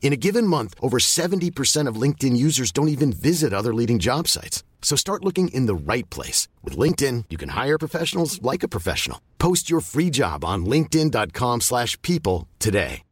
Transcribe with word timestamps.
In 0.00 0.14
a 0.14 0.16
given 0.16 0.46
month, 0.46 0.74
over 0.80 0.98
70% 0.98 1.86
of 1.86 2.00
LinkedIn 2.00 2.34
users 2.34 2.72
don't 2.72 2.88
even 2.88 3.12
visit 3.12 3.52
other 3.52 3.74
leading 3.74 3.98
job 3.98 4.26
sites. 4.26 4.64
So 4.80 4.96
start 4.96 5.24
looking 5.24 5.48
in 5.48 5.66
the 5.66 5.74
right 5.74 6.08
place. 6.08 6.48
With 6.64 6.78
LinkedIn, 6.78 7.24
you 7.28 7.36
can 7.36 7.50
hire 7.50 7.76
professionals 7.78 8.40
like 8.40 8.62
a 8.62 8.68
professional. 8.68 9.20
Post 9.38 9.68
your 9.68 9.80
free 9.80 10.08
job 10.08 10.46
on 10.46 10.64
linkedin.com 10.64 11.60
slash 11.60 12.00
people 12.00 12.48
today. 12.58 13.02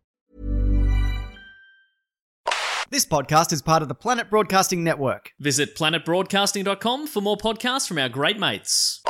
This 2.89 3.05
podcast 3.05 3.53
is 3.53 3.63
part 3.63 3.83
of 3.83 3.89
the 3.89 3.97
Planet 3.97 4.31
Broadcasting 4.31 4.85
Network. 4.85 5.33
Visit 5.41 5.75
planetbroadcasting.com 5.75 7.09
for 7.09 7.21
more 7.21 7.37
podcasts 7.37 7.89
from 7.89 7.99
our 7.99 8.09
great 8.09 8.39
mates. 8.39 9.03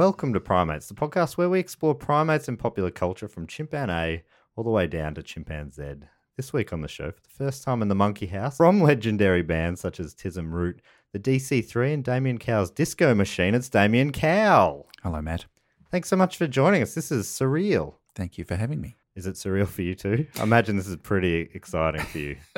Welcome 0.00 0.32
to 0.32 0.40
Primates, 0.40 0.88
the 0.88 0.94
podcast 0.94 1.36
where 1.36 1.50
we 1.50 1.60
explore 1.60 1.94
primates 1.94 2.48
in 2.48 2.56
popular 2.56 2.90
culture 2.90 3.28
from 3.28 3.46
chimpan 3.46 3.90
A 3.90 4.22
all 4.56 4.64
the 4.64 4.70
way 4.70 4.86
down 4.86 5.14
to 5.14 5.22
chimpan 5.22 5.74
Z. 5.74 6.06
This 6.38 6.54
week 6.54 6.72
on 6.72 6.80
the 6.80 6.88
show, 6.88 7.10
for 7.10 7.20
the 7.20 7.28
first 7.44 7.62
time 7.62 7.82
in 7.82 7.88
the 7.88 7.94
Monkey 7.94 8.24
House, 8.24 8.56
from 8.56 8.80
legendary 8.80 9.42
bands 9.42 9.82
such 9.82 10.00
as 10.00 10.14
Tism 10.14 10.52
Root, 10.52 10.80
the 11.12 11.18
DC3, 11.18 11.92
and 11.92 12.02
Damian 12.02 12.38
Cowell's 12.38 12.70
Disco 12.70 13.14
Machine, 13.14 13.54
it's 13.54 13.68
Damian 13.68 14.10
Cowell. 14.10 14.88
Hello, 15.02 15.20
Matt. 15.20 15.44
Thanks 15.90 16.08
so 16.08 16.16
much 16.16 16.38
for 16.38 16.46
joining 16.46 16.80
us. 16.80 16.94
This 16.94 17.12
is 17.12 17.26
surreal. 17.26 17.96
Thank 18.14 18.38
you 18.38 18.44
for 18.44 18.56
having 18.56 18.80
me. 18.80 18.96
Is 19.20 19.26
it 19.26 19.34
surreal 19.34 19.68
for 19.68 19.82
you 19.82 19.94
too? 19.94 20.26
I 20.38 20.44
imagine 20.44 20.78
this 20.78 20.86
is 20.86 20.96
pretty 20.96 21.50
exciting 21.52 22.00
for 22.00 22.16
you 22.16 22.36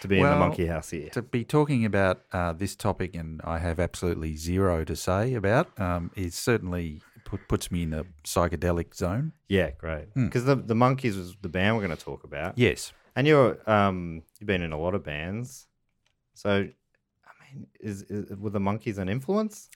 to 0.00 0.06
be 0.06 0.20
in 0.20 0.22
the 0.22 0.36
Monkey 0.36 0.66
House 0.66 0.90
here. 0.90 1.08
To 1.10 1.22
be 1.22 1.42
talking 1.42 1.84
about 1.84 2.22
uh, 2.32 2.52
this 2.52 2.76
topic, 2.76 3.16
and 3.16 3.40
I 3.42 3.58
have 3.58 3.80
absolutely 3.80 4.36
zero 4.36 4.84
to 4.84 4.94
say 4.94 5.34
about, 5.34 5.76
um, 5.80 6.12
is 6.14 6.36
certainly 6.36 7.02
put, 7.24 7.48
puts 7.48 7.72
me 7.72 7.82
in 7.82 7.92
a 7.92 8.04
psychedelic 8.22 8.94
zone. 8.94 9.32
Yeah, 9.48 9.72
great. 9.72 10.06
Hmm. 10.14 10.26
Because 10.26 10.44
the 10.44 10.54
the 10.54 10.74
Monkees 10.74 11.16
was 11.16 11.34
the 11.42 11.48
band 11.48 11.74
we're 11.74 11.84
going 11.84 11.96
to 11.96 12.04
talk 12.04 12.22
about. 12.22 12.56
Yes. 12.56 12.92
And 13.16 13.26
you're 13.26 13.58
um 13.68 14.22
you've 14.38 14.46
been 14.46 14.62
in 14.62 14.70
a 14.70 14.78
lot 14.78 14.94
of 14.94 15.02
bands, 15.02 15.66
so 16.34 16.68
is, 17.80 18.02
is 18.02 18.36
were 18.36 18.50
the 18.50 18.58
Monkees 18.58 18.98
an 18.98 19.08
influence? 19.08 19.68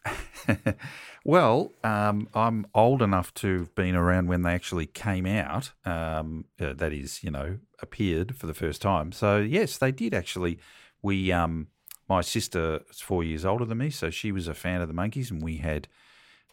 well, 1.24 1.72
um, 1.84 2.28
I'm 2.34 2.66
old 2.74 3.02
enough 3.02 3.32
to 3.34 3.60
have 3.60 3.74
been 3.74 3.94
around 3.94 4.28
when 4.28 4.42
they 4.42 4.52
actually 4.52 4.86
came 4.86 5.26
out. 5.26 5.72
Um, 5.84 6.46
uh, 6.60 6.72
that 6.74 6.92
is, 6.92 7.22
you 7.22 7.30
know, 7.30 7.58
appeared 7.80 8.36
for 8.36 8.46
the 8.46 8.54
first 8.54 8.82
time. 8.82 9.12
So 9.12 9.38
yes, 9.38 9.78
they 9.78 9.92
did 9.92 10.14
actually. 10.14 10.58
We, 11.02 11.30
um, 11.30 11.68
my 12.08 12.22
sister 12.22 12.80
is 12.90 13.00
four 13.00 13.22
years 13.22 13.44
older 13.44 13.64
than 13.64 13.78
me, 13.78 13.90
so 13.90 14.10
she 14.10 14.32
was 14.32 14.48
a 14.48 14.54
fan 14.54 14.80
of 14.80 14.88
the 14.88 14.94
Monkees, 14.94 15.30
and 15.30 15.42
we 15.42 15.58
had 15.58 15.88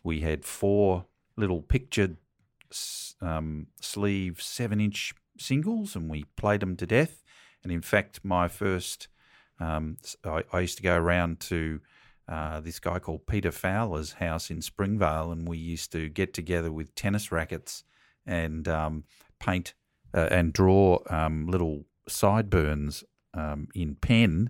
we 0.04 0.22
had 0.22 0.46
four 0.46 1.06
little 1.36 1.62
pictured 1.62 2.18
um, 3.22 3.68
sleeve 3.82 4.42
seven 4.42 4.80
inch 4.80 5.14
singles, 5.38 5.96
and 5.96 6.10
we 6.10 6.26
played 6.36 6.60
them 6.60 6.76
to 6.78 6.86
death. 6.86 7.24
And 7.64 7.72
in 7.72 7.82
fact, 7.82 8.20
my 8.24 8.48
first, 8.48 9.08
um, 9.60 9.98
I, 10.24 10.44
I 10.52 10.60
used 10.62 10.78
to 10.78 10.84
go 10.84 10.96
around 10.96 11.40
to 11.42 11.80
uh, 12.28 12.60
this 12.60 12.80
guy 12.80 13.00
called 13.00 13.28
Peter 13.28 13.52
Fowler's 13.52 14.14
house 14.14 14.50
in 14.50 14.62
Springvale, 14.62 15.32
and 15.32 15.48
we 15.48 15.58
used 15.58 15.92
to 15.92 16.10
get 16.10 16.34
together 16.34 16.72
with 16.72 16.96
tennis 16.96 17.32
rackets 17.32 17.84
and 18.26 18.68
um, 18.68 19.04
paint 19.40 19.74
uh, 20.14 20.28
and 20.32 20.52
draw 20.52 21.00
um, 21.10 21.48
little 21.48 21.86
sideburns 22.08 23.04
um, 23.34 23.68
in 23.76 23.96
pen 23.96 24.50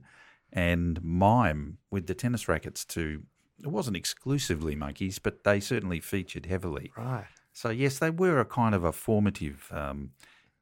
and 0.53 1.03
mime 1.03 1.77
with 1.91 2.07
the 2.07 2.13
tennis 2.13 2.47
rackets 2.47 2.85
to. 2.85 3.23
It 3.61 3.67
wasn't 3.67 3.97
exclusively 3.97 4.75
Monkees, 4.75 5.19
but 5.21 5.43
they 5.43 5.59
certainly 5.59 5.99
featured 5.99 6.45
heavily. 6.45 6.91
Right. 6.97 7.25
So 7.53 7.69
yes, 7.69 7.99
they 7.99 8.09
were 8.09 8.39
a 8.39 8.45
kind 8.45 8.75
of 8.75 8.83
a 8.83 8.91
formative. 8.91 9.69
Um, 9.71 10.11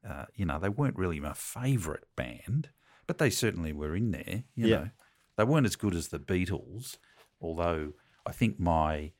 uh, 0.07 0.25
you 0.35 0.45
know, 0.45 0.59
they 0.59 0.69
weren't 0.69 0.97
really 0.97 1.19
my 1.19 1.33
favourite 1.33 2.03
band, 2.15 2.69
but 3.07 3.17
they 3.17 3.29
certainly 3.29 3.73
were 3.73 3.95
in 3.95 4.11
there. 4.11 4.43
You 4.55 4.67
Yeah. 4.67 4.67
know, 4.67 4.89
they 5.37 5.43
weren't 5.43 5.65
as 5.65 5.75
good 5.75 5.95
as 5.95 6.09
the 6.09 6.19
Beatles, 6.19 6.97
although 7.41 7.93
I 8.25 8.31
think 8.31 8.59
my 8.59 9.13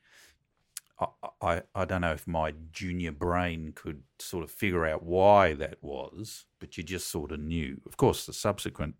I, 1.00 1.08
I 1.42 1.62
I 1.76 1.86
don't 1.86 2.02
know 2.02 2.14
if 2.14 2.28
my 2.28 2.52
junior 2.72 3.12
brain 3.12 3.72
could 3.74 4.04
sort 4.20 4.44
of 4.44 4.52
figure 4.52 4.86
out 4.86 5.04
why 5.04 5.54
that 5.56 5.82
was, 5.84 6.46
but 6.60 6.78
you 6.78 6.84
just 6.84 7.08
sort 7.08 7.32
of 7.32 7.40
knew. 7.40 7.82
Of 7.86 7.98
course, 7.98 8.26
the 8.26 8.34
subsequent 8.34 8.96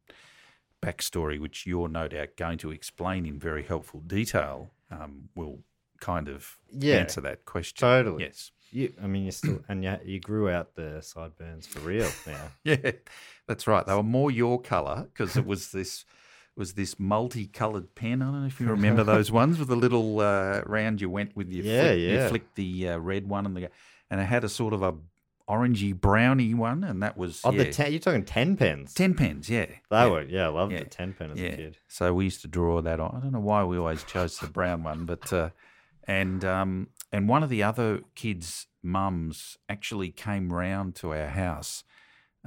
backstory, 0.82 1.40
which 1.40 1.66
you're 1.68 1.90
no 1.90 2.08
doubt 2.08 2.38
going 2.38 2.58
to 2.60 2.72
explain 2.72 3.26
in 3.26 3.40
very 3.40 3.64
helpful 3.64 4.02
detail, 4.02 4.74
um, 4.92 5.30
will 5.36 5.64
kind 6.00 6.28
of 6.30 6.60
Yeah, 6.72 7.00
answer 7.00 7.22
that 7.22 7.46
question. 7.46 7.90
totally. 7.90 8.18
Yes. 8.18 8.52
You, 8.74 8.94
I 9.02 9.08
mean, 9.08 9.26
you 9.26 9.32
still 9.32 9.60
and 9.70 9.84
you, 9.84 9.96
you 10.04 10.20
grew 10.20 10.50
out 10.50 10.76
the 10.76 11.02
sideburns 11.02 11.68
for 11.68 11.80
real 11.80 12.10
now. 12.28 12.48
Yeah, 12.64 12.92
that's 13.48 13.68
right. 13.68 13.86
They 13.86 13.94
were 13.94 14.04
more 14.04 14.32
your 14.32 14.62
colour 14.62 15.04
because 15.14 15.38
it 15.38 15.46
was 15.46 15.72
this 15.72 16.06
was 16.56 16.74
this 16.74 17.00
multicoloured 17.00 17.96
pen. 17.96 18.22
I 18.22 18.26
don't 18.26 18.42
know 18.42 18.48
if 18.48 18.60
you 18.60 18.68
remember 18.68 19.04
those 19.04 19.32
ones 19.42 19.58
with 19.60 19.68
the 19.68 19.76
little 19.76 20.20
uh, 20.20 20.62
round 20.66 21.02
you 21.02 21.10
went 21.10 21.36
with 21.36 21.50
your 21.52 21.66
Yeah, 21.66 21.82
flick, 21.82 22.00
yeah. 22.00 22.24
You 22.24 22.30
flicked 22.30 22.56
the 22.56 22.90
uh, 22.90 22.98
red 22.98 23.28
one 23.28 23.46
and 23.46 23.56
the 23.58 23.70
and 24.10 24.20
it 24.22 24.26
had 24.26 24.44
a 24.44 24.50
sort 24.50 24.74
of 24.74 24.84
a 24.84 24.94
orangey 25.50 25.94
browny 26.00 26.54
one, 26.54 26.84
and 26.84 27.04
that 27.04 27.18
was 27.18 27.42
Oh, 27.44 27.52
yeah, 27.52 27.64
the 27.64 27.72
ten, 27.72 27.92
you're 27.92 28.00
talking 28.00 28.24
ten 28.24 28.56
pens. 28.56 28.94
ten 28.94 29.14
pens. 29.14 29.50
Yeah, 29.50 29.66
They 29.66 29.76
yeah. 29.92 30.08
were, 30.08 30.22
yeah, 30.24 30.46
I 30.46 30.50
loved 30.50 30.72
Yeah. 30.74 30.80
the 30.80 30.86
ten 30.86 31.14
pen 31.14 31.32
as 31.32 31.40
yeah. 31.40 31.48
a 31.50 31.56
kid. 31.56 31.78
So 31.88 32.14
we 32.14 32.24
used 32.26 32.42
to 32.44 32.48
draw 32.48 32.82
that 32.82 33.00
on. 33.00 33.16
I 33.18 33.20
don't 33.20 33.34
know 33.34 33.40
why 33.40 33.64
we 33.64 33.78
always 33.78 34.04
chose 34.04 34.38
the 34.40 34.48
brown 34.48 34.84
one, 34.84 35.06
but 35.06 35.34
uh, 35.34 35.50
and 36.08 36.44
um, 36.44 36.90
and 37.12 37.30
one 37.30 37.44
of 37.44 37.50
the 37.50 37.64
other 37.64 38.02
kids' 38.16 38.68
mums 38.82 39.58
actually 39.70 40.12
came 40.12 40.52
round 40.52 40.96
to 40.96 41.14
our 41.14 41.28
house 41.28 41.84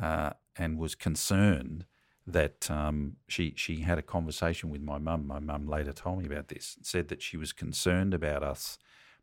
uh, 0.01 0.31
and 0.57 0.79
was 0.79 0.95
concerned 0.95 1.87
that 2.27 2.71
um, 2.71 3.17
she 3.29 3.55
she 3.57 3.81
had 3.81 3.99
a 3.99 4.03
conversation 4.03 4.71
with 4.71 4.83
my 4.83 4.99
mum. 4.99 5.27
My 5.27 5.39
mum 5.39 5.67
later 5.67 5.93
told 5.93 6.19
me 6.19 6.27
about 6.27 6.49
this. 6.49 6.75
and 6.77 6.87
Said 6.87 7.09
that 7.09 7.23
she 7.23 7.37
was 7.37 7.53
concerned 7.53 8.13
about 8.13 8.43
us 8.43 8.79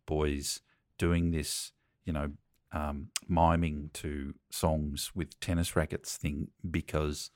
boys 0.06 0.62
doing 0.98 1.32
this, 1.32 1.72
you 2.06 2.14
know, 2.14 2.32
um, 2.72 3.10
miming 3.28 3.90
to 3.94 4.34
songs 4.50 5.12
with 5.14 5.40
tennis 5.40 5.76
rackets 5.76 6.18
thing 6.18 6.48
because 6.70 7.30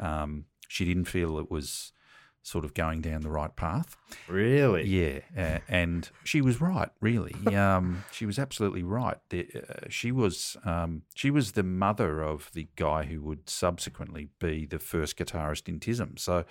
um, 0.00 0.46
she 0.68 0.84
didn't 0.84 1.04
feel 1.04 1.38
it 1.38 1.50
was 1.50 1.92
sort 2.42 2.64
of 2.64 2.74
going 2.74 3.00
down 3.00 3.22
the 3.22 3.30
right 3.30 3.54
path. 3.54 3.96
Really? 4.28 4.84
Yeah, 4.86 5.20
uh, 5.36 5.58
and 5.68 6.08
she 6.24 6.40
was 6.40 6.60
right. 6.60 6.90
Really, 7.00 7.34
um, 7.56 8.04
she 8.10 8.26
was 8.26 8.38
absolutely 8.38 8.82
right. 8.82 9.18
The, 9.30 9.48
uh, 9.56 9.88
she 9.88 10.12
was 10.12 10.56
um, 10.64 11.02
she 11.14 11.30
was 11.30 11.52
the 11.52 11.62
mother 11.62 12.22
of 12.22 12.50
the 12.52 12.68
guy 12.76 13.04
who 13.04 13.22
would 13.22 13.48
subsequently 13.48 14.28
be 14.38 14.66
the 14.66 14.78
first 14.78 15.16
guitarist 15.16 15.68
in 15.68 15.80
Tism. 15.80 16.18
So, 16.18 16.44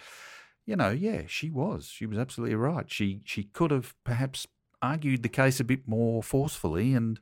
you 0.66 0.76
know, 0.76 0.92
yeah, 0.92 1.24
she 1.28 1.50
was. 1.50 1.88
She 1.88 2.06
was 2.06 2.18
absolutely 2.18 2.56
right. 2.56 2.90
She 2.90 3.22
she 3.26 3.44
could 3.44 3.72
have 3.72 3.94
perhaps 4.04 4.48
argued 4.82 5.24
the 5.24 5.30
case 5.30 5.60
a 5.60 5.64
bit 5.64 5.88
more 5.88 6.24
forcefully 6.24 6.96
and 6.96 7.20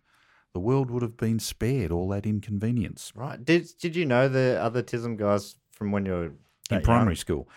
the 0.53 0.59
world 0.59 0.89
would 0.89 1.01
have 1.01 1.17
been 1.17 1.39
spared 1.39 1.91
all 1.91 2.07
that 2.09 2.25
inconvenience. 2.25 3.11
Right. 3.15 3.43
Did 3.43 3.67
Did 3.79 3.95
you 3.95 4.05
know 4.05 4.27
the 4.27 4.59
other 4.61 4.81
TISM 4.81 5.17
guys 5.17 5.55
from 5.71 5.91
when 5.91 6.05
you 6.05 6.11
were 6.11 6.31
in 6.71 6.81
primary 6.81 7.11
young? 7.11 7.15
school. 7.15 7.49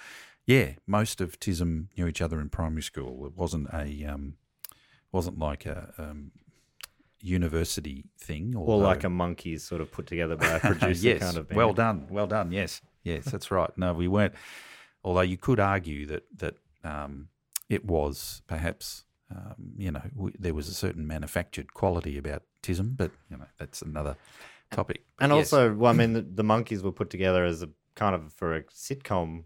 Yeah, 0.52 0.68
most 0.86 1.20
of 1.20 1.38
TISM 1.40 1.88
knew 1.96 2.06
each 2.06 2.22
other 2.22 2.38
in 2.40 2.48
primary 2.50 2.82
school. 2.82 3.26
It 3.26 3.36
wasn't 3.36 3.68
a 3.72 3.86
um, 4.12 4.34
wasn't 5.10 5.38
like 5.38 5.66
a 5.66 5.78
um, 5.98 6.32
university 7.20 8.04
thing, 8.18 8.54
Or 8.56 8.78
like 8.78 9.04
a 9.04 9.08
Monkees 9.08 9.60
sort 9.60 9.80
of 9.80 9.90
put 9.90 10.06
together 10.06 10.36
by 10.36 10.46
a 10.56 10.60
producer 10.70 11.08
yes, 11.08 11.20
kind 11.22 11.36
of 11.36 11.48
band. 11.48 11.56
well 11.56 11.72
done, 11.72 12.06
well 12.10 12.26
done. 12.26 12.52
Yes, 12.52 12.80
yes, 13.04 13.24
that's 13.26 13.50
right. 13.50 13.70
No, 13.76 13.92
we 13.94 14.08
weren't. 14.08 14.34
Although 15.04 15.22
you 15.22 15.36
could 15.36 15.60
argue 15.60 16.06
that 16.06 16.24
that 16.38 16.54
um, 16.84 17.28
it 17.68 17.84
was 17.84 18.42
perhaps 18.46 19.04
um, 19.30 19.54
you 19.76 19.90
know 19.90 20.02
w- 20.16 20.36
there 20.38 20.54
was 20.54 20.68
a 20.68 20.74
certain 20.74 21.06
manufactured 21.06 21.72
quality 21.74 22.18
about 22.18 22.42
TISM, 22.62 22.94
but 22.96 23.10
you 23.30 23.36
know 23.36 23.46
that's 23.58 23.82
another 23.82 24.16
topic. 24.70 25.02
But 25.18 25.24
And 25.24 25.32
yes. 25.32 25.52
also, 25.52 25.74
well, 25.74 25.92
I 25.92 25.96
mean, 26.00 26.12
the, 26.12 26.22
the 26.22 26.44
Monkees 26.44 26.82
were 26.82 26.92
put 26.92 27.10
together 27.10 27.44
as 27.44 27.62
a 27.62 27.68
kind 27.94 28.14
of 28.14 28.32
for 28.32 28.54
a 28.54 28.62
sitcom. 28.64 29.44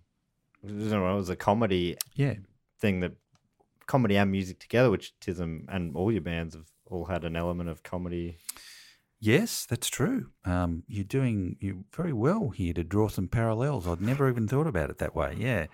Know, 0.63 1.13
it 1.13 1.17
was 1.17 1.31
a 1.31 1.37
comedy 1.37 1.97
yeah, 2.15 2.35
thing 2.79 3.01
that 3.01 3.13
comedy 3.87 4.17
and 4.17 4.31
music 4.33 4.59
together, 4.59 4.91
which 4.91 5.15
TISM 5.21 5.67
and 5.69 5.95
all 5.97 6.11
your 6.11 6.21
bands 6.23 6.55
have 6.55 6.67
all 6.87 7.05
had 7.07 7.25
an 7.25 7.37
element 7.37 7.69
of 7.69 7.83
comedy. 7.83 8.39
Yes, 9.21 9.65
that's 9.67 9.89
true. 9.89 10.31
Um, 10.45 10.83
you're 10.89 11.05
doing 11.05 11.57
you 11.61 11.85
very 11.95 12.13
well 12.13 12.51
here 12.51 12.75
to 12.75 12.85
draw 12.85 13.09
some 13.09 13.29
parallels. 13.29 13.87
I'd 13.87 14.01
never 14.01 14.29
even 14.29 14.47
thought 14.47 14.67
about 14.67 14.91
it 14.91 14.99
that 14.99 15.15
way. 15.15 15.35
Yeah, 15.39 15.67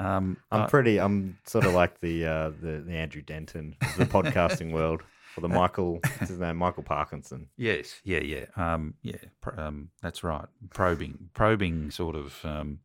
um, 0.00 0.36
I'm 0.50 0.62
I- 0.62 0.66
pretty. 0.66 0.98
I'm 0.98 1.38
sort 1.46 1.64
of 1.64 1.74
like 1.74 2.00
the 2.00 2.26
uh, 2.26 2.50
the, 2.60 2.82
the 2.86 2.92
Andrew 2.94 3.22
Denton 3.22 3.76
of 3.82 3.96
the 3.96 4.04
podcasting 4.06 4.72
world, 4.72 5.02
or 5.36 5.42
the 5.42 5.48
Michael. 5.48 6.00
What's 6.18 6.28
his 6.30 6.40
name? 6.40 6.56
Michael 6.56 6.82
Parkinson. 6.82 7.48
yes, 7.56 8.00
yeah, 8.02 8.20
yeah, 8.20 8.46
um, 8.56 8.94
yeah. 9.02 9.16
Pr- 9.40 9.60
um, 9.60 9.90
that's 10.02 10.24
right. 10.24 10.46
Probing, 10.70 11.30
probing, 11.34 11.90
sort 11.92 12.16
of. 12.16 12.44
Um, 12.44 12.80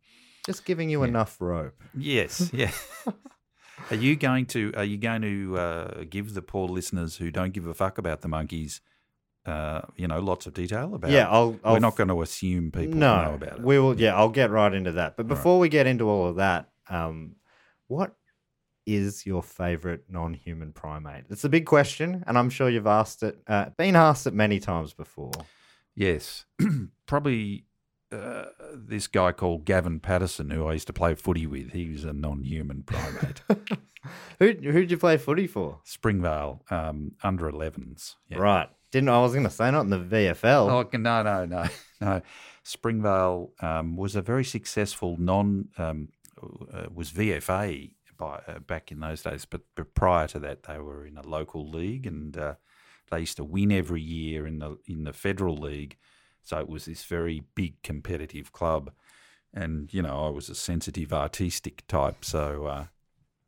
Just 0.46 0.66
giving 0.66 0.90
you 0.90 1.04
enough 1.04 1.40
rope. 1.40 1.82
yes, 1.98 2.50
yeah. 2.54 2.72
are 3.90 3.96
you 3.96 4.16
going 4.16 4.46
to 4.48 4.74
Are 4.76 4.84
you 4.84 4.98
going 4.98 5.22
to 5.22 5.58
uh, 5.58 6.04
give 6.10 6.34
the 6.34 6.42
poor 6.42 6.68
listeners 6.68 7.18
who 7.18 7.32
don't 7.32 7.54
give 7.54 7.66
a 7.66 7.74
fuck 7.74 7.98
about 7.98 8.22
the 8.22 8.28
Monkees, 8.28 8.82
uh, 9.46 9.82
you 9.96 10.08
know, 10.08 10.20
lots 10.20 10.46
of 10.46 10.54
detail 10.54 10.96
about? 10.96 11.12
Yeah, 11.12 11.30
I'll. 11.30 11.58
I'll 11.64 11.74
We're 11.74 11.80
not 11.80 11.96
going 11.96 12.10
to 12.10 12.22
assume 12.22 12.72
people 12.72 12.98
no, 12.98 13.24
know 13.24 13.34
about 13.36 13.60
it. 13.60 13.64
we 13.64 13.80
will. 13.80 14.00
Yeah, 14.00 14.16
I'll 14.16 14.30
get 14.30 14.52
right 14.52 14.74
into 14.74 14.92
that. 14.94 15.16
But 15.16 15.28
before 15.28 15.60
we 15.60 15.70
get 15.70 15.88
into 15.88 16.10
all 16.10 16.28
of 16.28 16.36
that, 16.36 16.70
um, 16.90 17.38
what 17.88 18.14
is 18.86 19.26
your 19.26 19.42
favorite 19.42 20.04
non-human 20.10 20.74
primate? 20.74 21.24
It's 21.30 21.46
a 21.46 21.50
big 21.50 21.66
question, 21.66 22.24
and 22.28 22.38
I'm 22.38 22.50
sure 22.50 22.70
you've 22.70 22.86
asked 22.88 23.24
it, 23.24 23.38
uh, 23.48 23.70
been 23.78 23.96
asked 23.96 24.28
it 24.28 24.34
many 24.34 24.60
times 24.60 24.94
before. 24.94 25.32
Yes, 25.96 26.46
probably 27.06 27.66
uh, 28.14 28.46
this 28.76 29.08
guy 29.08 29.32
called 29.32 29.66
Gavin 29.66 30.00
Patterson, 30.00 30.50
who 30.50 30.68
I 30.68 30.74
used 30.74 30.88
to 30.88 30.94
play 30.94 31.16
footy 31.16 31.48
with. 31.48 31.72
He 31.72 31.90
was 31.90 32.06
a 32.06 32.14
non-human 32.14 32.84
primate. 32.84 33.42
Who 34.40 34.52
who'd 34.52 34.92
you 34.92 34.98
play 34.98 35.18
footy 35.18 35.48
for? 35.48 35.80
Springvale 35.86 36.62
um, 36.70 37.14
under 37.24 37.50
11s. 37.50 38.16
Yeah. 38.28 38.40
Right. 38.40 38.70
Didn't 38.92 39.10
I 39.10 39.22
was 39.22 39.32
going 39.32 39.46
to 39.46 39.50
say 39.50 39.72
not 39.72 39.82
in 39.82 39.90
the 39.90 39.98
VFL. 39.98 40.70
Oh 40.70 40.98
no 40.98 41.24
no 41.24 41.46
no 41.46 41.68
no! 42.02 42.22
Springvale 42.64 43.52
um, 43.62 43.96
was 43.96 44.16
a 44.16 44.22
very 44.22 44.44
successful 44.44 45.16
non 45.18 45.70
um, 45.78 46.10
uh, 46.42 46.88
was 46.94 47.12
VFA 47.12 47.92
by 48.18 48.42
uh, 48.48 48.60
back 48.60 48.92
in 48.92 49.00
those 49.00 49.24
days, 49.24 49.46
but, 49.46 49.62
but 49.76 49.94
prior 49.96 50.28
to 50.28 50.40
that 50.40 50.64
they 50.64 50.78
were 50.78 51.06
in 51.06 51.18
a 51.18 51.28
local 51.28 51.70
league 51.70 52.06
and 52.06 52.38
uh, 52.38 52.56
they 53.10 53.22
used 53.22 53.38
to 53.38 53.44
win 53.44 53.72
every 53.72 54.02
year 54.02 54.46
in 54.46 54.60
the 54.60 54.78
in 54.86 55.06
the 55.06 55.14
federal 55.14 55.58
league. 55.58 55.98
So 56.44 56.60
it 56.60 56.68
was 56.70 56.86
this 56.86 57.04
very 57.06 57.44
big 57.56 57.82
competitive 57.84 58.52
club, 58.52 58.92
and 59.54 59.94
you 59.94 60.02
know 60.02 60.26
I 60.28 60.30
was 60.30 60.50
a 60.50 60.56
sensitive 60.56 61.14
artistic 61.14 61.84
type, 61.88 62.24
so 62.26 62.66
uh, 62.66 62.86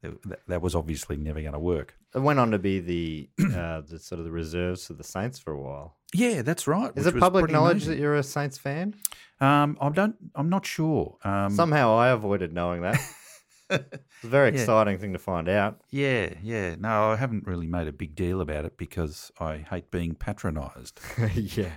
that, 0.01 0.39
that 0.47 0.61
was 0.61 0.75
obviously 0.75 1.17
never 1.17 1.41
going 1.41 1.53
to 1.53 1.59
work. 1.59 1.97
It 2.13 2.19
went 2.21 2.39
on 2.39 2.51
to 2.51 2.59
be 2.59 2.79
the 2.79 3.29
uh, 3.53 3.81
the 3.81 3.99
sort 3.99 4.19
of 4.19 4.25
the 4.25 4.31
reserves 4.31 4.87
for 4.87 4.93
the 4.93 5.03
Saints 5.03 5.37
for 5.39 5.51
a 5.51 5.59
while. 5.61 5.97
Yeah, 6.13 6.43
that's 6.43 6.65
right. 6.67 6.91
Is 6.95 7.05
it 7.07 7.19
public 7.19 7.51
knowledge 7.51 7.77
amazing. 7.83 7.91
that 7.95 7.99
you're 7.99 8.15
a 8.15 8.23
Saints 8.23 8.57
fan? 8.57 8.95
Um, 9.41 9.77
I 9.81 9.89
don't. 9.89 10.15
I'm 10.33 10.47
not 10.49 10.65
sure. 10.65 11.17
Um, 11.25 11.51
Somehow 11.53 11.97
I 11.97 12.09
avoided 12.09 12.53
knowing 12.53 12.83
that. 12.83 12.97
it's 13.69 14.23
a 14.23 14.27
very 14.27 14.53
Yeah. 14.53 14.61
exciting 14.61 14.97
thing 14.97 15.11
to 15.11 15.19
find 15.19 15.49
out. 15.49 15.81
Yeah, 15.89 16.35
yeah. 16.41 16.75
No, 16.79 17.11
I 17.11 17.17
haven't 17.17 17.45
really 17.45 17.67
made 17.67 17.89
a 17.89 17.91
big 17.91 18.15
deal 18.15 18.39
about 18.39 18.63
it 18.63 18.77
because 18.77 19.29
I 19.41 19.57
hate 19.69 19.91
being 19.91 20.15
patronised. 20.15 21.01
yeah, 21.33 21.71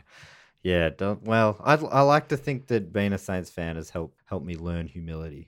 yeah. 0.72 0.88
Don't, 0.90 1.22
well, 1.22 1.50
I 1.64 1.74
I 2.00 2.02
like 2.14 2.28
to 2.28 2.36
think 2.36 2.66
that 2.68 2.92
being 2.92 3.12
a 3.12 3.18
Saints 3.18 3.50
fan 3.50 3.76
has 3.76 3.90
helped 3.90 4.20
helped 4.26 4.46
me 4.46 4.56
learn 4.56 4.86
humility. 4.86 5.44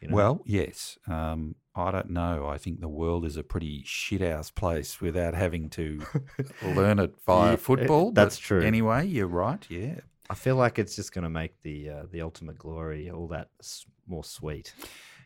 You 0.00 0.08
know? 0.08 0.14
Well, 0.14 0.40
yes. 0.44 0.98
Um, 1.06 1.54
I 1.74 1.90
don't 1.90 2.10
know. 2.10 2.46
I 2.54 2.58
think 2.58 2.80
the 2.80 2.88
world 3.02 3.24
is 3.24 3.36
a 3.36 3.42
pretty 3.42 3.82
shit 3.84 4.20
house 4.20 4.50
place 4.50 5.00
without 5.00 5.34
having 5.34 5.70
to 5.70 5.86
learn 6.62 6.98
it 6.98 7.14
via 7.26 7.50
Yeah, 7.52 7.56
football. 7.56 8.12
that's 8.12 8.38
but 8.38 8.46
true. 8.46 8.62
Anyway, 8.62 9.06
you're 9.06 9.26
right. 9.46 9.66
Yeah. 9.70 10.00
I 10.30 10.34
feel 10.34 10.56
like 10.56 10.78
it's 10.78 10.94
just 10.96 11.12
going 11.14 11.24
to 11.24 11.30
make 11.42 11.54
the 11.62 11.90
uh, 11.90 12.02
the 12.12 12.20
ultimate 12.22 12.58
glory 12.58 13.10
all 13.10 13.28
that 13.28 13.48
s- 13.60 13.86
more 14.06 14.24
sweet. 14.24 14.74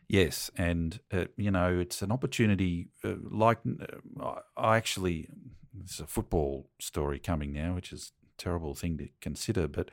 Yes, 0.09 0.51
and 0.57 1.01
uh, 1.13 1.25
you 1.37 1.51
know 1.51 1.79
it's 1.81 2.03
an 2.03 2.13
opportunity. 2.13 2.89
Uh, 3.05 3.15
like 3.31 3.59
uh, 4.21 4.41
I 4.57 4.77
actually, 4.77 5.29
there's 5.75 6.01
a 6.01 6.07
football 6.07 6.69
story 6.79 7.19
coming 7.19 7.53
now, 7.53 7.75
which 7.75 7.93
is 7.93 8.13
terrible 8.39 8.75
thing 8.75 8.99
to 8.99 9.09
consider. 9.21 9.69
But 9.69 9.91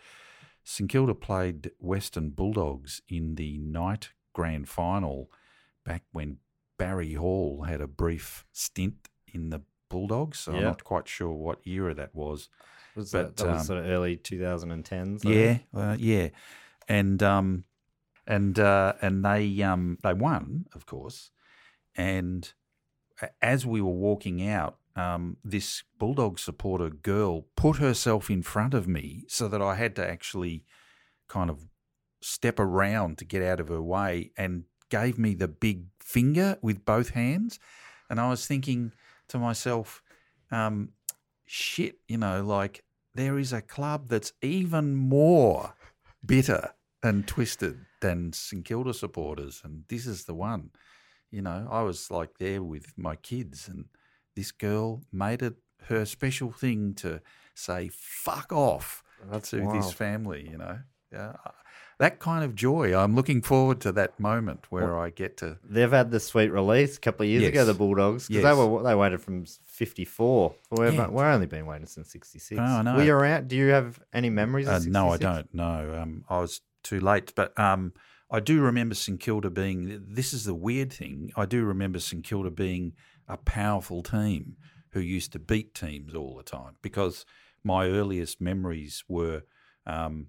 St 0.64 0.90
Kilda 0.90 1.16
played 1.16 1.72
Western 1.80 2.30
Bulldogs 2.30 3.02
in 3.08 3.36
the 3.36 3.58
night 3.58 4.10
grand 4.34 4.70
final 4.70 5.32
back 5.86 6.04
when 6.12 6.38
Barry 6.78 7.14
Hall 7.14 7.64
had 7.64 7.82
a 7.82 7.88
brief 7.88 8.46
stint 8.52 9.10
in 9.28 9.50
the 9.50 9.62
Bulldogs. 9.90 10.40
So 10.40 10.54
I'm 10.54 10.64
not 10.64 10.84
quite 10.84 11.08
sure 11.08 11.32
what 11.32 11.66
era 11.66 11.94
that 11.94 12.14
was. 12.14 12.50
Was 12.96 13.12
But, 13.12 13.36
that, 13.36 13.38
that 13.38 13.52
was 13.52 13.62
um, 13.62 13.66
sort 13.66 13.80
of 13.80 13.86
early 13.90 14.18
2010s? 14.18 15.26
I 15.26 15.30
Yeah, 15.30 15.58
uh, 15.74 15.96
yeah, 16.00 16.30
and 16.88 17.22
um, 17.22 17.66
and 18.26 18.58
uh, 18.58 18.94
and 19.02 19.24
they 19.24 19.62
um, 19.62 19.98
they 20.04 20.14
won, 20.14 20.66
of 20.74 20.86
course. 20.86 21.32
And 21.96 22.52
as 23.42 23.66
we 23.66 23.82
were 23.82 23.90
walking 23.90 24.48
out, 24.48 24.78
um, 24.96 25.38
this 25.44 25.84
bulldog 25.98 26.40
supporter 26.40 26.90
girl 26.90 27.46
put 27.56 27.78
herself 27.78 28.30
in 28.30 28.42
front 28.42 28.74
of 28.74 28.88
me 28.88 29.24
so 29.28 29.48
that 29.48 29.62
I 29.62 29.76
had 29.76 29.96
to 29.98 30.08
actually 30.08 30.64
kind 31.28 31.50
of 31.50 31.66
step 32.22 32.60
around 32.60 33.18
to 33.18 33.26
get 33.26 33.42
out 33.42 33.60
of 33.60 33.70
her 33.70 33.82
way, 33.82 34.32
and 34.38 34.64
gave 34.90 35.18
me 35.18 35.36
the 35.36 35.48
big 35.48 35.86
finger 36.00 36.58
with 36.62 36.84
both 36.84 37.12
hands. 37.12 37.60
And 38.10 38.20
I 38.20 38.30
was 38.30 38.46
thinking 38.46 38.92
to 39.28 39.38
myself, 39.38 40.02
um, 40.52 40.90
shit, 41.46 42.00
you 42.08 42.18
know, 42.18 42.44
like 42.44 42.84
there 43.14 43.38
is 43.38 43.54
a 43.54 43.62
club 43.62 44.10
that's 44.10 44.34
even 44.42 44.96
more 44.96 45.76
bitter 46.26 46.74
and 47.04 47.28
twisted 47.28 47.86
than 48.02 48.34
St 48.34 48.66
Kilda 48.66 48.94
supporters, 48.94 49.62
and 49.64 49.84
this 49.88 50.06
is 50.06 50.26
the 50.26 50.34
one. 50.34 50.72
You 51.32 51.44
know, 51.44 51.68
I 51.70 51.84
was 51.84 52.10
like 52.10 52.40
there 52.40 52.64
with 52.64 52.98
my 52.98 53.16
kids, 53.16 53.68
and 53.68 53.86
this 54.36 54.52
girl 54.52 55.02
made 55.12 55.42
it 55.42 55.56
her 55.86 56.06
special 56.06 56.52
thing 56.52 56.94
to 56.96 57.22
say 57.56 57.90
"fuck 57.92 58.52
off" 58.52 59.04
That's 59.30 59.50
to 59.52 59.70
this 59.74 59.92
family. 59.92 60.48
You 60.50 60.58
know, 60.58 60.80
yeah, 61.12 61.34
that 62.00 62.20
kind 62.20 62.44
of 62.46 62.56
joy. 62.56 62.96
I'm 62.98 63.16
looking 63.16 63.42
forward 63.42 63.82
to 63.82 63.92
that 63.94 64.20
moment 64.20 64.68
where 64.70 64.98
I 64.98 65.10
get 65.10 65.38
to. 65.38 65.58
They've 65.64 65.92
had 65.92 66.12
the 66.12 66.20
sweet 66.20 66.50
release 66.50 66.98
a 66.98 67.00
couple 67.02 67.24
of 67.26 67.30
years 67.30 67.44
ago, 67.44 67.66
the 67.66 67.74
Bulldogs, 67.74 68.28
because 68.28 68.44
Yes. 68.44 68.56
they 68.56 68.66
were 68.66 68.84
they 68.84 68.96
waited 68.96 69.22
from 69.22 69.46
54. 69.66 70.56
We've, 70.72 70.94
Yeah. 70.94 71.08
we're 71.10 71.30
only 71.30 71.48
been 71.48 71.66
waiting 71.66 71.88
since 71.88 72.12
66. 72.12 72.60
Oh, 72.62 72.82
know. 72.82 72.96
Were 72.96 73.04
you 73.04 73.14
around? 73.14 73.48
Do 73.48 73.56
you 73.56 73.68
have 73.70 74.00
any 74.14 74.30
memories 74.30 74.68
of 74.68 74.74
Uh, 74.76 74.86
no, 74.88 75.10
I 75.10 75.18
don't. 75.18 75.54
No, 75.54 76.00
um, 76.02 76.24
I 76.30 76.40
was 76.40 76.62
too 76.84 77.00
late. 77.00 77.34
But 77.36 77.58
um, 77.60 77.94
I 78.32 78.40
do 78.40 78.62
remember 78.62 78.96
St 78.96 79.20
Kilda 79.20 79.50
being. 79.50 80.02
This 80.08 80.34
is 80.34 80.46
the 80.46 80.54
weird 80.54 80.94
thing. 80.94 81.32
I 81.36 81.46
do 81.46 81.66
remember 81.66 82.00
St 82.00 82.24
Kilda 82.24 82.52
being 82.52 82.94
a 83.30 83.38
powerful 83.38 84.02
team 84.04 84.58
who 84.92 85.00
used 85.00 85.32
to 85.34 85.40
beat 85.40 85.74
teams 85.76 86.14
all 86.16 86.36
the 86.36 86.44
time. 86.44 86.76
Because 86.82 87.26
my 87.64 87.88
earliest 87.88 88.42
memories 88.42 89.04
were 89.08 89.44
um, 89.86 90.28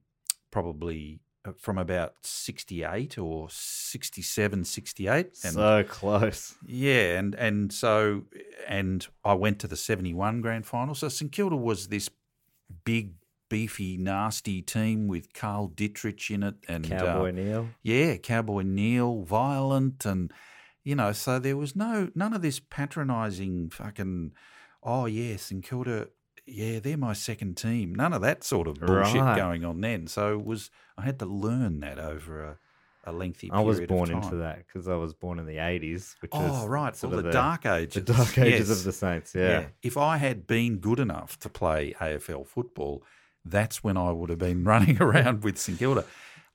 probably 0.50 1.20
uh, 1.44 1.52
from 1.58 1.78
about 1.78 2.14
sixty-eight 2.22 3.16
or 3.18 3.48
67, 3.50 4.64
68. 4.64 5.26
and 5.44 5.54
So 5.54 5.84
close. 5.88 6.54
yeah, 6.66 7.18
and 7.18 7.34
and 7.34 7.72
so 7.72 8.24
and 8.68 9.06
I 9.24 9.34
went 9.34 9.58
to 9.60 9.66
the 9.68 9.76
seventy 9.76 10.12
one 10.14 10.40
grand 10.42 10.66
final. 10.66 10.94
So 10.94 11.08
St 11.08 11.32
Kilda 11.32 11.56
was 11.56 11.88
this 11.88 12.10
big, 12.84 13.14
beefy, 13.48 13.96
nasty 13.96 14.60
team 14.62 15.08
with 15.08 15.32
Carl 15.32 15.70
Ditterich 15.74 16.30
in 16.30 16.42
it, 16.42 16.56
and 16.68 16.86
Cowboy 16.86 17.28
uh, 17.30 17.32
Neale. 17.32 17.68
yeah, 17.82 18.16
Cowboy 18.18 18.62
Neale, 18.62 19.22
violent, 19.22 20.04
and 20.04 20.32
you 20.90 20.96
know, 20.96 21.12
so 21.12 21.38
there 21.38 21.56
was 21.56 21.74
no 21.76 22.10
none 22.14 22.32
of 22.34 22.42
this 22.42 22.58
patronising 22.60 23.70
fucking. 23.70 24.32
Oh 24.82 25.06
yeah, 25.06 25.36
St 25.36 25.62
Kilda 25.62 26.08
yeah, 26.46 26.80
they're 26.80 26.96
my 26.96 27.12
second 27.12 27.56
team. 27.56 27.94
None 27.94 28.12
of 28.12 28.22
that 28.22 28.42
sort 28.42 28.66
of 28.66 28.74
bullshit 28.80 29.20
Right. 29.20 29.36
going 29.36 29.64
on 29.64 29.80
then. 29.80 30.06
So 30.06 30.38
it 30.38 30.44
was 30.44 30.70
I 30.98 31.02
had 31.02 31.18
to 31.20 31.26
learn 31.26 31.80
that 31.80 31.98
over 31.98 32.42
a, 32.44 32.58
a 33.04 33.12
lengthy 33.12 33.48
period 33.50 33.62
I 33.62 33.64
was 33.64 33.80
born 33.80 34.10
into 34.10 34.36
that 34.36 34.66
because 34.66 34.88
I 34.88 34.96
was 34.96 35.14
born 35.14 35.38
in 35.38 35.46
the 35.46 35.56
80s, 35.56 36.16
which 36.20 36.32
oh, 36.34 36.44
is 36.46 36.52
Oh, 36.64 36.66
right. 36.66 36.96
sort 36.96 37.10
Well, 37.12 37.20
of 37.20 37.24
the 37.26 37.30
dark 37.30 37.66
ages, 37.66 37.94
the 37.94 38.12
dark 38.12 38.36
ages 38.38 38.68
Yes. 38.68 38.78
of 38.78 38.84
the 38.84 38.92
Saints. 38.92 39.34
Yeah. 39.34 39.66
If 39.82 39.96
I 39.96 40.16
had 40.16 40.46
been 40.46 40.78
good 40.78 40.98
enough 40.98 41.38
to 41.40 41.48
play 41.48 41.94
AFL 42.00 42.46
football, 42.46 43.04
that's 43.44 43.84
when 43.84 43.96
I 43.96 44.10
would 44.10 44.30
have 44.30 44.38
been 44.40 44.64
running 44.72 45.00
around 45.06 45.44
with 45.44 45.56
St 45.58 45.78
Kilda. 45.78 46.04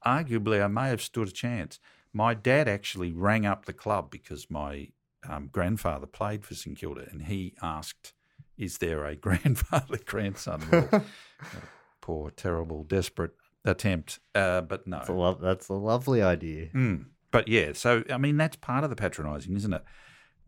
Arguably, 0.05 0.63
I 0.63 0.67
may 0.67 0.89
have 0.89 1.01
stood 1.01 1.27
a 1.29 1.31
chance. 1.31 1.79
My 2.15 2.33
dad 2.33 2.69
actually 2.69 3.11
rang 3.11 3.45
up 3.45 3.65
the 3.65 3.73
club 3.73 4.09
because 4.09 4.49
my 4.49 4.87
um, 5.29 5.49
grandfather 5.51 6.05
played 6.07 6.45
for 6.45 6.55
St 6.55 6.77
Kilda, 6.77 7.07
and 7.11 7.23
he 7.23 7.55
asked, 7.61 8.13
"Is 8.57 8.77
there 8.77 9.03
a 9.05 9.15
grandfather 9.27 9.99
grandson?" 10.05 10.61
Uh, 11.41 11.59
poor, 11.99 12.31
terrible, 12.31 12.85
desperate 12.85 13.33
attempt, 13.65 14.19
uh, 14.33 14.61
but 14.61 14.87
no. 14.87 14.99
That's, 14.99 15.09
a 15.09 15.13
lo- 15.13 15.39
that's 15.41 15.67
a 15.67 15.73
lovely 15.73 16.21
idea. 16.21 16.69
Mm. 16.73 17.07
But 17.29 17.49
yeah, 17.49 17.73
so 17.73 18.05
I 18.09 18.17
mean 18.17 18.37
that's 18.37 18.55
part 18.55 18.85
of 18.85 18.89
the 18.89 18.95
patronising, 18.95 19.53
isn't 19.57 19.73
it? 19.73 19.83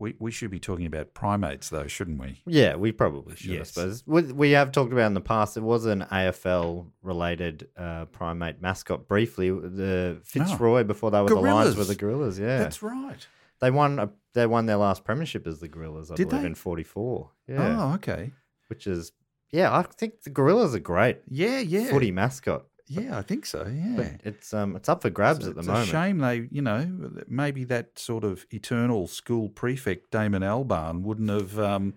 We 0.00 0.14
we 0.20 0.30
should 0.30 0.50
be 0.50 0.60
talking 0.60 0.86
about 0.86 1.12
primates 1.12 1.70
though, 1.70 1.86
shouldn't 1.88 2.20
we? 2.20 2.40
Yeah, 2.46 2.76
we 2.76 2.92
probably 2.92 3.34
should, 3.36 3.50
Yes. 3.50 3.76
I 3.76 3.80
suppose. 3.82 4.04
We, 4.06 4.22
we 4.32 4.50
have 4.52 4.70
talked 4.70 4.92
about 4.92 5.06
in 5.06 5.14
the 5.14 5.20
past, 5.20 5.54
there 5.54 5.64
was 5.64 5.86
an 5.86 6.06
AFL 6.10 6.86
related 7.02 7.66
uh, 7.76 8.04
primate 8.06 8.62
mascot 8.62 9.08
briefly. 9.08 9.50
The 9.50 10.20
Fitzroy, 10.24 10.84
before 10.84 11.10
they 11.10 11.20
were 11.20 11.28
the 11.28 11.34
Lions, 11.34 11.74
Gorillas. 11.74 11.76
were 11.76 11.84
the 11.84 11.94
Gorillas. 11.96 12.38
Yeah. 12.38 12.58
That's 12.58 12.80
right. 12.82 13.26
They 13.60 13.72
won 13.72 13.98
a, 13.98 14.10
they 14.34 14.46
won 14.46 14.66
their 14.66 14.76
last 14.76 15.02
premiership 15.02 15.44
as 15.48 15.58
the 15.58 15.66
Gorillas, 15.66 16.12
I 16.12 16.14
Did 16.14 16.28
believe, 16.28 16.42
they? 16.42 16.46
in 16.48 16.54
44. 16.54 17.30
Yeah. 17.48 17.80
Oh, 17.90 17.94
okay. 17.94 18.30
Which 18.68 18.86
is, 18.86 19.10
yeah, 19.50 19.76
I 19.76 19.82
think 19.82 20.22
the 20.22 20.30
Gorillas 20.30 20.76
are 20.76 20.78
great 20.78 21.18
Yeah, 21.28 21.58
yeah. 21.58 21.90
footy 21.90 22.12
mascot. 22.12 22.66
Yeah, 22.88 23.18
I 23.18 23.22
think 23.22 23.44
so. 23.46 23.66
Yeah. 23.66 23.94
But 23.96 24.06
it's 24.24 24.52
um 24.54 24.76
it's 24.76 24.88
up 24.88 25.02
for 25.02 25.10
grabs 25.10 25.40
It's- 25.46 25.50
at 25.50 25.54
the 25.54 25.60
it's 25.60 25.66
moment. 25.68 25.88
a 25.88 25.90
shame 25.90 26.18
they, 26.18 26.48
you 26.50 26.62
know, 26.62 27.10
maybe 27.28 27.64
that 27.64 27.98
sort 27.98 28.24
of 28.24 28.46
eternal 28.50 29.06
school 29.06 29.48
prefect 29.48 30.10
Damon 30.10 30.42
Albarn 30.42 31.02
wouldn't 31.02 31.30
have, 31.30 31.58
um, 31.58 31.94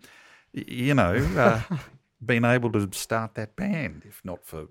you 0.54 0.94
know, 0.94 1.14
uh, 1.38 1.62
been 2.26 2.46
able 2.46 2.72
to 2.74 2.90
start 2.92 3.36
that 3.36 3.56
band 3.56 4.04
if 4.06 4.22
not 4.24 4.46
for 4.46 4.68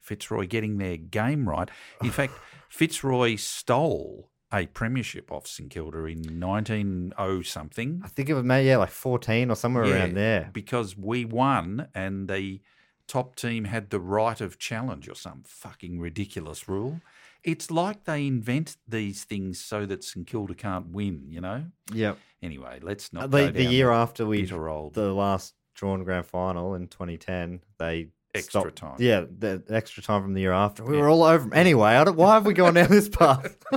Fitzroy 0.00 0.46
getting 0.46 0.78
their 0.78 0.96
game 0.98 1.48
right. 1.48 1.70
In 2.02 2.10
fact, 2.18 2.34
Fitzroy 2.68 3.36
stole 3.36 4.30
a 4.52 4.66
premiership 4.66 5.32
off 5.32 5.46
St 5.48 5.70
Kilda 5.70 6.04
in 6.04 6.38
1900 6.40 7.46
something. 7.46 8.02
I 8.04 8.08
think 8.08 8.28
it 8.28 8.34
was 8.34 8.44
maybe 8.44 8.68
yeah, 8.68 8.76
like 8.76 8.90
14 8.90 9.50
or 9.50 9.56
somewhere 9.56 9.86
Yeah, 9.86 9.94
around 9.94 10.14
there. 10.14 10.50
because 10.52 10.96
we 10.96 11.24
won 11.24 11.88
and 11.94 12.28
the 12.28 12.60
top 13.06 13.36
team 13.36 13.64
had 13.64 13.90
the 13.90 14.00
right 14.00 14.40
of 14.40 14.58
challenge 14.58 15.08
or 15.08 15.14
some 15.14 15.42
fucking 15.46 16.00
ridiculous 16.00 16.68
rule. 16.68 17.00
It's 17.42 17.70
like 17.70 18.04
they 18.04 18.26
invent 18.26 18.76
these 18.88 19.24
things 19.24 19.60
so 19.60 19.84
that 19.86 20.02
St 20.02 20.26
Kilda 20.26 20.54
can't 20.54 20.88
win, 20.88 21.26
you 21.28 21.40
know? 21.40 21.66
Yep. 21.92 22.18
Anyway, 22.42 22.78
let's 22.82 23.12
not 23.12 23.30
the 23.30 23.46
go 23.46 23.52
the 23.52 23.64
year 23.64 23.90
after 23.90 24.26
we 24.26 24.50
old 24.50 24.94
the 24.94 25.12
last 25.12 25.54
drawn 25.74 26.04
grand 26.04 26.26
final 26.26 26.74
in 26.74 26.88
2010, 26.88 27.60
they 27.78 28.08
Extra 28.34 28.72
time. 28.72 28.96
Yeah, 28.98 29.26
the 29.38 29.62
extra 29.70 30.02
time 30.02 30.22
from 30.22 30.34
the 30.34 30.40
year 30.40 30.52
after. 30.52 30.84
We 30.84 30.96
were 30.96 31.08
all 31.08 31.22
over. 31.22 31.54
Anyway, 31.54 31.90
I 31.90 32.02
don't, 32.02 32.16
why 32.16 32.34
have 32.34 32.44
we 32.44 32.52
gone 32.52 32.74
down 32.74 32.90
this 32.90 33.08
path? 33.08 33.56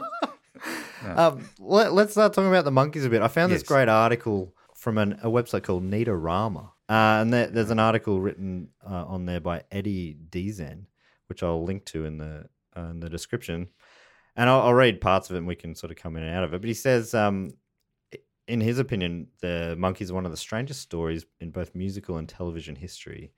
um, 1.16 1.48
let, 1.60 1.92
us 1.92 2.12
start 2.12 2.34
talking 2.34 2.50
about 2.50 2.66
the 2.66 2.72
Monkees 2.72 3.06
a 3.06 3.10
bit. 3.10 3.22
I 3.22 3.28
found 3.28 3.52
this 3.52 3.62
great 3.62 3.88
article 3.88 4.56
from 4.74 4.98
an, 4.98 5.20
a 5.22 5.28
website 5.28 5.64
called 5.64 5.84
Neatorama. 5.84 6.72
Uh, 6.90 7.20
and 7.22 7.34
there, 7.34 7.48
there's 7.48 7.72
an 7.72 7.80
article 7.80 8.22
written 8.22 8.70
uh, 8.90 9.06
on 9.06 9.26
there 9.26 9.42
by 9.42 9.64
Eddie 9.72 10.18
Deezen, 10.30 10.86
which 11.28 11.44
I'll 11.44 11.64
link 11.64 11.86
to 11.86 12.06
in 12.06 12.18
the 12.18 12.48
uh, 12.76 12.90
in 12.90 13.00
the 13.00 13.10
description. 13.10 13.68
And 14.36 14.50
I'll, 14.50 14.62
I'll 14.62 14.74
read 14.74 15.02
parts 15.02 15.30
of 15.30 15.36
it 15.36 15.40
and 15.40 15.48
we 15.48 15.56
can 15.56 15.76
sort 15.76 15.92
of 15.92 15.98
come 15.98 16.16
in 16.16 16.24
and 16.24 16.36
out 16.36 16.44
of 16.44 16.54
it. 16.54 16.62
But 16.62 16.68
he 16.68 16.74
says, 16.74 17.14
um, 17.14 17.52
in 18.48 18.62
his 18.62 18.80
opinion, 18.80 19.28
the 19.42 19.76
Monkees 19.78 20.12
are 20.12 20.14
one 20.14 20.26
of 20.26 20.32
the 20.32 20.38
strangest 20.38 20.82
stories 20.82 21.26
in 21.42 21.50
both 21.50 21.76
musical 21.76 22.18
and 22.18 22.30
television 22.30 22.76
history. 22.76 23.32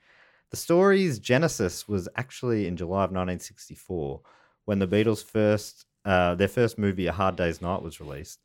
The 0.51 0.57
story's 0.57 1.19
genesis 1.19 1.87
was 1.87 2.09
actually 2.15 2.67
in 2.67 2.75
July 2.75 3.03
of 3.05 3.11
1964 3.11 4.21
when 4.65 4.79
the 4.79 4.87
Beatles' 4.87 5.23
first 5.23 5.85
uh, 6.05 6.33
their 6.35 6.47
first 6.47 6.77
movie, 6.77 7.07
A 7.07 7.11
Hard 7.11 7.35
Day's 7.35 7.61
Night, 7.61 7.81
was 7.81 7.99
released. 7.99 8.39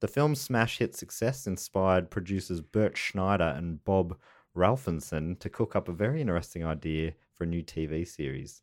The 0.00 0.08
film's 0.08 0.40
smash 0.40 0.78
hit 0.78 0.94
success 0.94 1.46
inspired 1.46 2.10
producers 2.10 2.60
Bert 2.60 2.96
Schneider 2.96 3.52
and 3.56 3.84
Bob 3.84 4.16
Rafelson 4.56 5.38
to 5.38 5.48
cook 5.48 5.74
up 5.76 5.88
a 5.88 5.92
very 5.92 6.20
interesting 6.20 6.64
idea 6.64 7.12
for 7.34 7.44
a 7.44 7.46
new 7.46 7.62
TV 7.62 8.06
series. 8.06 8.62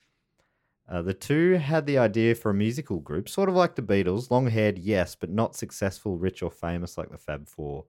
Uh, 0.89 1.01
the 1.01 1.13
two 1.13 1.53
had 1.55 1.85
the 1.85 1.97
idea 1.97 2.33
for 2.33 2.49
a 2.49 2.53
musical 2.53 2.99
group, 2.99 3.27
sort 3.27 3.49
of 3.49 3.55
like 3.55 3.75
the 3.75 3.81
Beatles, 3.81 4.31
long 4.31 4.47
haired, 4.49 4.77
yes, 4.77 5.15
but 5.15 5.29
not 5.29 5.55
successful, 5.55 6.17
rich, 6.17 6.41
or 6.41 6.49
famous 6.51 6.97
like 6.97 7.09
the 7.11 7.17
Fab 7.17 7.47
Four. 7.47 7.85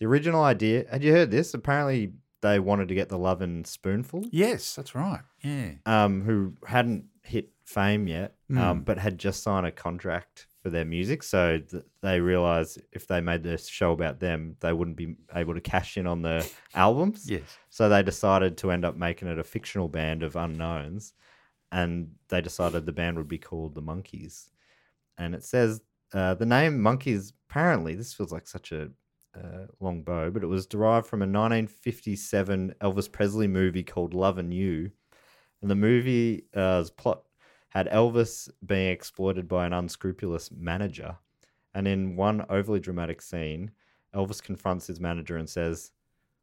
The 0.00 0.06
original 0.06 0.42
idea, 0.42 0.84
had 0.90 1.04
you 1.04 1.12
heard 1.12 1.30
this? 1.30 1.54
Apparently, 1.54 2.14
they 2.40 2.58
wanted 2.58 2.88
to 2.88 2.94
get 2.94 3.08
the 3.08 3.18
Lovin' 3.18 3.64
Spoonful, 3.64 4.24
Yes, 4.32 4.74
that's 4.74 4.94
right. 4.94 5.20
Yeah. 5.42 5.72
um, 5.86 6.22
who 6.22 6.54
hadn't 6.66 7.04
hit 7.22 7.50
fame 7.64 8.08
yet, 8.08 8.34
Hmm. 8.48 8.58
um, 8.58 8.80
but 8.82 8.98
had 8.98 9.18
just 9.18 9.42
signed 9.44 9.66
a 9.66 9.70
contract 9.70 10.46
for 10.62 10.70
their 10.70 10.84
music. 10.84 11.22
So 11.22 11.58
th- 11.58 11.84
they 12.02 12.20
realized 12.20 12.80
if 12.92 13.06
they 13.06 13.20
made 13.20 13.42
this 13.42 13.66
show 13.66 13.92
about 13.92 14.20
them, 14.20 14.56
they 14.60 14.72
wouldn't 14.72 14.96
be 14.96 15.16
able 15.34 15.54
to 15.54 15.60
cash 15.60 15.96
in 15.96 16.06
on 16.06 16.22
the 16.22 16.48
albums. 16.74 17.30
Yes. 17.30 17.42
So 17.70 17.88
they 17.88 18.02
decided 18.02 18.58
to 18.58 18.70
end 18.70 18.84
up 18.84 18.96
making 18.96 19.28
it 19.28 19.38
a 19.38 19.44
fictional 19.44 19.88
band 19.88 20.22
of 20.22 20.36
unknowns, 20.36 21.14
and 21.72 22.10
they 22.28 22.40
decided 22.40 22.84
the 22.84 22.92
band 22.92 23.16
would 23.16 23.28
be 23.28 23.38
called 23.38 23.74
the 23.74 23.82
Monkees. 23.82 24.50
And 25.16 25.34
it 25.34 25.44
says 25.44 25.80
uh, 26.12 26.34
the 26.34 26.46
name 26.46 26.78
Monkees. 26.78 27.32
Apparently, 27.48 27.94
this 27.94 28.14
feels 28.14 28.32
like 28.32 28.46
such 28.46 28.70
a 28.70 28.90
uh, 29.34 29.66
long 29.80 30.02
bow, 30.02 30.30
but 30.30 30.42
it 30.42 30.48
was 30.48 30.66
derived 30.66 31.06
from 31.06 31.22
a 31.22 31.24
1957 31.24 32.74
Elvis 32.80 33.10
Presley 33.10 33.48
movie 33.48 33.82
called 33.82 34.14
Loving 34.14 34.52
You, 34.52 34.90
and 35.62 35.70
the 35.70 35.74
movie's 35.74 36.42
plot 36.90 37.22
had 37.70 37.88
Elvis 37.88 38.50
being 38.64 38.90
exploited 38.90 39.48
by 39.48 39.66
an 39.66 39.72
unscrupulous 39.72 40.50
manager. 40.50 41.16
And 41.74 41.86
in 41.88 42.16
one 42.16 42.44
overly 42.48 42.80
dramatic 42.80 43.22
scene, 43.22 43.70
Elvis 44.14 44.42
confronts 44.42 44.86
his 44.88 45.00
manager 45.00 45.36
and 45.36 45.48
says, 45.48 45.92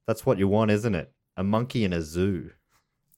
That's 0.07 0.25
what 0.25 0.38
you 0.38 0.48
want, 0.48 0.72
isn't 0.72 0.96
it? 0.96 1.12
A 1.36 1.43
monkey 1.43 1.84
in 1.84 1.93
a 1.93 2.01
zoo. 2.01 2.51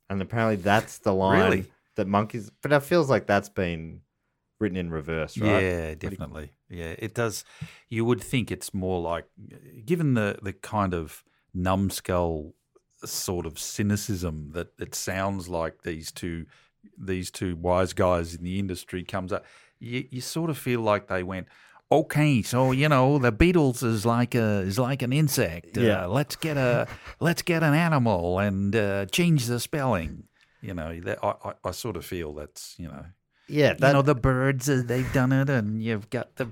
And 0.10 0.22
apparently 0.22 0.56
that's 0.58 0.98
the 0.98 1.13
line 1.25 1.44
Really? 1.44 1.72
that 1.96 2.08
Monkees. 2.08 2.50
But 2.62 2.74
it 2.74 2.82
feels 2.84 3.10
like 3.10 3.28
that's 3.28 3.50
been 3.50 4.01
written 4.60 4.78
in 4.78 4.89
reverse, 4.89 5.38
right? 5.38 5.62
Yeah, 5.62 5.94
definitely. 5.96 6.51
Yeah, 6.68 6.96
it 6.98 7.13
does. 7.13 7.46
You 7.88 8.06
would 8.06 8.22
think 8.22 8.51
it's 8.51 8.74
more 8.74 9.00
like, 9.00 9.25
given 9.86 10.16
the 10.16 10.39
the 10.42 10.54
kind 10.54 10.94
of 10.94 11.24
numbskull 11.54 12.56
sort 13.06 13.46
of 13.46 13.58
cynicism 13.58 14.51
that 14.54 14.70
it 14.80 14.94
sounds 14.96 15.48
like 15.48 15.84
these 15.84 16.12
two 16.12 16.46
these 16.98 17.31
two 17.31 17.55
wise 17.55 17.93
guys 17.93 18.36
in 18.36 18.43
the 18.43 18.59
industry 18.59 19.03
comes 19.03 19.31
up. 19.33 19.45
You, 19.79 20.05
you 20.09 20.21
sort 20.21 20.50
of 20.50 20.57
feel 20.57 20.81
like 20.81 21.07
they 21.07 21.24
went. 21.24 21.48
Okay, 21.91 22.41
so 22.43 22.71
you 22.71 22.88
know 22.88 23.17
the 23.17 23.31
Beatles 23.31 23.83
is 23.83 24.05
like 24.05 24.36
a 24.36 24.59
is 24.59 24.77
like 24.77 25.01
an 25.01 25.12
insect. 25.12 25.75
Yeah. 25.77 26.05
Uh, 26.05 26.07
let's 26.09 26.36
get 26.36 26.55
a 26.57 26.88
let's 27.19 27.41
get 27.41 27.63
an 27.63 27.74
animal 27.74 28.38
and 28.39 28.75
uh, 28.75 29.05
change 29.07 29.48
the 29.48 29.59
spelling. 29.59 30.25
You 30.62 30.74
know, 30.74 31.00
that, 31.00 31.17
I, 31.24 31.33
I 31.45 31.53
I 31.65 31.71
sort 31.71 31.95
of 31.98 32.05
feel 32.05 32.33
that's 32.33 32.75
you 32.77 32.89
know 32.89 33.05
Yeah, 33.48 33.74
that, 33.74 33.88
you 33.88 33.93
know 33.93 34.01
the 34.03 34.13
birds 34.13 34.69
uh, 34.69 34.83
they've 34.86 35.12
done 35.13 35.31
it 35.31 35.50
and 35.50 35.81
you've 35.81 36.09
got 36.09 36.36
the 36.36 36.51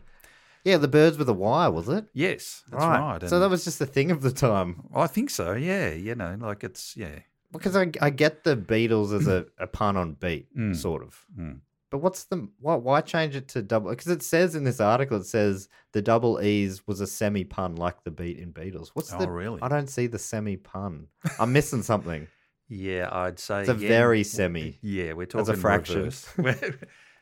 yeah, 0.64 0.78
the 0.78 0.88
birds 0.88 1.18
with 1.18 1.30
a 1.30 1.34
Y, 1.34 1.68
was 1.68 1.88
it? 1.88 2.06
yes 2.14 2.64
that's 2.72 2.84
right, 2.84 3.22
So 3.30 3.40
that 3.40 3.50
was 3.50 3.64
just 3.64 3.80
the 3.80 3.86
thing 3.86 4.10
of 4.12 4.22
the 4.22 4.32
time. 4.32 4.88
i 4.96 5.08
think 5.08 5.30
so 5.30 5.54
yeah 5.54 5.92
you 5.92 6.16
know 6.16 6.36
like 6.42 6.64
it's 6.64 6.96
yeah 6.98 7.20
Because 7.52 7.76
I, 7.76 7.90
I 8.02 8.10
get 8.10 8.44
the 8.44 8.58
Beatles 8.58 9.14
as 9.18 9.28
a, 9.28 9.46
a 9.58 9.68
pun 9.68 9.96
on 9.98 10.14
beat, 10.14 10.56
Mm. 10.56 10.76
sort 10.76 11.02
of. 11.04 11.26
Mm. 11.40 11.60
But 11.90 12.00
what's 12.00 12.26
the 12.26 12.50
why? 12.60 12.76
Why 12.76 13.00
change 13.02 13.36
it 13.38 13.48
to 13.50 13.62
double? 13.62 13.90
Because 13.92 14.08
it 14.10 14.22
says 14.22 14.56
in 14.56 14.66
this 14.66 14.82
article, 14.82 15.18
it 15.18 15.26
says 15.26 15.70
the 15.94 16.02
double 16.02 16.42
E's 16.42 16.86
was 16.86 17.00
a 17.00 17.08
semi 17.08 17.46
pun 17.46 17.78
like 17.78 18.04
the 18.04 18.12
beat 18.12 18.40
in 18.40 18.52
Beatles. 18.52 18.90
What's 18.94 19.14
Oh, 19.14 19.20
the? 19.20 19.30
really? 19.32 19.62
I 19.62 19.70
don't 19.70 19.88
see 19.90 20.08
the 20.08 20.20
semi 20.20 20.58
pun. 20.58 21.08
I'm 21.40 21.54
missing 21.54 21.84
something. 21.84 22.28
yeah 22.70 23.08
i'd 23.14 23.40
say 23.40 23.62
It's 23.62 23.70
a 23.70 23.72
again, 23.72 23.88
very 23.88 24.24
semi. 24.26 24.78
yeah 24.82 25.14
we're 25.14 25.24
a 25.24 25.26
talking 25.26 25.56
fraction. 25.56 25.96
reverse. 26.00 26.28
we're, 26.38 26.80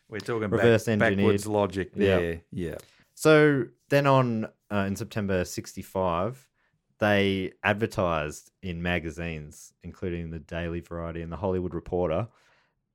we're 0.10 0.20
talking 0.20 0.50
Reverse 0.50 0.86
back, 0.86 0.98
backwards 0.98 1.46
logic 1.46 1.92
Yeah. 1.96 2.18
there 2.18 2.42
yeah 2.52 2.76
So 3.14 3.66
then 3.90 4.08
on 4.08 4.46
uh, 4.72 4.86
in 4.88 4.96
September 4.96 5.46
'65, 5.46 6.48
they 7.00 7.54
advertised 7.64 8.52
in 8.62 8.82
magazines, 8.82 9.74
including 9.84 10.30
the 10.30 10.40
Daily 10.40 10.80
Variety 10.80 11.22
and 11.22 11.32
the 11.32 11.38
Hollywood 11.38 11.74
Reporter, 11.74 12.28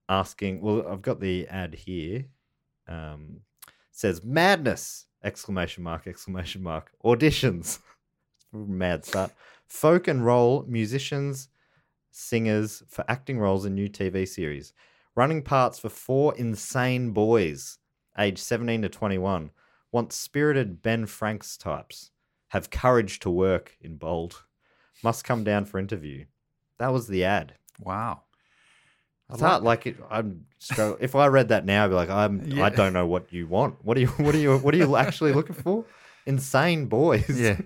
asking. 0.08 0.60
Well, 0.60 0.86
I've 0.88 1.02
got 1.02 1.20
the 1.20 1.46
ad 1.48 1.74
here. 1.74 2.26
Um, 2.88 3.40
says 3.92 4.24
madness! 4.24 5.06
Exclamation 5.22 5.82
mark! 5.82 6.06
Exclamation 6.06 6.62
mark! 6.62 6.92
Auditions. 7.04 7.80
Mad 8.52 9.04
start. 9.04 9.32
Folk 9.66 10.08
and 10.08 10.24
roll 10.24 10.64
musicians 10.66 11.48
singers 12.10 12.82
for 12.88 13.04
acting 13.08 13.38
roles 13.38 13.64
in 13.64 13.74
new 13.74 13.88
TV 13.88 14.26
series, 14.26 14.72
running 15.14 15.42
parts 15.42 15.78
for 15.78 15.88
four 15.88 16.34
insane 16.36 17.10
boys 17.10 17.78
aged 18.18 18.38
17 18.38 18.82
to 18.82 18.88
21, 18.88 19.50
want 19.92 20.12
spirited 20.12 20.82
Ben 20.82 21.06
Franks 21.06 21.56
types, 21.56 22.10
have 22.50 22.70
courage 22.70 23.18
to 23.20 23.30
work 23.30 23.76
in 23.80 23.96
bold, 23.96 24.44
must 25.02 25.24
come 25.24 25.44
down 25.44 25.64
for 25.64 25.78
interview. 25.78 26.26
That 26.78 26.92
was 26.92 27.08
the 27.08 27.24
ad. 27.24 27.54
Wow. 27.80 28.22
I 29.28 29.34
It's 29.34 29.42
hard. 29.42 29.62
Like 29.62 29.86
it, 29.86 29.96
I'm. 30.10 30.46
So 30.58 30.96
if 31.00 31.14
I 31.14 31.26
read 31.28 31.48
that 31.48 31.64
now, 31.64 31.84
I'd 31.84 31.88
be 31.88 31.94
like, 31.94 32.10
I'm. 32.10 32.42
Yeah. 32.44 32.64
I 32.64 32.68
don't 32.70 32.92
know 32.92 33.06
what 33.06 33.32
you 33.32 33.46
want. 33.46 33.84
What 33.84 33.96
are 33.96 34.00
you? 34.00 34.08
What 34.08 34.34
are 34.34 34.38
you? 34.38 34.58
What 34.58 34.74
are 34.74 34.78
you 34.78 34.96
actually 34.96 35.32
looking 35.32 35.56
for? 35.56 35.84
Insane 36.26 36.86
boys. 36.86 37.28
Yeah. 37.28 37.60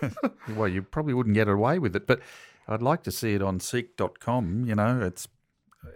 well, 0.56 0.68
you 0.68 0.82
probably 0.82 1.14
wouldn't 1.14 1.34
get 1.34 1.48
away 1.48 1.78
with 1.78 1.94
it, 1.94 2.06
but 2.06 2.20
I'd 2.66 2.82
like 2.82 3.02
to 3.04 3.10
see 3.10 3.34
it 3.34 3.42
on 3.42 3.60
seek.com. 3.60 4.64
You 4.66 4.74
know, 4.74 5.00
it's 5.02 5.28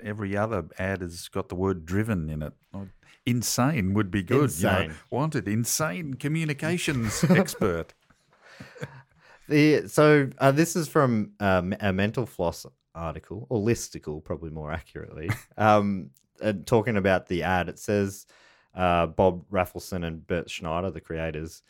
every 0.03 0.37
other 0.37 0.67
ad 0.79 1.01
has 1.01 1.29
got 1.29 1.49
the 1.49 1.55
word 1.55 1.87
driven 1.87 2.29
in 2.29 2.43
it. 2.43 2.53
Insane 3.27 3.95
would 3.95 4.11
be 4.11 4.23
good. 4.23 4.53
You 4.59 4.65
know, 4.65 4.81
Insane. 4.81 4.95
wanted 5.11 5.49
insane 5.49 6.15
communications 6.15 7.25
expert. 7.31 7.95
The 9.49 9.89
so 9.89 10.31
uh, 10.39 10.53
this 10.53 10.77
is 10.77 10.89
from 10.89 11.33
um, 11.41 11.75
a 11.81 11.93
mental 11.93 12.27
floss 12.27 12.67
article 12.95 13.47
or 13.51 13.61
listicle, 13.61 14.23
probably 14.23 14.51
more 14.51 14.73
accurately. 14.73 15.31
um, 15.57 16.11
uh, 16.43 16.53
talking 16.67 16.97
about 16.97 17.29
the 17.29 17.43
ad, 17.43 17.69
it 17.69 17.79
says 17.79 18.27
uh, 18.75 19.07
Bob 19.07 19.45
Rafelson 19.51 20.05
and 20.05 20.27
Bert 20.27 20.51
Schneider, 20.51 20.91
the 20.91 21.01
creators, 21.01 21.63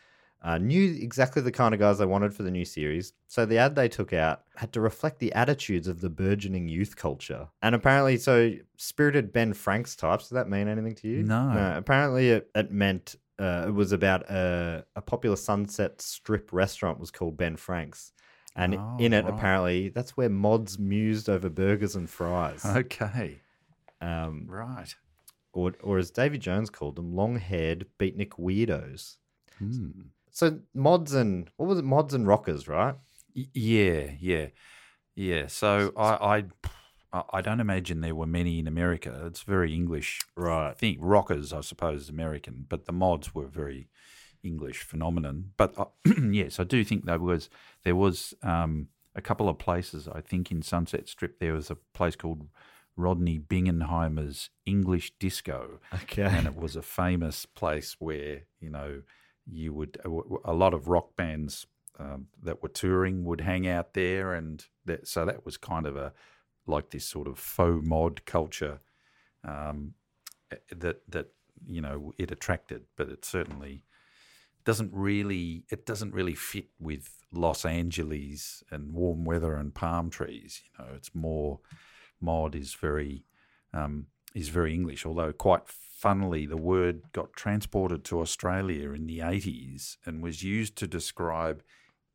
uh, 0.42 0.58
knew 0.58 0.96
exactly 1.00 1.40
the 1.40 1.52
kind 1.52 1.72
of 1.72 1.80
guys 1.80 1.98
they 1.98 2.06
wanted 2.06 2.34
for 2.34 2.42
the 2.42 2.50
new 2.50 2.64
series. 2.64 3.14
So 3.28 3.46
the 3.46 3.58
ad 3.58 3.74
they 3.74 3.88
took 3.88 4.12
out 4.12 4.42
had 4.56 4.72
to 4.74 4.80
reflect 4.80 5.18
the 5.18 5.32
attitudes 5.32 5.88
of 5.88 6.00
the 6.00 6.10
burgeoning 6.10 6.68
youth 6.68 6.96
culture. 6.96 7.48
And 7.62 7.74
apparently, 7.74 8.18
so 8.18 8.52
spirited 8.76 9.32
Ben 9.32 9.54
Franks 9.54 9.96
types. 9.96 10.24
Does 10.24 10.36
that 10.36 10.50
mean 10.50 10.68
anything 10.68 10.94
to 10.96 11.08
you? 11.08 11.22
No. 11.22 11.74
apparently, 11.76 12.30
it, 12.30 12.50
it 12.54 12.70
meant 12.70 13.16
uh, 13.38 13.64
it 13.68 13.72
was 13.74 13.92
about 13.92 14.22
a, 14.30 14.84
a 14.96 15.02
popular 15.02 15.36
Sunset 15.36 16.00
Strip 16.00 16.52
restaurant 16.52 16.98
was 17.00 17.10
called 17.10 17.36
Ben 17.36 17.56
Franks. 17.56 18.12
And 18.56 18.76
Oh, 18.76 18.96
in 19.00 19.12
it, 19.12 19.24
right. 19.24 19.34
apparently, 19.34 19.88
that's 19.88 20.16
where 20.16 20.28
mods 20.28 20.78
mused 20.78 21.28
over 21.28 21.48
burgers 21.50 21.96
and 21.96 22.08
fries. 22.08 22.64
Okay. 22.76 23.40
Um, 24.00 24.46
Right. 24.48 24.94
or, 25.52 25.72
or 25.82 25.98
as 25.98 26.10
Davy 26.10 26.38
Jones 26.38 26.70
called 26.70 26.96
them, 26.96 27.14
long 27.14 27.36
haired 27.36 27.86
beatnik 27.98 28.30
weirdos. 28.38 29.16
Hmm. 29.58 29.90
So 30.30 30.60
mods 30.74 31.14
and 31.14 31.50
what 31.56 31.68
was 31.68 31.78
it? 31.78 31.84
Mods 31.84 32.12
and 32.14 32.26
rockers, 32.26 32.68
right? 32.68 32.94
Y- 33.34 33.46
Yeah, 33.54 34.10
yeah, 34.20 34.46
yeah. 35.14 35.46
So 35.46 35.92
I, 35.96 36.38
I, 36.38 36.44
I- 37.18 37.38
I 37.38 37.40
don't 37.40 37.60
imagine 37.60 38.00
there 38.00 38.14
were 38.14 38.26
many 38.26 38.58
in 38.58 38.66
America. 38.66 39.22
It's 39.26 39.42
very 39.42 39.72
English. 39.74 40.20
I 40.36 40.40
Right. 40.40 40.76
think 40.78 40.98
rockers, 41.00 41.52
I 41.52 41.60
suppose, 41.62 42.02
is 42.02 42.08
American, 42.08 42.66
but 42.68 42.84
the 42.86 42.92
mods 42.92 43.34
were 43.34 43.46
very 43.46 43.88
English 44.42 44.82
phenomenon. 44.82 45.52
But 45.56 45.78
uh, 45.78 45.86
yes, 46.30 46.58
I 46.60 46.64
do 46.64 46.84
think 46.84 47.04
there 47.06 47.18
was 47.20 47.48
there 47.84 47.96
was 47.96 48.34
um, 48.42 48.88
a 49.14 49.22
couple 49.22 49.48
of 49.48 49.58
places. 49.58 50.08
I 50.08 50.20
think 50.20 50.50
in 50.50 50.60
Sunset 50.62 51.08
Strip 51.08 51.38
there 51.38 51.54
was 51.54 51.70
a 51.70 51.76
place 51.94 52.16
called 52.16 52.48
Rodney 52.96 53.38
Bingenheimer's 53.40 54.50
English 54.66 55.12
Disco 55.18 55.80
Okay. 55.92 56.22
and 56.22 56.46
it 56.46 56.56
was 56.56 56.76
a 56.76 56.82
famous 56.82 57.44
place 57.46 57.96
where 57.98 58.42
you 58.60 58.70
know 58.70 59.02
you 59.46 59.72
would 59.74 59.98
a 60.44 60.52
lot 60.52 60.72
of 60.74 60.88
rock 60.88 61.16
bands 61.16 61.66
um, 61.98 62.26
that 62.42 62.62
were 62.62 62.68
touring 62.68 63.24
would 63.24 63.40
hang 63.42 63.66
out 63.68 63.94
there, 63.94 64.34
and 64.34 64.66
that, 64.84 65.06
so 65.06 65.24
that 65.24 65.44
was 65.46 65.56
kind 65.56 65.86
of 65.86 65.96
a 65.96 66.12
like 66.66 66.90
this 66.90 67.04
sort 67.04 67.28
of 67.28 67.38
faux 67.38 67.86
mod 67.86 68.24
culture 68.24 68.80
um, 69.44 69.94
that 70.70 71.02
that 71.08 71.28
you 71.66 71.80
know 71.80 72.12
it 72.18 72.30
attracted, 72.30 72.82
but 72.96 73.08
it 73.08 73.24
certainly 73.24 73.84
doesn't 74.64 74.90
really 74.92 75.64
it 75.70 75.86
doesn't 75.86 76.14
really 76.14 76.34
fit 76.34 76.68
with 76.78 77.24
Los 77.32 77.64
Angeles 77.64 78.62
and 78.70 78.92
warm 78.92 79.24
weather 79.24 79.54
and 79.54 79.74
palm 79.74 80.10
trees. 80.10 80.62
You 80.78 80.84
know, 80.84 80.90
it's 80.94 81.14
more 81.14 81.60
mod 82.20 82.54
is 82.54 82.74
very 82.74 83.24
um, 83.72 84.06
is 84.34 84.48
very 84.48 84.74
English, 84.74 85.04
although 85.04 85.32
quite 85.32 85.62
funnily 85.66 86.46
the 86.46 86.56
word 86.56 87.02
got 87.12 87.32
transported 87.32 88.04
to 88.04 88.20
Australia 88.20 88.92
in 88.92 89.06
the 89.06 89.20
80s 89.20 89.96
and 90.04 90.22
was 90.22 90.42
used 90.42 90.76
to 90.76 90.86
describe 90.86 91.62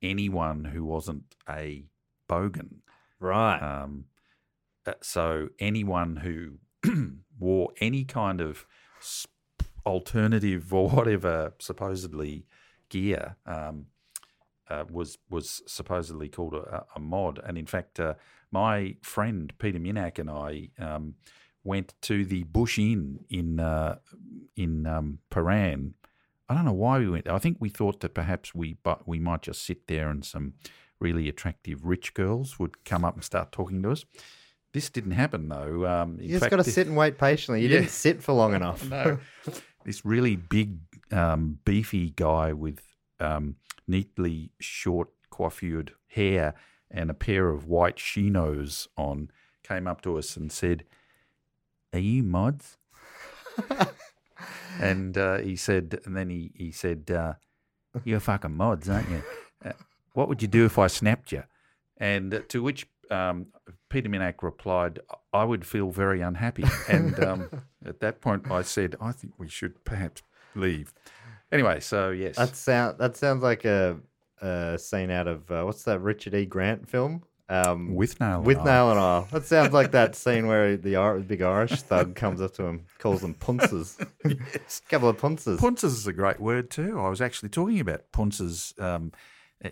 anyone 0.01 0.65
who 0.65 0.85
wasn't 0.85 1.35
a 1.49 1.85
bogan. 2.29 2.81
Right. 3.19 3.59
Um, 3.59 4.05
uh, 4.89 4.93
so 5.01 5.49
anyone 5.59 6.17
who 6.17 6.59
wore 7.39 7.69
any 7.79 8.03
kind 8.03 8.41
of 8.41 8.65
alternative 9.85 10.73
or 10.73 10.89
whatever 10.89 11.53
supposedly 11.59 12.45
gear 12.89 13.35
um, 13.45 13.85
uh, 14.69 14.85
was 14.89 15.17
was 15.29 15.61
supposedly 15.67 16.29
called 16.29 16.53
a, 16.53 16.85
a 16.95 16.99
mod. 16.99 17.39
And 17.43 17.57
in 17.57 17.65
fact, 17.65 17.99
uh, 17.99 18.15
my 18.51 18.95
friend 19.01 19.53
Peter 19.57 19.79
Minak 19.79 20.19
and 20.19 20.29
I 20.29 20.69
um, 20.79 21.15
went 21.63 21.93
to 22.01 22.25
the 22.25 22.43
Bush 22.43 22.77
Inn 22.77 23.25
in 23.29 23.59
uh, 23.59 23.97
in 24.55 24.85
um, 24.85 25.19
Prahran. 25.31 25.93
I 26.47 26.55
don't 26.55 26.65
know 26.65 26.73
why 26.73 26.99
we 26.99 27.09
went. 27.09 27.27
I 27.27 27.37
think 27.37 27.57
we 27.59 27.69
thought 27.69 27.99
that 28.01 28.13
perhaps 28.13 28.55
we 28.55 28.77
but 28.83 29.07
we 29.07 29.19
might 29.19 29.41
just 29.41 29.63
sit 29.63 29.87
there 29.87 30.09
and 30.09 30.25
some 30.25 30.53
really 30.99 31.29
attractive 31.29 31.85
rich 31.85 32.13
girls 32.13 32.59
would 32.59 32.83
come 32.83 33.05
up 33.05 33.15
and 33.15 33.23
start 33.23 33.51
talking 33.51 33.81
to 33.83 33.91
us. 33.91 34.05
This 34.73 34.89
didn't 34.89 35.11
happen 35.11 35.47
though. 35.49 35.85
Um, 35.87 36.17
in 36.19 36.25
you 36.29 36.39
just 36.39 36.49
got 36.49 36.57
to 36.57 36.63
sit 36.63 36.87
and 36.87 36.95
wait 36.95 37.17
patiently. 37.17 37.61
You 37.61 37.69
Yeah. 37.69 37.79
didn't 37.79 37.91
sit 37.91 38.21
for 38.21 38.33
long 38.33 38.53
enough. 38.59 38.87
no. 38.89 39.17
This 39.85 40.05
really 40.05 40.35
big, 40.35 40.77
um, 41.11 41.59
beefy 41.65 42.11
guy 42.15 42.53
with 42.53 42.81
um, 43.19 43.55
neatly 43.87 44.51
short 44.59 45.09
coiffured 45.31 45.89
hair 46.07 46.53
and 46.91 47.09
a 47.09 47.13
pair 47.13 47.49
of 47.49 47.65
white 47.65 47.95
chinos 47.95 48.87
on 48.97 49.31
came 49.63 49.87
up 49.87 50.01
to 50.01 50.17
us 50.17 50.35
and 50.37 50.51
said, 50.51 50.83
Are 51.93 51.99
you 51.99 52.21
mods? 52.23 52.77
and 54.81 55.17
uh, 55.17 55.37
he 55.39 55.55
said, 55.55 55.99
and 56.05 56.15
then 56.15 56.29
he, 56.29 56.51
he 56.55 56.71
said, 56.71 57.09
uh, 57.11 57.33
You're 58.03 58.19
fucking 58.19 58.55
mods, 58.55 58.89
aren't 58.89 59.09
you? 59.09 59.23
Uh, 59.63 59.71
what 60.13 60.27
would 60.29 60.41
you 60.41 60.47
do 60.47 60.65
if 60.65 60.77
I 60.77 60.87
snapped 60.87 61.31
you? 61.31 61.43
And 61.97 62.33
uh, 62.33 62.39
to 62.49 62.63
which 62.63 62.87
um, 63.11 63.47
Peter 63.89 64.09
Minak 64.09 64.41
replied, 64.41 64.99
I 65.33 65.43
would 65.43 65.65
feel 65.65 65.89
very 65.91 66.21
unhappy. 66.21 66.65
And 66.89 67.21
um, 67.23 67.49
at 67.85 67.99
that 68.01 68.21
point, 68.21 68.49
I 68.51 68.61
said, 68.61 68.95
I 69.01 69.11
think 69.11 69.33
we 69.37 69.47
should 69.47 69.83
perhaps 69.83 70.21
leave. 70.55 70.93
Anyway, 71.51 71.79
so 71.79 72.11
yes. 72.11 72.35
That 72.35 72.55
sound 72.55 72.99
that 72.99 73.17
sounds 73.17 73.41
like 73.43 73.65
a, 73.65 73.97
a 74.41 74.77
scene 74.77 75.09
out 75.09 75.27
of 75.27 75.49
uh, 75.51 75.63
what's 75.63 75.83
that 75.83 75.99
Richard 75.99 76.33
E. 76.35 76.45
Grant 76.45 76.87
film? 76.87 77.23
Um, 77.51 77.95
Withnail. 77.95 78.43
with 78.43 78.57
and 78.57 78.65
nail 78.67 78.91
and 78.91 78.99
all. 78.99 79.27
That 79.31 79.43
sounds 79.45 79.73
like 79.73 79.89
that 79.93 80.15
scene 80.23 80.45
where 80.45 80.77
the 80.77 80.93
Ir- 80.93 81.21
big 81.21 81.41
Irish 81.41 81.81
thug 81.81 82.13
comes 82.13 82.41
up 82.41 82.53
to 82.53 82.63
him, 82.63 82.85
calls 82.99 83.21
them 83.21 83.33
punces. 83.33 83.97
Yes. 84.23 84.81
couple 84.87 85.09
of 85.09 85.17
punces. 85.17 85.59
Punces 85.59 85.97
is 85.97 86.05
a 86.05 86.13
great 86.13 86.39
word 86.39 86.69
too. 86.69 86.99
I 86.99 87.09
was 87.09 87.21
actually 87.21 87.49
talking 87.49 87.79
about 87.79 88.11
punces 88.11 88.75
um, 88.77 89.11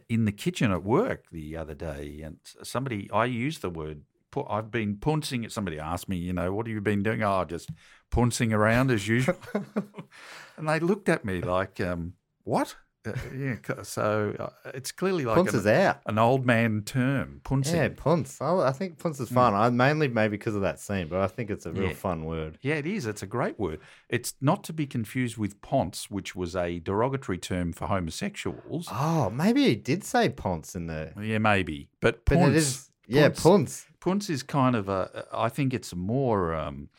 in 0.09 0.25
the 0.25 0.31
kitchen 0.31 0.71
at 0.71 0.83
work 0.83 1.25
the 1.31 1.55
other 1.55 1.73
day, 1.73 2.21
and 2.23 2.37
somebody 2.63 3.09
I 3.11 3.25
used 3.25 3.61
the 3.61 3.69
word. 3.69 4.03
I've 4.47 4.69
been 4.69 4.97
puncing 4.97 5.43
it. 5.45 5.51
Somebody 5.51 5.79
asked 5.79 6.07
me, 6.07 6.17
you 6.17 6.31
know, 6.31 6.53
what 6.53 6.67
have 6.67 6.73
you 6.73 6.79
been 6.79 7.01
doing? 7.01 7.23
Oh, 7.23 7.43
just 7.43 7.71
puncing 8.11 8.53
around 8.53 8.91
as 8.91 9.07
usual. 9.07 9.35
and 10.57 10.69
they 10.69 10.79
looked 10.79 11.09
at 11.09 11.25
me 11.25 11.41
like, 11.41 11.81
um, 11.81 12.13
what? 12.43 12.75
Uh, 13.07 13.13
yeah, 13.35 13.55
so 13.83 14.35
uh, 14.39 14.49
it's 14.73 14.91
clearly 14.91 15.25
like 15.25 15.35
Punce 15.35 15.53
an, 15.53 15.59
is 15.59 15.67
out. 15.67 15.99
an 16.05 16.17
old 16.17 16.45
man 16.45 16.83
term, 16.85 17.41
puncing. 17.43 17.75
Yeah, 17.75 17.89
punce. 17.95 18.41
I, 18.41 18.67
I 18.67 18.71
think 18.71 18.97
punce 18.99 19.19
is 19.19 19.29
fun. 19.29 19.53
I 19.53 19.69
mainly 19.69 20.07
maybe 20.07 20.31
because 20.37 20.55
of 20.55 20.61
that 20.61 20.79
scene, 20.79 21.07
but 21.07 21.21
I 21.21 21.27
think 21.27 21.49
it's 21.49 21.65
a 21.65 21.71
real 21.71 21.89
Yeah. 21.89 21.93
fun 21.93 22.25
word. 22.25 22.57
Yeah, 22.61 22.75
it 22.75 22.85
is. 22.85 23.05
It's 23.05 23.23
a 23.23 23.27
great 23.27 23.59
word. 23.59 23.79
It's 24.09 24.33
not 24.41 24.63
to 24.65 24.73
be 24.73 24.85
confused 24.85 25.37
with 25.37 25.61
ponce, 25.61 26.09
which 26.09 26.35
was 26.35 26.55
a 26.55 26.79
derogatory 26.79 27.37
term 27.37 27.73
for 27.73 27.87
homosexuals. 27.87 28.87
Oh, 28.91 29.29
maybe 29.29 29.63
he 29.65 29.75
did 29.75 30.03
say 30.03 30.29
ponce 30.29 30.75
in 30.75 30.87
there, 30.87 31.13
Yeah, 31.21 31.37
maybe. 31.37 31.89
But 32.01 32.25
but 32.25 32.35
ponce, 32.35 32.49
it 32.49 32.55
is 32.57 32.89
yeah 33.07 33.29
punce. 33.29 33.85
Punce 33.99 34.29
is 34.29 34.43
kind 34.43 34.75
of 34.75 34.89
a. 34.89 35.25
I 35.33 35.49
think 35.49 35.73
it's 35.73 35.93
more. 35.95 36.53
Um, 36.55 36.89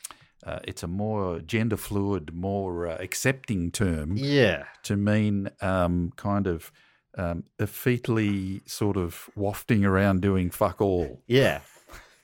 uh, 0.44 0.60
it's 0.64 0.82
a 0.82 0.86
more 0.86 1.40
gender 1.40 1.76
fluid, 1.76 2.32
more 2.34 2.86
uh, 2.88 2.96
accepting 3.00 3.70
term 3.70 4.16
Yeah, 4.16 4.64
to 4.84 4.96
mean 4.96 5.50
um, 5.60 6.12
kind 6.16 6.46
of 6.46 6.70
um, 7.16 7.44
effetely 7.58 8.60
sort 8.66 8.96
of 8.96 9.28
wafting 9.34 9.84
around 9.84 10.20
doing 10.22 10.50
fuck 10.50 10.80
all. 10.80 11.22
yeah, 11.26 11.60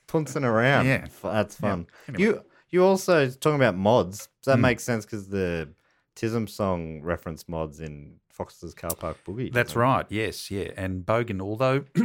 puncing 0.07 0.43
around. 0.43 0.85
Yeah. 0.85 1.07
That's 1.21 1.55
fun. 1.55 1.87
Anyway. 2.07 2.23
You 2.23 2.41
you 2.69 2.83
also 2.83 3.29
talking 3.29 3.55
about 3.55 3.75
mods. 3.75 4.27
That 4.45 4.59
makes 4.59 4.83
sense 4.83 5.05
because 5.05 5.27
the 5.29 5.69
Tism 6.15 6.47
song 6.49 7.01
reference 7.01 7.47
mods 7.49 7.79
in 7.79 8.19
Fox's 8.29 8.73
Car 8.73 8.95
Park 8.95 9.17
Boogie. 9.25 9.51
That's 9.51 9.73
it? 9.73 9.79
right. 9.79 10.05
Yes, 10.09 10.49
yeah. 10.51 10.69
And 10.77 11.05
bogan, 11.05 11.41
although 11.41 11.83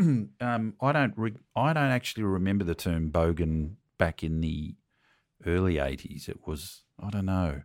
um, 0.40 0.74
I 0.80 0.92
don't, 0.92 1.12
re- 1.16 1.34
I 1.54 1.72
don't 1.72 1.90
actually 1.90 2.24
remember 2.24 2.64
the 2.64 2.74
term 2.74 3.10
bogan 3.10 3.74
back 3.98 4.22
in 4.24 4.40
the 4.40 4.74
early 5.46 5.74
'80s. 5.74 6.28
It 6.28 6.46
was, 6.46 6.82
I 7.02 7.10
don't 7.10 7.26
know. 7.26 7.62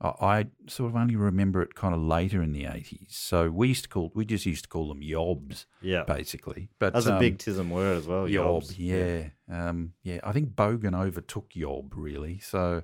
I, 0.00 0.08
I 0.20 0.46
sort 0.68 0.90
of 0.90 0.96
only 0.96 1.16
remember 1.16 1.60
it 1.62 1.74
kind 1.74 1.94
of 1.94 2.00
later 2.00 2.42
in 2.42 2.52
the 2.52 2.64
'80s. 2.64 3.10
So 3.10 3.50
we 3.50 3.68
used 3.68 3.84
to 3.84 3.88
call, 3.88 4.12
we 4.14 4.24
just 4.24 4.46
used 4.46 4.64
to 4.64 4.68
call 4.68 4.88
them 4.88 5.00
yobs, 5.00 5.66
Yeah. 5.82 6.04
basically. 6.04 6.68
But 6.78 6.92
That's 6.92 7.06
a 7.06 7.14
um, 7.14 7.18
big 7.20 7.38
Tism 7.38 7.68
word 7.70 7.96
as 7.98 8.06
well. 8.06 8.28
yob. 8.28 8.62
yobs. 8.62 8.74
Yeah, 8.78 9.28
um, 9.50 9.92
yeah. 10.02 10.20
I 10.22 10.32
think 10.32 10.50
bogan 10.50 10.94
overtook 10.98 11.54
yob 11.54 11.92
really. 11.96 12.38
So, 12.38 12.82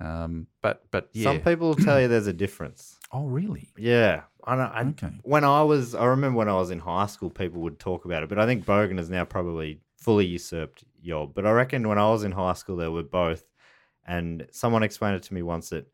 um, 0.00 0.46
but 0.62 0.82
but 0.90 1.08
yeah. 1.12 1.24
Some 1.24 1.40
people 1.40 1.68
will 1.68 1.74
tell 1.76 2.00
you 2.00 2.08
there's 2.08 2.26
a 2.26 2.32
difference. 2.32 2.98
oh, 3.12 3.26
really? 3.26 3.68
Yeah. 3.76 4.22
I 4.44 4.56
don't, 4.56 4.72
I, 4.72 4.80
Okay. 4.88 5.12
When 5.22 5.44
I 5.44 5.62
was, 5.62 5.94
I 5.94 6.06
remember 6.06 6.38
when 6.38 6.48
I 6.48 6.54
was 6.54 6.70
in 6.70 6.78
high 6.78 7.06
school, 7.06 7.28
people 7.28 7.60
would 7.60 7.78
talk 7.78 8.06
about 8.06 8.22
it, 8.22 8.28
but 8.30 8.38
I 8.38 8.46
think 8.46 8.64
Bogan 8.64 8.96
has 8.96 9.10
now 9.10 9.24
probably 9.26 9.80
fully 9.98 10.24
usurped 10.24 10.82
Yob. 11.02 11.34
But 11.34 11.44
I 11.46 11.50
reckon 11.50 11.86
when 11.86 11.98
I 11.98 12.08
was 12.10 12.24
in 12.24 12.32
high 12.32 12.54
school, 12.54 12.76
there 12.76 12.90
were 12.90 13.02
both. 13.02 13.44
And 14.10 14.48
someone 14.50 14.82
explained 14.82 15.14
it 15.16 15.22
to 15.24 15.34
me 15.34 15.42
once 15.42 15.68
that 15.68 15.86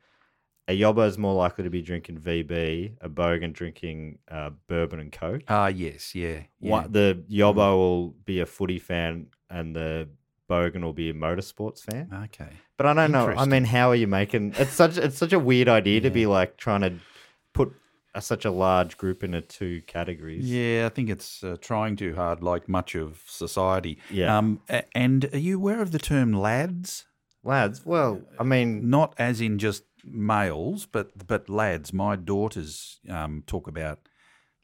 a 0.69 0.81
Yobbo 0.81 1.07
is 1.07 1.19
more 1.19 1.35
likely 1.35 1.65
to 1.65 1.71
be 1.71 1.83
drinking 1.83 2.19
VB, 2.19 2.97
a 3.03 3.09
Bogan 3.11 3.53
drinking 3.53 4.19
uh, 4.31 4.51
bourbon 4.69 5.01
and 5.01 5.13
Coke. 5.13 5.43
Ah, 5.49 5.67
yes, 5.67 6.15
yeah. 6.15 6.41
yeah. 6.59 6.71
What, 6.71 6.93
the 6.95 7.23
Yobbo 7.31 7.77
will 7.77 8.09
be 8.25 8.41
a 8.41 8.47
footy 8.47 8.79
fan 8.79 9.27
and 9.51 9.77
the 9.77 10.09
Bogan 10.49 10.83
will 10.83 10.95
be 10.95 11.11
a 11.11 11.15
motorsports 11.15 11.85
fan. 11.85 12.09
Okay. 12.25 12.49
But 12.79 12.87
I 12.87 12.95
don't 12.95 13.13
know. 13.13 13.35
I 13.37 13.45
mean, 13.45 13.65
how 13.65 13.91
are 13.91 13.95
you 13.95 14.07
making? 14.07 14.55
It's 14.59 14.73
such 14.73 14.97
it's 14.97 15.19
such 15.19 15.35
a 15.35 15.39
weird 15.39 15.69
idea 15.69 16.01
to 16.01 16.11
be 16.11 16.25
like 16.27 16.57
trying 16.57 16.81
to 16.83 16.95
put 17.53 17.75
a, 18.15 18.23
such 18.23 18.45
a 18.45 18.51
large 18.51 18.97
group 18.97 19.23
into 19.23 19.43
two 19.43 19.83
categories. 19.87 20.51
Yeah, 20.51 20.87
I 20.87 20.89
think 20.89 21.11
it's 21.11 21.45
uh, 21.45 21.57
trying 21.61 21.97
too 21.97 22.15
hard, 22.15 22.43
like 22.43 22.69
much 22.69 22.95
of 22.95 23.23
society. 23.27 23.99
Yeah. 24.11 24.37
Um, 24.37 24.61
and 24.95 25.29
are 25.33 25.39
you 25.39 25.57
aware 25.57 25.83
of 25.83 25.93
the 25.93 25.99
term 25.99 26.33
lads? 26.33 27.05
Lads. 27.47 27.85
Well, 27.87 28.21
I 28.39 28.43
mean, 28.45 28.91
Not 28.91 29.15
as 29.19 29.41
in 29.41 29.59
just 29.59 29.85
males, 30.05 30.87
but 30.87 31.27
but 31.27 31.49
lads. 31.49 31.93
My 31.93 32.17
daughters 32.17 33.01
um, 33.09 33.43
talk 33.47 33.67
about 33.69 33.99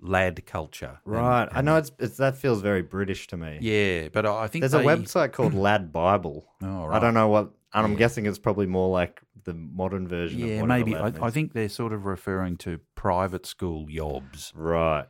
lad 0.01 0.45
culture. 0.47 0.99
and- 1.05 1.15
right. 1.15 1.49
I 1.53 1.61
know 1.63 1.77
it's, 1.77 1.93
it's 1.99 2.17
that 2.17 2.37
feels 2.37 2.61
very 2.61 2.83
British 2.83 3.27
to 3.29 3.37
me. 3.37 3.59
Yeah, 3.61 4.09
but 4.13 4.27
I 4.27 4.49
think 4.49 4.63
There's 4.63 4.73
they, 4.73 4.81
a 4.81 4.85
website 4.97 5.33
called 5.33 5.55
Lad 5.69 5.93
Bible. 5.93 6.45
Oh, 6.63 6.87
right. 6.87 6.97
I 6.97 6.99
don't 6.99 7.15
know 7.15 7.29
what, 7.29 7.51
and 7.73 7.85
I'm 7.87 7.93
Yeah. 7.93 7.99
guessing 7.99 8.27
it's 8.27 8.39
probably 8.39 8.67
more 8.67 8.91
like 8.91 9.23
the 9.45 9.55
modern 9.55 10.07
version. 10.09 10.43
of 10.43 10.49
Yeah, 10.49 10.63
maybe. 10.65 10.95
I, 10.97 11.13
I 11.21 11.31
think 11.31 11.53
they're 11.53 11.69
sort 11.69 11.93
of 11.93 12.05
referring 12.07 12.57
to 12.59 12.81
private 12.95 13.47
school 13.47 13.87
yobs. 13.87 14.53
right. 14.55 15.07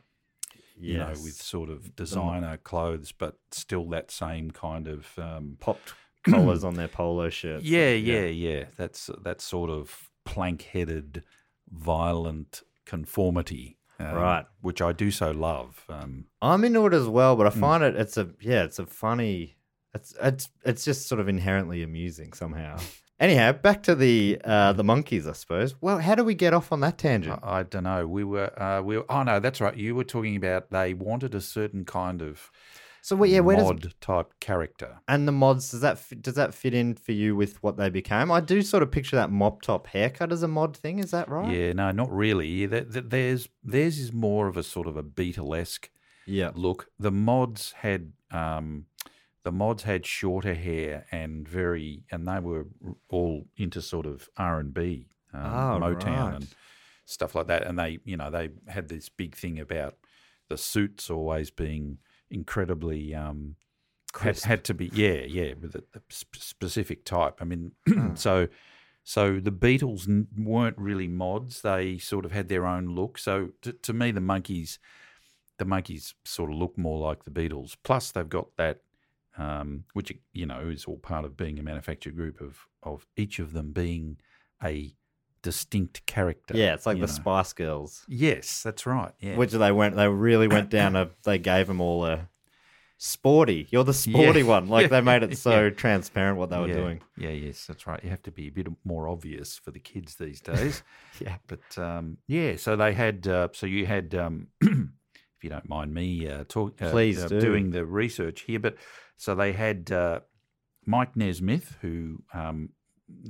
You 0.79 0.97
know, 0.97 1.09
with 1.23 1.35
sort 1.35 1.69
of 1.69 1.95
designer 1.95 2.57
clothes, 2.57 3.11
but 3.13 3.37
still 3.51 3.87
that 3.91 4.11
same 4.11 4.51
kind 4.51 4.87
of 4.87 5.07
um, 5.17 5.55
popped 5.59 5.93
collars 6.23 6.63
on 6.69 6.75
their 6.75 6.87
polo 6.87 7.29
shirts. 7.29 7.63
Yeah, 7.65 7.91
yeah, 7.91 8.25
yeah. 8.25 8.65
That's 8.77 9.09
that 9.23 9.41
sort 9.41 9.69
of 9.69 10.09
plank-headed, 10.25 11.23
violent 11.71 12.61
conformity, 12.85 13.77
um, 13.99 14.15
Right. 14.15 14.45
Which 14.61 14.81
I 14.81 14.91
do 14.91 15.11
so 15.11 15.31
love. 15.31 15.85
Um, 15.89 16.25
I'm 16.41 16.63
into 16.63 16.85
it 16.87 16.93
as 16.93 17.07
well, 17.07 17.35
Hmm. 17.35 17.37
but 17.39 17.47
I 17.47 17.49
find 17.51 17.83
it 17.83 17.95
it's 17.95 18.17
a 18.17 18.29
yeah, 18.41 18.63
it's 18.63 18.79
a 18.79 18.85
funny 18.85 19.57
it's 19.93 20.13
it's 20.21 20.49
it's 20.65 20.83
just 20.85 21.07
sort 21.07 21.21
of 21.21 21.29
inherently 21.29 21.83
amusing 21.83 22.33
somehow. 22.33 22.77
Anyhow, 23.19 23.51
back 23.53 23.83
to 23.83 23.95
the 23.95 24.39
uh 24.43 24.73
the 24.73 24.83
Monkees, 24.83 25.29
I 25.29 25.33
suppose. 25.33 25.75
Well, 25.81 25.99
how 25.99 26.15
do 26.15 26.23
we 26.23 26.33
get 26.33 26.53
off 26.53 26.71
on 26.71 26.79
that 26.81 26.97
tangent? 26.97 27.39
I, 27.43 27.59
I 27.59 27.63
don't 27.63 27.83
know. 27.83 28.07
We 28.07 28.23
were, 28.23 28.51
uh, 28.61 28.81
we 28.81 28.97
were. 28.97 29.05
Oh 29.09 29.23
no, 29.23 29.39
that's 29.39 29.61
right. 29.61 29.77
You 29.77 29.95
were 29.95 30.03
talking 30.03 30.35
about 30.35 30.71
they 30.71 30.93
wanted 30.93 31.35
a 31.35 31.41
certain 31.41 31.85
kind 31.85 32.21
of 32.21 32.51
so 33.05 33.17
well, 33.17 33.29
yeah, 33.29 33.41
where 33.41 33.57
does 33.57 33.65
mod 33.65 33.93
type 33.99 34.33
character. 34.39 34.99
and 35.09 35.27
the 35.27 35.33
mods 35.33 35.71
does 35.71 35.81
that 35.81 35.99
fit, 35.99 36.21
does 36.21 36.35
that 36.35 36.53
fit 36.53 36.73
in 36.73 36.93
for 36.93 37.11
you 37.11 37.35
with 37.35 37.61
what 37.61 37.75
they 37.75 37.89
became? 37.89 38.31
I 38.31 38.39
do 38.39 38.61
sort 38.61 38.81
of 38.81 38.91
picture 38.91 39.17
that 39.17 39.29
mop 39.29 39.61
top 39.61 39.87
haircut 39.87 40.31
as 40.31 40.41
a 40.41 40.47
mod 40.47 40.77
thing. 40.77 40.99
Is 40.99 41.11
that 41.11 41.27
right? 41.27 41.51
Yeah, 41.53 41.73
no, 41.73 41.91
not 41.91 42.09
really. 42.11 42.65
Th- 42.65 42.89
th- 42.91 43.05
There's 43.09 43.49
theirs 43.61 43.99
is 43.99 44.13
more 44.13 44.47
of 44.47 44.55
a 44.55 44.63
sort 44.63 44.87
of 44.87 44.95
a 44.95 45.03
Beatlesque 45.03 45.89
Yeah. 46.25 46.51
look. 46.55 46.87
The 46.97 47.11
mods 47.11 47.73
had 47.73 48.13
um, 48.31 48.85
the 49.43 49.51
mods 49.51 49.83
had 49.83 50.05
shorter 50.05 50.53
hair 50.53 51.05
and 51.11 51.45
very, 51.45 52.05
and 52.09 52.25
they 52.25 52.39
were 52.39 52.67
all 53.09 53.47
into 53.57 53.81
sort 53.81 54.05
of 54.05 54.29
R 54.37 54.59
and 54.59 54.73
B, 54.73 55.07
um, 55.33 55.41
Oh, 55.43 55.79
Motown 55.85 56.05
right. 56.05 56.35
and 56.35 56.47
stuff 57.05 57.35
like 57.35 57.47
that. 57.47 57.67
And 57.67 57.77
they, 57.77 57.99
you 58.05 58.15
know, 58.15 58.31
they 58.31 58.51
had 58.69 58.87
this 58.87 59.09
big 59.09 59.35
thing 59.35 59.59
about 59.59 59.97
the 60.47 60.57
suits 60.57 61.09
always 61.09 61.51
being 61.51 61.97
incredibly 62.33 63.13
um, 63.15 63.55
had, 64.19 64.39
had 64.41 64.63
to 64.65 64.73
be, 64.73 64.87
yeah, 64.93 65.21
yeah, 65.27 65.53
with 65.59 65.75
a, 65.75 65.83
a 65.95 66.01
specific 66.09 67.05
type. 67.05 67.37
I 67.39 67.45
mean, 67.45 67.71
Hmm. 67.87 68.15
so. 68.15 68.47
So 69.05 69.41
the 69.41 69.51
Beatles 69.51 70.07
n- 70.07 70.27
weren't 70.37 70.77
really 70.77 71.09
mods; 71.09 71.61
they 71.61 71.97
sort 71.97 72.23
of 72.23 72.31
had 72.31 72.47
their 72.47 72.65
own 72.65 72.85
look. 72.95 73.17
So 73.17 73.49
to, 73.61 73.73
to 73.73 73.91
me, 73.91 74.11
the 74.11 74.21
Monkees, 74.21 74.77
the 75.57 75.65
Monkees 75.65 76.13
sort 76.23 76.49
of 76.49 76.55
look 76.55 76.77
more 76.77 76.99
like 76.99 77.25
the 77.25 77.29
Beatles. 77.29 77.75
Plus, 77.83 78.11
they've 78.11 78.29
got 78.29 78.55
that, 78.55 78.79
um, 79.37 79.83
which 79.91 80.13
you 80.31 80.45
know 80.45 80.69
is 80.69 80.85
all 80.85 80.99
part 80.99 81.25
of 81.25 81.35
being 81.35 81.59
a 81.59 81.63
manufactured 81.63 82.15
group 82.15 82.39
of 82.39 82.65
of 82.81 83.05
each 83.17 83.39
of 83.39 83.51
them 83.51 83.73
being 83.73 84.21
a 84.63 84.95
distinct 85.43 86.05
character. 86.07 86.57
Yeah, 86.57 86.73
it's 86.73 86.87
like 86.87 86.95
the 86.95 87.01
know. 87.01 87.05
Spice 87.05 87.53
Girls, 87.53 88.03
Yes, 88.07 88.63
that's 88.63 88.85
right. 88.87 89.11
Yeah, 89.19 89.35
which 89.35 89.51
they 89.51 89.71
went. 89.71 89.95
They 89.95 90.07
really 90.07 90.47
went 90.47 90.69
down. 90.71 90.95
A, 90.95 91.11
they 91.23 91.37
gave 91.37 91.67
them 91.67 91.79
all 91.81 92.05
a 92.05 92.29
sporty. 92.97 93.67
You're 93.69 93.83
the 93.83 93.93
sporty 93.93 94.39
Yeah. 94.39 94.47
one. 94.47 94.67
Like 94.67 94.89
they 94.89 95.01
made 95.01 95.23
it 95.23 95.37
so 95.47 95.65
Yeah. 95.65 95.69
transparent 95.71 96.37
what 96.37 96.49
they 96.49 96.57
were 96.57 96.69
yeah. 96.69 96.73
doing. 96.73 97.01
Yeah, 97.17 97.29
yes, 97.31 97.67
that's 97.67 97.85
right. 97.85 98.01
You 98.03 98.09
have 98.09 98.23
to 98.23 98.31
be 98.31 98.47
a 98.47 98.51
bit 98.51 98.67
more 98.85 99.07
obvious 99.07 99.57
for 99.57 99.71
the 99.71 99.79
kids 99.79 100.15
these 100.15 100.41
days. 100.41 100.81
Yeah. 101.19 101.35
But 101.47 101.77
um, 101.77 102.17
yeah, 102.27 102.55
so 102.55 102.75
they 102.75 102.93
had. 102.93 103.27
Uh, 103.27 103.49
so 103.51 103.67
you 103.67 103.85
had, 103.85 104.15
um, 104.15 104.47
if 104.61 105.43
you 105.43 105.49
don't 105.49 105.69
mind 105.69 105.93
me 105.93 106.27
uh, 106.27 106.43
talk, 106.47 106.81
uh, 106.81 106.89
Please 106.89 107.23
uh, 107.23 107.27
do. 107.27 107.39
doing 107.39 107.69
the 107.69 107.85
research 107.85 108.41
here. 108.41 108.59
But 108.59 108.77
so 109.17 109.35
they 109.35 109.51
had 109.51 109.91
uh, 109.91 110.21
Mike 110.85 111.15
Nesmith, 111.15 111.77
who 111.81 112.23
um, 112.33 112.69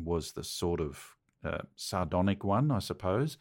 was 0.01 0.31
the 0.31 0.43
sort 0.43 0.79
of 0.79 1.15
sardonic 1.75 2.43
one, 2.43 2.71
I 2.71 2.79
suppose, 2.79 3.37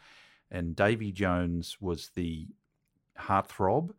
and 0.51 0.77
Davy 0.77 1.13
Jones 1.13 1.79
was 1.81 2.11
the 2.15 2.49
heartthrob, 3.19 3.91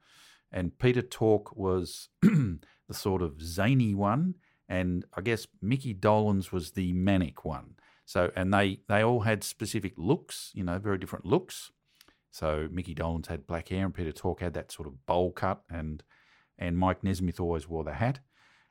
and 0.51 0.77
Peter 0.77 1.01
Tork 1.01 1.55
was 1.55 2.09
the 2.21 2.59
sort 2.91 3.21
of 3.21 3.41
zany 3.41 3.93
one, 3.95 4.35
and 4.69 5.05
I 5.13 5.21
guess 5.21 5.47
Mickey 5.61 5.93
Dolenz 5.93 6.51
was 6.51 6.71
the 6.71 6.93
manic 6.93 7.43
one. 7.43 7.75
So, 8.05 8.31
and 8.35 8.53
they 8.53 8.79
they 8.87 9.01
all 9.01 9.21
had 9.21 9.43
specific 9.43 9.93
looks, 9.97 10.51
you 10.53 10.63
know, 10.63 10.77
very 10.77 10.97
different 10.97 11.25
looks. 11.25 11.71
So 12.31 12.67
Mickey 12.71 12.95
Dolenz 12.95 13.27
had 13.27 13.47
black 13.47 13.69
hair, 13.69 13.85
and 13.85 13.93
Peter 13.93 14.11
Tork 14.11 14.41
had 14.41 14.53
that 14.53 14.71
sort 14.71 14.87
of 14.87 15.05
bowl 15.05 15.31
cut, 15.31 15.63
and 15.69 16.03
and 16.57 16.77
Mike 16.77 17.03
Nesmith 17.03 17.39
always 17.39 17.67
wore 17.67 17.83
the 17.83 17.93
hat. 17.93 18.19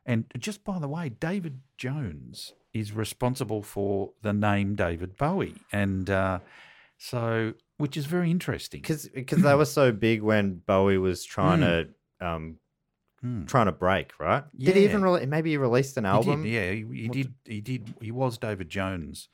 And 0.05 0.25
just 0.39 0.65
by 0.65 0.79
the 0.79 0.89
way, 0.89 1.09
David 1.09 1.61
Jones 1.79 2.55
is 2.73 2.93
responsible 2.93 3.63
for 3.63 4.13
the 4.23 4.33
name 4.33 4.75
David 4.75 5.17
Bowie, 5.17 5.55
and 5.73 6.09
uh, 6.11 6.41
so 6.99 7.55
which 7.79 7.97
is 7.97 8.07
very 8.07 8.31
interesting. 8.31 8.81
because 8.81 9.09
because 9.09 9.43
they 9.43 9.55
were 9.55 9.65
so 9.65 9.93
big 9.93 10.23
when 10.23 10.55
Bowie 10.67 10.99
was 10.99 11.25
trying 11.25 11.61
to 11.61 11.89
um 12.21 12.59
Hmm. 13.21 13.45
trying 13.45 13.67
to 13.67 13.73
break, 13.73 14.19
right? 14.19 14.43
Did 14.59 14.75
he 14.75 14.83
even 14.83 15.01
rele 15.03 15.29
maybe 15.29 15.51
he 15.51 15.57
released 15.57 15.97
an 15.97 16.03
He 16.03 16.09
album? 16.09 16.43
did, 16.43 16.51
yeah, 16.51 16.73
he, 16.73 17.03
he 17.03 17.09
did. 17.09 17.35
He 17.45 17.61
did. 17.61 17.95
He 18.01 18.11
was 18.11 18.37
David 18.37 18.69
Jones 18.69 19.29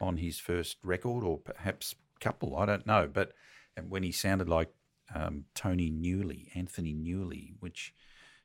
on 0.00 0.18
his 0.18 0.38
first 0.38 0.76
record, 0.84 1.24
or 1.24 1.38
perhaps 1.38 1.96
couple. 2.20 2.56
I 2.56 2.66
don't 2.66 2.86
know. 2.86 3.08
But 3.12 3.32
and 3.76 3.90
when 3.90 4.04
he 4.04 4.12
sounded 4.12 4.48
like 4.48 4.68
um, 5.12 5.46
Tony 5.56 5.90
Newley, 5.90 6.50
Anthony 6.54 6.94
Newley, 6.94 7.54
which 7.58 7.92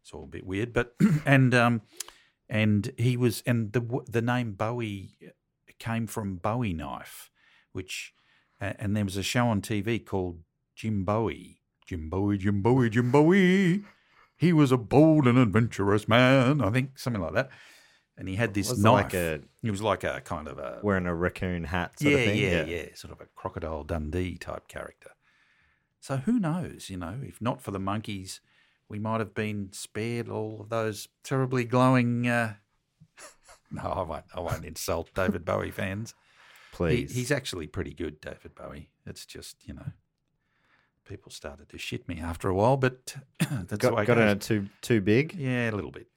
is 0.07 0.13
all 0.13 0.23
a 0.23 0.27
bit 0.27 0.45
weird. 0.45 0.73
But 0.73 0.93
and 1.25 1.53
um, 1.53 1.81
and 2.49 2.91
he 2.97 3.17
was, 3.17 3.43
and 3.45 3.73
the 3.73 4.01
the 4.07 4.21
name 4.21 4.53
Bowie 4.53 5.17
came 5.79 6.07
from 6.07 6.37
Bowie 6.37 6.73
knife, 6.73 7.29
which 7.73 8.13
uh, 8.61 8.73
and 8.79 8.95
there 8.95 9.05
was 9.05 9.17
a 9.17 9.23
show 9.23 9.47
on 9.47 9.61
TV 9.61 10.03
called 10.03 10.39
Jim 10.75 11.03
Bowie. 11.05 11.61
Jim 11.85 12.09
Bowie, 12.09 12.37
Jim 12.37 12.61
Bowie, 12.61 12.89
Jim 12.89 13.11
Bowie. 13.11 13.83
He 14.35 14.53
was 14.53 14.71
a 14.71 14.77
bold 14.77 15.25
and 15.25 15.37
adventurous 15.37 16.07
man. 16.07 16.61
I 16.61 16.69
think 16.69 16.99
something 16.99 17.21
like 17.21 17.33
that. 17.33 17.49
And 18.17 18.27
he 18.27 18.35
had 18.35 18.53
this 18.53 18.69
Was 18.69 18.79
it 18.79 18.83
knife. 18.83 19.03
like 19.05 19.13
a- 19.13 19.41
he 19.61 19.71
was 19.71 19.81
like 19.81 20.03
a 20.03 20.21
kind 20.21 20.47
of 20.47 20.57
a 20.57 20.79
Wearing 20.83 21.05
a 21.05 21.13
raccoon 21.15 21.63
hat, 21.65 21.99
sort 21.99 22.11
yeah, 22.13 22.17
of 22.19 22.25
thing. 22.25 22.37
yeah, 22.37 22.65
yeah, 22.65 22.85
sort 22.95 23.13
of 23.13 23.21
a 23.21 23.25
crocodile 23.35 23.83
Dundee 23.83 24.37
type 24.37 24.67
character. 24.67 25.11
So 25.99 26.17
who 26.17 26.39
knows? 26.39 26.89
You 26.89 26.97
know, 26.97 27.19
if 27.23 27.39
not 27.41 27.61
for 27.61 27.71
the 27.71 27.79
Monkees, 27.79 28.39
we 28.89 28.99
might 28.99 29.19
have 29.19 29.33
been 29.33 29.69
spared 29.71 30.29
all 30.29 30.61
of 30.61 30.69
those 30.69 31.07
terribly 31.23 31.65
glowing. 31.65 32.27
Uh... 32.27 32.55
no, 33.71 33.81
I 33.81 34.01
won't. 34.03 34.25
I 34.33 34.39
won't 34.39 34.65
insult 34.65 35.13
David 35.13 35.45
Bowie 35.45 35.71
fans. 35.71 36.13
please. 36.71 37.13
he's 37.13 37.31
actually 37.31 37.67
pretty 37.67 37.93
good, 37.93 38.21
David 38.21 38.55
Bowie. 38.55 38.89
It's 39.05 39.25
just 39.25 39.67
you 39.67 39.73
know, 39.73 39.91
people 41.05 41.31
started 41.31 41.69
to 41.69 41.77
shit 41.77 42.07
me 42.07 42.19
after 42.19 42.49
a 42.49 42.55
while, 42.55 42.77
but 42.77 43.15
that's 43.39 43.85
the 43.85 43.93
way 43.93 44.05
got 44.05 44.17
got 44.17 44.19
it 44.19 44.41
too 44.41 44.67
too 44.81 45.01
big. 45.01 45.33
Yeah, 45.33 45.69
a 45.69 45.71
little 45.71 45.91
bit. 45.91 46.07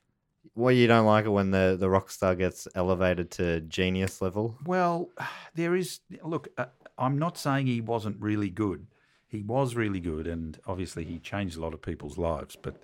Well, 0.55 0.73
you 0.73 0.87
don't 0.87 1.07
like 1.07 1.27
it 1.27 1.31
when 1.31 1.51
the 1.51 1.77
the 1.79 1.89
rock 1.89 2.11
star 2.11 2.35
gets 2.35 2.67
elevated 2.75 3.31
to 3.33 3.61
genius 3.63 4.21
level. 4.21 4.57
Well, 4.65 5.11
there 5.55 5.75
is. 5.75 6.01
Look, 6.23 6.49
uh, 6.57 6.67
I'm 6.99 7.19
not 7.19 7.39
saying 7.39 7.67
he 7.67 7.81
wasn't 7.81 8.21
really 8.21 8.51
good. 8.51 8.87
He 9.31 9.43
was 9.43 9.75
really 9.75 10.01
good, 10.01 10.27
and 10.27 10.59
obviously 10.67 11.05
he 11.05 11.19
changed 11.19 11.57
a 11.57 11.61
lot 11.61 11.73
of 11.75 11.81
people's 11.81 12.19
lives. 12.19 12.57
But 12.61 12.83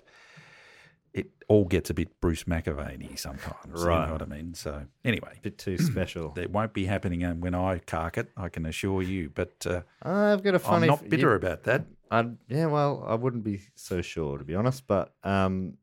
it 1.13 1.27
all 1.47 1.65
gets 1.65 1.89
a 1.89 1.93
bit 1.93 2.19
Bruce 2.21 2.43
McAvaney 2.43 3.17
sometimes. 3.17 3.81
You 3.81 3.87
Right. 3.87 4.05
know 4.07 4.13
what 4.13 4.21
I 4.21 4.25
mean? 4.25 4.53
So 4.53 4.85
anyway, 5.03 5.39
bit 5.41 5.57
too 5.57 5.77
special. 5.77 6.33
it 6.37 6.51
won't 6.51 6.73
be 6.73 6.85
happening 6.85 7.23
um, 7.25 7.41
when 7.41 7.55
I 7.55 7.79
cark 7.79 8.17
it. 8.17 8.29
I 8.37 8.49
can 8.49 8.65
assure 8.65 9.01
you. 9.01 9.29
But 9.33 9.65
uh, 9.65 9.81
I've 10.01 10.43
got 10.43 10.51
a 10.53 10.57
I'm 10.57 10.59
funny. 10.61 10.87
not 10.87 11.03
f- 11.03 11.09
bitter 11.09 11.29
you- 11.31 11.35
about 11.35 11.63
that. 11.63 11.85
I'd, 12.09 12.37
yeah, 12.47 12.67
well, 12.67 13.03
I 13.05 13.15
wouldn't 13.15 13.43
be 13.43 13.61
so 13.75 14.01
sure 14.01 14.37
to 14.37 14.45
be 14.45 14.55
honest, 14.55 14.87
but 14.87 15.13
um, 15.25 15.73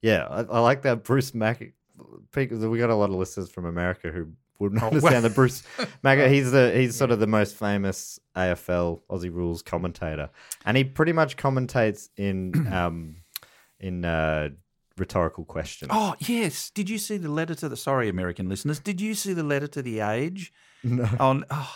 yeah, 0.00 0.26
I, 0.30 0.40
I 0.44 0.58
like 0.60 0.82
that 0.82 1.04
Bruce 1.04 1.34
Mac. 1.34 1.62
Because 2.32 2.64
we 2.66 2.78
got 2.78 2.90
a 2.90 2.94
lot 2.94 3.08
of 3.10 3.16
listeners 3.16 3.50
from 3.50 3.64
America 3.64 4.10
who 4.10 4.28
wouldn't 4.58 4.82
Oh, 4.82 4.86
understand 4.88 5.12
well- 5.14 5.22
that 5.22 5.34
Bruce 5.34 5.62
Mac. 6.02 6.18
He's 6.30 6.50
the 6.52 6.72
he's 6.74 6.96
sort 6.96 7.10
of 7.10 7.20
the 7.20 7.26
most 7.26 7.56
famous 7.56 8.18
AFL 8.36 9.00
Aussie 9.10 9.32
rules 9.32 9.62
commentator, 9.62 10.30
and 10.64 10.76
he 10.76 10.84
pretty 10.84 11.12
much 11.12 11.36
commentates 11.36 12.08
in 12.16 12.66
um 12.72 13.16
in 13.80 14.04
uh, 14.04 14.48
rhetorical 14.96 15.44
questions. 15.44 15.90
Oh 15.94 16.14
yes. 16.20 16.70
Did 16.70 16.88
you 16.88 16.98
see 16.98 17.16
the 17.18 17.28
letter 17.30 17.54
to 17.56 17.68
the? 17.68 17.76
Sorry, 17.76 18.08
American 18.08 18.48
listeners. 18.48 18.78
Did 18.78 19.00
you 19.00 19.14
see 19.14 19.32
the 19.34 19.42
letter 19.42 19.66
to 19.68 19.82
the 19.82 20.00
Age? 20.00 20.52
No. 20.82 21.08
On. 21.20 21.44
Oh, 21.50 21.74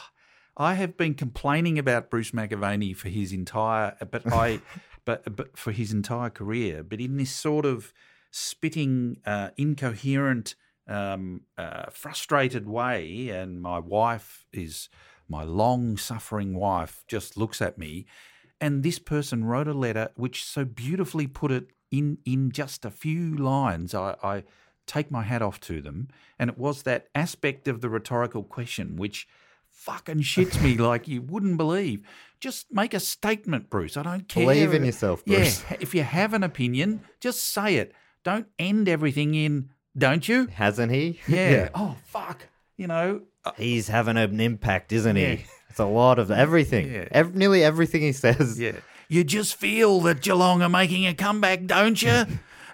I 0.57 0.75
have 0.75 0.97
been 0.97 1.15
complaining 1.15 1.79
about 1.79 2.11
Bruce 2.11 2.33
McAvaney 2.33 2.95
for 2.97 3.09
his 3.09 3.33
entire, 3.33 3.97
but 4.11 4.31
I, 4.33 4.61
but 5.05 5.37
but 5.37 5.57
for 5.57 5.73
his 5.73 5.93
entire 5.93 6.31
career. 6.31 6.83
But 6.83 7.01
in 7.01 7.17
this 7.17 7.31
sort 7.31 7.65
of 7.67 7.93
spitting, 8.31 9.19
uh, 9.27 9.51
incoherent, 9.57 10.55
um, 10.91 11.43
uh, 11.57 11.85
frustrated 11.91 12.69
way, 12.69 13.29
and 13.29 13.63
my 13.63 13.79
wife 13.79 14.45
is 14.53 14.89
my 15.29 15.45
long-suffering 15.45 16.55
wife 16.55 17.05
just 17.07 17.37
looks 17.37 17.63
at 17.63 17.79
me, 17.79 18.07
and 18.61 18.83
this 18.83 18.99
person 18.99 19.45
wrote 19.45 19.69
a 19.69 19.73
letter 19.73 20.11
which 20.17 20.45
so 20.45 20.65
beautifully 20.65 21.27
put 21.27 21.53
it 21.53 21.69
in 21.91 22.19
in 22.25 22.51
just 22.51 22.85
a 22.85 22.91
few 22.91 23.37
lines. 23.37 23.95
I. 23.95 24.17
I 24.23 24.45
take 24.91 25.11
my 25.11 25.23
hat 25.23 25.41
off 25.41 25.61
to 25.61 25.81
them. 25.81 26.09
And 26.39 26.51
it 26.51 26.59
was 26.59 26.83
that 26.83 27.07
aspect 27.15 27.69
of 27.69 27.81
the 27.81 27.89
rhetorical 27.89 28.43
question 28.43 28.97
which 28.97 29.29
fucking 29.69 30.21
shits 30.21 30.61
me 30.61 30.77
like 30.91 31.07
you 31.07 31.23
wouldn't 31.23 31.57
believe. 31.57 32.03
Just 32.41 32.73
make 32.73 32.93
a 32.93 33.01
statement, 33.01 33.71
Bruce. 33.71 33.97
I 33.97 34.03
don't 34.03 34.29
care. 34.29 34.45
Believe 34.45 34.75
in 34.75 34.85
yourself, 34.85 35.25
Bruce. 35.25 35.65
Yeah. 35.71 35.77
If 35.81 35.95
you 35.95 36.03
have 36.03 36.35
an 36.35 36.43
opinion, 36.43 37.03
just 37.21 37.53
say 37.53 37.77
it. 37.77 37.93
Don't 38.25 38.49
end 38.59 38.89
everything 38.89 39.35
in, 39.35 39.71
don't 39.97 40.29
you? 40.29 40.47
Hasn't 40.47 40.93
he? 40.93 41.21
Yeah. 41.29 41.69
Oh, 41.75 41.97
fuck. 42.07 42.47
You 42.77 42.87
know, 42.87 43.23
uh, 43.45 43.53
He's 43.57 43.89
having 43.89 44.17
an 44.17 44.41
impact, 44.41 44.93
isn't 44.93 45.17
he? 45.17 45.23
Yeah. 45.23 45.37
It's 45.69 45.79
a 45.79 45.85
lot 45.85 46.19
of 46.19 46.31
everything. 46.31 46.93
Yeah. 46.93 47.09
Ev- 47.13 47.35
nearly 47.35 47.63
everything 47.63 48.03
he 48.03 48.13
says. 48.13 48.59
yeah. 48.59 48.73
You 49.09 49.25
just 49.25 49.57
feel 49.57 50.01
that 50.03 50.21
Geelong 50.21 50.63
are 50.63 50.69
making 50.69 51.07
a 51.07 51.15
comeback, 51.15 51.67
don't 51.67 52.01
you? 52.01 52.25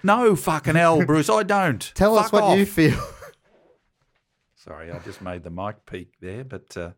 no, 0.03 0.35
fucking 0.35 0.75
hell, 0.75 1.03
Bruce. 1.05 1.29
I 1.29 1.43
don't. 1.43 1.79
Tell 1.95 2.17
us 2.17 2.31
what 2.31 2.43
off. 2.43 2.57
you 2.57 2.65
feel. 2.65 2.99
Sorry, 4.55 4.91
I 4.91 4.99
just 4.99 5.21
made 5.21 5.43
the 5.43 5.49
mic 5.49 5.85
peak 5.85 6.13
there, 6.21 6.43
but 6.43 6.75
uh, 6.75 6.91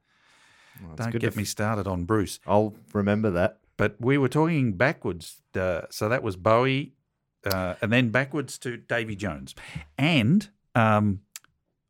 it's 0.94 1.06
don't 1.06 1.20
get 1.20 1.36
me 1.36 1.44
started 1.44 1.88
on 1.88 2.06
Bruce. 2.06 2.40
I'll 2.48 2.76
remember 2.94 3.30
that. 3.32 3.60
But 3.78 3.96
we 4.00 4.18
were 4.18 4.28
talking 4.30 4.74
backwards. 4.74 5.42
Uh, 5.56 5.82
so 5.90 6.10
that 6.10 6.24
was 6.24 6.36
Bowie, 6.36 6.94
uh, 7.46 7.76
and 7.82 7.92
then 7.92 8.10
backwards 8.10 8.58
to 8.60 8.78
Davy 8.78 9.16
Jones. 9.16 9.56
And 9.98 10.48
um, 10.76 11.22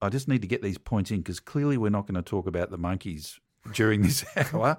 I 0.02 0.10
just 0.10 0.28
need 0.28 0.42
to 0.42 0.48
get 0.48 0.62
these 0.62 0.78
points 0.78 1.12
in 1.12 1.18
because 1.18 1.40
clearly 1.40 1.78
we're 1.78 1.90
not 1.90 2.06
going 2.08 2.16
to 2.16 2.22
talk 2.22 2.48
about 2.48 2.70
the 2.72 2.78
Monkees 2.78 3.40
during 3.74 4.02
this 4.02 4.26
hour. 4.54 4.78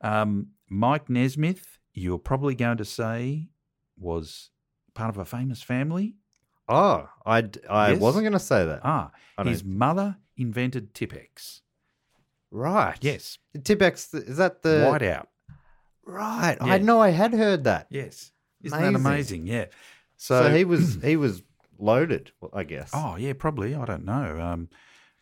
Um, 0.00 0.48
Mike 0.68 1.08
Nesmith, 1.08 1.78
you're 1.94 2.18
probably 2.18 2.54
going 2.54 2.76
to 2.78 2.84
say, 2.84 3.48
was 3.98 4.50
part 4.94 5.10
of 5.10 5.18
a 5.18 5.24
famous 5.24 5.62
family. 5.62 6.16
Oh, 6.68 7.08
I 7.24 7.44
Yes? 7.70 8.00
wasn't 8.00 8.24
going 8.24 8.32
to 8.32 8.38
say 8.40 8.66
that. 8.66 8.80
Ah, 8.82 9.12
his 9.44 9.62
mother 9.62 10.16
invented 10.36 10.94
Tipp-Ex. 10.94 11.62
right. 12.50 12.96
Yes, 13.00 13.38
Tipp-Ex, 13.62 14.12
is 14.14 14.38
that 14.38 14.62
the. 14.62 14.88
Whiteout. 14.90 15.26
Right. 16.04 16.56
Yeah. 16.60 16.72
I 16.72 16.78
know 16.78 17.00
I 17.00 17.10
had 17.10 17.32
heard 17.32 17.64
that. 17.64 17.86
Yes, 17.90 18.32
isn't 18.62 18.78
that 18.78 18.88
Amazing. 18.94 19.06
amazing? 19.42 19.46
Yeah. 19.46 19.64
So, 20.16 20.50
he 20.50 20.64
was 20.64 20.96
he 21.02 21.16
was 21.16 21.42
loaded, 21.78 22.32
I 22.52 22.64
guess. 22.64 22.90
Oh 22.92 23.16
yeah, 23.16 23.32
probably. 23.32 23.74
I 23.74 23.84
don't 23.84 24.04
know. 24.04 24.40
Um, 24.40 24.68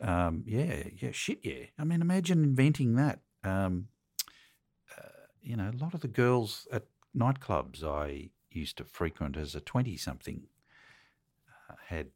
um, 0.00 0.44
yeah, 0.46 0.85
yeah, 0.98 1.12
shit, 1.12 1.40
yeah. 1.42 1.66
I 1.78 1.85
mean, 1.85 2.00
imagine 2.00 2.44
inventing 2.44 2.96
that. 2.96 3.20
Um, 3.42 3.88
uh, 4.96 5.09
you 5.42 5.57
know, 5.57 5.70
a 5.70 5.83
lot 5.83 5.94
of 5.94 6.00
the 6.00 6.09
girls 6.09 6.66
at 6.72 6.85
nightclubs 7.16 7.83
I 7.85 8.30
used 8.50 8.76
to 8.78 8.85
frequent 8.85 9.37
as 9.37 9.54
a 9.54 9.61
twenty-something 9.61 10.42
uh, 11.70 11.74
had 11.87 12.09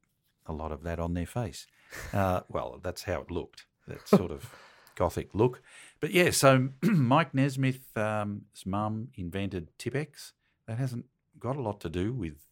a 0.47 0.53
lot 0.53 0.73
of 0.73 0.83
that 0.83 0.99
on 0.99 1.15
their 1.15 1.27
face. 1.27 1.67
Uh, 2.13 2.41
well, 2.49 2.81
that's 2.83 3.05
how 3.05 3.21
it 3.21 3.31
looked. 3.31 3.67
That 3.87 4.07
sort 4.09 4.31
of 4.31 4.51
gothic 4.95 5.35
look. 5.35 5.63
But 6.01 6.11
yeah, 6.11 6.31
so 6.31 6.71
Mike 6.83 7.35
Nesmith's 7.35 7.97
um, 7.97 8.43
mum 8.67 9.09
invented 9.15 9.69
Tipp-Ex. 9.79 10.33
That 10.67 10.79
hasn't 10.79 11.07
got 11.39 11.57
a 11.57 11.63
lot 11.63 11.81
to 11.81 11.89
do 11.89 12.13
with 12.13 12.48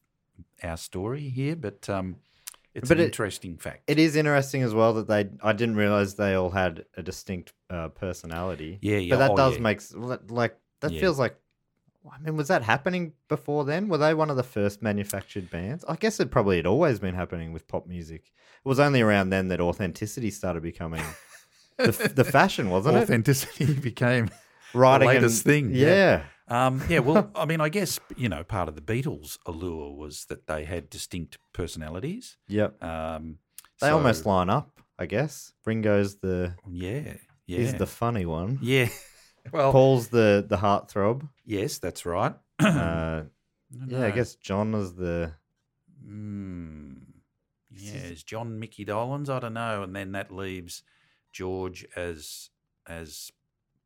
our 0.63 0.77
story 0.77 1.29
here, 1.29 1.57
but 1.57 1.89
um, 1.91 2.17
it's 2.75 2.89
But 2.89 2.99
an 2.99 3.03
it- 3.05 3.07
interesting 3.07 3.57
fact. 3.57 3.83
It 3.87 3.99
is 3.99 4.17
interesting 4.17 4.63
as 4.63 4.75
well 4.75 4.95
that 4.95 5.09
they. 5.09 5.29
I 5.43 5.53
didn't 5.53 5.77
realize 5.77 6.15
they 6.15 6.35
all 6.35 6.51
had 6.51 6.85
a 6.97 7.03
distinct 7.03 7.53
uh, 7.71 7.89
personality. 7.89 8.79
Yeah, 8.83 8.99
yeah. 8.99 9.15
But 9.15 9.19
that 9.19 9.31
oh, 9.33 9.37
does 9.37 9.55
yeah. 9.55 9.61
make 9.61 9.81
like 10.31 10.57
that 10.81 10.93
Yeah. 10.93 11.01
feels 11.01 11.19
like. 11.19 11.37
I 12.13 12.19
mean, 12.21 12.37
was 12.37 12.47
that 12.49 12.63
happening 12.63 13.15
before 13.29 13.65
then? 13.65 13.89
Were 13.89 13.99
they 13.99 14.15
one 14.15 14.31
of 14.31 14.37
the 14.37 14.45
first 14.45 14.81
manufactured 14.81 15.51
bands? 15.51 15.85
I 15.89 15.97
guess 15.97 16.21
it 16.21 16.31
probably 16.31 16.57
had 16.57 16.67
always 16.67 17.01
been 17.01 17.17
happening 17.17 17.53
with 17.53 17.67
pop 17.67 17.89
music. 17.89 18.27
It 18.65 18.69
was 18.69 18.79
only 18.79 19.01
around 19.01 19.31
then 19.31 19.49
that 19.49 19.61
authenticity 19.61 20.31
started 20.31 20.63
becoming 20.63 21.03
the, 21.79 21.89
f- 21.89 22.15
the 22.15 22.23
fashion, 22.23 22.71
wasn't 22.71 22.97
it? 22.97 23.03
authenticity 23.03 23.73
became 23.91 24.31
Writing 24.77 25.09
the 25.09 25.15
and- 25.15 25.23
latest 25.25 25.45
thing. 25.45 25.71
Yeah. 25.75 26.25
Um, 26.49 26.81
yeah, 26.89 27.01
well, 27.01 27.31
I 27.35 27.45
mean, 27.45 27.61
I 27.61 27.69
guess 27.69 27.99
you 28.17 28.29
know 28.29 28.45
part 28.45 28.69
of 28.69 28.77
the 28.77 28.81
Beatles' 28.81 29.37
allure 29.47 29.93
was 29.97 30.27
that 30.27 30.47
they 30.47 30.65
had 30.65 30.89
distinct 30.89 31.39
personalities. 31.53 32.37
Yep. 32.49 32.83
Um, 32.85 33.39
They 33.81 33.89
so- 33.89 33.97
almost 33.97 34.27
line 34.27 34.49
up, 34.49 34.81
I 34.99 35.07
guess. 35.07 35.53
Ringo's 35.65 36.17
the 36.19 36.55
yeah, 36.71 37.15
yeah, 37.47 37.59
is 37.59 37.75
the 37.75 37.87
funny 37.87 38.27
one. 38.27 38.59
yeah. 38.63 38.89
Well, 39.53 39.71
Paul's 39.71 40.09
the 40.09 40.45
the 40.49 40.57
heartthrob. 40.57 41.29
yes, 41.45 41.79
that's 41.79 42.05
right. 42.05 42.35
Uh, 42.61 43.23
yeah, 43.89 44.07
I 44.07 44.11
guess 44.11 44.35
John 44.37 44.75
is 44.75 44.95
the 44.95 45.33
Mm, 46.05 46.97
yeah, 47.71 47.95
is 47.95 48.23
John 48.23 48.59
Mickey 48.59 48.85
Dolenz? 48.85 49.29
I 49.29 49.39
don't 49.41 49.55
know. 49.55 49.83
And 49.83 49.95
then 49.95 50.13
that 50.13 50.31
leaves 50.33 50.83
George 51.33 51.87
as 51.97 52.51
as 52.87 53.31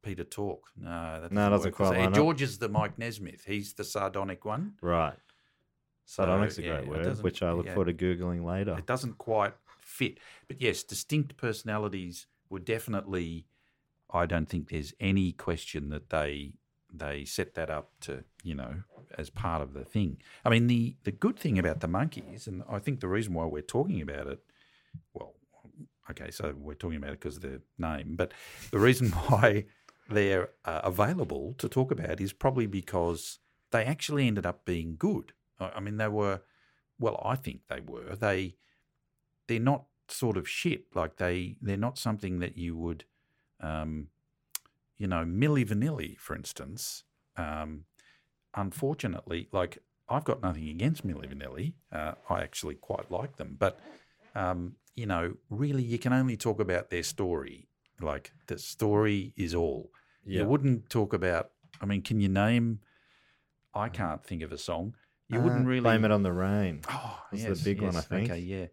Peter 0.03 0.25
Tork. 0.25 0.61
No, 0.77 1.21
that 1.21 1.33
No, 1.33 1.47
it 1.47 1.51
doesn't 1.51 1.73
quite 1.73 1.89
So, 1.89 1.93
line 1.93 2.09
up. 2.09 2.15
George 2.15 2.43
is 2.43 2.59
the 2.59 2.69
Mike 2.69 2.99
Nesmith. 2.99 3.45
He's 3.45 3.75
the 3.75 3.85
sardonic 3.85 4.45
one. 4.45 4.75
right. 4.81 5.17
Sardonic's 6.07 6.59
a 6.59 6.63
great 6.63 6.81
it 6.81 6.89
word, 6.89 7.23
which 7.23 7.41
I 7.41 7.53
look 7.53 7.67
yeah. 7.67 7.75
forward 7.75 7.97
to 7.97 8.05
googling 8.05 8.45
later. 8.45 8.77
It 8.77 8.87
doesn't 8.87 9.19
quite 9.19 9.55
fit. 9.79 10.19
But 10.49 10.61
yes, 10.61 10.83
distinct 10.83 11.37
personalities 11.37 12.27
were 12.49 12.59
definitely. 12.59 13.47
I 14.13 14.27
don't 14.27 14.49
think 14.49 14.71
there's 14.71 14.93
any 14.99 15.31
question 15.31 15.91
that 15.91 16.11
they 16.11 16.55
they 16.93 17.25
set 17.25 17.55
that 17.55 17.71
up 17.71 17.93
to 18.01 18.25
you 18.43 18.55
know 18.57 18.83
as 19.19 19.31
part 19.31 19.63
of 19.63 19.73
the 19.73 19.85
thing. 19.85 20.21
I 20.45 20.51
mean 20.51 20.67
the 20.67 20.97
the 21.05 21.13
good 21.13 21.39
thing 21.39 21.61
about 21.61 21.79
the 21.79 21.87
Monkees, 21.87 22.49
and 22.49 22.65
I 22.69 22.81
think 22.81 22.99
the 22.99 23.07
reason 23.09 23.33
why 23.35 23.45
we're 23.45 23.63
talking 23.63 24.01
about 24.01 24.27
it, 24.27 24.41
well, 25.15 25.35
okay, 26.11 26.31
so 26.31 26.55
we're 26.59 26.75
talking 26.75 26.97
about 26.97 27.11
it 27.13 27.21
because 27.21 27.37
of 27.37 27.43
their 27.43 27.61
name, 27.79 28.17
but 28.17 28.33
the 28.71 28.79
reason 28.79 29.11
why 29.29 29.67
they're 30.11 30.51
uh, 30.65 30.81
available 30.85 31.55
to 31.59 31.69
talk 31.69 31.91
about 31.91 32.21
is 32.21 32.33
probably 32.33 32.67
because 32.67 33.39
they 33.71 33.85
actually 33.85 34.27
ended 34.27 34.47
up 34.47 34.65
being 34.65 34.97
good. 34.99 35.33
I 35.59 35.71
I 35.77 35.81
mean, 35.81 35.97
they 35.97 36.09
were, 36.09 36.43
well, 36.99 37.21
I 37.25 37.37
think 37.37 37.61
they 37.69 37.81
were. 37.81 38.17
They 38.17 38.57
they're 39.49 39.61
not 39.61 39.85
sort 40.09 40.37
of 40.37 40.49
shit. 40.49 40.85
Like 40.95 41.17
they 41.17 41.57
they're 41.61 41.77
not 41.77 41.99
something 41.99 42.41
that 42.41 42.57
you 42.57 42.77
would, 42.77 43.05
um, 43.61 44.09
you 44.99 45.07
know, 45.07 45.25
Milli 45.25 45.67
Vanilli, 45.67 46.19
for 46.19 46.35
instance. 46.37 47.05
Um, 47.37 47.85
unfortunately, 48.55 49.49
like 49.53 49.79
I've 50.09 50.25
got 50.25 50.43
nothing 50.43 50.69
against 50.69 51.07
Milli 51.07 51.33
Vanilli. 51.33 51.75
Uh, 51.93 52.15
I 52.29 52.43
actually 52.43 52.75
quite 52.75 53.11
like 53.11 53.37
them, 53.37 53.57
but 53.59 53.81
um, 54.35 54.77
you 54.97 55.07
know, 55.07 55.35
really, 55.49 55.83
you 55.83 55.99
can 55.99 56.13
only 56.13 56.37
talk 56.37 56.61
about 56.61 56.91
their 56.91 57.03
story 57.03 57.69
Like 58.01 58.33
the 58.47 58.59
story 58.59 59.33
is 59.37 59.55
all. 59.55 59.91
Yeah. 60.25 60.41
You 60.43 60.49
wouldn't 60.49 60.91
talk 60.91 61.13
about. 61.13 61.51
I 61.81 61.87
mean, 61.87 62.03
can 62.03 62.21
you 62.21 62.29
name? 62.29 62.81
I 63.75 63.89
can't 63.89 64.25
think 64.25 64.43
of 64.43 64.53
a 64.53 64.59
song. 64.59 64.95
You 65.29 65.41
wouldn't 65.41 65.65
Uh, 65.65 65.69
really 65.69 65.81
blame 65.83 66.05
it 66.05 66.11
on 66.11 66.23
the 66.25 66.33
rain. 66.33 66.81
Oh, 66.91 67.19
was 67.31 67.43
the 67.43 67.49
yes, 67.51 67.63
big 67.63 67.81
one, 67.81 67.95
I 67.97 68.01
think. 68.01 68.31
Okay, 68.31 68.41
yeah. 68.41 68.67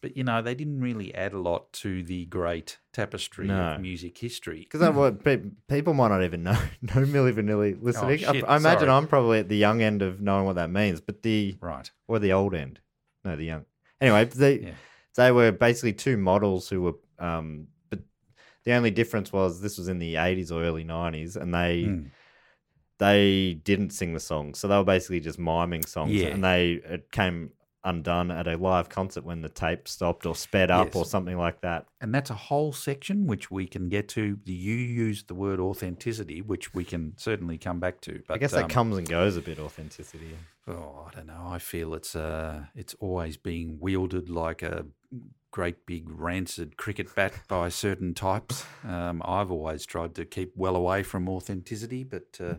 But 0.00 0.16
you 0.16 0.24
know, 0.24 0.42
they 0.42 0.54
didn't 0.54 0.80
really 0.80 1.14
add 1.14 1.32
a 1.32 1.38
lot 1.38 1.72
to 1.74 2.02
the 2.02 2.24
great 2.26 2.78
tapestry 2.92 3.46
No. 3.46 3.74
of 3.74 3.80
music 3.80 4.16
history. 4.18 4.66
Because 4.68 4.80
pe- 5.24 5.50
people 5.68 5.94
might 5.94 6.08
not 6.08 6.24
even 6.24 6.42
know 6.48 6.58
know 6.80 7.02
Milli 7.06 7.32
Vanilli 7.34 7.76
listening. 7.80 8.24
I- 8.24 8.28
Oh, 8.28 8.32
shit, 8.32 8.44
I, 8.48 8.56
imagine 8.56 8.80
sorry. 8.80 8.90
I'm 8.90 9.06
probably 9.06 9.38
at 9.38 9.48
the 9.48 9.56
young 9.56 9.80
end 9.82 10.02
of 10.02 10.20
knowing 10.20 10.46
what 10.46 10.56
that 10.56 10.70
means, 10.70 11.00
but 11.00 11.22
the 11.22 11.56
Right. 11.60 11.88
or 12.08 12.18
the 12.18 12.32
old 12.32 12.54
end. 12.54 12.80
No, 13.24 13.36
the 13.36 13.44
young. 13.44 13.64
Anyway, 14.00 14.24
they 14.24 14.60
Yeah. 14.60 14.74
they 15.14 15.30
were 15.30 15.52
basically 15.52 15.92
two 15.92 16.16
models 16.16 16.68
who 16.70 16.80
were, 16.82 16.94
um, 17.18 17.68
the 18.64 18.72
only 18.72 18.90
difference 18.90 19.32
was 19.32 19.60
this 19.60 19.78
was 19.78 19.88
in 19.88 19.98
the 19.98 20.14
80s 20.14 20.50
or 20.52 20.62
early 20.62 20.84
90s, 20.84 21.36
and 21.36 21.52
they 21.54 21.84
Mm. 21.84 22.10
they 22.98 23.54
didn't 23.64 23.90
sing 23.90 24.12
the 24.14 24.20
songs, 24.20 24.58
so 24.58 24.68
they 24.68 24.76
were 24.76 24.84
basically 24.84 25.20
just 25.20 25.38
miming 25.38 25.84
songs, 25.84 26.12
Yeah. 26.12 26.28
and 26.28 26.44
they 26.44 26.74
it 26.84 27.10
came 27.10 27.50
undone 27.84 28.30
at 28.30 28.46
a 28.46 28.56
live 28.56 28.88
concert 28.88 29.24
when 29.24 29.40
the 29.40 29.48
tape 29.48 29.88
stopped 29.88 30.24
or 30.24 30.36
sped 30.36 30.70
up 30.70 30.86
Yes. 30.86 30.94
or 30.94 31.04
something 31.04 31.36
like 31.36 31.62
that. 31.62 31.86
And 32.00 32.14
that's 32.14 32.30
a 32.30 32.34
whole 32.34 32.72
section 32.72 33.26
which 33.26 33.50
we 33.50 33.66
can 33.66 33.88
get 33.88 34.06
to. 34.10 34.38
You 34.44 34.74
used 34.76 35.26
the 35.26 35.34
word 35.34 35.58
authenticity, 35.58 36.40
which 36.42 36.72
we 36.74 36.84
can 36.84 37.14
certainly 37.18 37.58
come 37.58 37.80
back 37.80 38.00
to. 38.02 38.22
But 38.28 38.34
I 38.34 38.38
guess 38.38 38.52
um, 38.52 38.60
that 38.62 38.70
comes 38.70 38.96
and 38.98 39.08
goes 39.08 39.36
a 39.36 39.40
bit 39.40 39.58
authenticity. 39.58 40.36
Oh, 40.68 41.08
I 41.10 41.16
don't 41.16 41.26
know. 41.26 41.42
I 41.48 41.58
feel 41.58 41.92
it's 41.94 42.14
uh, 42.14 42.66
it's 42.76 42.94
always 43.00 43.36
being 43.36 43.78
wielded 43.80 44.30
like 44.30 44.62
a 44.62 44.86
great 45.52 45.86
big 45.86 46.08
rancid 46.10 46.76
cricket 46.76 47.14
bat 47.14 47.32
by 47.46 47.68
certain 47.68 48.14
types. 48.14 48.64
Um, 48.84 49.22
I've 49.24 49.52
always 49.52 49.86
tried 49.86 50.14
to 50.16 50.24
keep 50.24 50.52
well 50.56 50.74
away 50.74 51.04
from 51.04 51.28
authenticity, 51.28 52.02
but 52.02 52.38
uh, 52.40 52.54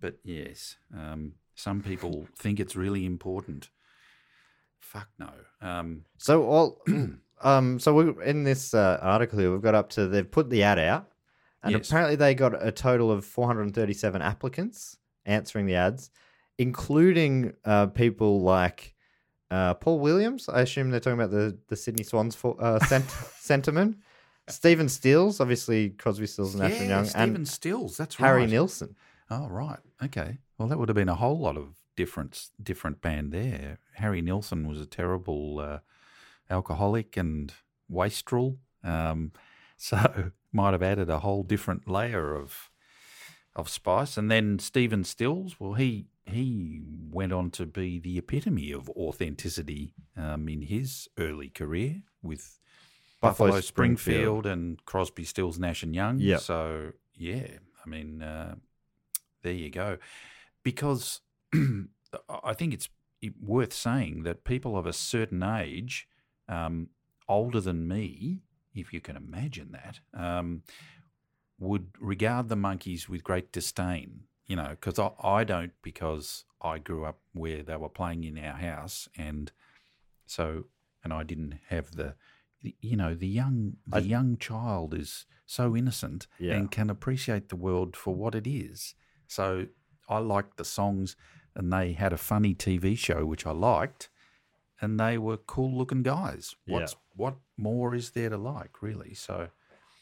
but 0.00 0.18
yes, 0.24 0.76
um, 0.96 1.34
some 1.54 1.82
people 1.82 2.26
think 2.36 2.58
it's 2.58 2.74
really 2.74 3.06
important. 3.06 3.68
Fuck 4.80 5.08
no. 5.18 5.30
Um, 5.60 6.04
So 6.18 6.44
all, 6.44 6.82
um, 7.42 7.78
so 7.78 7.94
we 7.94 8.24
in 8.24 8.42
this 8.44 8.74
uh, 8.74 8.98
article 9.00 9.38
here, 9.38 9.52
we've 9.52 9.62
got 9.62 9.74
up 9.74 9.90
to 9.90 10.08
they've 10.08 10.28
put 10.30 10.50
the 10.50 10.62
ad 10.62 10.78
out, 10.78 11.10
and 11.62 11.72
Yes. 11.72 11.88
apparently 11.88 12.16
they 12.16 12.34
got 12.34 12.66
a 12.66 12.72
total 12.72 13.10
of 13.12 13.24
437 13.24 14.22
applicants 14.22 14.96
answering 15.26 15.66
the 15.66 15.74
ads, 15.76 16.10
including 16.58 17.52
uh, 17.64 17.86
people 17.88 18.40
like 18.40 18.94
uh, 19.50 19.74
Paul 19.74 19.98
Williams. 19.98 20.48
I 20.48 20.60
assume 20.62 20.90
they're 20.90 21.00
talking 21.00 21.18
about 21.18 21.30
the 21.30 21.58
the 21.68 21.76
Sydney 21.76 22.04
Swans 22.04 22.34
for, 22.34 22.56
uh, 22.60 22.78
centerman. 22.80 23.96
Stephen 24.48 24.88
Stills, 24.88 25.40
obviously 25.40 25.90
Crosby, 25.90 26.26
Stills, 26.26 26.54
and 26.54 26.62
Nash 26.62 26.72
and 26.72 26.88
yeah, 26.88 26.96
Young, 26.96 27.04
Stephen 27.04 27.36
and 27.36 27.48
Stills. 27.48 27.96
That's 27.96 28.18
right. 28.18 28.26
Harry. 28.26 28.46
Nilsson. 28.46 28.96
Oh 29.30 29.46
right, 29.48 29.78
okay. 30.02 30.38
Well, 30.58 30.68
that 30.68 30.78
would 30.78 30.88
have 30.88 30.96
been 30.96 31.08
a 31.08 31.14
whole 31.14 31.38
lot 31.38 31.56
of 31.56 31.76
different 31.96 32.48
different 32.62 33.00
band 33.00 33.32
there. 33.32 33.78
Harry 33.94 34.20
Nilsson 34.20 34.66
was 34.66 34.80
a 34.80 34.86
terrible 34.86 35.58
uh, 35.60 35.78
alcoholic 36.48 37.16
and 37.16 37.52
wastrel, 37.88 38.58
um, 38.82 39.32
so 39.76 40.30
might 40.52 40.72
have 40.72 40.82
added 40.82 41.08
a 41.08 41.20
whole 41.20 41.42
different 41.42 41.88
layer 41.88 42.34
of 42.34 42.70
of 43.54 43.68
spice. 43.68 44.16
And 44.16 44.30
then 44.30 44.58
Stephen 44.58 45.04
Stills, 45.04 45.56
well, 45.58 45.74
he 45.74 46.06
he 46.30 46.82
went 47.10 47.32
on 47.32 47.50
to 47.52 47.66
be 47.66 47.98
the 47.98 48.18
epitome 48.18 48.72
of 48.72 48.88
authenticity 48.90 49.94
um, 50.16 50.48
in 50.48 50.62
his 50.62 51.08
early 51.18 51.48
career 51.48 52.02
with 52.22 52.58
Buffalo 53.20 53.48
Buffalo, 53.48 53.60
Springfield. 53.60 54.44
Springfield 54.44 54.46
and 54.46 54.84
Crosby, 54.84 55.24
Stills, 55.24 55.58
Nash 55.58 55.82
and 55.82 55.94
Young. 55.94 56.18
Yep. 56.18 56.40
So 56.40 56.92
yeah, 57.14 57.46
I 57.84 57.88
mean, 57.88 58.22
uh, 58.22 58.54
there 59.42 59.52
you 59.52 59.70
go. 59.70 59.98
Because 60.62 61.20
I 62.44 62.54
think 62.54 62.74
it's 62.74 62.88
worth 63.40 63.72
saying 63.72 64.22
that 64.24 64.44
people 64.44 64.76
of 64.76 64.86
a 64.86 64.92
certain 64.92 65.42
age, 65.42 66.08
um, 66.48 66.88
older 67.28 67.60
than 67.60 67.86
me, 67.86 68.40
if 68.74 68.92
you 68.92 69.00
can 69.00 69.16
imagine 69.16 69.72
that, 69.72 70.00
um, 70.14 70.62
would 71.58 71.88
regard 72.00 72.48
the 72.48 72.56
Monkees 72.56 73.08
with 73.08 73.22
great 73.22 73.52
disdain. 73.52 74.22
You 74.50 74.56
know, 74.56 74.70
because 74.70 74.98
I, 74.98 75.10
I 75.22 75.44
don't, 75.44 75.72
because 75.80 76.44
I 76.60 76.78
grew 76.78 77.04
up 77.04 77.18
where 77.32 77.62
they 77.62 77.76
were 77.76 77.88
playing 78.00 78.24
in 78.24 78.36
our 78.38 78.56
house, 78.70 79.08
and 79.16 79.52
so 80.26 80.64
and 81.04 81.12
I 81.12 81.22
didn't 81.22 81.54
have 81.68 81.92
the, 81.92 82.14
you 82.60 82.96
know, 82.96 83.14
the 83.14 83.28
young 83.28 83.76
the 83.86 83.98
I- 83.98 84.00
young 84.14 84.36
child 84.38 84.92
is 84.94 85.26
so 85.46 85.76
innocent 85.76 86.26
Yeah. 86.38 86.54
and 86.56 86.70
can 86.70 86.90
appreciate 86.90 87.48
the 87.48 87.56
world 87.56 87.96
for 87.96 88.14
what 88.14 88.34
it 88.34 88.46
is. 88.46 88.94
So 89.26 89.66
I 90.08 90.18
liked 90.18 90.56
the 90.56 90.64
songs, 90.64 91.16
and 91.54 91.72
they 91.72 91.92
had 91.92 92.12
a 92.12 92.18
funny 92.18 92.54
TV 92.54 92.98
show 92.98 93.24
which 93.24 93.46
I 93.46 93.52
liked, 93.52 94.08
and 94.80 94.98
they 94.98 95.16
were 95.16 95.36
cool 95.36 95.72
looking 95.78 96.02
guys. 96.02 96.56
Yeah. 96.66 96.86
What 97.14 97.36
more 97.56 97.94
is 97.94 98.10
there 98.10 98.30
to 98.30 98.36
like, 98.38 98.82
really? 98.82 99.14
So 99.14 99.48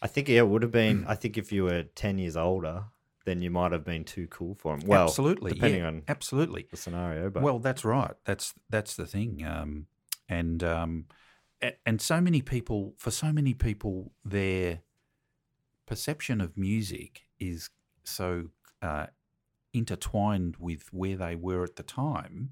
I 0.00 0.06
think 0.06 0.28
yeah, 0.28 0.38
it 0.38 0.48
would 0.48 0.62
have 0.62 0.72
been. 0.72 1.04
I 1.12 1.16
think 1.16 1.36
if 1.36 1.52
you 1.52 1.64
were 1.64 1.82
10 1.82 2.16
years 2.18 2.36
older, 2.36 2.84
then 3.28 3.42
you 3.42 3.50
might 3.50 3.72
have 3.72 3.84
been 3.84 4.04
too 4.04 4.26
cool 4.28 4.54
for 4.54 4.74
him. 4.74 4.80
Well, 4.86 5.04
absolutely, 5.04 5.52
depending 5.52 5.82
yeah, 5.82 5.88
on 5.88 6.02
absolutely. 6.08 6.66
the 6.70 6.76
scenario. 6.76 7.30
But 7.30 7.42
Well, 7.42 7.58
that's 7.58 7.84
right. 7.84 8.14
That's 8.24 8.54
that's 8.70 8.96
the 8.96 9.06
thing. 9.06 9.44
Um, 9.46 9.86
and 10.28 10.62
um, 10.64 11.06
and 11.84 12.00
so 12.00 12.20
many 12.20 12.42
people, 12.42 12.94
for 12.96 13.10
so 13.10 13.32
many 13.32 13.54
people, 13.54 14.12
their 14.24 14.80
perception 15.86 16.40
of 16.40 16.56
music 16.56 17.22
is 17.38 17.70
so 18.04 18.46
uh, 18.82 19.06
intertwined 19.72 20.56
with 20.58 20.92
where 20.92 21.16
they 21.16 21.34
were 21.34 21.64
at 21.64 21.76
the 21.76 21.82
time. 21.82 22.50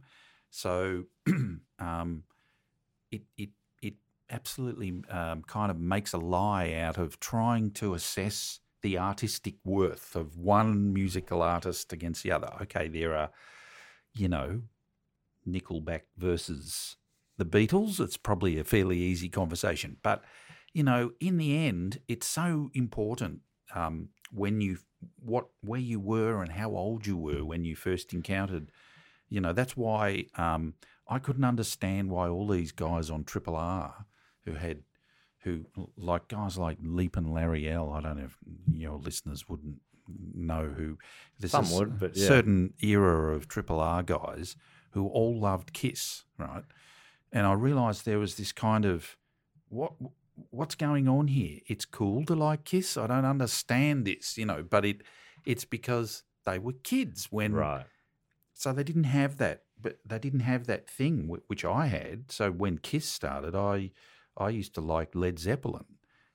So 0.51 1.05
um, 1.79 2.25
it 3.11 3.23
it 3.37 3.51
it 3.81 3.95
absolutely 4.31 5.03
um, 5.11 5.43
kind 5.43 5.71
of 5.71 5.79
makes 5.79 6.13
a 6.13 6.19
lie 6.19 6.73
out 6.73 6.99
of 6.99 7.19
trying 7.21 7.71
to 7.73 7.95
assess 7.95 8.61
the 8.87 8.99
artistic 8.99 9.57
worth 9.65 10.15
of 10.15 10.39
one 10.39 10.93
musical 10.93 11.43
artist 11.43 11.93
against 11.93 12.23
the 12.23 12.31
other. 12.31 12.53
Okay, 12.63 12.87
there 12.87 13.17
are, 13.17 13.31
you 14.15 14.29
know, 14.29 14.63
Nickelback 15.45 16.03
versus 16.17 16.95
the 17.37 17.45
Beatles. 17.45 17.99
It's 17.99 18.17
probably 18.17 18.61
a 18.61 18.65
fairly 18.65 18.99
easy 18.99 19.29
conversation, 19.29 19.97
but 20.05 20.23
you 20.73 20.85
know, 20.85 21.11
in 21.19 21.37
the 21.37 21.67
end, 21.67 21.99
it's 22.07 22.29
so 22.29 22.71
important 22.75 23.41
um, 23.75 24.11
when 24.31 24.61
you 24.61 24.79
what 25.19 25.47
where 25.63 25.81
you 25.81 25.99
were 25.99 26.41
and 26.41 26.53
how 26.53 26.71
old 26.71 27.09
you 27.09 27.17
were 27.17 27.45
when 27.45 27.65
you 27.65 27.75
first 27.75 28.13
encountered. 28.13 28.71
You 29.29 29.41
know, 29.41 29.53
that's 29.53 29.77
why 29.77 30.27
um, 30.37 30.75
I 31.09 31.19
couldn't 31.19 31.45
understand 31.45 32.09
why 32.09 32.29
all 32.29 32.47
these 32.47 32.71
guys 32.71 33.11
on 33.11 33.25
Triple 33.25 33.57
R 33.57 34.07
who 34.45 34.53
had 34.53 34.85
who 35.47 35.65
like 35.97 36.27
guys 36.29 36.59
like 36.59 36.77
Leap 36.83 37.17
and 37.17 37.33
Larry 37.33 37.71
L. 37.71 37.93
I 37.93 38.01
don't 38.01 38.19
know 38.19 38.25
if 38.25 38.37
your 38.73 38.99
listeners 38.99 39.49
wouldn't 39.49 39.77
know 40.35 40.75
who. 40.77 40.99
There's 41.39 41.53
Some 41.53 41.65
a 41.65 41.69
s- 41.69 41.79
would, 41.79 41.99
but 42.01 42.17
yeah. 42.17 42.27
certain 42.27 42.75
era 42.83 43.35
of 43.35 43.47
Triple 43.49 43.81
R 43.81 44.03
guys 44.03 44.57
who 44.91 45.07
all 45.07 45.39
loved 45.39 45.73
Kiss, 45.73 46.25
right? 46.37 46.65
And 47.33 47.47
I 47.47 47.53
realised 47.53 48.05
there 48.05 48.19
was 48.19 48.35
this 48.35 48.51
kind 48.51 48.85
of 48.85 49.17
what 49.69 49.93
what's 50.51 50.75
going 50.75 51.09
on 51.09 51.29
here? 51.29 51.61
It's 51.67 51.85
cool 51.85 52.25
to 52.27 52.35
like 52.35 52.65
Kiss. 52.65 52.97
I 52.97 53.07
don't 53.07 53.25
understand 53.25 54.05
this, 54.05 54.37
you 54.37 54.47
know, 54.47 54.65
but 54.69 54.85
it 54.85 55.03
it's 55.45 55.65
because 55.65 56.25
they 56.45 56.59
were 56.59 56.73
kids 56.73 57.29
when 57.31 57.53
right. 57.53 57.87
so 58.53 58.73
they 58.73 58.83
didn't 58.83 59.05
have 59.05 59.37
that, 59.39 59.63
but 59.81 59.99
they 60.05 60.19
didn't 60.19 60.41
have 60.41 60.67
that 60.67 60.89
thing 60.91 61.29
which 61.47 61.65
I 61.65 61.87
had. 61.87 62.33
So 62.33 62.51
when 62.51 62.79
Kiss 62.79 63.07
started, 63.07 63.55
I 63.55 63.93
I 64.37 64.51
used 64.51 64.75
to 64.75 64.81
like 64.81 65.15
Led 65.15 65.39
Zeppelin, 65.39 65.85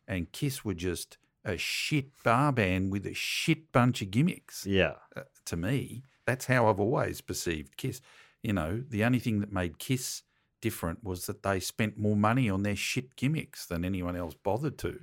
and 0.07 0.31
Kiss 0.31 0.63
were 0.65 0.73
just 0.73 1.17
a 1.45 1.57
shit 1.57 2.07
bar 2.23 2.51
band 2.51 2.91
with 2.91 3.05
a 3.05 3.13
shit 3.13 3.71
bunch 3.71 4.01
of 4.01 4.11
gimmicks. 4.11 4.65
Yeah. 4.65 4.95
Uh, 5.15 5.21
to 5.45 5.57
me, 5.57 6.03
that's 6.25 6.45
how 6.45 6.67
I've 6.67 6.79
always 6.79 7.21
perceived 7.21 7.77
Kiss. 7.77 8.01
You 8.43 8.53
know, 8.53 8.83
the 8.87 9.03
only 9.03 9.19
thing 9.19 9.39
that 9.39 9.51
made 9.51 9.79
Kiss 9.79 10.23
different 10.61 11.03
was 11.03 11.25
that 11.25 11.41
they 11.43 11.59
spent 11.59 11.97
more 11.97 12.15
money 12.15 12.49
on 12.49 12.61
their 12.63 12.75
shit 12.75 13.15
gimmicks 13.15 13.65
than 13.65 13.83
anyone 13.83 14.15
else 14.15 14.35
bothered 14.35 14.77
to. 14.79 14.99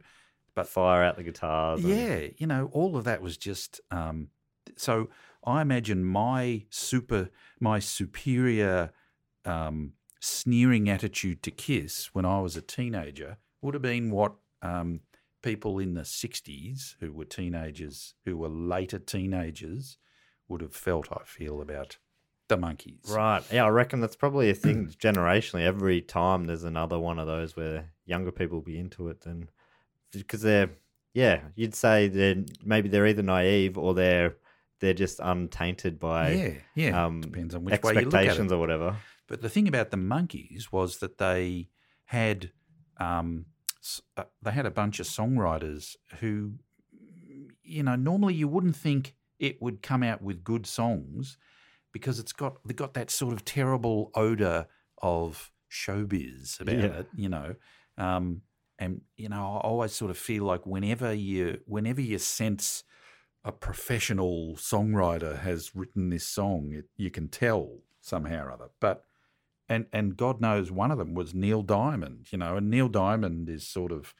But 0.54 0.68
fire 0.68 1.02
out 1.02 1.16
the 1.16 1.22
guitars. 1.24 1.84
and- 1.84 1.88
Yeah, 1.92 2.28
you 2.36 2.46
know, 2.46 2.68
all 2.72 2.96
of 2.96 3.04
that 3.04 3.20
was 3.22 3.36
just. 3.36 3.80
Um, 3.90 4.28
so 4.76 5.08
I 5.44 5.62
imagine 5.62 6.04
my 6.04 6.64
super, 6.70 7.30
my 7.60 7.78
superior, 7.78 8.92
um, 9.44 9.92
sneering 10.20 10.88
attitude 10.88 11.42
to 11.44 11.50
Kiss 11.50 12.10
when 12.12 12.24
I 12.24 12.40
was 12.40 12.56
a 12.56 12.62
teenager 12.62 13.38
would 13.62 13.74
have 13.74 13.82
been 13.82 14.10
what 14.10 14.34
um, 14.62 15.00
people 15.42 15.78
in 15.78 15.94
the 15.94 16.02
'60s 16.02 16.96
who 17.00 17.12
were 17.12 17.24
teenagers, 17.24 18.14
who 18.24 18.36
were 18.36 18.48
later 18.48 18.98
teenagers, 18.98 19.98
would 20.48 20.60
have 20.60 20.74
felt. 20.74 21.08
I 21.12 21.24
feel 21.24 21.60
about 21.60 21.98
the 22.48 22.56
Monkees. 22.56 23.10
Right. 23.10 23.42
Yeah, 23.52 23.64
I 23.64 23.68
reckon 23.68 24.00
that's 24.00 24.16
probably 24.16 24.50
a 24.50 24.54
thing 24.54 24.88
generationally. 24.98 25.62
Every 25.62 26.00
time 26.00 26.46
there's 26.46 26.64
another 26.64 26.98
one 26.98 27.18
of 27.18 27.26
those 27.26 27.56
where 27.56 27.92
younger 28.06 28.32
people 28.32 28.58
will 28.58 28.64
be 28.64 28.78
into 28.78 29.08
it, 29.08 29.22
then 29.22 29.48
because 30.12 30.42
they're 30.42 30.70
yeah, 31.14 31.40
you'd 31.54 31.74
say 31.74 32.08
that 32.08 32.50
maybe 32.64 32.88
they're 32.88 33.06
either 33.06 33.22
naive 33.22 33.78
or 33.78 33.94
they're 33.94 34.36
they're 34.80 34.94
just 34.94 35.18
untainted 35.20 35.98
by 35.98 36.30
yeah, 36.30 36.50
yeah. 36.74 37.04
um, 37.04 37.20
Depends 37.20 37.54
on 37.54 37.64
which 37.64 37.82
way 37.82 37.94
you 37.94 38.00
look 38.00 38.14
at 38.14 38.20
expectations 38.20 38.52
it. 38.52 38.54
or 38.54 38.58
whatever. 38.58 38.96
But 39.28 39.42
the 39.42 39.48
thing 39.48 39.68
about 39.68 39.90
the 39.90 39.96
Monkees 39.96 40.72
was 40.72 40.98
that 40.98 41.18
they 41.18 41.68
had 42.06 42.50
um, 42.98 43.46
uh, 44.16 44.24
they 44.42 44.50
had 44.50 44.66
a 44.66 44.70
bunch 44.70 44.98
of 44.98 45.06
songwriters 45.06 45.94
who, 46.18 46.54
you 47.62 47.82
know, 47.84 47.94
normally 47.94 48.34
you 48.34 48.48
wouldn't 48.48 48.74
think 48.76 49.14
it 49.38 49.62
would 49.62 49.82
come 49.82 50.02
out 50.02 50.20
with 50.20 50.42
good 50.42 50.66
songs 50.66 51.38
because 51.92 52.18
it's 52.18 52.32
got 52.32 52.56
they 52.66 52.74
got 52.74 52.94
that 52.94 53.10
sort 53.10 53.32
of 53.32 53.44
terrible 53.44 54.10
odor 54.14 54.66
of 55.00 55.52
showbiz 55.70 56.60
about 56.60 56.74
Yeah. 56.74 56.86
it, 56.86 57.06
you 57.14 57.28
know. 57.28 57.54
Um, 57.96 58.42
and 58.78 59.02
you 59.16 59.28
know, 59.28 59.36
I 59.36 59.60
always 59.60 59.92
sort 59.92 60.10
of 60.10 60.18
feel 60.18 60.44
like 60.44 60.66
whenever 60.66 61.12
you 61.12 61.60
whenever 61.66 62.00
you 62.00 62.18
sense 62.18 62.84
a 63.44 63.52
professional 63.52 64.54
songwriter 64.56 65.38
has 65.40 65.74
written 65.74 66.10
this 66.10 66.26
song, 66.26 66.72
it, 66.72 66.86
you 66.96 67.10
can 67.10 67.28
tell 67.28 67.78
somehow 68.00 68.44
or 68.46 68.52
other. 68.52 68.68
But 68.80 69.04
and 69.68 69.86
and 69.92 70.16
God 70.16 70.40
knows 70.40 70.70
one 70.70 70.90
of 70.90 70.98
them 70.98 71.14
was 71.14 71.34
Neil 71.34 71.62
Diamond, 71.62 72.32
you 72.32 72.38
know, 72.38 72.56
and 72.56 72.70
Neil 72.70 72.88
Diamond 72.88 73.48
is 73.48 73.66
sort 73.66 73.92
of 73.92 74.14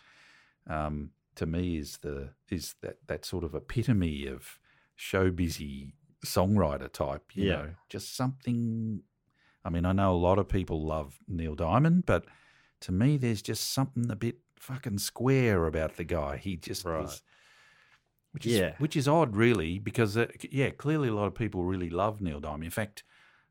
um, 0.66 1.10
to 1.36 1.46
me 1.46 1.78
is 1.78 1.98
the 1.98 2.30
is 2.50 2.74
that 2.82 2.98
that 3.06 3.24
sort 3.24 3.44
of 3.44 3.54
epitome 3.54 4.26
of 4.26 4.58
showbizy 4.98 5.92
songwriter 6.24 6.92
type, 6.92 7.24
you 7.34 7.46
Yeah. 7.46 7.56
know, 7.56 7.68
just 7.88 8.14
something. 8.16 9.02
I 9.64 9.70
mean, 9.70 9.84
I 9.84 9.92
know 9.92 10.12
a 10.14 10.16
lot 10.16 10.38
of 10.38 10.48
people 10.48 10.84
love 10.84 11.18
Neil 11.28 11.54
Diamond, 11.54 12.06
but 12.06 12.24
to 12.80 12.92
me, 12.92 13.16
there's 13.16 13.42
just 13.42 13.72
something 13.72 14.10
a 14.10 14.16
bit 14.16 14.38
fucking 14.56 14.98
square 14.98 15.66
about 15.66 15.96
the 15.96 16.04
guy. 16.04 16.36
He 16.36 16.56
just 16.56 16.84
Right. 16.84 17.00
was, 17.02 17.22
which 18.32 18.46
is 18.46 18.58
Yeah. 18.58 18.74
which 18.78 18.96
is 18.96 19.08
odd, 19.08 19.36
really, 19.36 19.78
because 19.78 20.16
uh, 20.16 20.26
yeah, 20.50 20.70
clearly 20.70 21.08
a 21.08 21.14
lot 21.14 21.26
of 21.26 21.34
people 21.34 21.64
really 21.64 21.90
love 21.90 22.20
Neil 22.20 22.40
Diamond. 22.40 22.64
In 22.64 22.70
fact, 22.70 23.02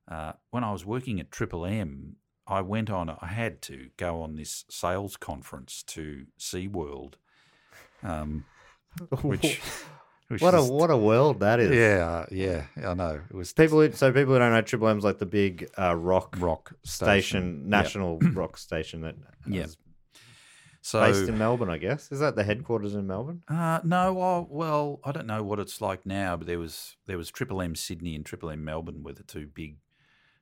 uh, 0.07 0.33
when 0.51 0.63
I 0.63 0.71
was 0.71 0.85
working 0.85 1.19
at 1.19 1.31
Triple 1.31 1.65
M, 1.65 2.15
I 2.47 2.61
went 2.61 2.89
on. 2.89 3.09
I 3.09 3.27
had 3.27 3.61
to 3.63 3.89
go 3.97 4.21
on 4.21 4.35
this 4.35 4.63
sales 4.69 5.17
conference 5.17 5.83
to 5.87 6.25
SeaWorld, 6.39 7.15
um, 8.03 8.45
which, 9.21 9.59
which 10.29 10.41
what 10.41 10.53
a 10.53 10.59
is- 10.59 10.69
what 10.69 10.89
a 10.91 10.97
world 10.97 11.41
that 11.41 11.59
is. 11.59 11.71
yeah, 11.75 12.25
yeah, 12.31 12.65
I 12.89 12.93
know 12.93 13.21
it 13.29 13.35
was 13.35 13.51
People, 13.53 13.81
who- 13.81 13.91
so 13.91 14.11
people 14.13 14.33
who 14.33 14.39
don't 14.39 14.51
know, 14.53 14.61
Triple 14.61 14.87
M's 14.87 15.03
like 15.03 15.17
the 15.19 15.25
big 15.25 15.69
uh, 15.77 15.95
rock 15.95 16.35
rock 16.39 16.73
station, 16.85 17.63
Yeah. 17.63 17.69
national 17.69 18.19
rock 18.33 18.57
station 18.57 19.01
that 19.01 19.15
Yeah. 19.45 19.65
So 20.81 21.01
based 21.01 21.27
in 21.27 21.37
Melbourne, 21.37 21.69
I 21.69 21.79
guess. 21.79 22.09
Is 22.13 22.19
that 22.21 22.37
the 22.37 22.45
headquarters 22.45 22.95
in 22.95 23.07
Melbourne? 23.07 23.41
Uh, 23.49 23.81
no, 23.83 24.47
well, 24.49 25.01
I 25.03 25.11
don't 25.11 25.27
know 25.27 25.43
what 25.43 25.59
it's 25.59 25.81
like 25.81 26.05
now, 26.05 26.37
but 26.37 26.47
there 26.47 26.59
was 26.59 26.95
there 27.07 27.17
was 27.17 27.29
Triple 27.29 27.61
M 27.61 27.75
Sydney 27.75 28.15
and 28.15 28.25
Triple 28.25 28.49
M 28.49 28.63
Melbourne 28.63 29.03
were 29.03 29.11
the 29.11 29.23
two 29.23 29.47
big. 29.53 29.75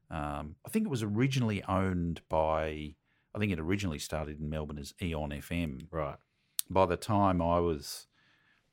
Um, 0.09 0.55
I 0.65 0.69
think 0.69 0.85
it 0.85 0.91
was 0.91 1.03
originally 1.03 1.63
owned 1.63 2.21
by. 2.29 2.95
I 3.33 3.39
think 3.39 3.51
it 3.51 3.59
originally 3.59 3.99
started 3.99 4.39
in 4.39 4.49
Melbourne 4.49 4.79
as 4.79 4.93
Eon 5.01 5.31
FM. 5.31 5.87
Right. 5.91 6.17
By 6.69 6.85
the 6.85 6.95
time 6.95 7.41
I 7.41 7.59
was 7.59 8.07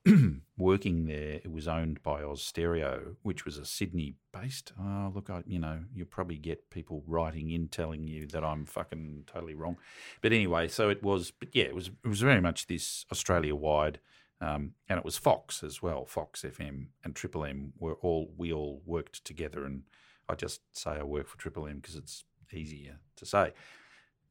working 0.59 1.07
there, 1.07 1.41
it 1.45 1.51
was 1.51 1.69
owned 1.69 2.03
by 2.03 2.23
Austereo, 2.23 3.17
which 3.23 3.45
was 3.45 3.57
a 3.57 3.65
Sydney-based. 3.65 4.73
Oh, 4.81 5.13
look, 5.15 5.31
I, 5.31 5.43
you 5.47 5.59
know, 5.59 5.81
you'll 5.95 6.07
probably 6.07 6.39
get 6.39 6.71
people 6.71 7.05
writing 7.07 7.51
in 7.51 7.69
telling 7.69 8.07
you 8.09 8.27
that 8.29 8.43
I'm 8.43 8.65
fucking 8.65 9.25
totally 9.27 9.55
wrong. 9.55 9.77
But 10.21 10.33
anyway, 10.33 10.69
so 10.69 10.89
it 10.91 11.03
was. 11.03 11.31
But 11.31 11.55
yeah, 11.55 11.65
it 11.65 11.75
was. 11.75 11.91
It 12.05 12.09
was 12.09 12.21
very 12.21 12.41
much 12.41 12.67
this 12.67 13.07
Australia-wide, 13.13 14.01
um, 14.41 14.73
and 14.89 14.99
it 14.99 15.05
was 15.05 15.19
Fox 15.19 15.63
as 15.63 15.83
well. 15.83 16.05
Fox 16.05 16.43
FM 16.43 16.87
and 17.05 17.15
Triple 17.15 17.45
M 17.45 17.73
were 17.79 17.95
all. 17.95 18.33
We 18.37 18.53
all 18.53 18.83
worked 18.85 19.25
together, 19.25 19.65
and 19.65 19.83
I 20.29 20.35
just 20.35 20.61
say 20.73 20.93
I 20.93 21.03
work 21.03 21.29
for 21.29 21.39
Triple 21.39 21.67
M 21.67 21.77
because 21.81 21.97
it's 21.97 22.25
easier 22.53 22.99
to 23.17 23.27
say. 23.27 23.53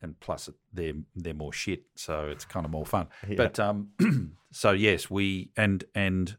And 0.04 0.20
plus, 0.20 0.50
they're 0.74 0.94
they're 1.16 1.34
more 1.36 1.54
shit, 1.54 1.84
so 1.96 2.28
it's 2.28 2.44
kind 2.46 2.66
of 2.66 2.72
more 2.72 2.86
fun. 2.86 3.08
Yeah. 3.28 3.36
But 3.36 3.60
um, 3.60 3.90
so 4.52 4.72
yes, 4.72 5.12
we 5.12 5.52
and 5.56 5.84
and 5.94 6.38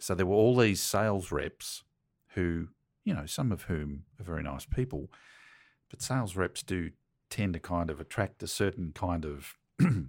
so 0.00 0.14
there 0.14 0.24
were 0.26 0.34
all 0.34 0.56
these 0.56 0.80
sales 0.80 1.30
reps 1.30 1.82
who, 2.28 2.68
you 3.04 3.12
know, 3.12 3.26
some 3.26 3.52
of 3.52 3.62
whom 3.62 4.04
are 4.18 4.24
very 4.24 4.42
nice 4.42 4.64
people, 4.64 5.10
but 5.90 6.00
sales 6.00 6.34
reps 6.34 6.62
do 6.62 6.90
tend 7.30 7.52
to 7.54 7.60
kind 7.60 7.90
of 7.90 8.00
attract 8.00 8.42
a 8.42 8.46
certain 8.46 8.92
kind 8.94 9.26
of 9.26 9.54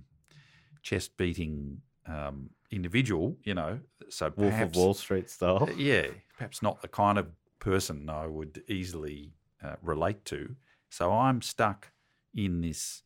chest 0.81 1.17
beating 1.17 1.81
um, 2.07 2.51
individual, 2.71 3.37
you 3.43 3.53
know. 3.53 3.79
So 4.09 4.31
Wolf 4.37 4.59
of 4.61 4.75
Wall 4.75 4.93
Street 4.93 5.29
style. 5.29 5.63
uh, 5.69 5.73
yeah, 5.77 6.07
perhaps 6.37 6.61
not 6.61 6.81
the 6.81 6.87
kind 6.87 7.17
of 7.17 7.27
person 7.59 8.09
I 8.09 8.27
would 8.27 8.63
easily 8.67 9.33
uh, 9.63 9.75
relate 9.81 10.25
to. 10.25 10.55
So 10.89 11.11
I'm 11.11 11.41
stuck 11.41 11.91
in 12.33 12.61
this 12.61 13.03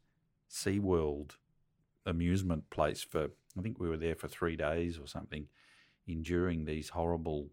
SeaWorld 0.49 1.31
amusement 2.05 2.69
place 2.69 3.03
for, 3.03 3.29
I 3.57 3.61
think 3.61 3.79
we 3.79 3.89
were 3.89 3.97
there 3.97 4.15
for 4.15 4.27
three 4.27 4.55
days 4.55 4.97
or 4.97 5.07
something, 5.07 5.47
enduring 6.07 6.65
these 6.65 6.89
horrible 6.89 7.49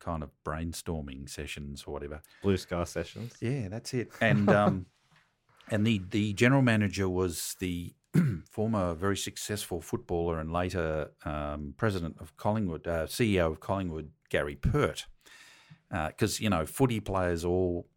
kind 0.00 0.22
of 0.22 0.30
brainstorming 0.44 1.28
sessions 1.28 1.84
or 1.86 1.92
whatever. 1.92 2.20
Blue 2.42 2.56
Sky 2.56 2.84
Sessions. 2.84 3.34
Yeah, 3.40 3.68
that's 3.68 3.94
it. 3.94 4.10
And 4.20 4.48
um, 4.60 4.86
and 5.70 5.86
the 5.86 6.00
the 6.10 6.32
general 6.32 6.62
manager 6.62 7.08
was 7.08 7.56
the 7.58 7.94
former 8.50 8.94
very 8.94 9.16
successful 9.16 9.80
footballer 9.80 10.38
and 10.38 10.52
later 10.52 11.10
um, 11.24 11.74
president 11.76 12.16
of 12.20 12.36
Collingwood, 12.36 12.86
uh, 12.86 13.06
CEO 13.06 13.50
of 13.50 13.60
Collingwood, 13.60 14.10
Gary 14.30 14.56
Pert. 14.56 15.06
Because 15.90 16.40
you 16.40 16.50
know, 16.50 16.66
footy 16.66 17.00
players 17.00 17.44
all, 17.44 17.88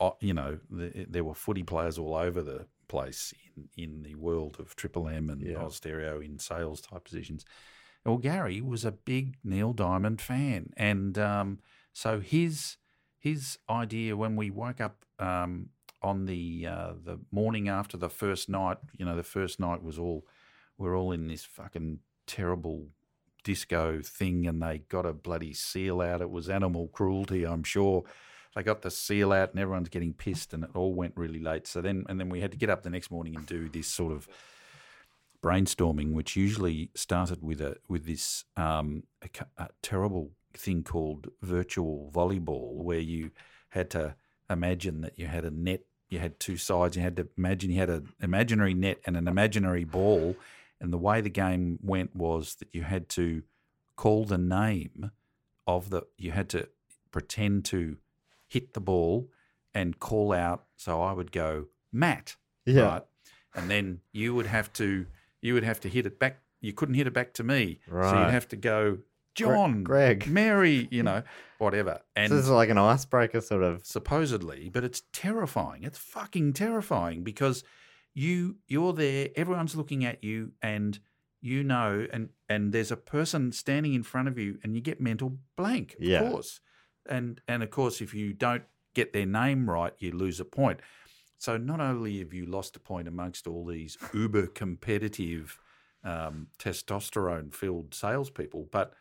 uh, 0.00 0.10
you 0.20 0.34
know, 0.34 0.58
the, 0.70 1.06
there 1.08 1.24
were 1.24 1.34
footy 1.34 1.62
players 1.62 1.98
all 1.98 2.14
over 2.14 2.42
the 2.42 2.66
place 2.88 3.34
in, 3.56 3.68
in 3.76 4.02
the 4.02 4.14
world 4.14 4.56
of 4.58 4.74
Triple 4.76 5.08
M 5.08 5.28
and 5.30 5.42
Yeah. 5.42 5.68
Stereo 5.68 6.20
in 6.20 6.38
sales 6.38 6.80
type 6.80 7.04
positions. 7.04 7.44
Well, 8.04 8.16
Gary 8.16 8.60
was 8.60 8.84
a 8.84 8.92
big 8.92 9.36
Neil 9.44 9.72
Diamond 9.72 10.20
fan, 10.20 10.72
and 10.76 11.18
um, 11.18 11.58
so 11.92 12.20
his 12.20 12.76
his 13.18 13.58
idea 13.68 14.16
when 14.16 14.36
we 14.36 14.50
woke 14.50 14.80
up 14.80 15.04
um, 15.18 15.70
on 16.00 16.24
the 16.24 16.66
uh, 16.66 16.92
the 17.04 17.18
morning 17.30 17.68
after 17.68 17.96
the 17.96 18.08
first 18.08 18.48
night, 18.48 18.78
you 18.96 19.04
know, 19.04 19.16
the 19.16 19.22
first 19.22 19.60
night 19.60 19.82
was 19.82 19.98
all 19.98 20.24
we're 20.78 20.96
all 20.96 21.12
in 21.12 21.26
this 21.26 21.44
fucking 21.44 21.98
terrible 22.26 22.88
disco 23.48 24.02
thing, 24.02 24.46
and 24.46 24.60
they 24.62 24.82
got 24.90 25.06
a 25.06 25.14
bloody 25.14 25.54
seal 25.54 26.02
out. 26.02 26.20
It 26.20 26.30
was 26.30 26.50
animal 26.50 26.88
cruelty, 26.88 27.46
I'm 27.46 27.62
sure. 27.62 28.04
They 28.54 28.62
got 28.62 28.82
the 28.82 28.90
seal 28.90 29.32
out, 29.32 29.52
and 29.52 29.58
everyone's 29.58 29.88
getting 29.88 30.12
pissed, 30.12 30.52
and 30.52 30.64
it 30.64 30.70
all 30.74 30.92
went 30.92 31.14
really 31.16 31.40
late. 31.40 31.66
So 31.66 31.80
then, 31.80 32.04
and 32.10 32.20
then 32.20 32.28
we 32.28 32.42
had 32.42 32.50
to 32.50 32.58
get 32.58 32.68
up 32.68 32.82
the 32.82 32.90
next 32.90 33.10
morning 33.10 33.34
and 33.36 33.46
do 33.46 33.70
this 33.70 33.88
sort 33.88 34.12
of 34.12 34.28
brainstorming, 35.42 36.12
which 36.12 36.36
usually 36.36 36.90
started 36.94 37.42
with 37.42 37.62
a 37.62 37.76
with 37.88 38.04
this 38.04 38.44
um, 38.54 39.04
a, 39.22 39.28
a 39.56 39.68
terrible 39.80 40.32
thing 40.52 40.82
called 40.82 41.28
virtual 41.40 42.10
volleyball, 42.14 42.74
where 42.74 43.00
you 43.00 43.30
had 43.70 43.88
to 43.90 44.14
imagine 44.50 45.00
that 45.00 45.18
you 45.18 45.26
had 45.26 45.46
a 45.46 45.50
net, 45.50 45.84
you 46.10 46.18
had 46.18 46.38
two 46.38 46.58
sides, 46.58 46.96
you 46.96 47.02
had 47.02 47.16
to 47.16 47.28
imagine 47.38 47.70
you 47.70 47.78
had 47.78 47.88
an 47.88 48.08
imaginary 48.20 48.74
net 48.74 48.98
and 49.06 49.16
an 49.16 49.26
imaginary 49.26 49.84
ball, 49.84 50.36
and 50.80 50.92
the 50.92 50.98
way 50.98 51.20
the 51.20 51.30
game 51.30 51.78
went 51.82 52.14
was 52.14 52.54
that 52.56 52.68
you 52.74 52.82
had 52.82 53.08
to 53.10 53.42
call 53.96 54.24
the 54.24 54.38
name 54.38 55.10
of 55.66 55.90
the, 55.90 56.02
you 56.16 56.30
had 56.32 56.48
to 56.50 56.68
pretend 57.10 57.64
to 57.66 57.96
hit 58.46 58.74
the 58.74 58.80
ball 58.80 59.28
and 59.74 59.98
call 59.98 60.32
out. 60.32 60.64
So 60.76 61.02
I 61.02 61.12
would 61.12 61.32
go 61.32 61.66
Matt, 61.92 62.36
Yeah. 62.64 62.82
right? 62.82 63.02
And 63.54 63.70
then 63.70 64.00
you 64.12 64.34
would 64.34 64.46
have 64.46 64.72
to 64.74 65.06
you 65.40 65.54
would 65.54 65.64
have 65.64 65.80
to 65.80 65.88
hit 65.88 66.04
it 66.06 66.18
back. 66.18 66.40
You 66.60 66.72
couldn't 66.72 66.94
hit 66.96 67.06
it 67.06 67.12
back 67.12 67.32
to 67.34 67.44
me, 67.44 67.78
Right. 67.88 68.10
so 68.10 68.18
you'd 68.20 68.30
have 68.32 68.48
to 68.48 68.56
go 68.56 68.98
John, 69.36 69.84
Greg. 69.84 70.26
Mary, 70.26 70.88
you 70.90 71.02
know, 71.08 71.22
whatever. 71.58 72.00
And 72.16 72.28
So 72.30 72.36
this 72.36 72.44
is 72.46 72.50
like 72.50 72.70
an 72.70 72.78
icebreaker 72.78 73.40
sort 73.40 73.62
of. 73.62 73.86
supposedly, 73.86 74.68
but 74.68 74.82
it's 74.82 75.02
terrifying. 75.12 75.84
It's 75.84 75.98
fucking 75.98 76.54
terrifying 76.54 77.22
because 77.22 77.62
you 78.18 78.56
you're 78.66 78.92
there, 78.92 79.28
everyone's 79.36 79.76
looking 79.76 80.04
at 80.04 80.24
you, 80.24 80.52
and 80.60 80.98
you 81.40 81.62
know, 81.62 82.06
and 82.12 82.30
and 82.48 82.72
there's 82.72 82.90
a 82.90 82.96
person 82.96 83.52
standing 83.52 83.94
in 83.94 84.02
front 84.02 84.28
of 84.28 84.36
you, 84.38 84.58
and 84.62 84.74
you 84.74 84.80
get 84.80 85.00
mental 85.00 85.38
blank, 85.56 85.94
of 85.94 86.02
Yeah. 86.04 86.28
course, 86.28 86.60
and 87.08 87.40
and 87.46 87.62
of 87.62 87.70
course, 87.70 88.00
if 88.00 88.12
you 88.14 88.32
don't 88.32 88.64
get 88.94 89.12
their 89.12 89.26
name 89.26 89.70
right, 89.70 89.92
you 89.98 90.10
lose 90.10 90.40
a 90.40 90.44
point. 90.44 90.80
So 91.38 91.56
not 91.56 91.80
only 91.80 92.18
have 92.18 92.34
you 92.34 92.46
lost 92.46 92.74
a 92.74 92.80
point 92.80 93.06
amongst 93.06 93.46
all 93.46 93.64
these 93.64 93.96
uber 94.12 94.48
competitive, 94.48 95.56
um, 96.02 96.48
testosterone 96.58 97.54
filled 97.54 97.94
salespeople, 97.94 98.68
but 98.72 98.94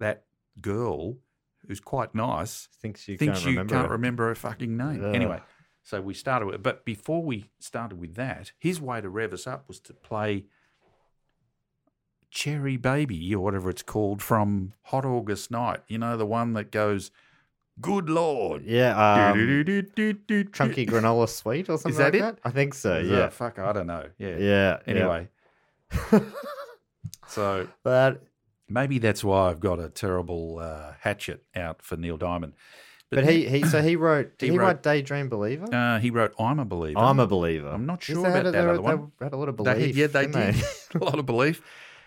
that 0.00 0.24
girl 0.60 1.18
who's 1.66 1.80
quite 1.80 2.14
nice 2.14 2.68
Thinks 2.82 3.06
you 3.06 3.16
thinks 3.16 3.38
can't 3.38 3.44
you 3.46 3.50
remember. 3.52 3.74
can't 3.76 3.90
remember 3.90 4.26
her 4.28 4.34
fucking 4.34 4.76
name. 4.76 5.04
Ugh. 5.04 5.14
Anyway, 5.14 5.40
so 5.86 6.00
we 6.00 6.14
started 6.14 6.46
with, 6.46 6.64
but 6.64 6.84
before 6.84 7.22
we 7.22 7.48
started 7.60 8.00
with 8.00 8.16
that, 8.16 8.50
his 8.58 8.80
way 8.80 9.00
to 9.00 9.08
rev 9.08 9.32
us 9.32 9.46
up 9.46 9.68
was 9.68 9.78
to 9.78 9.92
play 9.92 10.46
Cherry 12.28 12.76
Baby 12.76 13.32
or 13.32 13.44
whatever 13.44 13.70
it's 13.70 13.84
called 13.84 14.20
from 14.20 14.72
Hot 14.86 15.04
August 15.04 15.52
Night. 15.52 15.82
You 15.86 15.98
know, 15.98 16.16
the 16.16 16.26
one 16.26 16.54
that 16.54 16.72
goes, 16.72 17.12
Good 17.80 18.10
Lord. 18.10 18.64
Yeah, 18.64 18.96
um, 18.96 19.38
chunky 20.52 20.86
granola 20.86 21.28
sweet 21.28 21.70
or 21.70 21.78
something 21.78 21.96
that 21.98 22.14
like 22.14 22.14
it? 22.14 22.20
that. 22.20 22.38
I 22.42 22.50
think 22.50 22.74
so. 22.74 22.96
Is 22.96 23.08
Yeah, 23.08 23.28
fuck, 23.28 23.60
I 23.60 23.72
don't 23.72 23.86
know. 23.86 24.06
Yeah. 24.18 24.38
yeah. 24.38 24.38
yeah. 24.38 24.78
Anyway. 24.88 25.28
so 27.28 27.68
but 27.84 28.24
maybe 28.68 28.98
that's 28.98 29.22
why 29.22 29.50
I've 29.50 29.60
got 29.60 29.78
a 29.78 29.88
terrible 29.88 30.58
uh, 30.60 30.94
hatchet 30.98 31.44
out 31.54 31.80
for 31.80 31.96
Neil 31.96 32.16
Diamond. 32.16 32.54
But 33.10 33.24
he 33.28 33.48
he 33.48 33.62
so 33.64 33.82
he 33.82 33.96
wrote. 33.96 34.38
Did 34.38 34.46
He 34.46 34.52
he, 34.52 34.58
wrote- 34.58 34.66
write 34.66 34.82
Daydream 34.82 35.28
Believer? 35.28 35.66
uh, 35.72 35.98
he 35.98 36.10
wrote 36.10 36.32
I'm 36.38 36.58
a 36.58 36.64
Believer. 36.64 36.98
I'm 36.98 37.20
a 37.20 37.26
believer. 37.26 37.68
I'm 37.68 37.86
not 37.86 38.02
sure 38.02 38.16
they 38.22 38.28
about 38.28 38.40
a- 38.46 38.50
that 38.50 38.52
they 38.52 38.58
other 38.58 38.80
one. 38.80 39.12
They 39.18 39.26
had 39.26 39.32
a 39.32 39.36
lot 39.36 39.48
of 39.48 39.56
They- 39.56 39.64
belief. 39.74 39.96
yeah, 39.96 40.06
they 40.08 40.26
did. 40.26 40.56
a 40.94 41.04
lot 41.04 41.18
of 41.18 41.26
belief. 41.26 41.62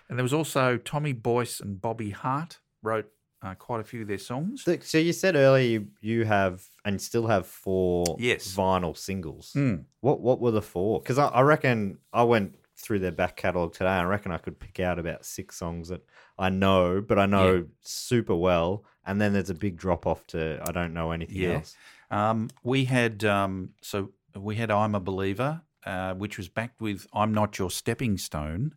And 0.10 0.18
there 0.18 0.24
was 0.24 0.34
also 0.34 0.78
Tommy 0.78 1.14
Boyce 1.14 1.60
and 1.60 1.80
Bobby 1.80 2.10
Hart 2.10 2.60
wrote 2.82 3.08
uh, 3.41 3.54
quite 3.56 3.80
a 3.80 3.84
few 3.84 4.02
of 4.02 4.08
their 4.08 4.18
songs. 4.18 4.64
So- 4.64 4.78
So 4.82 4.97
you 4.97 5.14
said 5.14 5.36
earlier 5.36 5.66
you, 5.80 5.88
you 6.02 6.26
have 6.26 6.66
and 6.84 7.02
still 7.02 7.28
have 7.28 7.45
four 7.47 8.18
Yes. 8.20 8.54
vinyl 8.56 8.97
singles. 8.97 9.54
Mm. 9.56 9.86
What 10.02 10.20
what 10.22 10.41
were 10.41 10.52
the 10.52 10.62
four? 10.62 11.00
Because 11.02 11.18
I, 11.18 11.28
I 11.28 11.41
reckon 11.41 12.00
I 12.12 12.24
went 12.24 12.56
through 12.78 13.00
their 13.00 13.12
back 13.12 13.36
catalogue 13.38 13.74
today. 13.74 13.89
and 13.89 14.02
I 14.02 14.10
reckon 14.10 14.32
I 14.32 14.38
could 14.38 14.58
pick 14.60 14.80
out 14.80 15.00
about 15.00 15.26
six 15.26 15.56
songs 15.58 15.89
that 15.89 16.02
I 16.38 16.50
know, 16.50 17.02
but 17.02 17.20
I 17.20 17.26
know 17.26 17.54
Yeah. 17.56 17.62
super 17.82 18.36
well. 18.36 18.84
And 19.06 19.20
then 19.20 19.34
there's 19.34 19.50
a 19.50 19.56
big 19.56 19.78
drop 19.78 20.06
off 20.06 20.26
to 20.28 20.62
I 20.68 20.72
don't 20.72 20.93
know 20.93 21.12
anything 21.12 21.38
Yeah. 21.41 21.56
else. 21.56 21.76
Um, 22.12 22.50
we 22.64 22.86
had 22.86 23.24
um, 23.24 23.72
so 23.82 24.12
we 24.36 24.56
had 24.56 24.70
I'm 24.72 24.93
a 24.95 25.00
Believer, 25.00 25.62
uh, 25.86 26.14
which 26.14 26.38
was 26.38 26.47
backed 26.50 26.82
with 26.82 27.08
I'm 27.14 27.34
Not 27.34 27.58
Your 27.58 27.72
Stepping 27.72 28.18
Stone, 28.18 28.74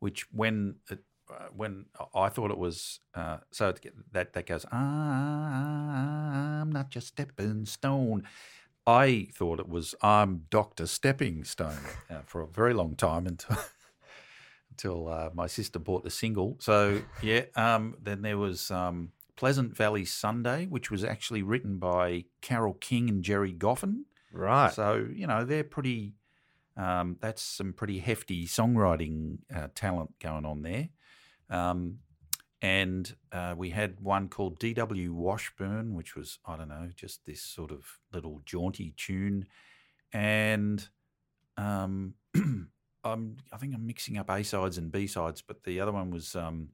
which 0.00 0.26
when 0.32 0.76
it, 0.90 1.00
uh, 1.30 1.48
when 1.54 1.86
I 2.14 2.28
thought 2.28 2.50
it 2.50 2.58
was 2.58 3.00
uh, 3.14 3.38
so 3.50 3.68
it, 3.70 3.94
that 4.12 4.32
that 4.34 4.46
goes 4.46 4.64
I'm 4.72 6.70
not 6.70 6.94
your 6.94 7.02
stepping 7.02 7.66
stone. 7.66 8.24
I 8.86 9.28
thought 9.32 9.60
it 9.60 9.68
was 9.68 9.94
I'm 10.02 10.46
Doctor 10.50 10.86
Stepping 10.86 11.44
Stone 11.44 11.78
uh, 12.10 12.22
for 12.26 12.40
a 12.40 12.46
very 12.46 12.74
long 12.74 12.96
time 12.96 13.26
until 13.26 13.56
until 14.70 15.08
uh, 15.08 15.30
my 15.34 15.46
sister 15.46 15.78
bought 15.78 16.02
the 16.04 16.10
single. 16.10 16.56
So 16.60 17.02
yeah, 17.22 17.42
um, 17.54 17.96
then 18.02 18.22
there 18.22 18.38
was 18.38 18.70
um, 18.70 19.12
Pleasant 19.36 19.76
Valley 19.76 20.04
Sunday, 20.04 20.66
which 20.66 20.90
was 20.90 21.04
actually 21.04 21.42
written 21.42 21.78
by 21.78 22.24
Carole 22.40 22.74
King 22.74 23.08
and 23.08 23.22
Gerry 23.22 23.52
Goffin. 23.52 24.02
Right. 24.32 24.72
So 24.72 25.06
you 25.12 25.26
know 25.26 25.44
they're 25.44 25.64
pretty. 25.64 26.14
Um, 26.74 27.18
that's 27.20 27.42
some 27.42 27.74
pretty 27.74 27.98
hefty 27.98 28.46
songwriting 28.46 29.38
uh, 29.54 29.68
talent 29.74 30.18
going 30.20 30.46
on 30.46 30.62
there. 30.62 30.88
Um, 31.50 31.98
and 32.62 33.14
uh, 33.32 33.54
we 33.56 33.70
had 33.70 34.00
one 34.00 34.28
called 34.28 34.58
D.W. 34.58 35.12
Washburn, 35.12 35.94
which 35.94 36.14
was 36.14 36.38
I 36.46 36.56
don't 36.56 36.68
know, 36.68 36.88
just 36.94 37.26
this 37.26 37.42
sort 37.42 37.72
of 37.72 37.84
little 38.12 38.40
jaunty 38.46 38.94
tune. 38.96 39.46
And 40.12 40.88
um, 41.56 42.14
I'm, 43.04 43.36
I 43.52 43.56
think 43.58 43.74
I'm 43.74 43.86
mixing 43.86 44.16
up 44.16 44.30
A 44.30 44.44
sides 44.44 44.78
and 44.78 44.92
B 44.92 45.06
sides, 45.06 45.42
but 45.42 45.64
the 45.64 45.80
other 45.80 45.92
one 45.92 46.10
was 46.10 46.36
um, 46.36 46.68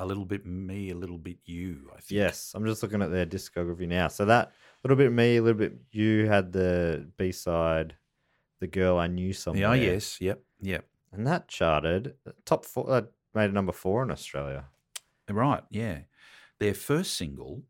a 0.00 0.06
little 0.06 0.24
bit 0.24 0.44
me, 0.46 0.90
a 0.90 0.96
little 0.96 1.18
bit 1.18 1.38
you. 1.44 1.90
I 1.92 2.00
think. 2.00 2.10
Yes, 2.18 2.52
I'm 2.54 2.64
just 2.64 2.82
looking 2.82 3.02
at 3.02 3.10
their 3.10 3.26
discography 3.26 3.86
now. 3.86 4.08
So 4.08 4.24
that 4.24 4.52
little 4.82 4.96
bit 4.96 5.12
me, 5.12 5.36
a 5.36 5.42
little 5.42 5.58
bit 5.58 5.74
you 5.92 6.26
had 6.26 6.52
the 6.52 7.08
B 7.16 7.30
side, 7.32 7.94
the 8.58 8.66
girl 8.66 8.98
I 8.98 9.06
knew 9.06 9.32
somewhere. 9.32 9.76
Yeah. 9.76 9.92
Yes. 9.92 10.20
Yep. 10.20 10.40
Yep. 10.62 10.84
and 11.12 11.26
that 11.26 11.48
charted 11.48 12.14
top 12.44 12.64
four. 12.64 12.86
That 12.88 13.12
made 13.34 13.46
it 13.46 13.52
number 13.52 13.72
four 13.72 14.02
in 14.02 14.10
Australia. 14.10 14.64
Right, 15.28 15.62
yeah. 15.70 16.00
Their 16.58 16.74
first 16.74 17.14
single, 17.14 17.62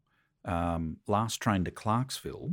um, 0.44 0.96
Last 1.06 1.40
Train 1.40 1.64
to 1.64 1.70
Clarksville, 1.70 2.52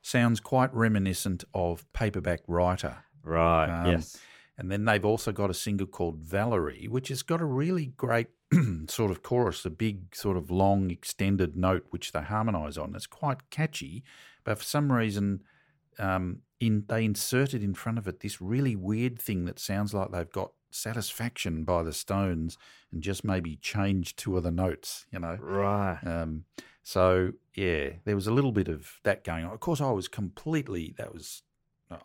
sounds 0.00 0.40
quite 0.40 0.72
reminiscent 0.72 1.44
of 1.52 1.84
Paperback 1.92 2.40
Writer. 2.46 2.98
Right. 3.22 3.68
Um, 3.68 3.86
yes. 3.92 4.16
And 4.58 4.70
then 4.70 4.84
they've 4.84 5.04
also 5.04 5.32
got 5.32 5.50
a 5.50 5.54
single 5.54 5.86
called 5.86 6.18
Valerie, 6.18 6.88
which 6.88 7.08
has 7.08 7.22
got 7.22 7.42
a 7.42 7.46
really 7.46 7.86
great 7.86 8.28
sort 8.88 9.10
of 9.10 9.22
chorus, 9.22 9.64
a 9.64 9.70
big, 9.70 10.14
sort 10.14 10.36
of 10.36 10.50
long, 10.50 10.90
extended 10.90 11.56
note 11.56 11.86
which 11.90 12.12
they 12.12 12.22
harmonise 12.22 12.78
on. 12.78 12.94
It's 12.94 13.06
quite 13.06 13.50
catchy, 13.50 14.02
but 14.44 14.58
for 14.58 14.64
some 14.64 14.90
reason, 14.90 15.42
um, 15.98 16.40
in 16.60 16.84
they 16.88 17.04
inserted 17.04 17.62
in 17.62 17.74
front 17.74 17.98
of 17.98 18.08
it 18.08 18.20
this 18.20 18.40
really 18.40 18.76
weird 18.76 19.18
thing 19.18 19.44
that 19.44 19.58
sounds 19.58 19.92
like 19.92 20.10
they've 20.10 20.30
got 20.30 20.52
satisfaction 20.70 21.64
by 21.64 21.82
the 21.82 21.92
Stones 21.92 22.56
and 22.92 23.02
just 23.02 23.24
maybe 23.24 23.56
changed 23.56 24.18
two 24.18 24.36
of 24.36 24.42
the 24.42 24.50
notes, 24.50 25.06
you 25.10 25.18
know. 25.18 25.36
Right. 25.40 25.98
Um, 26.04 26.44
so 26.82 27.32
yeah, 27.54 27.90
there 28.04 28.14
was 28.14 28.26
a 28.26 28.32
little 28.32 28.52
bit 28.52 28.68
of 28.68 29.00
that 29.02 29.24
going 29.24 29.44
on. 29.44 29.52
Of 29.52 29.60
course, 29.60 29.80
I 29.80 29.90
was 29.90 30.08
completely 30.08 30.94
that 30.98 31.12
was 31.12 31.42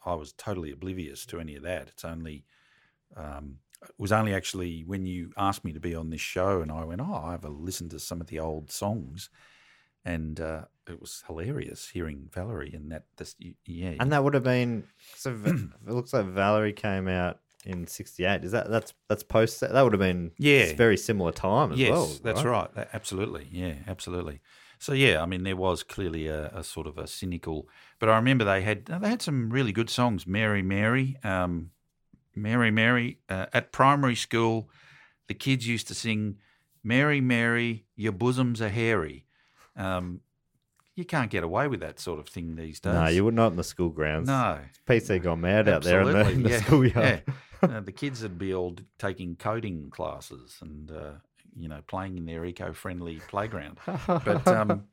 I 0.05 0.13
was 0.13 0.33
totally 0.33 0.71
oblivious 0.71 1.25
to 1.27 1.39
any 1.39 1.55
of 1.55 1.63
that. 1.63 1.87
It's 1.87 2.05
only 2.05 2.45
um, 3.15 3.57
it 3.83 3.89
was 3.97 4.11
only 4.11 4.33
actually 4.33 4.81
when 4.85 5.05
you 5.05 5.31
asked 5.37 5.65
me 5.65 5.73
to 5.73 5.79
be 5.79 5.95
on 5.95 6.09
this 6.09 6.21
show, 6.21 6.61
and 6.61 6.71
I 6.71 6.83
went, 6.85 7.01
oh, 7.01 7.21
I 7.25 7.31
have 7.31 7.45
a 7.45 7.49
listen 7.49 7.89
to 7.89 7.99
some 7.99 8.21
of 8.21 8.27
the 8.27 8.39
old 8.39 8.71
songs, 8.71 9.29
and 10.05 10.39
uh, 10.39 10.65
it 10.87 10.99
was 11.01 11.23
hilarious 11.27 11.89
hearing 11.89 12.29
Valerie 12.33 12.73
and 12.73 12.91
that. 12.91 13.05
This, 13.17 13.35
yeah, 13.65 13.95
And 13.99 14.11
that 14.11 14.23
would 14.23 14.33
have 14.33 14.43
been 14.43 14.83
so. 15.15 15.31
It 15.87 15.91
looks 15.93 16.13
like 16.13 16.25
Valerie 16.25 16.73
came 16.73 17.07
out 17.07 17.39
in 17.65 17.87
'68. 17.87 18.43
Is 18.43 18.51
that 18.51 18.69
that's 18.69 18.93
that's 19.09 19.23
post? 19.23 19.61
That 19.61 19.81
would 19.81 19.93
have 19.93 19.99
been 19.99 20.31
Yeah. 20.37 20.75
very 20.75 20.97
similar 20.97 21.31
time 21.31 21.71
as 21.71 21.79
yes, 21.79 21.89
well. 21.91 22.07
that's 22.23 22.43
right. 22.43 22.73
That- 22.75 22.89
absolutely, 22.93 23.47
yeah, 23.51 23.73
absolutely. 23.87 24.41
So 24.81 24.93
yeah, 24.93 25.21
I 25.21 25.27
mean, 25.27 25.43
there 25.43 25.55
was 25.55 25.83
clearly 25.83 26.25
a, 26.25 26.47
a 26.47 26.63
sort 26.63 26.87
of 26.87 26.97
a 26.97 27.05
cynical, 27.05 27.69
but 27.99 28.09
I 28.09 28.15
remember 28.15 28.43
they 28.43 28.63
had 28.63 28.85
they 28.87 29.09
had 29.09 29.21
some 29.21 29.51
really 29.51 29.71
good 29.71 29.91
songs. 29.91 30.25
Mary, 30.25 30.63
Mary, 30.63 31.17
um, 31.23 31.69
Mary, 32.35 32.71
Mary. 32.71 33.19
Uh, 33.29 33.45
at 33.53 33.71
primary 33.71 34.15
school, 34.15 34.71
the 35.27 35.35
kids 35.35 35.67
used 35.67 35.87
to 35.89 35.93
sing, 35.93 36.37
"Mary, 36.83 37.21
Mary, 37.21 37.85
your 37.95 38.11
bosoms 38.11 38.59
are 38.59 38.69
hairy." 38.69 39.27
Um, 39.75 40.21
you 40.95 41.05
can't 41.05 41.29
get 41.29 41.43
away 41.43 41.67
with 41.67 41.81
that 41.81 41.99
sort 41.99 42.19
of 42.19 42.27
thing 42.27 42.55
these 42.55 42.79
days. 42.79 42.93
No, 42.95 43.05
you 43.05 43.23
would 43.23 43.35
not 43.35 43.51
in 43.51 43.57
the 43.57 43.63
school 43.63 43.89
grounds. 43.89 44.27
No, 44.27 44.61
PC 44.87 45.21
gone 45.21 45.41
mad 45.41 45.69
out 45.69 45.83
there 45.83 46.01
in 46.01 46.07
the, 46.11 46.17
Absolutely, 46.17 46.33
in 46.37 46.43
the 46.43 46.49
yeah, 46.49 46.61
schoolyard. 46.61 47.23
yeah. 47.27 47.33
Uh, 47.61 47.79
the 47.79 47.91
kids 47.91 48.23
would 48.23 48.39
be 48.39 48.51
all 48.51 48.75
taking 48.97 49.35
coding 49.35 49.91
classes 49.91 50.57
and 50.63 50.89
uh, 50.89 51.11
you 51.57 51.67
know 51.69 51.81
playing 51.87 52.17
in 52.17 52.25
their 52.25 52.43
eco-friendly 52.45 53.21
playground. 53.27 53.77
But 54.07 54.47
um, 54.47 54.85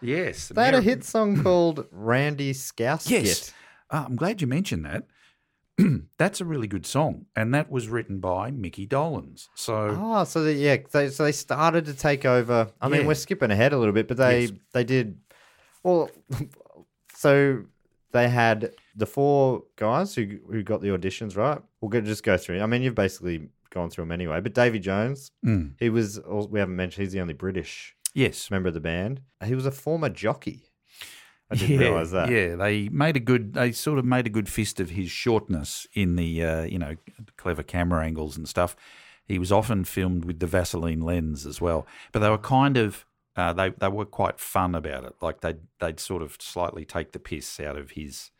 yes, 0.00 0.48
They 0.48 0.64
had 0.64 0.74
a 0.74 0.80
hit 0.82 1.04
song 1.04 1.42
called 1.42 1.86
Randy 1.90 2.52
Scouse. 2.52 3.10
Yes, 3.10 3.52
uh, 3.90 4.04
I'm 4.06 4.16
glad 4.16 4.40
you 4.40 4.46
mentioned 4.46 4.84
that. 4.84 5.06
That's 6.18 6.40
a 6.40 6.44
really 6.44 6.66
good 6.66 6.84
song, 6.86 7.26
and 7.36 7.54
that 7.54 7.70
was 7.70 7.88
written 7.88 8.18
by 8.18 8.50
Mickey 8.50 8.86
Dolenz. 8.86 9.48
So 9.54 9.96
Oh, 9.96 10.24
so 10.24 10.42
they, 10.42 10.54
yeah, 10.54 10.78
they, 10.90 11.08
so 11.08 11.22
they 11.24 11.32
started 11.32 11.84
to 11.86 11.94
take 11.94 12.24
over. 12.24 12.68
I 12.80 12.88
mean, 12.88 13.02
Yeah. 13.02 13.06
we're 13.06 13.14
skipping 13.14 13.50
ahead 13.52 13.72
a 13.72 13.78
little 13.78 13.94
bit, 13.94 14.08
but 14.08 14.16
they 14.16 14.40
Yes. 14.42 14.50
they 14.72 14.84
did 14.84 15.18
well. 15.82 16.10
So 17.14 17.64
they 18.12 18.28
had 18.28 18.72
the 18.94 19.06
four 19.06 19.64
guys 19.76 20.14
who 20.14 20.38
who 20.50 20.62
got 20.62 20.82
the 20.82 20.88
auditions 20.88 21.36
right. 21.36 21.60
We'll 21.80 21.88
go, 21.88 22.00
just 22.00 22.22
go 22.22 22.36
through. 22.36 22.60
I 22.60 22.66
mean, 22.66 22.82
you've 22.82 22.94
basically 22.94 23.48
gone 23.70 23.90
through 23.90 24.02
them 24.04 24.12
anyway. 24.12 24.40
But 24.40 24.54
Davy 24.54 24.78
Jones, 24.78 25.30
Mm. 25.44 25.74
he 25.78 25.90
was 25.90 26.20
we 26.26 26.58
haven't 26.60 26.76
mentioned 26.76 27.04
he's 27.06 27.12
the 27.12 27.20
only 27.20 27.34
British 27.34 27.94
yes, 28.14 28.50
member 28.50 28.68
of 28.68 28.74
the 28.74 28.80
band. 28.80 29.20
He 29.44 29.54
was 29.54 29.66
a 29.66 29.70
former 29.70 30.08
jockey. 30.08 30.64
I 31.50 31.54
didn't 31.54 31.76
yeah, 31.76 31.88
realize 31.88 32.10
that. 32.10 32.30
Yeah, 32.30 32.56
they 32.56 32.88
made 32.90 33.16
a 33.16 33.20
good. 33.20 33.54
They 33.54 33.72
sort 33.72 33.98
of 33.98 34.04
made 34.04 34.26
a 34.26 34.30
good 34.30 34.48
fist 34.50 34.80
of 34.80 34.90
his 34.90 35.10
shortness 35.10 35.86
in 35.94 36.16
the 36.16 36.42
uh, 36.44 36.62
you 36.64 36.78
know 36.78 36.96
clever 37.36 37.62
camera 37.62 38.04
angles 38.04 38.36
and 38.36 38.46
stuff. 38.48 38.76
He 39.26 39.38
was 39.38 39.50
often 39.52 39.84
filmed 39.84 40.24
with 40.24 40.40
the 40.40 40.46
Vaseline 40.46 41.00
lens 41.00 41.46
as 41.46 41.60
well, 41.60 41.86
but 42.12 42.20
they 42.20 42.28
were 42.30 42.36
kind 42.38 42.76
of 42.76 43.06
uh, 43.36 43.52
they 43.54 43.70
they 43.70 43.88
were 43.88 44.04
quite 44.04 44.38
fun 44.38 44.74
about 44.74 45.04
it. 45.04 45.14
Like 45.22 45.40
they 45.40 45.54
they'd 45.80 46.00
sort 46.00 46.22
of 46.22 46.36
slightly 46.40 46.84
take 46.84 47.12
the 47.12 47.18
piss 47.18 47.60
out 47.60 47.76
of 47.78 47.92
his 47.92 48.30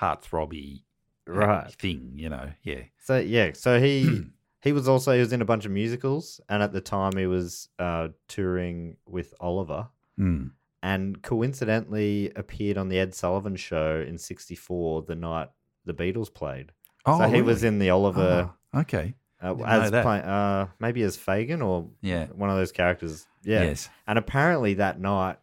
heartthrobby 0.00 0.82
uh, 1.28 1.32
Right. 1.32 1.72
thing. 1.72 2.12
You 2.14 2.28
know, 2.30 2.52
yeah, 2.62 2.82
So 2.98 3.18
yeah, 3.18 3.52
so 3.54 3.80
he 3.80 4.26
he 4.64 4.72
was 4.72 4.88
also 4.88 5.12
he 5.12 5.20
was 5.20 5.32
in 5.32 5.42
a 5.42 5.44
bunch 5.44 5.64
of 5.66 5.70
musicals, 5.70 6.40
and 6.48 6.62
at 6.62 6.72
the 6.72 6.80
time 6.80 7.16
he 7.16 7.26
was 7.26 7.68
uh, 7.78 8.08
touring 8.28 8.96
with 9.06 9.32
Oliver, 9.40 9.88
Mm. 10.18 10.52
and 10.82 11.22
coincidentally 11.22 12.32
appeared 12.36 12.78
on 12.78 12.88
the 12.88 12.98
Ed 12.98 13.14
Sullivan 13.14 13.56
Show 13.56 14.00
in 14.06 14.16
'64 14.18 15.02
the 15.02 15.14
night 15.14 15.48
the 15.84 15.94
Beatles 15.94 16.32
played. 16.32 16.72
Oh, 17.06 17.18
so 17.18 17.28
he 17.28 17.42
was 17.42 17.62
in 17.62 17.78
the 17.78 17.90
Oliver 17.90 18.50
Ah, 18.72 18.80
okay, 18.80 19.14
uh, 19.42 19.54
as 19.64 19.90
play, 19.90 20.22
uh, 20.24 20.66
maybe 20.80 21.02
as 21.02 21.16
Fagin 21.18 21.60
or 21.62 21.90
Yeah. 22.00 22.26
one 22.28 22.48
of 22.50 22.56
those 22.56 22.72
characters. 22.72 23.26
Yeah, 23.42 23.64
Yes. 23.64 23.90
and 24.06 24.18
apparently 24.18 24.74
that 24.74 24.98
night 24.98 25.38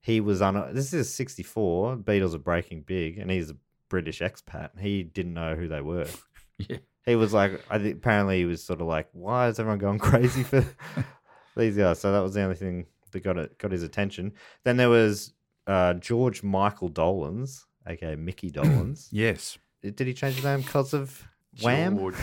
he 0.00 0.20
was 0.20 0.40
on. 0.40 0.74
This 0.74 0.92
is 0.94 1.12
'64. 1.12 1.96
Beatles 1.96 2.34
are 2.34 2.38
breaking 2.38 2.82
big, 2.82 3.18
and 3.18 3.30
he's 3.30 3.50
a 3.50 3.56
British 3.88 4.20
expat. 4.20 4.78
He 4.80 5.02
didn't 5.02 5.34
know 5.34 5.54
who 5.56 5.68
they 5.68 5.80
were. 5.82 6.06
Yeah. 6.58 6.78
He 7.04 7.16
was 7.16 7.32
like, 7.32 7.64
I 7.68 7.78
think 7.78 7.96
apparently 7.96 8.38
he 8.38 8.44
was 8.44 8.62
sort 8.62 8.80
of 8.80 8.86
like, 8.86 9.08
why 9.12 9.48
is 9.48 9.58
everyone 9.58 9.78
going 9.78 9.98
crazy 10.10 10.42
for 10.42 10.64
these 11.56 11.76
guys? 11.76 12.00
So 12.00 12.12
that 12.12 12.20
was 12.20 12.34
the 12.34 12.42
only 12.42 12.54
thing 12.54 12.86
that 13.10 13.20
got 13.24 13.36
it 13.36 13.58
got 13.58 13.72
his 13.72 13.82
attention. 13.82 14.32
Then 14.64 14.76
there 14.76 14.90
was 14.90 15.32
uh, 15.66 15.94
George 15.94 16.42
Michael 16.42 16.90
Dolenz, 16.90 17.64
aka 17.86 18.16
Mickey 18.16 18.50
Dolenz. 18.52 19.08
Yes. 19.10 19.58
Did 19.82 19.98
he 20.00 20.14
change 20.14 20.36
his 20.36 20.44
name 20.44 20.60
because 20.60 20.94
of 20.94 21.24
Wham? 21.60 21.98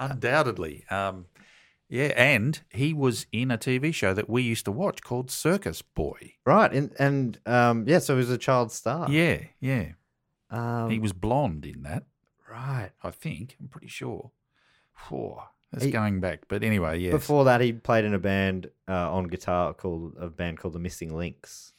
Undoubtedly. 0.00 0.84
Um, 0.90 1.26
yeah, 1.88 2.12
and 2.16 2.60
he 2.70 2.92
was 2.92 3.26
in 3.32 3.50
a 3.50 3.56
TV 3.56 3.94
show 3.94 4.12
that 4.12 4.28
we 4.28 4.42
used 4.42 4.66
to 4.66 4.72
watch 4.72 5.02
called 5.02 5.30
Circus 5.30 5.80
Boy. 5.82 6.34
Right, 6.44 6.70
and 6.72 6.92
and 6.98 7.40
um, 7.46 7.84
yeah, 7.88 7.98
so 7.98 8.14
he 8.14 8.18
was 8.18 8.30
a 8.30 8.36
child 8.38 8.72
star. 8.72 9.10
Yeah, 9.10 9.42
yeah. 9.60 9.92
Um, 10.50 10.90
he 10.90 10.98
was 10.98 11.12
blonde 11.12 11.64
in 11.66 11.82
that, 11.82 12.04
right. 12.50 12.90
I 13.02 13.10
think. 13.10 13.56
I'm 13.60 13.68
pretty 13.68 13.88
sure. 13.88 14.30
Whew, 15.08 15.36
that's 15.72 15.84
He- 15.84 15.90
going 15.90 16.20
back. 16.20 16.42
But 16.48 16.62
anyway, 16.62 16.98
yes. 16.98 17.12
Before 17.12 17.44
that, 17.44 17.60
he 17.60 17.72
played 17.72 18.04
in 18.04 18.14
a 18.14 18.18
band 18.18 18.70
uh, 18.88 19.12
on 19.12 19.24
guitar 19.28 19.74
called 19.74 20.14
a 20.18 20.28
band 20.28 20.58
called 20.58 20.74
the 20.74 20.78
Missing 20.78 21.14
Links, 21.16 21.72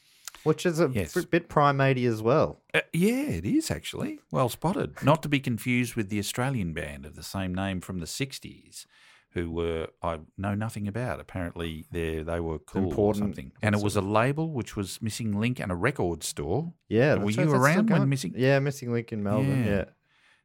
which 0.44 0.64
is 0.64 0.80
a 0.80 0.88
Yes. 0.92 1.22
bit 1.24 1.48
primate 1.48 1.98
as 1.98 2.22
well. 2.22 2.60
Uh, 2.72 2.80
yeah, 2.92 3.28
it 3.28 3.44
is 3.44 3.70
actually. 3.70 4.20
Well 4.30 4.48
spotted. 4.48 5.02
Not 5.02 5.22
to 5.24 5.28
be 5.28 5.40
confused 5.40 5.94
with 5.96 6.08
the 6.08 6.18
Australian 6.18 6.72
band 6.72 7.04
of 7.04 7.14
the 7.16 7.22
same 7.22 7.54
name 7.54 7.80
from 7.80 7.98
the 7.98 8.06
60s, 8.06 8.86
who 9.32 9.50
were, 9.50 9.88
I 10.02 10.18
know 10.36 10.54
nothing 10.54 10.88
about. 10.88 11.20
Apparently, 11.20 11.86
they 11.90 12.22
they 12.22 12.40
were 12.40 12.58
cool 12.58 12.88
Important 12.90 13.24
or 13.24 13.26
something. 13.28 13.52
And 13.62 13.74
it 13.74 13.82
was 13.82 13.94
a 13.96 14.00
label 14.00 14.50
which 14.52 14.76
was 14.76 15.00
Missing 15.00 15.38
Link 15.38 15.60
and 15.60 15.70
a 15.70 15.74
record 15.76 16.22
store. 16.24 16.72
Yeah, 16.88 17.14
Were 17.14 17.30
you 17.30 17.36
right, 17.36 17.36
that's 17.36 17.50
still 17.50 17.54
around 17.54 17.90
when. 17.90 18.08
Missing? 18.08 18.34
Yeah, 18.36 18.58
Missing 18.58 18.92
Link 18.92 19.12
in 19.12 19.22
Melbourne. 19.22 19.64
Yeah. 19.64 19.70
Yeah, 19.70 19.84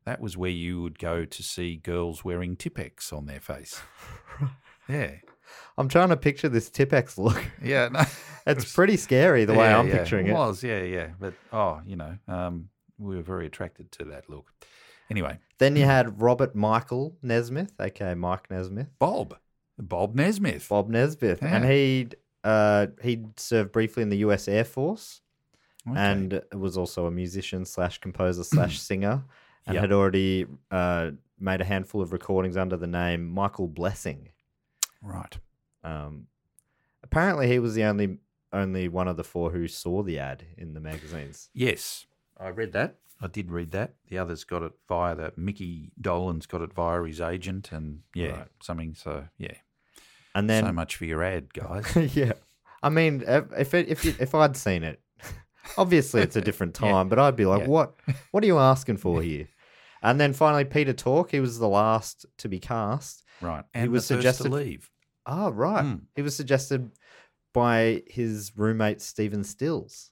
That 0.06 0.22
was 0.22 0.38
where 0.38 0.52
you 0.52 0.82
would 0.84 1.00
go 1.00 1.26
to 1.26 1.44
see 1.44 1.78
girls 1.78 2.24
wearing 2.24 2.56
Tipp-Ex 2.56 3.12
on 3.12 3.26
their 3.26 3.40
face. 3.40 3.82
yeah. 4.90 5.12
I'm 5.78 5.90
trying 5.90 6.10
to 6.10 6.18
picture 6.18 6.48
this 6.50 6.70
Tipp-Ex 6.70 7.18
look. 7.18 7.44
Yeah. 7.64 7.90
No. 7.90 8.04
It's 8.48 8.72
pretty 8.76 8.96
scary 8.96 9.46
the 9.46 9.54
way 9.56 9.66
Yeah, 9.66 9.80
I'm 9.80 9.88
yeah. 9.88 9.98
picturing 9.98 10.28
it. 10.28 10.30
it. 10.30 10.34
was, 10.34 10.64
yeah, 10.64 10.84
yeah. 10.84 11.08
But, 11.20 11.34
oh, 11.52 11.82
you 11.84 11.96
know, 11.96 12.16
um, 12.28 12.70
we 13.00 13.16
were 13.16 13.24
very 13.24 13.48
attracted 13.48 13.92
to 13.94 14.06
that 14.06 14.30
look. 14.30 14.46
Anyway, 15.10 15.38
Then 15.60 15.76
you 15.76 15.86
had 15.86 16.20
Robert 16.22 16.56
Michael 16.56 17.16
Nesmith, 17.22 17.74
aka 17.80 18.16
Mike 18.16 18.50
Nesmith, 18.50 18.88
Bob. 19.00 19.38
Bob 19.78 20.16
Nesmith. 20.16 20.68
Bob 20.70 20.90
Nesmith, 20.90 21.42
and 21.44 21.66
he'd 21.66 22.16
uh, 22.44 22.88
he'd 23.02 23.40
served 23.40 23.72
briefly 23.72 24.04
in 24.04 24.10
the 24.10 24.18
U.S. 24.18 24.48
Air 24.48 24.64
Force, 24.64 25.22
Okay. 25.88 26.00
and 26.00 26.42
was 26.54 26.78
also 26.78 27.06
a 27.06 27.12
musician 27.12 27.66
slash 27.66 28.00
composer 28.00 28.44
slash 28.44 28.80
singer, 28.90 29.24
and 29.68 29.74
Yep. 29.76 29.82
had 29.82 29.92
already 29.92 30.46
uh, 30.72 31.12
made 31.40 31.62
a 31.62 31.66
handful 31.66 32.02
of 32.02 32.12
recordings 32.14 32.56
under 32.58 32.78
the 32.78 32.88
name 32.88 33.28
Michael 33.28 33.68
Blessing. 33.68 34.30
Right. 35.02 35.38
Um, 35.84 36.28
apparently, 37.04 37.48
he 37.48 37.60
was 37.60 37.76
the 37.76 37.84
only 37.84 38.18
only 38.54 38.88
one 38.88 39.08
of 39.08 39.18
the 39.18 39.24
four 39.24 39.52
who 39.52 39.68
saw 39.68 40.02
the 40.02 40.18
ad 40.20 40.46
in 40.58 40.74
the 40.74 40.80
magazines. 40.80 41.50
Yes, 41.54 42.06
I 42.40 42.50
read 42.50 42.72
that. 42.74 42.96
I 43.22 43.28
did 43.28 43.52
read 43.52 43.72
that. 43.72 43.96
The 44.10 44.18
others 44.18 44.44
got 44.44 44.62
it 44.64 44.74
via 44.90 45.16
the 45.16 45.34
Mickey 45.38 45.92
Dolenz 46.00 46.48
got 46.48 46.62
it 46.62 46.74
via 46.74 47.04
his 47.04 47.22
agent, 47.22 47.72
and 47.72 48.02
yeah, 48.14 48.32
Right. 48.40 48.48
something. 48.62 48.94
So 48.96 49.28
yeah, 49.38 49.54
And 50.34 50.50
then, 50.50 50.66
so 50.66 50.72
much 50.74 50.96
for 50.98 51.06
your 51.06 51.24
ad, 51.24 51.54
guys. 51.54 51.96
yeah, 52.16 52.34
I 52.84 52.90
mean, 52.90 53.24
if 53.26 53.46
if 53.58 53.74
it, 53.74 53.88
if, 53.90 54.06
you, 54.06 54.14
if 54.20 54.36
I'd 54.36 54.58
seen 54.58 54.84
it, 54.84 55.02
obviously 55.78 56.22
it's 56.22 56.36
a 56.36 56.42
different 56.42 56.74
time, 56.86 57.08
but 57.10 57.18
I'd 57.20 57.36
be 57.36 57.46
like, 57.46 57.62
Yeah. 57.62 57.68
what 57.68 57.96
what 58.32 58.44
are 58.44 58.48
you 58.48 58.60
asking 58.60 58.98
for 58.98 59.22
here? 59.22 59.48
And 60.04 60.20
then 60.20 60.34
finally, 60.34 60.66
Peter 60.66 60.94
Tork. 60.94 61.32
He 61.32 61.40
was 61.40 61.58
the 61.58 61.68
last 61.70 62.26
to 62.40 62.50
be 62.50 62.60
cast. 62.60 63.24
right. 63.42 63.64
And 63.74 63.84
he 63.84 63.90
was 63.90 64.06
suggested- 64.06 64.44
to 64.44 64.50
leave. 64.56 64.90
Oh, 65.26 65.50
right. 65.50 65.82
Hmm. 65.84 65.96
He 66.16 66.22
was 66.22 66.36
suggested 66.36 66.92
by 67.54 68.04
his 68.06 68.52
roommate 68.56 69.02
Stephen 69.02 69.44
Stills, 69.44 70.12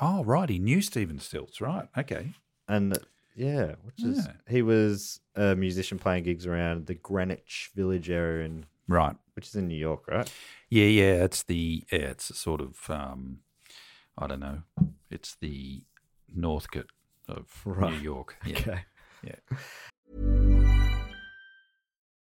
Oh, 0.00 0.24
right. 0.24 0.48
He 0.48 0.58
knew 0.58 0.80
Stephen 0.82 1.18
Stills. 1.18 1.60
Right. 1.60 1.88
Okay. 1.96 2.32
and 2.68 2.96
yeah, 3.36 3.74
which 3.84 4.02
is 4.04 4.26
Yeah. 4.26 4.32
he 4.48 4.62
was 4.62 5.20
a 5.34 5.54
musician 5.56 5.98
playing 5.98 6.24
gigs 6.24 6.46
around 6.46 6.86
the 6.86 6.94
Greenwich 6.94 7.70
Village 7.74 8.08
area 8.10 8.44
in 8.46 8.66
Right. 8.88 9.16
which 9.34 9.46
is 9.48 9.54
in 9.54 9.68
New 9.68 9.76
York, 9.76 10.06
right? 10.08 10.30
Yeah, 10.68 10.86
yeah. 10.86 11.24
It's 11.24 11.42
the 11.42 11.84
yeah, 11.92 11.98
it's 11.98 12.30
a 12.30 12.34
sort 12.34 12.60
of 12.60 12.88
um, 12.90 13.40
I 14.18 14.26
don't 14.26 14.40
know. 14.40 14.62
It's 15.10 15.36
the 15.40 15.82
Northcote 16.34 16.90
of 17.28 17.46
Right. 17.64 17.92
New 17.92 17.98
York. 18.00 18.36
Yeah. 18.46 18.58
Okay. 18.58 18.80
Yeah. 19.22 19.58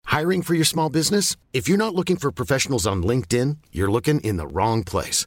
Hiring 0.04 0.42
for 0.42 0.54
your 0.54 0.64
small 0.64 0.88
business? 0.88 1.36
If 1.52 1.68
you're 1.68 1.76
not 1.78 1.94
looking 1.94 2.16
for 2.16 2.30
professionals 2.32 2.86
on 2.86 3.02
LinkedIn, 3.02 3.58
you're 3.72 3.90
looking 3.90 4.20
in 4.20 4.36
the 4.36 4.46
wrong 4.46 4.82
place. 4.84 5.26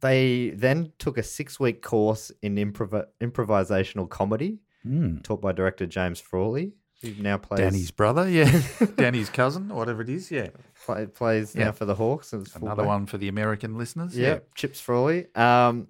They 0.00 0.50
then 0.50 0.92
took 0.98 1.18
a 1.18 1.22
six 1.22 1.58
week 1.58 1.82
course 1.82 2.30
in 2.42 2.56
improv- 2.56 3.06
improvisational 3.20 4.08
comedy 4.08 4.58
Mm. 4.86 5.22
taught 5.24 5.40
by 5.42 5.50
director 5.52 5.86
James 5.86 6.20
Frawley, 6.20 6.72
who 7.02 7.12
now 7.20 7.36
plays 7.36 7.58
Danny's 7.60 7.90
brother, 7.90 8.28
yeah. 8.30 8.62
Danny's 8.96 9.28
cousin, 9.28 9.70
or 9.72 9.76
whatever 9.76 10.02
it 10.02 10.08
is, 10.08 10.30
yeah. 10.30 10.48
play, 10.86 11.06
plays 11.06 11.54
Yeah. 11.54 11.64
now 11.66 11.72
for 11.72 11.84
the 11.84 11.96
Hawks. 11.96 12.32
and 12.32 12.46
Another 12.54 12.76
fullback. 12.82 12.86
one 12.86 13.06
for 13.06 13.18
the 13.18 13.26
American 13.28 13.76
listeners. 13.76 14.16
Yeah, 14.16 14.38
Chips 14.54 14.80
Frawley. 14.80 15.26
Um, 15.34 15.88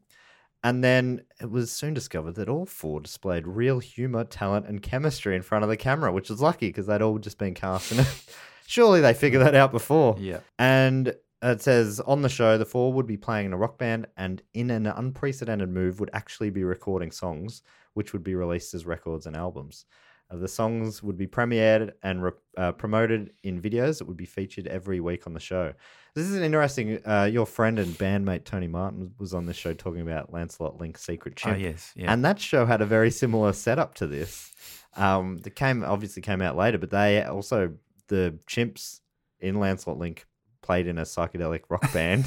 and 0.65 0.83
then 0.83 1.21
it 1.41 1.51
was 1.51 1.71
soon 1.71 1.93
discovered 1.95 2.35
that 2.37 2.49
all 2.49 2.65
four 2.67 3.01
displayed 3.01 3.47
real 3.47 3.79
humor, 3.79 4.25
talent, 4.25 4.67
and 4.67 4.83
chemistry 4.83 5.37
in 5.37 5.43
front 5.43 5.63
of 5.65 5.69
the 5.71 5.77
camera, 5.77 6.11
which 6.11 6.31
was 6.31 6.41
lucky 6.41 6.69
because 6.69 6.87
they'd 6.87 7.03
all 7.03 7.19
just 7.19 7.39
been 7.39 7.55
cast 7.55 7.93
in 7.93 8.01
it. 8.01 8.25
Surely 8.67 9.01
they 9.03 9.15
figured 9.15 9.43
that 9.43 9.55
out 9.55 9.71
before. 9.71 10.17
Yeah. 10.19 10.41
And 10.59 11.15
it 11.43 11.63
says 11.63 12.01
on 12.01 12.23
the 12.23 12.29
show, 12.29 12.59
the 12.59 12.65
four 12.65 12.93
would 12.93 13.07
be 13.07 13.17
playing 13.17 13.47
in 13.47 13.53
a 13.53 13.57
rock 13.57 13.79
band 13.79 14.07
and 14.17 14.43
in 14.55 14.71
an 14.71 14.87
unprecedented 14.87 15.69
move 15.69 16.01
would 16.01 16.11
actually 16.13 16.51
be 16.51 16.65
recording 16.65 17.11
songs, 17.11 17.63
which 17.95 18.13
would 18.13 18.25
be 18.25 18.35
released 18.35 18.75
as 18.75 18.87
records 18.87 19.27
and 19.27 19.37
albums. 19.37 19.85
Uh, 20.31 20.37
the 20.37 20.49
songs 20.49 21.03
would 21.03 21.17
be 21.17 21.27
premiered 21.27 21.93
and 22.03 22.23
re- 22.23 22.31
uh, 22.57 22.73
promoted 22.73 23.31
in 23.45 23.61
videos 23.61 23.99
that 23.99 24.07
would 24.07 24.17
be 24.17 24.27
featured 24.27 24.67
every 24.67 25.01
week 25.01 25.27
on 25.27 25.33
the 25.33 25.41
show. 25.41 25.73
This 26.15 26.27
is 26.27 26.37
an 26.37 26.43
interesting. 26.43 27.01
Uh, 27.07 27.29
your 27.31 27.47
friend 27.47 27.79
and 27.79 27.97
bandmate 27.97 28.45
Tony 28.45 28.67
Martin 28.67 29.15
was 29.19 29.33
on 29.33 29.47
this 29.47 29.57
show 29.57 29.73
talking 29.73 30.03
about 30.03 30.33
Lancelot 30.33 30.81
Link's 30.81 31.05
Secret 31.05 31.41
Oh, 31.47 31.55
yes. 31.55 31.93
Yeah. 31.97 32.13
And 32.13 32.25
that 32.25 32.41
show 32.41 32.67
had 32.67 32.83
a 32.83 32.87
very 32.87 33.11
similar 33.11 33.53
setup 33.53 33.95
to 33.95 34.07
this. 34.07 34.53
Um, 34.97 35.39
that 35.39 35.51
came 35.51 35.85
obviously 35.85 36.23
came 36.23 36.43
out 36.43 36.57
later, 36.57 36.79
but 36.79 36.91
they 36.91 37.23
also 37.23 37.75
the 38.09 38.39
chimps 38.49 39.01
in 39.39 39.61
Lancelot 39.61 39.99
Link 39.99 40.27
played 40.69 40.87
in 40.87 40.99
a 40.99 41.03
psychedelic 41.03 41.63
rock 41.71 41.91
band, 41.95 42.27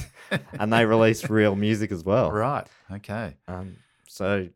and 0.60 0.74
they 0.74 0.84
released 0.84 1.30
real 1.30 1.56
music 1.56 1.92
as 1.92 2.04
well. 2.04 2.32
right. 2.32 2.66
Okay. 2.92 3.36
Um, 3.48 3.76
so 4.08 4.48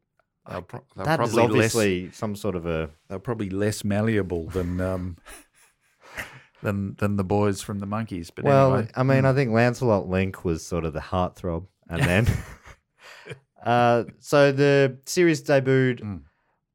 They'll, 0.50 0.62
pro- 0.64 0.84
they'll 0.96 1.06
that 1.06 1.22
is 1.22 1.38
obviously 1.38 2.06
less, 2.08 2.16
some 2.18 2.36
sort 2.36 2.56
of 2.56 2.66
a 2.66 2.90
they're 3.08 3.20
probably 3.20 3.50
less 3.52 3.84
malleable 3.84 4.48
than 4.50 4.80
um, 4.82 5.18
than 6.64 6.96
than 6.98 7.16
the 7.16 7.24
boys 7.24 7.62
from 7.62 7.80
the 7.80 7.88
Monkees. 7.88 8.32
But 8.36 8.46
well. 8.46 8.74
anyway, 8.74 8.92
I 8.96 9.04
mean, 9.04 9.26
I 9.26 9.34
think 9.34 9.52
Lancelot 9.52 10.08
Link 10.08 10.44
was 10.46 10.66
sort 10.66 10.86
of 10.86 10.94
the 10.94 11.00
heartthrob, 11.00 11.66
and 11.90 12.02
then 12.10 12.28
uh, 13.64 14.04
so 14.20 14.52
the 14.52 14.98
series 15.06 15.42
debuted 15.44 16.02
Mm. 16.02 16.22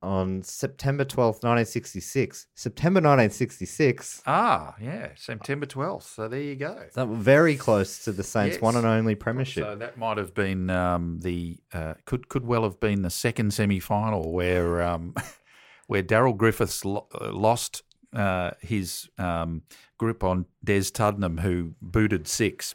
On 0.02 0.42
September 0.42 1.04
twelfth, 1.04 1.42
nineteen 1.42 1.66
sixty 1.66 2.00
six. 2.00 2.46
September 2.54 3.00
nineteen 3.00 3.30
sixty 3.30 3.66
six. 3.66 4.22
ah, 4.26 4.74
yeah, 4.80 5.08
September 5.16 5.66
twelfth. 5.66 6.06
So 6.06 6.26
there 6.28 6.40
you 6.40 6.56
go. 6.56 6.84
That 6.94 7.08
were 7.08 7.16
very 7.16 7.56
close 7.56 8.04
to 8.04 8.12
the 8.12 8.22
Saints' 8.24 8.54
Yes. 8.56 8.62
one 8.62 8.76
and 8.76 8.86
only 8.86 9.14
premiership. 9.14 9.64
So 9.64 9.76
that 9.76 9.98
might 9.98 10.16
have 10.16 10.34
been 10.34 10.70
um, 10.70 11.20
the 11.20 11.58
uh, 11.72 11.94
could 12.06 12.28
could 12.28 12.46
well 12.46 12.62
have 12.62 12.80
been 12.80 13.02
the 13.02 13.10
second 13.10 13.52
semi 13.52 13.78
final 13.80 14.32
where 14.32 14.80
um, 14.82 15.14
where 15.86 16.02
Daryl 16.02 16.36
Griffiths 16.36 16.84
lo- 16.84 17.06
uh, 17.20 17.32
lost 17.32 17.82
uh, 18.14 18.52
his 18.60 19.08
um, 19.18 19.62
grip 19.98 20.24
on 20.24 20.46
Des 20.64 20.90
Tuddenham, 20.90 21.40
who 21.40 21.74
booted 21.82 22.26
six, 22.26 22.74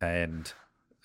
and 0.00 0.52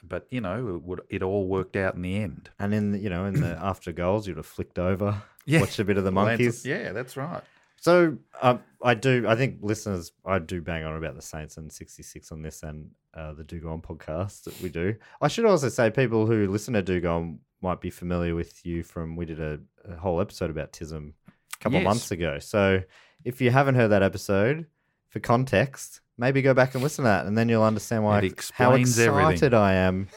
but 0.07 0.27
you 0.29 0.41
know 0.41 0.75
it, 0.75 0.81
would, 0.83 1.01
it 1.09 1.23
all 1.23 1.47
worked 1.47 1.75
out 1.75 1.95
in 1.95 2.01
the 2.01 2.15
end. 2.17 2.49
And 2.59 2.73
in 2.73 2.91
the, 2.91 2.99
you 2.99 3.09
know 3.09 3.25
in 3.25 3.39
the 3.41 3.57
after 3.61 3.91
goals, 3.91 4.27
you'd 4.27 4.37
have 4.37 4.45
flicked 4.45 4.79
over, 4.79 5.21
Yeah. 5.45 5.59
watched 5.61 5.79
a 5.79 5.83
bit 5.85 5.97
of 5.97 6.03
the 6.03 6.11
Monkees. 6.11 6.65
yeah, 6.65 6.91
that's 6.91 7.15
right. 7.17 7.41
So 7.81 8.17
um, 8.41 8.61
I 8.81 8.95
do. 8.95 9.25
I 9.27 9.35
think 9.35 9.57
listeners, 9.61 10.11
I 10.25 10.39
do 10.39 10.61
bang 10.61 10.83
on 10.85 10.95
about 10.97 11.15
the 11.15 11.21
Saints 11.21 11.57
and 11.57 11.71
sixty 11.71 12.01
six 12.03 12.31
on 12.31 12.41
this 12.41 12.63
and 12.63 12.89
uh, 13.13 13.33
the 13.33 13.43
Do 13.43 13.59
Go 13.59 13.69
On 13.69 13.81
podcast 13.81 14.43
that 14.45 14.59
we 14.61 14.69
do. 14.69 14.95
I 15.21 15.27
should 15.27 15.45
also 15.45 15.69
say 15.69 15.91
people 15.91 16.25
who 16.25 16.47
listen 16.47 16.73
to 16.73 16.81
Do 16.81 16.99
Go 16.99 17.15
On 17.15 17.39
might 17.61 17.81
be 17.81 17.89
familiar 17.89 18.33
with 18.35 18.65
you 18.65 18.83
from 18.83 19.15
we 19.15 19.25
did 19.25 19.39
a, 19.39 19.59
a 19.87 19.95
whole 19.97 20.19
episode 20.19 20.49
about 20.49 20.71
Tism 20.73 21.13
a 21.27 21.57
couple 21.63 21.77
of 21.77 21.83
months 21.83 22.09
ago. 22.11 22.39
So 22.39 22.81
if 23.23 23.39
you 23.41 23.51
haven't 23.51 23.75
heard 23.75 23.89
that 23.89 24.03
episode, 24.03 24.65
for 25.09 25.19
context, 25.19 26.01
maybe 26.17 26.41
go 26.41 26.53
back 26.53 26.73
and 26.75 26.83
listen 26.83 27.03
to 27.03 27.09
that, 27.09 27.25
and 27.25 27.37
then 27.37 27.49
you'll 27.49 27.63
understand 27.63 28.03
why 28.03 28.19
It 28.19 28.23
how 28.53 28.73
explains 28.73 28.99
everything. 28.99 29.31
excited 29.33 29.53
I 29.53 29.73
am 29.73 30.07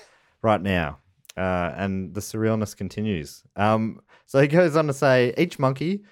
right 0.42 0.60
now. 0.60 0.98
Uh, 1.36 1.72
and 1.76 2.14
the 2.14 2.20
surrealness 2.20 2.76
continues. 2.76 3.44
Um, 3.54 4.00
so 4.26 4.40
he 4.40 4.48
goes 4.48 4.74
on 4.76 4.88
to 4.88 4.92
say 4.92 5.32
each 5.38 5.58
monkey 5.58 6.02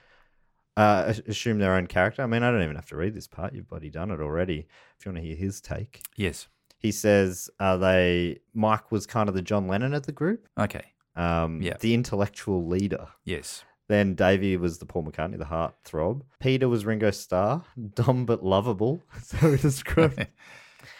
uh, 0.76 1.14
assume 1.26 1.59
their 1.59 1.74
own 1.74 1.87
character. 1.87 2.22
I 2.22 2.26
mean, 2.26 2.43
I 2.43 2.51
don't 2.51 2.62
even 2.62 2.76
have 2.76 2.87
to 2.91 2.97
read 2.97 3.14
this 3.14 3.26
part. 3.26 3.53
You've 3.55 3.68
bloody 3.68 3.91
done 3.91 4.11
it 4.11 4.20
already. 4.20 4.66
If 4.99 5.05
you 5.07 5.11
want 5.12 5.22
to 5.22 5.26
hear 5.26 5.37
his 5.37 5.61
take, 5.61 6.03
Yes. 6.16 6.47
he 6.78 6.93
says 6.93 7.51
uh, 7.59 7.76
they 7.78 8.39
Mike 8.55 8.93
was 8.93 9.07
kind 9.07 9.28
of 9.28 9.34
the 9.34 9.43
John 9.43 9.66
Lennon 9.68 9.95
of 9.95 10.05
the 10.07 10.12
group, 10.12 10.47
Okay. 10.59 10.84
um, 11.16 11.61
Yeah. 11.62 11.76
the 11.80 11.95
intellectual 11.95 12.66
leader. 12.66 13.09
Yes. 13.24 13.64
Then 13.89 14.14
Davey 14.14 14.57
was 14.57 14.78
the 14.78 14.87
Paul 14.87 15.05
McCartney, 15.05 15.39
the 15.39 15.45
heart 15.45 15.74
throb. 15.84 16.24
Peter 16.41 16.68
was 16.68 16.84
Ringo 16.84 17.11
Starr, 17.12 17.62
dumb 17.95 18.26
but 18.26 18.45
lovable. 18.45 19.03
So 19.22 19.53
he 19.53 19.57
described. 19.59 20.26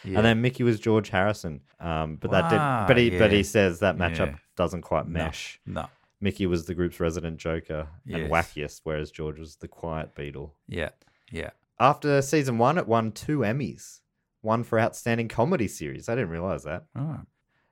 Yeah. 0.05 0.19
And 0.19 0.25
then 0.27 0.41
Mickey 0.41 0.63
was 0.63 0.79
George 0.79 1.09
Harrison. 1.11 1.63
Um, 1.81 2.17
but 2.17 2.31
that 2.31 2.51
did. 2.51 2.89
But 2.89 2.97
he 2.97 3.11
but 3.19 3.33
he 3.33 3.43
says 3.43 3.81
that 3.81 3.97
matchup 3.97 4.27
Yeah. 4.33 4.37
doesn't 4.57 4.83
quite 4.83 5.09
mesh. 5.09 5.61
No. 5.67 5.87
Mickey 6.21 6.47
was 6.47 6.65
the 6.67 6.75
group's 6.75 6.99
resident 7.01 7.39
joker 7.39 7.89
and 8.09 8.31
wackiest, 8.31 8.81
whereas 8.85 9.11
George 9.11 9.39
was 9.39 9.57
the 9.57 9.69
quiet 9.69 10.15
Beatle. 10.15 10.53
Yeah. 10.69 10.91
Yeah. 11.31 11.51
After 11.79 12.23
season 12.23 12.57
one, 12.59 12.79
it 12.79 12.87
won 12.87 13.13
two 13.13 13.41
Emmys, 13.41 14.01
one 14.41 14.63
for 14.65 14.81
Outstanding 14.81 15.29
Comedy 15.29 15.69
Series. 15.69 16.09
I 16.09 16.15
didn't 16.15 16.31
realize 16.31 16.63
that 16.65 16.85
Oh. 16.97 17.21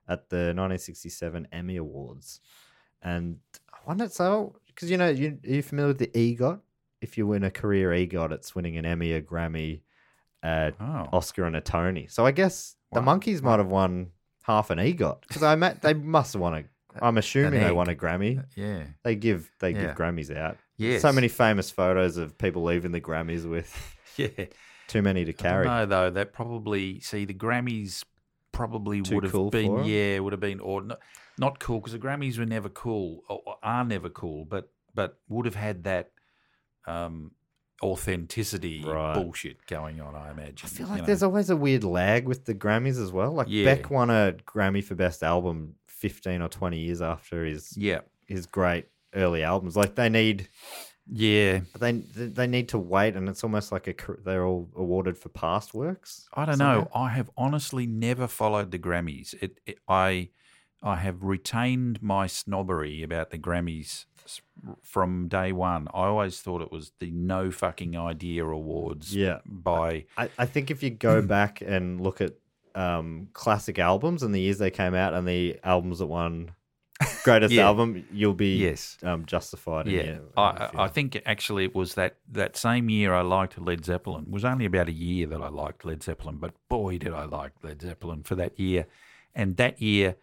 at 0.07 0.29
the 0.29 0.53
1967 0.53 1.47
Emmy 1.51 1.77
Awards. 1.77 2.39
And 3.01 3.39
I 3.73 3.77
wonder, 3.87 4.07
so, 4.09 4.55
because 4.75 4.91
you 4.91 4.97
know, 4.97 5.09
you, 5.09 5.39
are 5.45 5.49
you 5.49 5.61
familiar 5.63 5.87
with 5.89 5.99
the 5.99 6.07
EGOT? 6.07 6.59
If 7.01 7.17
you 7.17 7.25
win 7.27 7.43
a 7.43 7.51
career 7.51 7.89
EGOT, 7.91 8.31
it's 8.31 8.53
winning 8.55 8.77
an 8.77 8.85
Emmy, 8.85 9.13
a 9.13 9.21
Grammy, 9.21 9.81
a 10.43 10.73
Oh. 10.79 11.07
Oscar, 11.13 11.45
and 11.45 11.55
a 11.55 11.61
Tony. 11.61 12.07
So 12.07 12.25
I 12.25 12.31
guess 12.31 12.75
the 12.91 13.01
Wow. 13.01 13.17
Monkees 13.17 13.41
might 13.41 13.57
have 13.59 13.67
won 13.67 14.11
half 14.43 14.69
an 14.69 14.79
EGOT 14.79 15.21
because 15.27 15.43
I 15.43 15.55
met, 15.55 15.81
they 15.81 15.93
must 15.93 16.33
have 16.33 16.41
won 16.41 16.53
a. 16.53 16.57
Uh, 16.59 16.61
I'm 17.01 17.17
assuming 17.17 17.59
they 17.59 17.71
won 17.71 17.89
a 17.89 17.95
Grammy. 17.95 18.39
Uh, 18.39 18.43
yeah. 18.55 18.83
They 19.03 19.15
give 19.15 19.51
they 19.59 19.71
Yeah. 19.71 19.87
give 19.87 19.95
Grammys 19.95 20.35
out. 20.35 20.57
Yes. 20.77 21.01
So 21.01 21.11
many 21.11 21.27
famous 21.27 21.69
photos 21.71 22.17
of 22.17 22.37
people 22.37 22.63
leaving 22.63 22.91
the 22.91 23.01
Grammys 23.01 23.47
with 23.49 23.73
Yeah. 24.17 24.45
too 24.87 25.01
many 25.01 25.25
to 25.25 25.33
carry. 25.33 25.65
No, 25.65 25.85
though 25.85 26.09
that 26.09 26.31
probably 26.33 26.99
see 27.01 27.25
the 27.25 27.33
Grammys 27.33 28.03
probably 28.51 29.01
Too 29.01 29.15
would 29.15 29.23
have 29.25 29.33
cool 29.33 29.49
been 29.49 29.83
yeah 29.83 30.17
would 30.19 30.31
have 30.31 30.39
been 30.39 30.61
or 30.61 30.81
not, 31.37 31.59
cool 31.59 31.79
because 31.79 31.93
the 31.93 31.99
Grammys 31.99 32.37
were 32.37 32.45
never 32.45 32.69
cool 32.69 33.23
or 33.29 33.57
are 33.61 33.83
never 33.83 34.09
cool, 34.09 34.45
but 34.45 34.71
but 34.93 35.19
would 35.27 35.45
have 35.45 35.55
had 35.55 35.83
that 35.83 36.11
um, 36.87 37.31
authenticity 37.83 38.83
Right. 38.85 39.13
bullshit 39.15 39.65
going 39.67 40.01
on. 40.01 40.15
I 40.15 40.31
imagine. 40.31 40.59
I 40.63 40.67
feel 40.67 40.87
you 40.87 40.91
like 40.91 41.01
know. 41.01 41.07
there's 41.07 41.23
always 41.23 41.49
a 41.49 41.55
weird 41.55 41.83
lag 41.83 42.27
with 42.27 42.45
the 42.45 42.55
Grammys 42.55 43.01
as 43.01 43.11
well. 43.11 43.33
Like 43.33 43.47
Yeah. 43.49 43.65
Beck 43.65 43.89
won 43.89 44.09
a 44.09 44.35
Grammy 44.45 44.83
for 44.83 44.95
Best 44.95 45.23
Album 45.23 45.75
15 45.87 46.41
or 46.41 46.49
20 46.49 46.79
years 46.79 47.01
after 47.01 47.43
his 47.45 47.75
yeah 47.77 48.01
his 48.27 48.45
great 48.45 48.87
early 49.13 49.43
albums. 49.43 49.75
Like 49.75 49.95
they 49.95 50.09
need 50.09 50.47
yeah. 51.07 51.61
they 51.79 51.91
they 51.91 52.47
need 52.47 52.69
to 52.69 52.79
wait, 52.79 53.15
and 53.15 53.29
it's 53.29 53.43
almost 53.43 53.71
like 53.71 53.87
a 53.87 53.95
they're 54.23 54.45
all 54.45 54.69
awarded 54.75 55.17
for 55.17 55.29
past 55.29 55.73
works. 55.73 56.27
I 56.33 56.45
don't 56.45 56.57
know. 56.57 56.89
I 56.95 57.09
have 57.09 57.29
honestly 57.37 57.85
never 57.85 58.27
followed 58.27 58.71
the 58.71 58.79
Grammys. 58.79 59.35
It, 59.41 59.59
it 59.65 59.77
I 59.87 60.29
I 60.85 60.97
have 60.97 61.23
retained 61.23 62.01
my 62.01 62.27
snobbery 62.27 63.01
about 63.03 63.31
the 63.31 63.37
Grammys 63.39 64.05
from 64.83 65.27
day 65.27 65.51
one. 65.51 65.87
I 65.93 66.05
always 66.05 66.39
thought 66.39 66.61
it 66.61 66.71
was 66.71 66.91
the 66.99 67.11
no 67.11 67.51
fucking 67.51 67.97
idea 67.97 68.45
awards. 68.45 69.15
Yeah. 69.15 69.39
By 69.45 70.05
I, 70.17 70.29
I 70.37 70.45
think 70.45 70.71
if 70.71 70.81
you 70.83 70.91
go 70.91 71.21
back 71.37 71.61
and 71.61 71.99
look 72.01 72.21
at 72.21 72.33
um, 72.75 73.29
classic 73.33 73.79
albums 73.79 74.21
and 74.23 74.33
the 74.33 74.41
years 74.41 74.57
they 74.57 74.71
came 74.71 74.93
out, 74.93 75.13
and 75.13 75.27
the 75.27 75.59
albums 75.63 75.99
that 75.99 76.07
won 76.07 76.51
greatest 77.23 77.53
Yeah. 77.59 77.65
album, 77.65 78.05
you'll 78.11 78.33
be 78.33 78.57
Yes. 78.57 78.97
um, 79.03 79.25
justified. 79.25 79.87
in 79.87 79.93
yeah, 79.93 80.03
your- 80.03 80.21
I, 80.37 80.69
I 80.75 80.87
think 80.87 81.21
actually 81.25 81.65
it 81.65 81.73
was 81.75 81.95
that 81.95 82.17
that 82.31 82.57
same 82.57 82.89
year 82.89 83.13
I 83.13 83.21
liked 83.21 83.59
Led 83.59 83.85
Zeppelin. 83.85 84.25
It 84.27 84.31
was 84.31 84.45
only 84.45 84.65
about 84.65 84.87
a 84.89 84.93
year 84.93 85.25
that 85.27 85.41
I 85.41 85.47
liked 85.49 85.83
Led 85.85 86.03
Zeppelin, 86.03 86.37
but 86.37 86.51
boy 86.69 86.97
did 86.97 87.13
I 87.13 87.25
like 87.25 87.53
Led 87.63 87.81
Zeppelin 87.81 88.23
for 88.23 88.35
that 88.35 88.59
year. 88.59 88.85
And 89.33 89.57
that 89.57 89.81
year, 89.81 90.15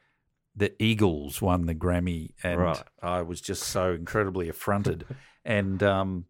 the 0.55 0.73
Eagles 0.83 1.41
won 1.41 1.67
the 1.67 1.75
Grammy, 1.75 2.33
and 2.43 2.61
Right. 2.61 2.83
I 3.03 3.23
was 3.23 3.41
just 3.41 3.63
so 3.65 3.93
incredibly 3.93 4.49
affronted. 4.49 5.05
and 5.45 5.83
um, 5.83 6.27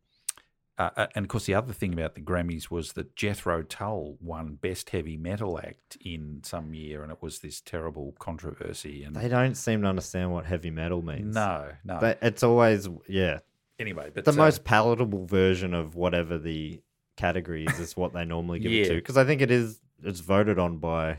uh, 0.78 0.90
uh, 0.96 1.06
and 1.14 1.24
of 1.24 1.28
course, 1.28 1.46
the 1.46 1.54
other 1.54 1.72
thing 1.72 1.92
about 1.92 2.14
the 2.14 2.20
Grammys 2.20 2.70
was 2.70 2.92
that 2.94 3.14
Jethro 3.14 3.62
Tull 3.62 4.16
won 4.20 4.54
Best 4.54 4.90
Heavy 4.90 5.16
Metal 5.16 5.58
Act 5.58 5.96
in 6.00 6.40
some 6.44 6.72
year, 6.72 7.02
and 7.02 7.12
it 7.12 7.18
was 7.20 7.40
this 7.40 7.60
terrible 7.60 8.14
controversy. 8.18 9.04
And 9.04 9.14
they 9.14 9.28
don't 9.28 9.54
seem 9.54 9.82
to 9.82 9.88
understand 9.88 10.32
what 10.32 10.46
heavy 10.46 10.70
metal 10.70 11.02
means. 11.02 11.34
no, 11.34 11.68
no. 11.84 12.00
They- 12.00 12.16
it's 12.22 12.42
always 12.42 12.88
yeah. 13.08 13.40
anyway, 13.78 14.10
but 14.14 14.24
the 14.24 14.32
uh, 14.32 14.34
most 14.34 14.64
palatable 14.64 15.26
version 15.26 15.74
of 15.74 15.94
whatever 15.94 16.38
the 16.38 16.80
category 17.16 17.66
is 17.66 17.78
is 17.78 17.96
what 17.96 18.14
they 18.14 18.24
normally 18.24 18.58
give 18.58 18.72
it 18.72 18.88
to 18.88 18.94
because 18.94 19.18
I 19.18 19.24
think 19.24 19.42
it 19.42 19.50
is 19.50 19.78
it's 20.02 20.20
voted 20.20 20.58
on 20.58 20.78
by 20.78 21.18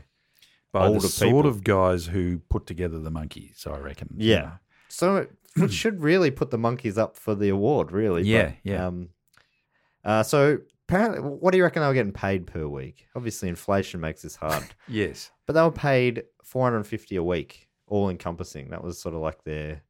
by 0.74 0.86
older 0.88 1.00
the 1.00 1.08
sort 1.08 1.28
people. 1.30 1.46
of 1.46 1.64
guys 1.64 2.04
who 2.06 2.38
put 2.50 2.66
together 2.66 2.98
the 2.98 3.10
Monkees, 3.10 3.66
I 3.66 3.78
reckon. 3.78 4.08
you 4.16 4.32
yeah. 4.32 4.40
know. 4.40 4.52
So 4.88 5.16
it, 5.16 5.30
it 5.56 5.72
should 5.72 6.02
really 6.02 6.30
put 6.30 6.50
the 6.50 6.58
Monkees 6.58 6.98
up 6.98 7.16
for 7.16 7.34
the 7.34 7.48
award, 7.48 7.92
really. 7.92 8.22
but, 8.22 8.28
Yeah, 8.28 8.52
yeah. 8.62 8.86
Um, 8.86 9.08
uh, 10.04 10.22
so 10.22 10.58
apparently, 10.88 11.20
what 11.20 11.52
do 11.52 11.56
you 11.58 11.64
reckon 11.64 11.80
they 11.82 11.88
were 11.88 11.94
getting 11.94 12.12
paid 12.12 12.46
per 12.46 12.66
week? 12.66 13.06
Obviously, 13.16 13.48
inflation 13.48 14.00
makes 14.00 14.20
this 14.22 14.36
hard, 14.36 14.74
Yes. 14.88 15.30
but 15.46 15.54
they 15.54 15.62
were 15.62 15.70
paid 15.72 16.24
four 16.42 16.64
hundred 16.64 16.78
and 16.78 16.86
fifty 16.86 17.16
a 17.16 17.22
week, 17.22 17.68
all 17.86 18.10
encompassing. 18.10 18.70
That 18.70 18.84
was 18.84 19.00
sort 19.00 19.14
of 19.14 19.20
like 19.22 19.44
their 19.44 19.82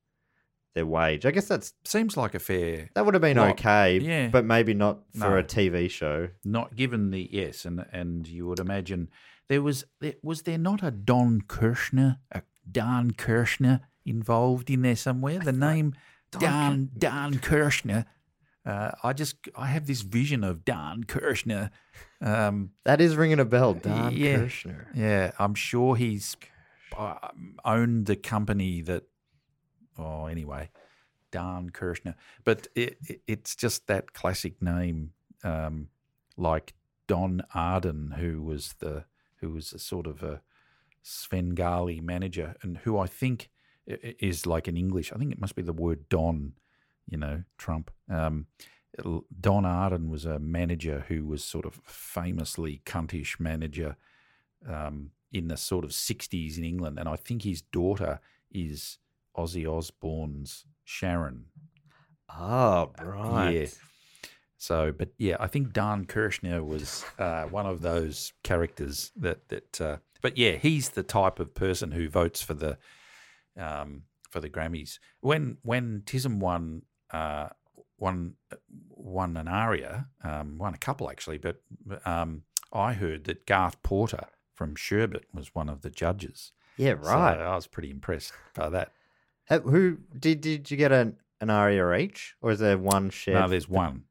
their 0.74 0.86
wage. 0.86 1.24
I 1.24 1.30
guess 1.30 1.46
that's 1.48 1.72
Seems 1.84 2.16
like 2.16 2.34
a 2.34 2.38
fair 2.40 2.90
that 2.94 3.04
would 3.04 3.14
have 3.14 3.20
been 3.22 3.36
Lot. 3.36 3.50
okay, 3.52 3.98
Yeah. 3.98 4.28
but 4.28 4.44
maybe 4.44 4.74
not 4.74 5.00
for 5.12 5.30
No. 5.30 5.38
a 5.38 5.42
TV 5.44 5.88
show. 5.90 6.28
not 6.44 6.74
given 6.76 7.10
the 7.10 7.28
yes, 7.32 7.64
and 7.64 7.84
and 7.92 8.26
you 8.28 8.46
would 8.48 8.58
imagine 8.60 9.08
there 9.48 9.62
was 9.62 9.84
there, 10.00 10.14
was 10.22 10.42
there 10.42 10.58
not 10.58 10.82
a 10.82 10.90
Don 10.90 11.40
Kirshner, 11.42 12.18
a 12.32 12.42
Dan 12.70 13.12
Kirshner 13.12 13.80
involved 14.04 14.70
in 14.70 14.82
there 14.82 14.96
somewhere? 14.96 15.38
The 15.38 15.52
name 15.52 15.94
Dan 16.30 16.90
Dan 16.96 17.34
Kirshner. 17.34 18.06
Uh, 18.66 18.92
I 19.02 19.12
just 19.12 19.36
I 19.56 19.66
have 19.66 19.86
this 19.86 20.00
vision 20.00 20.42
of 20.42 20.64
Dan 20.64 21.04
Kirshner. 21.04 21.70
Um, 22.20 22.70
That 22.84 23.00
is 23.00 23.14
ringing 23.16 23.38
a 23.40 23.44
bell, 23.44 23.74
Dan 23.74 24.16
Yeah. 24.16 24.38
Kirshner. 24.38 24.86
Yeah, 24.94 25.32
I'm 25.38 25.54
sure 25.54 25.96
he's 25.96 26.36
uh, 26.96 27.16
owned 27.64 28.06
the 28.06 28.16
company 28.16 28.80
that. 28.82 29.04
Oh, 29.98 30.26
anyway, 30.26 30.70
Dan 31.30 31.70
Kirshner. 31.70 32.14
But 32.42 32.66
it, 32.74 32.96
it, 33.06 33.20
it's 33.28 33.54
just 33.54 33.86
that 33.86 34.12
classic 34.12 34.60
name, 34.62 35.12
um, 35.44 35.88
like 36.36 36.72
Don 37.06 37.42
Arden, 37.54 38.12
who 38.18 38.42
was 38.42 38.74
the 38.80 39.04
who 39.44 39.54
was 39.54 39.72
a 39.72 39.78
sort 39.78 40.06
of 40.06 40.22
a 40.22 40.40
Svengali 41.02 42.00
manager, 42.00 42.54
and 42.62 42.78
who 42.78 42.98
I 42.98 43.06
think 43.06 43.50
is 43.86 44.46
like 44.46 44.66
in 44.66 44.76
English. 44.76 45.12
I 45.12 45.16
think 45.16 45.32
it 45.32 45.40
must 45.40 45.54
be 45.54 45.62
the 45.62 45.72
word 45.72 46.08
Don. 46.08 46.54
You 47.06 47.18
know, 47.18 47.42
Trump. 47.58 47.90
Um, 48.10 48.46
Don 49.40 49.66
Arden 49.66 50.08
was 50.08 50.24
a 50.24 50.38
manager 50.38 51.04
who 51.08 51.26
was 51.26 51.44
sort 51.44 51.66
of 51.66 51.80
famously 51.84 52.80
cuntish 52.86 53.38
manager 53.38 53.96
um, 54.66 55.10
in 55.32 55.48
the 55.48 55.56
sort 55.56 55.84
of 55.84 55.90
60s 55.90 56.56
in 56.56 56.64
England. 56.64 56.98
And 56.98 57.08
I 57.08 57.16
think 57.16 57.42
his 57.42 57.60
daughter 57.60 58.20
is 58.50 58.98
Ozzy 59.36 59.66
Osbourne's 59.66 60.64
Sharon. 60.84 61.46
Oh, 62.30 62.92
right. 63.02 63.50
Yeah. 63.50 63.66
So, 64.64 64.92
but 64.96 65.10
yeah, 65.18 65.36
I 65.40 65.46
think 65.46 65.74
Dan 65.74 66.06
Kirshner 66.06 66.64
was 66.64 67.04
uh, 67.18 67.44
one 67.44 67.66
of 67.66 67.82
those 67.82 68.32
characters 68.42 69.12
that 69.14 69.46
that. 69.50 69.78
Uh, 69.78 69.96
but 70.22 70.38
yeah, 70.38 70.52
he's 70.52 70.88
the 70.90 71.02
type 71.02 71.38
of 71.38 71.52
person 71.52 71.90
who 71.90 72.08
votes 72.08 72.40
for 72.40 72.54
the 72.54 72.78
um, 73.58 74.04
for 74.30 74.40
the 74.40 74.48
Grammys. 74.48 74.98
When 75.20 75.58
when 75.60 76.02
Tism 76.06 76.38
won 76.38 76.82
uh, 77.10 77.48
won 77.98 78.36
won 78.88 79.36
an 79.36 79.48
aria, 79.48 80.06
um, 80.22 80.56
won 80.56 80.72
a 80.72 80.78
couple 80.78 81.10
actually, 81.10 81.36
but 81.36 81.60
um, 82.06 82.44
I 82.72 82.94
heard 82.94 83.24
that 83.24 83.44
Garth 83.44 83.82
Porter 83.82 84.28
from 84.54 84.76
Sherbet 84.76 85.26
was 85.34 85.54
one 85.54 85.68
of 85.68 85.82
the 85.82 85.90
judges. 85.90 86.52
Yeah, 86.78 86.94
So 87.02 87.10
right. 87.10 87.38
I 87.38 87.54
was 87.54 87.66
pretty 87.66 87.90
impressed 87.90 88.32
by 88.54 88.70
that. 88.70 88.92
Uh, 89.50 89.58
Who 89.58 89.98
did 90.18 90.40
did 90.40 90.70
you 90.70 90.78
get 90.78 90.90
an 90.90 91.18
an 91.42 91.50
aria 91.50 91.94
each, 91.96 92.34
or 92.40 92.52
is 92.52 92.60
there 92.60 92.78
one 92.78 93.10
shared? 93.10 93.40
No, 93.40 93.46
there's 93.46 93.68
one. 93.68 94.04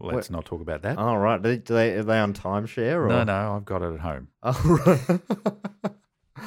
Let's 0.00 0.28
What- 0.28 0.30
not 0.30 0.44
talk 0.44 0.60
about 0.60 0.82
that. 0.82 0.98
Oh 0.98 1.14
right, 1.16 1.40
do 1.42 1.56
they, 1.58 1.94
are 1.94 2.02
they 2.02 2.18
on 2.18 2.32
timeshare? 2.34 2.96
Or? 2.96 3.08
no, 3.08 3.24
no, 3.24 3.56
I've 3.56 3.64
got 3.64 3.82
it 3.82 3.94
at 3.94 4.00
home. 4.00 4.28
Oh, 4.42 4.80
right. 4.86 6.44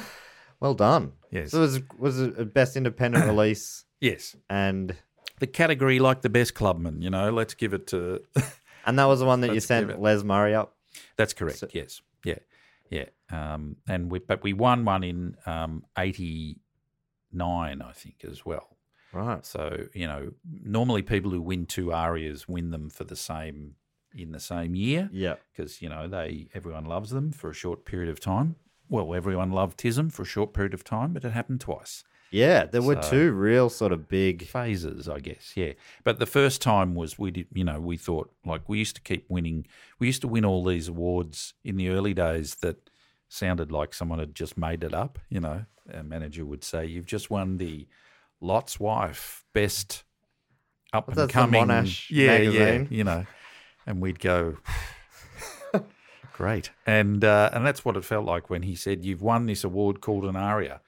well 0.60 0.74
done. 0.74 1.12
Yes. 1.30 1.50
So 1.50 1.58
it 1.58 1.60
was 1.60 1.80
was 1.98 2.20
it 2.20 2.38
a 2.38 2.44
best 2.44 2.76
independent 2.76 3.24
release 3.32 3.84
Yes. 4.00 4.36
and 4.50 4.96
The 5.38 5.46
category 5.46 5.98
like 5.98 6.22
the 6.22 6.28
best 6.30 6.54
clubman, 6.54 7.02
you 7.02 7.10
know, 7.10 7.30
let's 7.30 7.54
give 7.54 7.72
it 7.74 7.86
to. 7.88 8.20
and 8.86 8.98
that 8.98 9.04
was 9.06 9.20
the 9.20 9.26
one 9.26 9.40
that 9.42 9.54
you 9.54 9.60
sent 9.60 10.00
Les 10.00 10.22
Murray 10.24 10.54
up. 10.54 10.76
That's 11.16 11.32
correct. 11.32 11.58
So- 11.58 11.68
yes. 11.72 12.00
Yeah. 12.24 12.38
Yeah. 12.90 13.06
Um, 13.30 13.76
and 13.88 14.10
we, 14.10 14.18
but 14.18 14.42
we 14.42 14.52
won 14.52 14.84
one 14.84 15.02
in 15.04 15.36
um, 15.46 15.84
89, 15.98 17.82
I 17.82 17.92
think, 17.92 18.16
as 18.30 18.44
well. 18.44 18.71
Right. 19.12 19.44
So, 19.44 19.86
you 19.92 20.06
know, 20.06 20.32
normally 20.64 21.02
people 21.02 21.30
who 21.30 21.40
win 21.42 21.66
two 21.66 21.92
arias 21.92 22.48
win 22.48 22.70
them 22.70 22.88
for 22.90 23.04
the 23.04 23.16
same 23.16 23.76
in 24.14 24.32
the 24.32 24.40
same 24.40 24.74
year 24.74 25.08
Yeah. 25.12 25.36
because, 25.50 25.80
you 25.80 25.88
know, 25.88 26.06
they 26.08 26.48
everyone 26.54 26.84
loves 26.84 27.10
them 27.10 27.32
for 27.32 27.50
a 27.50 27.54
short 27.54 27.84
period 27.84 28.10
of 28.10 28.20
time. 28.20 28.56
Well, 28.88 29.14
everyone 29.14 29.50
loved 29.52 29.78
Tism 29.78 30.12
for 30.12 30.22
a 30.22 30.26
short 30.26 30.52
period 30.52 30.74
of 30.74 30.84
time, 30.84 31.14
but 31.14 31.24
it 31.24 31.32
happened 31.32 31.60
twice. 31.62 32.04
Yeah, 32.30 32.64
there 32.64 32.82
were 32.82 33.00
So- 33.02 33.10
two 33.10 33.32
real 33.32 33.68
sort 33.68 33.92
of 33.92 34.08
big. 34.08 34.46
phases, 34.46 35.08
I 35.08 35.18
guess. 35.20 35.52
Yeah, 35.56 35.72
but 36.04 36.18
the 36.18 36.26
first 36.26 36.62
time 36.62 36.94
was 36.94 37.18
we 37.18 37.30
did. 37.30 37.46
You 37.52 37.64
know, 37.64 37.80
we 37.80 37.96
thought 37.98 38.30
like 38.44 38.68
we 38.68 38.78
used 38.78 38.96
to 38.96 39.02
keep 39.02 39.28
winning. 39.30 39.66
We 39.98 40.06
used 40.08 40.22
to 40.22 40.28
win 40.28 40.44
all 40.44 40.64
these 40.64 40.88
awards 40.88 41.52
in 41.64 41.76
the 41.76 41.88
early 41.90 42.14
days 42.14 42.54
that 42.56 42.90
sounded 43.28 43.70
like 43.72 43.92
someone 43.94 44.18
had 44.18 44.34
just 44.34 44.56
made 44.58 44.82
it 44.84 44.92
up. 44.94 45.18
You 45.30 45.40
know, 45.40 45.64
a 45.90 46.02
manager 46.02 46.44
would 46.46 46.64
say, 46.64 46.86
"You've 46.86 47.06
just 47.06 47.30
won 47.30 47.56
the 47.58 47.86
Lot's 48.42 48.78
Wife 48.80 49.44
Best 49.54 50.04
Up 50.92 51.08
and 51.16 51.30
Coming." 51.30 51.60
Yeah, 51.60 51.66
magazine. 51.66 52.52
yeah, 52.52 52.86
you 52.90 53.04
know, 53.04 53.26
and 53.86 54.00
we'd 54.00 54.18
go. 54.20 54.56
Great, 56.34 56.70
and 56.86 57.24
uh, 57.24 57.50
and 57.52 57.64
that's 57.66 57.84
what 57.84 57.96
it 57.96 58.04
felt 58.04 58.24
like 58.24 58.48
when 58.50 58.62
he 58.62 58.74
said, 58.74 59.04
"You've 59.04 59.22
won 59.22 59.46
this 59.46 59.64
award 59.64 60.00
called 60.00 60.24
an 60.24 60.36
aria," 60.36 60.80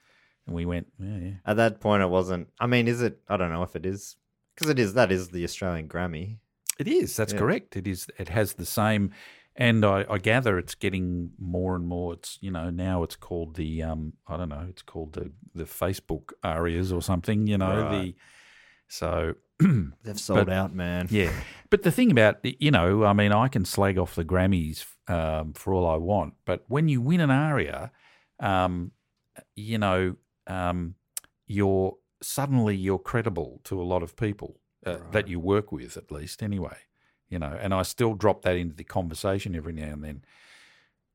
and 0.47 0.55
we 0.55 0.65
went, 0.65 0.87
"Yeah, 0.99 1.17
yeah." 1.19 1.31
At 1.47 1.57
that 1.59 1.81
point, 1.81 2.03
it 2.03 2.09
wasn't. 2.09 2.49
I 2.59 2.67
mean, 2.67 2.89
is 2.89 3.03
it? 3.03 3.19
I 3.29 3.37
don't 3.37 3.53
know 3.53 3.63
if 3.63 3.77
it 3.77 3.85
is 3.87 4.17
because 4.55 4.71
it 4.71 4.79
is. 4.79 4.95
That 4.95 5.13
is 5.13 5.29
the 5.31 5.45
Australian 5.45 5.89
Grammy. 5.89 6.39
It 6.79 6.89
is. 6.89 7.15
That's 7.17 7.33
Yeah. 7.33 7.39
correct. 7.39 7.77
It 7.77 7.87
is. 7.87 8.09
It 8.19 8.31
has 8.31 8.55
the 8.55 8.65
same, 8.67 9.13
and 9.57 9.85
I, 9.85 10.05
I 10.11 10.19
gather 10.19 10.59
it's 10.59 10.75
getting 10.75 11.31
more 11.39 11.77
and 11.77 11.87
more. 11.87 12.15
It's 12.15 12.39
you 12.41 12.51
know 12.51 12.71
now 12.71 13.03
it's 13.03 13.17
called 13.17 13.57
the 13.57 13.83
um 13.83 14.15
I 14.27 14.37
don't 14.37 14.49
know. 14.49 14.67
It's 14.69 14.83
called 14.83 15.13
the 15.15 15.31
the 15.55 15.65
Facebook 15.65 16.33
arias 16.43 16.93
or 16.93 17.01
something. 17.03 17.47
You 17.47 17.59
know 17.59 17.91
the 17.91 18.15
so 18.89 19.35
They've 20.03 20.19
sold 20.19 20.47
But- 20.47 20.53
out, 20.53 20.75
man. 20.75 21.07
yeah. 21.11 21.33
But 21.71 21.83
the 21.85 21.93
thing 21.93 22.11
about 22.11 22.39
you 22.43 22.71
know 22.71 23.05
I 23.05 23.13
mean 23.13 23.33
I 23.33 23.49
can 23.49 23.65
slag 23.65 23.99
off 23.99 24.15
the 24.15 24.25
Grammys 24.25 24.85
um, 25.09 25.53
for 25.53 25.73
all 25.75 25.87
I 25.87 25.97
want, 25.97 26.35
but 26.45 26.65
when 26.69 26.89
you 26.89 27.01
win 27.01 27.21
an 27.21 27.31
aria, 27.31 27.93
um, 28.41 28.91
you 29.55 29.79
know 29.79 30.17
um, 30.47 30.95
you're 31.47 31.97
suddenly 32.23 32.75
you're 32.77 32.99
credible 32.99 33.61
to 33.65 33.81
a 33.81 33.85
lot 33.85 34.03
of 34.03 34.17
people 34.17 34.61
uh, 34.87 34.97
that 35.13 35.29
you 35.29 35.39
work 35.41 35.71
with 35.73 35.97
at 35.97 36.11
least 36.11 36.43
anyway 36.43 36.77
you 37.29 37.39
know 37.39 37.57
and 37.61 37.73
i 37.75 37.83
still 37.83 38.15
drop 38.15 38.43
that 38.43 38.57
into 38.57 38.75
the 38.75 38.85
conversation 38.85 39.55
every 39.55 39.73
now 39.73 39.93
and 39.93 40.05
then. 40.05 40.25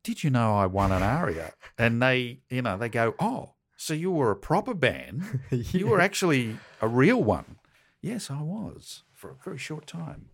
Did 0.03 0.23
you 0.23 0.29
know 0.29 0.55
i 0.57 0.65
won 0.65 0.91
an 0.91 1.03
aria? 1.03 1.53
And 1.77 2.01
they 2.01 2.39
you 2.49 2.61
know 2.61 2.77
they 2.77 2.89
go 2.89 3.15
oh 3.19 3.53
so 3.77 3.93
you 3.93 4.11
were 4.11 4.31
a 4.31 4.35
proper 4.35 4.73
band. 4.73 5.39
You 5.51 5.87
were 5.87 6.01
actually 6.01 6.57
a 6.81 6.87
real 6.87 7.21
one. 7.23 7.57
Yes 8.01 8.29
i 8.31 8.41
was 8.41 9.03
for 9.13 9.31
a 9.31 9.35
very 9.43 9.57
short 9.57 9.85
time. 9.87 10.29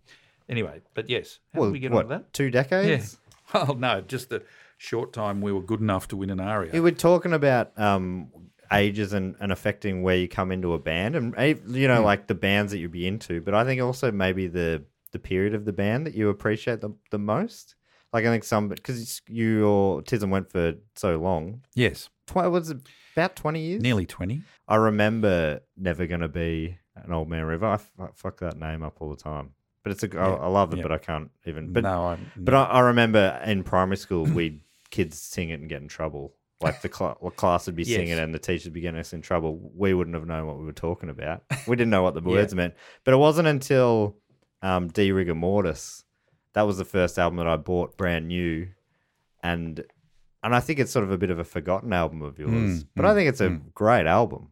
Anyway 0.48 0.82
but 0.94 1.08
yes 1.10 1.40
how 1.52 1.60
Well, 1.60 1.68
did 1.70 1.72
we 1.72 1.78
get 1.80 1.92
what, 1.92 2.04
on 2.04 2.10
that? 2.10 2.32
Two 2.32 2.50
decades. 2.50 3.18
well 3.54 3.74
no 3.74 4.00
just 4.00 4.30
the 4.30 4.42
short 4.78 5.12
time 5.12 5.40
we 5.40 5.52
were 5.52 5.62
good 5.62 5.80
enough 5.80 6.06
to 6.08 6.16
win 6.16 6.30
an 6.30 6.40
aria. 6.40 6.72
We 6.72 6.80
were 6.80 6.90
talking 6.92 7.32
about 7.32 7.76
um, 7.78 8.30
ages 8.72 9.12
and, 9.12 9.34
and 9.40 9.50
affecting 9.52 10.02
where 10.02 10.16
you 10.16 10.28
come 10.28 10.52
into 10.52 10.74
a 10.74 10.78
band, 10.78 11.14
and 11.16 11.34
eh, 11.38 11.54
you 11.66 11.86
Hmm. 11.88 11.94
know, 11.94 12.02
like 12.02 12.26
the 12.26 12.34
bands 12.34 12.72
that 12.72 12.78
you'd 12.78 12.92
be 12.92 13.06
into. 13.06 13.40
But 13.40 13.54
I 13.54 13.64
think 13.64 13.80
also 13.80 14.12
maybe 14.12 14.48
the 14.48 14.84
the 15.16 15.28
period 15.28 15.54
of 15.54 15.64
the 15.64 15.72
band 15.72 16.06
that 16.06 16.14
you 16.14 16.28
appreciate 16.28 16.80
the, 16.80 16.90
the 17.10 17.18
most. 17.18 17.74
Like 18.12 18.24
I 18.24 18.28
think 18.28 18.44
some 18.44 18.68
because 18.68 19.20
your 19.28 20.02
Tism 20.02 20.28
went 20.30 20.50
for 20.50 20.74
so 20.94 21.16
long. 21.18 21.62
yes 21.74 22.08
Tw- 22.26 22.36
was 22.56 22.70
it 22.70 22.78
about 23.14 23.36
twenty 23.36 23.60
years? 23.60 23.82
nearly 23.82 24.06
20 24.06 24.42
I 24.68 24.76
remember 24.76 25.60
never 25.76 26.06
gonna 26.06 26.28
be 26.28 26.78
an 27.04 27.12
old 27.12 27.28
man 27.28 27.44
river. 27.44 27.66
I 27.66 27.74
f- 27.74 27.92
I 28.00 28.06
fuck 28.14 28.38
that 28.40 28.58
name 28.58 28.82
up 28.82 28.96
all 29.00 29.10
the 29.10 29.22
time. 29.22 29.50
But 29.82 29.92
it's 29.92 30.02
a 30.02 30.18
I, 30.18 30.28
I 30.30 30.46
love 30.48 30.72
it, 30.72 30.78
yeah. 30.78 30.82
but 30.82 30.92
I 30.92 30.98
can't 30.98 31.30
even. 31.46 31.72
But 31.72 31.82
no 31.84 32.06
I'm, 32.08 32.30
but 32.36 32.54
I, 32.54 32.62
I 32.64 32.80
remember 32.80 33.40
in 33.44 33.62
primary 33.64 33.96
school, 33.96 34.24
we 34.38 34.60
kids 34.90 35.18
sing 35.18 35.50
it 35.50 35.60
and 35.60 35.68
get 35.68 35.82
in 35.82 35.88
trouble. 35.88 36.34
Like 36.60 36.80
the 36.80 36.88
cl- 36.92 37.16
class 37.36 37.66
would 37.66 37.76
be 37.76 37.82
Yes. 37.82 37.96
singing 37.98 38.18
and 38.18 38.32
the 38.34 38.38
teachers 38.38 38.64
would 38.64 38.72
be 38.72 38.80
getting 38.80 38.98
us 38.98 39.12
in 39.12 39.20
trouble. 39.20 39.70
We 39.74 39.92
wouldn't 39.92 40.14
have 40.16 40.26
known 40.26 40.46
what 40.46 40.58
we 40.58 40.64
were 40.64 40.72
talking 40.72 41.10
about. 41.10 41.42
We 41.68 41.76
didn't 41.76 41.90
know 41.90 42.02
what 42.02 42.14
the 42.14 42.20
words 42.34 42.54
meant. 42.54 42.72
But 43.04 43.12
it 43.12 43.18
wasn't 43.18 43.46
until 43.46 44.16
um, 44.66 44.88
De 44.88 45.12
Rigueur 45.12 45.34
Mortis 45.34 46.02
that 46.54 46.62
was 46.66 46.78
the 46.78 46.84
first 46.86 47.18
album 47.18 47.36
that 47.36 47.46
I 47.46 47.56
bought 47.56 47.96
brand 47.98 48.28
new, 48.28 48.68
and 49.42 49.84
and 50.42 50.54
I 50.54 50.60
think 50.60 50.78
it's 50.78 50.90
sort 50.90 51.04
of 51.04 51.10
a 51.10 51.18
bit 51.18 51.30
of 51.30 51.38
a 51.38 51.44
forgotten 51.44 51.92
album 51.92 52.22
of 52.22 52.38
yours. 52.38 52.52
Mm, 52.84 52.86
but 52.96 53.04
I 53.04 53.14
think 53.14 53.28
it's 53.28 53.40
a 53.42 53.50
great 53.74 54.06
album. 54.06 54.48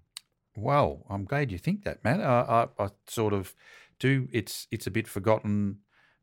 Well, 0.56 1.04
I'm 1.08 1.24
glad 1.24 1.50
you 1.50 1.58
think 1.58 1.84
that, 1.84 2.04
man. 2.04 2.20
I, 2.20 2.40
I, 2.40 2.84
I 2.84 2.88
sort 3.06 3.32
of 3.32 3.54
do. 3.98 4.28
It's 4.32 4.66
it's 4.70 4.86
a 4.86 4.90
bit 4.90 5.08
forgotten 5.08 5.78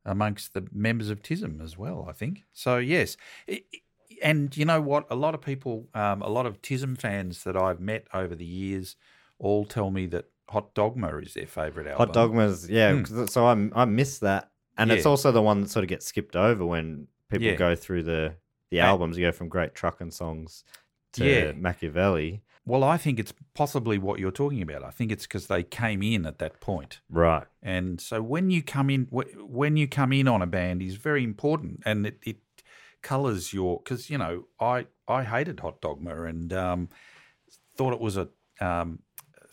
amongst 0.05 0.53
the 0.53 0.67
members 0.71 1.09
of 1.09 1.21
TISM 1.21 1.61
as 1.61 1.77
well. 1.77 2.05
I 2.07 2.13
think 2.13 2.43
so. 2.53 2.77
Yes, 2.77 3.17
I- 3.49 3.63
I- 3.73 3.79
and 4.23 4.55
you 4.55 4.65
know 4.65 4.81
what? 4.81 5.07
A 5.09 5.15
lot 5.15 5.33
of 5.33 5.41
people, 5.41 5.87
um, 5.95 6.21
a 6.21 6.29
lot 6.29 6.45
of 6.45 6.61
TISM 6.61 6.95
fans 6.95 7.43
that 7.43 7.57
I've 7.57 7.79
met 7.79 8.05
over 8.13 8.35
the 8.35 8.45
years, 8.45 8.95
all 9.39 9.65
tell 9.65 9.89
me 9.89 10.05
that 10.07 10.25
Hot 10.49 10.73
Dogma 10.73 11.17
is 11.17 11.33
their 11.33 11.47
favourite 11.47 11.87
album. 11.87 12.07
Hot 12.07 12.13
Dogmas, 12.13 12.69
yeah. 12.69 13.01
'cause- 13.01 13.31
So 13.31 13.45
I 13.45 13.69
I 13.73 13.85
miss 13.85 14.19
that, 14.19 14.51
and 14.77 14.91
it's 14.91 15.03
Hmm. 15.03 15.09
Also 15.09 15.31
the 15.31 15.41
one 15.41 15.61
that 15.61 15.69
sort 15.69 15.83
of 15.83 15.89
gets 15.89 16.05
skipped 16.05 16.35
over 16.35 16.65
when 16.65 17.07
people 17.29 17.47
Yeah. 17.47 17.55
go 17.55 17.75
through 17.75 18.03
the 18.03 18.35
the 18.69 18.77
Yeah. 18.77 18.87
albums. 18.87 19.17
You 19.17 19.25
go 19.27 19.31
from 19.33 19.49
great 19.49 19.75
trucking 19.75 20.11
songs 20.11 20.63
to 21.13 21.25
Yeah. 21.25 21.51
Machiavelli, 21.51 22.41
Well, 22.65 22.83
I 22.85 22.95
think 22.97 23.19
it's 23.19 23.33
possibly 23.53 23.97
what 23.97 24.19
you're 24.19 24.31
talking 24.31 24.61
about. 24.61 24.83
I 24.83 24.91
think 24.91 25.11
it's 25.11 25.25
because 25.25 25.47
they 25.47 25.63
came 25.63 26.01
in 26.03 26.25
at 26.25 26.37
that 26.39 26.59
point. 26.61 27.01
right? 27.09 27.47
And 27.63 27.99
so 27.99 28.21
when 28.21 28.49
you 28.51 28.61
come 28.63 28.89
in, 28.89 29.07
when 29.11 29.75
you 29.77 29.87
come 29.89 30.13
in 30.13 30.27
on 30.27 30.41
a 30.41 30.47
band 30.47 30.81
is 30.81 30.95
very 30.95 31.23
important, 31.23 31.81
and 31.85 32.05
it, 32.07 32.19
it 32.23 32.37
colours 33.01 33.51
your 33.51 33.79
because 33.83 34.09
you 34.09 34.17
know 34.17 34.45
I 34.59 34.85
I 35.07 35.23
hated 35.23 35.59
Hot 35.61 35.81
Dogma 35.81 36.23
and 36.23 36.53
um, 36.53 36.89
thought 37.75 37.93
it 37.93 37.99
was 37.99 38.15
a 38.15 38.29
um, 38.61 38.99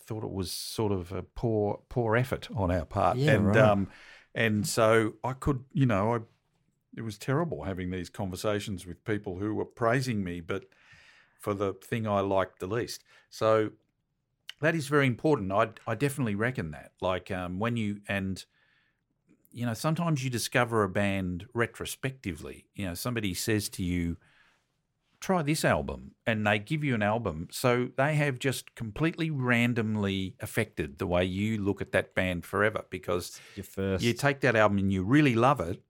thought 0.09 0.25
it 0.25 0.33
was 0.33 0.51
sort 0.51 0.91
of 0.91 1.13
a 1.13 1.23
poor 1.23 1.81
poor 1.91 2.17
effort 2.17 2.49
on 2.55 2.71
our 2.71 2.87
part, 2.87 3.19
Yeah, 3.19 3.35
and 3.35 3.47
right. 3.47 3.57
um, 3.59 3.89
and 4.35 4.67
so 4.67 5.15
I 5.23 5.35
could 5.35 5.65
you 5.73 5.85
know 5.87 6.15
I 6.15 6.19
it 6.97 7.03
was 7.03 7.19
terrible 7.19 7.65
having 7.65 7.91
these 7.91 8.09
conversations 8.09 8.87
with 8.87 9.05
people 9.05 9.37
who 9.39 9.55
were 9.55 9.67
praising 9.67 10.25
me, 10.25 10.41
but 10.41 10.65
for 11.39 11.53
the 11.55 11.75
thing 11.75 12.07
I 12.07 12.21
liked 12.21 12.59
the 12.59 12.67
least. 12.67 13.05
So 13.31 13.71
that 14.63 14.75
is 14.75 14.89
very 14.89 15.07
important. 15.07 15.53
I 15.53 15.69
I 15.87 15.95
definitely 15.95 16.35
reckon 16.35 16.71
that. 16.71 16.93
Like 17.01 17.31
um, 17.31 17.59
when 17.59 17.77
you 17.77 18.01
and 18.09 18.45
you 19.53 19.67
know 19.67 19.75
sometimes 19.75 20.25
you 20.25 20.31
discover 20.31 20.83
a 20.83 20.89
band 20.89 21.47
retrospectively. 21.53 22.67
You 22.75 22.87
know 22.87 22.95
somebody 22.95 23.35
says 23.35 23.69
to 23.71 23.85
you, 23.85 24.17
"Try 25.21 25.43
this 25.43 25.65
album," 25.65 26.13
and 26.27 26.47
they 26.47 26.59
give 26.59 26.83
you 26.85 26.95
an 26.95 27.03
album. 27.03 27.49
So 27.51 27.89
they 27.97 28.15
have 28.15 28.39
just 28.39 28.75
completely 28.75 29.31
randomly 29.31 30.35
affected 30.41 30.99
the 30.99 31.07
way 31.07 31.25
you 31.25 31.59
look 31.63 31.81
at 31.81 31.93
that 31.93 32.15
band 32.15 32.45
forever 32.45 32.85
because 32.91 33.41
you 34.03 34.13
take 34.13 34.41
that 34.41 34.57
album 34.57 34.79
and 34.79 34.93
you 34.93 35.03
really 35.03 35.35
love 35.35 35.61
it, 35.61 35.83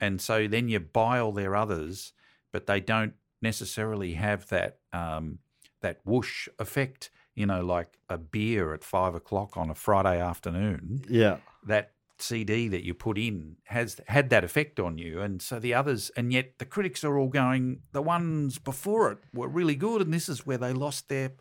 and 0.00 0.20
so 0.20 0.46
then 0.46 0.68
you 0.68 0.80
buy 0.80 1.18
all 1.18 1.32
their 1.32 1.54
others, 1.56 2.12
but 2.52 2.66
they 2.66 2.80
don't 2.80 3.14
necessarily 3.42 4.14
have 4.14 4.48
that 4.48 4.78
um, 4.92 5.38
that 5.80 6.00
whoosh 6.04 6.48
effect. 6.58 7.10
You 7.34 7.46
know, 7.46 7.64
like 7.64 7.96
a 8.08 8.18
beer 8.18 8.74
at 8.74 8.84
five 8.84 9.14
o'clock 9.14 9.56
on 9.56 9.70
a 9.70 9.74
Friday 9.74 10.20
afternoon. 10.20 11.04
yeah, 11.08 11.38
That 11.64 11.92
CD 12.22 12.68
that 12.68 12.84
you 12.84 12.94
put 12.94 13.18
in 13.18 13.56
has 13.64 14.00
had 14.08 14.30
that 14.30 14.44
effect 14.44 14.78
on 14.80 14.98
you, 14.98 15.20
and 15.20 15.40
so 15.40 15.58
the 15.58 15.74
others, 15.74 16.10
and 16.16 16.32
yet 16.32 16.58
the 16.58 16.64
critics 16.64 17.04
are 17.04 17.18
all 17.18 17.28
going, 17.28 17.80
the 17.92 18.02
ones 18.02 18.58
before 18.58 19.10
it 19.12 19.18
were 19.32 19.48
really 19.48 19.74
good, 19.76 20.02
and 20.02 20.12
this 20.12 20.28
is 20.28 20.46
where 20.46 20.58
they 20.58 20.72
lost 20.72 21.08
their 21.08 21.32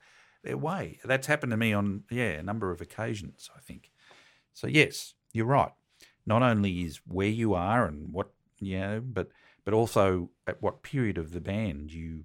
their 0.43 0.57
way. 0.57 0.99
That's 1.03 1.27
happened 1.27 1.51
to 1.51 1.57
me 1.57 1.73
on 1.73 2.03
yeah 2.09 2.31
a 2.39 2.43
number 2.43 2.71
of 2.71 2.81
occasions. 2.81 3.49
I 3.55 3.59
think. 3.59 3.91
So 4.53 4.67
yes, 4.67 5.13
you're 5.33 5.45
right. 5.45 5.71
Not 6.25 6.43
only 6.43 6.81
is 6.81 7.01
where 7.05 7.27
you 7.27 7.53
are 7.53 7.85
and 7.85 8.13
what 8.13 8.31
you 8.59 8.79
know, 8.79 9.01
but 9.03 9.29
but 9.65 9.73
also 9.73 10.29
at 10.47 10.61
what 10.61 10.83
period 10.83 11.17
of 11.17 11.31
the 11.31 11.41
band 11.41 11.91
you 11.91 12.23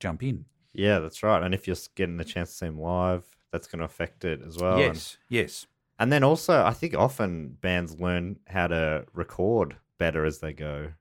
jump 0.00 0.22
in. 0.22 0.44
yeah, 0.72 0.98
that's 1.00 1.22
right. 1.22 1.42
And 1.42 1.54
if 1.54 1.66
you're 1.66 1.76
getting 1.94 2.16
the 2.16 2.24
chance 2.24 2.50
to 2.50 2.56
see 2.56 2.66
them 2.66 2.80
live, 2.80 3.24
that's 3.52 3.66
going 3.66 3.80
to 3.80 3.84
affect 3.84 4.24
it 4.24 4.40
as 4.46 4.56
well. 4.58 4.74
And- 4.74 4.94
yes, 4.94 5.18
yes, 5.28 5.66
And 6.02 6.10
then 6.12 6.24
also, 6.24 6.64
I 6.64 6.72
think 6.72 6.94
often 6.96 7.56
bands 7.60 7.98
learn 8.00 8.38
how 8.48 8.66
to 8.66 9.04
record 9.14 9.76
better 9.98 10.24
as 10.24 10.40
they 10.40 10.52
go. 10.52 10.92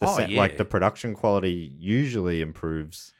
The 0.00 0.06
Oh, 0.06 0.16
sa- 0.16 0.26
yeah. 0.26 0.38
Like 0.38 0.56
the 0.58 0.64
production 0.64 1.14
quality 1.14 1.72
usually 1.76 2.40
improves. 2.40 3.12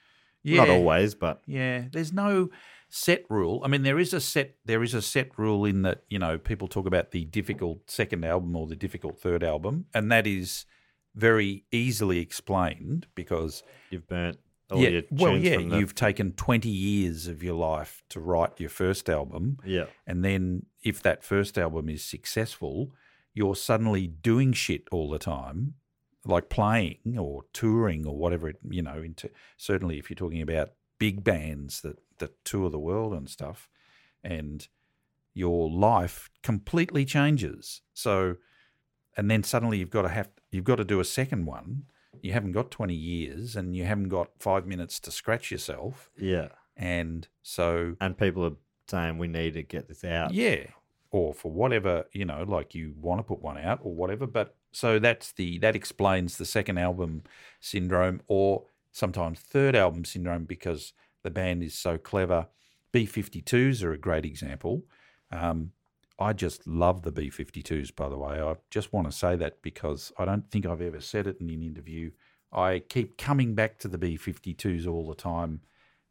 Yeah. 0.44 0.58
Not 0.58 0.68
always, 0.68 1.14
but 1.14 1.40
Yeah, 1.46 1.86
there's 1.90 2.12
no 2.12 2.50
set 2.88 3.24
rule. 3.28 3.60
I 3.64 3.68
mean, 3.68 3.82
there 3.82 3.98
is 3.98 4.12
a 4.14 4.20
set 4.20 4.54
there 4.64 4.82
is 4.82 4.94
a 4.94 5.02
set 5.02 5.36
rule 5.36 5.64
in 5.64 5.82
that 5.82 6.04
you 6.08 6.18
know 6.18 6.38
people 6.38 6.68
talk 6.68 6.86
about 6.86 7.10
the 7.10 7.24
difficult 7.24 7.90
second 7.90 8.24
album 8.24 8.54
or 8.54 8.66
the 8.68 8.76
difficult 8.76 9.18
third 9.18 9.42
album, 9.42 9.86
and 9.92 10.12
that 10.12 10.26
is 10.26 10.66
very 11.16 11.64
easily 11.72 12.18
explained 12.18 13.06
because 13.14 13.62
you've 13.90 14.06
burnt 14.06 14.38
yeah, 14.78 15.00
well, 15.10 15.36
yeah, 15.36 15.56
the, 15.56 15.78
you've 15.78 15.94
taken 15.94 16.32
twenty 16.32 16.68
years 16.68 17.26
of 17.26 17.42
your 17.42 17.54
life 17.54 18.02
to 18.10 18.20
write 18.20 18.58
your 18.58 18.70
first 18.70 19.08
album, 19.08 19.58
yeah. 19.64 19.86
and 20.06 20.24
then 20.24 20.66
if 20.82 21.02
that 21.02 21.24
first 21.24 21.58
album 21.58 21.88
is 21.88 22.02
successful, 22.04 22.92
you're 23.32 23.56
suddenly 23.56 24.06
doing 24.06 24.52
shit 24.52 24.82
all 24.90 25.10
the 25.10 25.18
time, 25.18 25.74
like 26.24 26.48
playing 26.48 27.16
or 27.18 27.44
touring 27.52 28.06
or 28.06 28.16
whatever. 28.16 28.48
It, 28.48 28.58
you 28.68 28.82
know, 28.82 29.02
into 29.02 29.30
certainly 29.56 29.98
if 29.98 30.10
you're 30.10 30.16
talking 30.16 30.42
about 30.42 30.72
big 30.98 31.24
bands 31.24 31.80
that 31.82 31.98
that 32.18 32.44
tour 32.44 32.70
the 32.70 32.78
world 32.78 33.12
and 33.12 33.28
stuff, 33.28 33.68
and 34.22 34.68
your 35.34 35.68
life 35.70 36.30
completely 36.42 37.04
changes. 37.04 37.82
So, 37.92 38.36
and 39.16 39.30
then 39.30 39.42
suddenly 39.42 39.78
you've 39.78 39.90
got 39.90 40.02
to 40.02 40.08
have 40.08 40.28
you've 40.50 40.64
got 40.64 40.76
to 40.76 40.84
do 40.84 41.00
a 41.00 41.04
second 41.04 41.46
one. 41.46 41.84
You 42.22 42.32
haven't 42.32 42.52
got 42.52 42.70
20 42.70 42.94
years 42.94 43.56
and 43.56 43.76
you 43.76 43.84
haven't 43.84 44.08
got 44.08 44.30
five 44.38 44.66
minutes 44.66 44.98
to 45.00 45.10
scratch 45.10 45.50
yourself. 45.50 46.10
Yeah. 46.18 46.48
And 46.76 47.26
so 47.42 47.96
And 48.00 48.16
people 48.18 48.44
are 48.44 48.56
saying 48.88 49.18
we 49.18 49.28
need 49.28 49.54
to 49.54 49.62
get 49.62 49.88
this 49.88 50.04
out. 50.04 50.32
yeah, 50.34 50.66
or 51.10 51.32
for 51.32 51.50
whatever 51.52 52.04
you 52.12 52.24
know, 52.24 52.42
like 52.46 52.74
you 52.74 52.94
want 53.00 53.20
to 53.20 53.22
put 53.22 53.40
one 53.40 53.58
out 53.58 53.80
or 53.82 53.94
whatever. 53.94 54.26
But 54.26 54.56
so 54.72 54.98
that's 54.98 55.32
the 55.32 55.58
that 55.58 55.76
explains 55.76 56.36
the 56.36 56.44
second 56.44 56.78
album 56.78 57.22
syndrome, 57.60 58.20
or 58.26 58.64
sometimes 58.90 59.38
third 59.40 59.76
album 59.76 60.04
syndrome 60.04 60.44
because 60.44 60.92
the 61.22 61.30
band 61.30 61.62
is 61.62 61.74
so 61.74 61.96
clever. 61.98 62.48
B52s 62.92 63.82
are 63.82 63.92
a 63.92 63.98
great 63.98 64.24
example. 64.24 64.84
Um, 65.30 65.72
I 66.18 66.32
just 66.32 66.66
love 66.66 67.02
the 67.02 67.12
B52s, 67.12 67.94
by 67.94 68.08
the 68.08 68.18
way. 68.18 68.40
I 68.40 68.54
just 68.70 68.92
want 68.92 69.10
to 69.10 69.16
say 69.16 69.36
that 69.36 69.62
because 69.62 70.12
I 70.18 70.24
don't 70.24 70.48
think 70.50 70.64
I've 70.64 70.80
ever 70.80 71.00
said 71.00 71.26
it 71.26 71.38
in 71.40 71.50
an 71.50 71.62
interview. 71.62 72.12
I 72.52 72.80
keep 72.88 73.18
coming 73.18 73.54
back 73.54 73.78
to 73.80 73.88
the 73.88 73.98
B52s 73.98 74.86
all 74.86 75.08
the 75.08 75.16
time. 75.16 75.60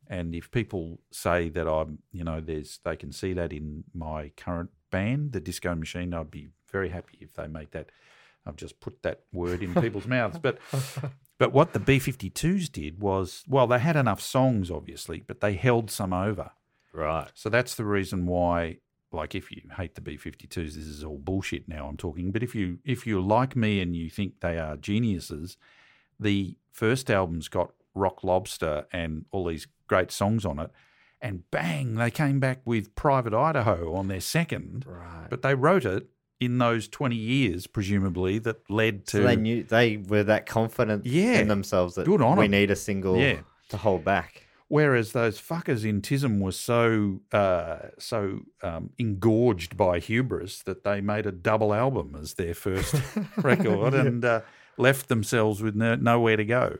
And 0.07 0.35
if 0.35 0.51
people 0.51 0.99
say 1.11 1.47
that 1.49 1.67
I'm, 1.67 1.99
you 2.11 2.25
know, 2.25 2.41
there's 2.41 2.79
they 2.83 2.97
can 2.97 3.13
see 3.13 3.31
that 3.33 3.53
in 3.53 3.85
my 3.93 4.31
current 4.35 4.71
band, 4.91 5.31
the 5.31 5.39
Disco 5.39 5.73
Machine, 5.73 6.13
I'd 6.13 6.29
be 6.29 6.49
very 6.69 6.89
happy 6.89 7.19
if 7.21 7.33
they 7.33 7.47
make 7.47 7.71
that. 7.71 7.89
I've 8.45 8.57
just 8.57 8.81
put 8.81 9.03
that 9.03 9.21
word 9.31 9.63
in 9.63 9.73
people's 9.73 10.07
mouths. 10.17 10.37
But 10.37 10.59
but 11.37 11.53
what 11.53 11.71
the 11.71 11.79
B52s 11.79 12.71
did 12.71 12.99
was, 12.99 13.43
well, 13.47 13.67
they 13.67 13.79
had 13.79 13.95
enough 13.95 14.21
songs, 14.21 14.69
obviously, 14.69 15.23
but 15.25 15.39
they 15.39 15.53
held 15.53 15.89
some 15.89 16.11
over. 16.11 16.51
Right. 16.93 17.31
So 17.33 17.49
that's 17.49 17.75
the 17.75 17.85
reason 17.85 18.27
why, 18.27 18.77
like, 19.13 19.35
if 19.35 19.51
you 19.51 19.61
hate 19.77 19.95
the 19.95 20.01
B52s, 20.01 20.49
this 20.55 20.77
is 20.77 21.03
all 21.03 21.17
bullshit. 21.17 21.67
Now 21.67 21.87
I'm 21.87 21.97
talking, 21.97 22.31
but 22.31 22.43
if 22.43 22.53
you 22.55 22.79
if 22.83 23.05
you're 23.07 23.21
like 23.21 23.55
me 23.55 23.79
and 23.81 23.95
you 23.95 24.09
think 24.09 24.39
they 24.39 24.57
are 24.57 24.75
geniuses, 24.77 25.57
the 26.19 26.55
first 26.71 27.09
album's 27.11 27.47
got 27.47 27.71
Rock 27.95 28.23
Lobster 28.23 28.85
and 28.91 29.25
all 29.31 29.45
these 29.45 29.67
great 29.87 30.11
songs 30.11 30.45
on 30.45 30.59
it, 30.59 30.71
and 31.21 31.49
bang, 31.51 31.95
they 31.95 32.11
came 32.11 32.39
back 32.39 32.61
with 32.65 32.95
Private 32.95 33.33
Idaho 33.33 33.93
on 33.93 34.07
their 34.07 34.21
second. 34.21 34.85
Right. 34.87 35.27
But 35.29 35.41
they 35.41 35.55
wrote 35.55 35.85
it 35.85 36.07
in 36.39 36.57
those 36.57 36.87
20 36.89 37.15
years, 37.15 37.67
presumably, 37.67 38.37
that 38.39 38.69
led 38.69 39.05
to 39.07 39.17
So 39.17 39.23
they 39.23 39.35
knew 39.37 39.63
they 39.63 39.97
were 39.97 40.23
that 40.23 40.45
confident 40.45 41.05
Yeah. 41.05 41.39
in 41.39 41.47
themselves 41.47 41.95
that 41.95 42.05
Good 42.05 42.21
on 42.21 42.37
we 42.37 42.45
'em. 42.45 42.51
need 42.51 42.71
a 42.71 42.75
single 42.75 43.17
Yeah. 43.17 43.41
to 43.69 43.77
hold 43.77 44.03
back. 44.03 44.42
Whereas 44.73 45.11
those 45.11 45.39
fuckers 45.39 45.87
in 45.87 46.01
Tism 46.01 46.39
were 46.39 46.51
so 46.51 47.21
uh, 47.31 47.89
so 47.99 48.39
um, 48.63 48.89
engorged 48.97 49.77
by 49.77 49.99
hubris 49.99 50.63
that 50.63 50.83
they 50.83 50.99
made 50.99 51.27
a 51.27 51.31
double 51.31 51.75
album 51.75 52.17
as 52.19 52.33
their 52.33 52.55
first 52.55 52.95
record 53.37 53.93
and 53.93 54.25
uh, 54.25 54.41
left 54.77 55.09
themselves 55.09 55.61
with 55.61 55.75
no, 55.75 55.93
nowhere 55.93 56.37
to 56.37 56.43
go. 56.43 56.77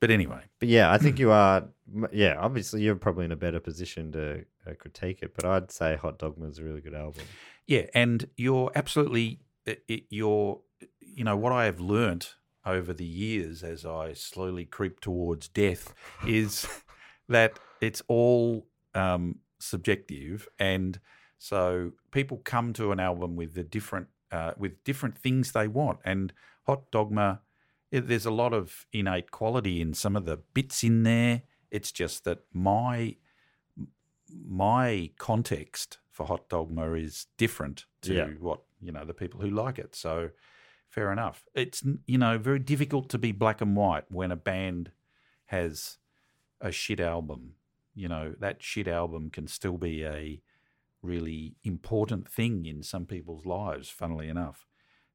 But 0.00 0.10
anyway, 0.10 0.42
But 0.58 0.68
yeah, 0.68 0.92
I 0.92 0.98
think 0.98 1.18
you 1.18 1.30
are. 1.30 1.64
Yeah, 2.12 2.36
obviously 2.38 2.82
you're 2.82 2.94
probably 2.94 3.24
in 3.24 3.32
a 3.32 3.36
better 3.36 3.58
position 3.58 4.12
to 4.12 4.44
uh, 4.66 4.74
critique 4.74 5.20
it. 5.22 5.34
But 5.34 5.46
I'd 5.46 5.70
say 5.70 5.96
Hot 5.96 6.18
Dogma 6.18 6.46
is 6.46 6.58
a 6.58 6.62
really 6.62 6.82
good 6.82 6.94
album. 6.94 7.24
yeah, 7.66 7.86
and 7.94 8.28
you're 8.36 8.70
absolutely 8.74 9.40
it, 9.64 10.04
you're 10.10 10.60
you 11.00 11.24
know 11.24 11.38
what 11.38 11.54
I 11.54 11.64
have 11.64 11.80
learnt 11.80 12.34
over 12.66 12.92
the 12.92 13.06
years 13.06 13.62
as 13.62 13.86
I 13.86 14.12
slowly 14.12 14.66
creep 14.66 15.00
towards 15.00 15.48
death 15.48 15.94
is 16.26 16.66
that 17.30 17.58
it's 17.80 18.02
all 18.08 18.66
um, 18.94 19.36
subjective, 19.58 20.46
and 20.58 21.00
so 21.38 21.92
people 22.10 22.38
come 22.44 22.72
to 22.74 22.92
an 22.92 23.00
album 23.00 23.36
with 23.36 23.54
the 23.54 23.64
different 23.64 24.08
uh, 24.30 24.52
with 24.58 24.84
different 24.84 25.16
things 25.18 25.52
they 25.52 25.66
want. 25.68 25.98
And 26.04 26.32
Hot 26.66 26.90
Dogma, 26.90 27.40
it, 27.90 28.06
there's 28.08 28.26
a 28.26 28.30
lot 28.30 28.52
of 28.52 28.86
innate 28.92 29.30
quality 29.30 29.80
in 29.80 29.94
some 29.94 30.14
of 30.16 30.24
the 30.26 30.36
bits 30.54 30.84
in 30.84 31.02
there. 31.04 31.42
It's 31.70 31.90
just 31.92 32.24
that 32.24 32.40
my 32.52 33.16
my 34.46 35.10
context 35.18 35.98
for 36.10 36.26
Hot 36.26 36.48
Dogma 36.48 36.92
is 36.92 37.26
different 37.36 37.86
to 38.02 38.14
Yeah. 38.14 38.26
what 38.38 38.60
you 38.80 38.92
know 38.92 39.04
the 39.04 39.14
people 39.14 39.40
who 39.40 39.50
like 39.50 39.78
it. 39.78 39.94
So 39.94 40.30
fair 40.88 41.12
enough. 41.12 41.44
It's 41.54 41.82
you 42.06 42.18
know 42.18 42.38
very 42.38 42.58
difficult 42.58 43.08
to 43.10 43.18
be 43.18 43.32
black 43.32 43.60
and 43.60 43.76
white 43.76 44.04
when 44.10 44.30
a 44.32 44.36
band 44.36 44.92
has 45.46 45.98
a 46.60 46.72
shit 46.72 47.00
album. 47.00 47.54
You 47.94 48.08
know 48.08 48.34
that 48.40 48.62
shit 48.62 48.88
album 48.88 49.30
can 49.30 49.46
still 49.46 49.78
be 49.78 50.04
a 50.04 50.40
really 51.02 51.56
important 51.64 52.28
thing 52.28 52.66
in 52.66 52.82
some 52.82 53.06
people's 53.06 53.46
lives. 53.46 53.88
Funnily 53.88 54.28
enough, 54.28 54.66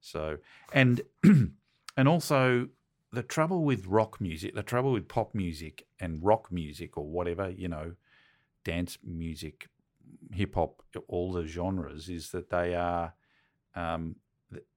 so 0.02 0.38
and 0.74 1.02
and 1.24 2.08
also 2.08 2.68
the 3.12 3.24
trouble 3.24 3.64
with 3.64 3.88
rock 3.88 4.20
music, 4.20 4.54
the 4.54 4.64
trouble 4.64 4.92
with 4.92 5.08
pop 5.08 5.34
music 5.34 5.88
and 6.00 6.24
rock 6.24 6.52
music 6.52 6.98
or 6.98 7.06
whatever 7.08 7.50
you 7.50 7.68
know, 7.68 7.94
dance 8.64 8.98
music, 9.04 9.70
hip 10.32 10.56
hop, 10.56 10.84
all 11.08 11.32
the 11.32 11.48
genres 11.48 12.10
is 12.10 12.32
that 12.32 12.50
they 12.50 12.76
are. 12.76 13.14
Um, 13.76 14.18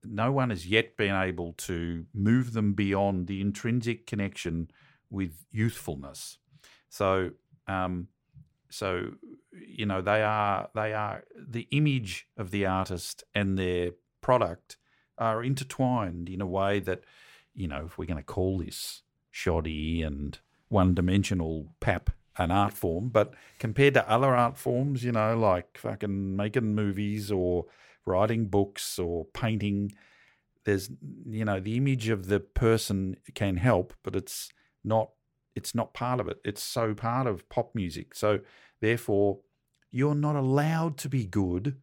no 0.02 0.32
one 0.32 0.50
has 0.50 0.66
yet 0.66 0.96
been 0.96 1.14
able 1.14 1.52
to 1.52 2.06
move 2.14 2.52
them 2.52 2.72
beyond 2.72 3.26
the 3.26 3.40
intrinsic 3.40 4.06
connection 4.06 4.70
with 5.10 5.44
youthfulness. 5.50 6.38
So, 6.88 7.30
um, 7.66 8.08
so 8.70 9.10
you 9.52 9.86
know 9.86 10.00
they 10.00 10.22
are 10.22 10.68
they 10.74 10.92
are 10.92 11.24
the 11.36 11.66
image 11.70 12.28
of 12.36 12.50
the 12.50 12.66
artist 12.66 13.24
and 13.34 13.58
their 13.58 13.92
product 14.20 14.76
are 15.16 15.42
intertwined 15.42 16.28
in 16.28 16.40
a 16.40 16.46
way 16.46 16.80
that 16.80 17.02
you 17.54 17.66
know 17.66 17.84
if 17.86 17.98
we're 17.98 18.06
going 18.06 18.18
to 18.18 18.22
call 18.22 18.58
this 18.58 19.02
shoddy 19.30 20.02
and 20.02 20.38
one-dimensional 20.68 21.72
pap 21.80 22.10
an 22.38 22.50
art 22.52 22.72
form, 22.72 23.08
but 23.08 23.34
compared 23.58 23.94
to 23.94 24.08
other 24.08 24.34
art 24.34 24.56
forms, 24.56 25.02
you 25.02 25.12
know, 25.12 25.36
like 25.36 25.76
fucking 25.78 26.36
making 26.36 26.74
movies 26.74 27.32
or 27.32 27.66
writing 28.06 28.46
books 28.46 28.98
or 28.98 29.24
painting, 29.26 29.92
there's 30.64 30.90
you 31.26 31.44
know 31.44 31.60
the 31.60 31.76
image 31.76 32.08
of 32.08 32.28
the 32.28 32.40
person 32.40 33.16
can 33.34 33.56
help, 33.56 33.92
but 34.02 34.14
it's 34.14 34.50
not 34.84 35.10
it's 35.54 35.74
not 35.74 35.94
part 35.94 36.20
of 36.20 36.28
it. 36.28 36.38
It's 36.44 36.62
so 36.62 36.94
part 36.94 37.26
of 37.26 37.48
pop 37.48 37.74
music. 37.74 38.14
So 38.14 38.40
therefore, 38.80 39.40
you're 39.90 40.14
not 40.14 40.36
allowed 40.36 40.96
to 40.98 41.08
be 41.08 41.24
good 41.24 41.76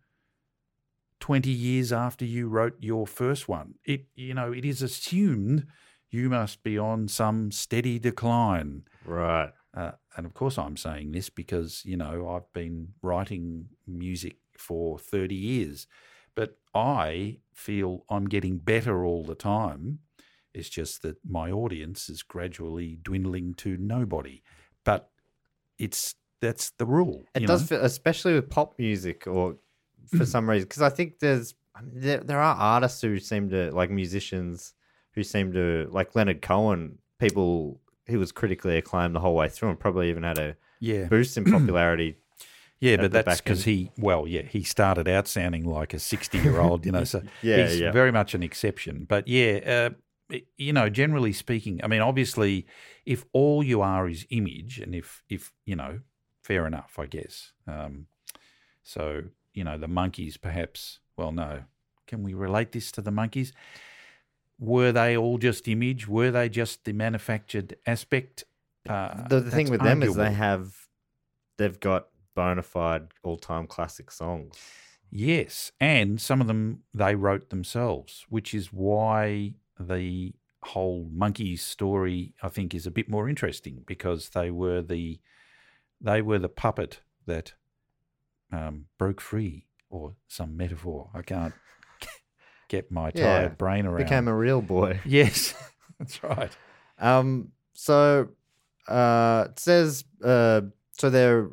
20 1.19 1.49
years 1.49 1.91
after 1.91 2.25
you 2.25 2.47
wrote 2.47 2.75
your 2.79 3.07
first 3.07 3.47
one. 3.47 3.75
It 3.83 4.05
you 4.15 4.33
know, 4.33 4.51
it 4.51 4.65
is 4.65 4.81
assumed 4.81 5.67
you 6.09 6.29
must 6.29 6.63
be 6.63 6.77
on 6.77 7.07
some 7.07 7.51
steady 7.51 7.99
decline. 7.99 8.83
Right. 9.05 9.51
Uh, 9.75 9.91
and 10.15 10.25
of 10.25 10.33
course, 10.33 10.57
I'm 10.57 10.77
saying 10.77 11.11
this 11.11 11.29
because, 11.29 11.81
you 11.83 11.97
know, 11.97 12.29
I've 12.29 12.51
been 12.53 12.89
writing 13.01 13.67
music 13.85 14.37
for 14.57 14.97
30 14.97 15.35
years, 15.35 15.87
but 16.33 16.57
I 16.73 17.39
feel 17.53 18.05
I'm 18.09 18.25
getting 18.29 18.57
better 18.57 19.03
all 19.03 19.23
the 19.23 19.35
time. 19.35 19.99
It's 20.55 20.69
just 20.69 21.01
that 21.03 21.17
my 21.27 21.51
audience 21.51 22.09
is 22.09 22.23
gradually 22.23 22.97
dwindling 23.01 23.53
to 23.55 23.77
nobody. 23.77 24.41
But 24.83 25.09
it's 25.77 26.15
that's 26.41 26.71
the 26.71 26.85
rule. 26.85 27.25
It 27.33 27.41
you 27.41 27.47
does, 27.47 27.61
know? 27.61 27.67
feel, 27.77 27.81
especially 27.85 28.33
with 28.33 28.49
pop 28.49 28.77
music, 28.77 29.25
or 29.27 29.55
for 30.15 30.25
some 30.25 30.49
reason, 30.49 30.67
because 30.67 30.81
I 30.81 30.89
think 30.89 31.19
there's 31.19 31.55
I 31.75 31.81
mean, 31.81 31.99
there 31.99 32.19
there 32.19 32.39
are 32.39 32.55
artists 32.55 33.01
who 33.01 33.19
seem 33.19 33.49
to 33.49 33.71
like 33.71 33.89
musicians 33.89 34.73
who 35.13 35.23
seem 35.23 35.53
to 35.53 35.87
like 35.91 36.15
Leonard 36.15 36.41
Cohen. 36.41 36.99
People 37.19 37.81
he 38.05 38.17
was 38.17 38.31
critically 38.31 38.77
acclaimed 38.77 39.15
the 39.15 39.19
whole 39.19 39.35
way 39.35 39.49
through, 39.49 39.69
and 39.69 39.79
probably 39.79 40.09
even 40.09 40.23
had 40.23 40.37
a 40.37 40.55
Yeah. 40.79 41.05
boost 41.05 41.37
in 41.37 41.45
popularity. 41.51 42.17
Yeah, 42.79 42.97
but 42.97 43.11
that's 43.13 43.39
because 43.41 43.63
he, 43.63 43.89
well, 43.97 44.27
yeah, 44.27 44.41
he 44.41 44.61
started 44.63 45.07
out 45.07 45.27
sounding 45.29 45.63
like 45.63 45.93
a 45.93 45.99
60 45.99 46.37
year 46.37 46.59
old, 46.59 46.85
you 46.85 46.91
know, 46.91 47.05
so 47.05 47.21
Yeah, 47.41 47.63
he's 47.63 47.79
yeah. 47.79 47.91
very 47.91 48.11
much 48.11 48.35
an 48.35 48.43
exception. 48.43 49.05
But 49.07 49.27
yeah, 49.29 49.59
uh, 49.65 49.89
you 50.57 50.73
know, 50.73 50.89
generally 50.89 51.33
speaking, 51.33 51.79
I 51.83 51.87
mean, 51.87 52.01
obviously, 52.01 52.65
if 53.05 53.25
all 53.33 53.63
you 53.63 53.81
are 53.81 54.07
is 54.09 54.25
image, 54.29 54.79
and 54.79 54.95
if 54.95 55.23
if 55.29 55.51
you 55.65 55.75
know, 55.75 55.99
fair 56.43 56.65
enough, 56.65 56.97
I 56.97 57.05
guess. 57.05 57.51
Um, 57.67 58.07
so 58.83 59.23
you 59.53 59.63
know, 59.63 59.77
the 59.77 59.87
Monkees, 59.87 60.39
perhaps. 60.39 60.99
Well, 61.17 61.31
no. 61.31 61.63
Can 62.07 62.23
we 62.23 62.33
relate 62.33 62.71
this 62.71 62.91
to 62.93 63.01
the 63.01 63.11
Monkees? 63.11 63.51
Were 64.59 64.91
they 64.91 65.17
all 65.17 65.37
just 65.37 65.67
image? 65.67 66.07
Were 66.07 66.31
they 66.31 66.49
just 66.49 66.85
the 66.85 66.93
manufactured 66.93 67.77
aspect? 67.87 68.43
Uh, 68.87 69.27
the, 69.27 69.39
the 69.39 69.51
thing 69.51 69.69
with 69.69 69.81
them 69.81 70.03
is 70.03 70.15
they 70.15 70.31
have, 70.31 70.75
they've 71.57 71.79
got 71.79 72.07
bona 72.35 72.61
fide 72.61 73.07
all 73.23 73.37
time 73.37 73.65
classic 73.65 74.11
songs. 74.11 74.55
Yes, 75.09 75.71
and 75.79 76.21
some 76.21 76.41
of 76.41 76.47
them 76.47 76.83
they 76.93 77.15
wrote 77.15 77.49
themselves, 77.49 78.25
which 78.29 78.53
is 78.53 78.67
why 78.67 79.55
the 79.79 80.33
whole 80.63 81.09
Monkees 81.15 81.59
story 81.59 82.33
I 82.41 82.49
think 82.49 82.73
is 82.73 82.87
a 82.87 82.91
bit 82.91 83.09
more 83.09 83.29
interesting 83.29 83.83
because 83.85 84.29
they 84.29 84.49
were 84.49 84.81
the 84.81 85.19
they 86.01 86.21
were 86.21 86.39
the 86.39 86.49
puppet 86.49 87.01
that 87.25 87.53
um, 88.51 88.85
broke 88.97 89.21
free, 89.21 89.67
or 89.89 90.15
some 90.27 90.55
metaphor. 90.57 91.09
I 91.13 91.21
can't 91.21 91.53
get 92.67 92.91
my 92.91 93.11
Yeah, 93.11 93.23
tired 93.23 93.57
brain 93.57 93.85
around. 93.85 94.05
Became 94.05 94.27
a 94.27 94.35
real 94.35 94.61
boy. 94.61 94.99
yes, 95.05 95.53
that's 95.99 96.23
right. 96.23 96.55
Um, 96.99 97.51
so 97.73 98.29
uh, 98.87 99.47
it 99.49 99.59
says 99.59 100.03
uh, 100.23 100.61
so 100.97 101.09
their 101.09 101.49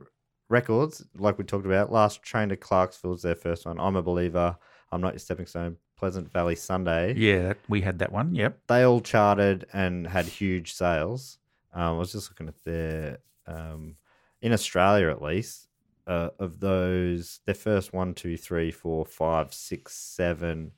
records, 0.48 1.04
like 1.16 1.38
we 1.38 1.44
talked 1.44 1.66
about, 1.66 1.92
last 1.92 2.22
train 2.22 2.50
to 2.50 2.56
Clarksville 2.56 3.14
is 3.14 3.22
their 3.22 3.34
first 3.34 3.66
one. 3.66 3.80
I'm 3.80 3.96
a 3.96 4.02
believer. 4.02 4.56
I'm 4.90 5.00
not 5.00 5.14
your 5.14 5.20
stepping 5.20 5.46
stone. 5.46 5.76
Pleasant 6.02 6.32
Valley 6.32 6.56
Sunday. 6.56 7.14
Yeah, 7.16 7.42
that, 7.48 7.58
we 7.68 7.80
had 7.82 8.00
that 8.00 8.10
one. 8.10 8.34
Yep. 8.34 8.58
They 8.66 8.82
all 8.82 9.00
charted 9.00 9.66
and 9.72 10.04
had 10.04 10.24
huge 10.26 10.72
sales. 10.72 11.38
Um, 11.72 11.82
I 11.82 11.92
was 11.92 12.10
just 12.10 12.28
looking 12.28 12.48
at 12.48 12.60
their 12.64 13.18
um, 13.46 13.94
in 14.40 14.52
Australia 14.52 15.10
at 15.10 15.22
least. 15.22 15.68
Uh, 16.04 16.30
of 16.40 16.58
those, 16.58 17.38
their 17.46 17.54
first 17.54 17.92
one, 17.92 18.14
two, 18.14 18.36
three, 18.36 18.72
four, 18.72 19.06
five, 19.06 19.54
six, 19.54 19.94
seven, 19.94 20.72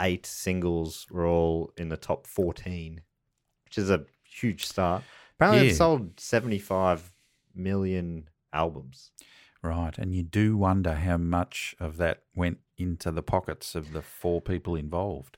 eight 0.00 0.26
singles 0.26 1.06
were 1.12 1.26
all 1.26 1.72
in 1.76 1.88
the 1.88 1.96
top 1.96 2.26
14, 2.26 3.02
which 3.66 3.78
is 3.78 3.88
a 3.88 4.04
huge 4.24 4.66
start. 4.66 5.04
Apparently, 5.36 5.66
Yeah. 5.66 5.72
it 5.74 5.76
sold 5.76 6.18
75 6.18 7.12
million 7.54 8.28
albums. 8.52 9.12
Right, 9.62 9.96
and 9.98 10.14
you 10.14 10.22
do 10.22 10.56
wonder 10.56 10.94
how 10.94 11.18
much 11.18 11.74
of 11.78 11.98
that 11.98 12.22
went 12.34 12.58
into 12.78 13.10
the 13.10 13.22
pockets 13.22 13.74
of 13.74 13.92
the 13.92 14.00
four 14.00 14.40
people 14.40 14.74
involved. 14.74 15.36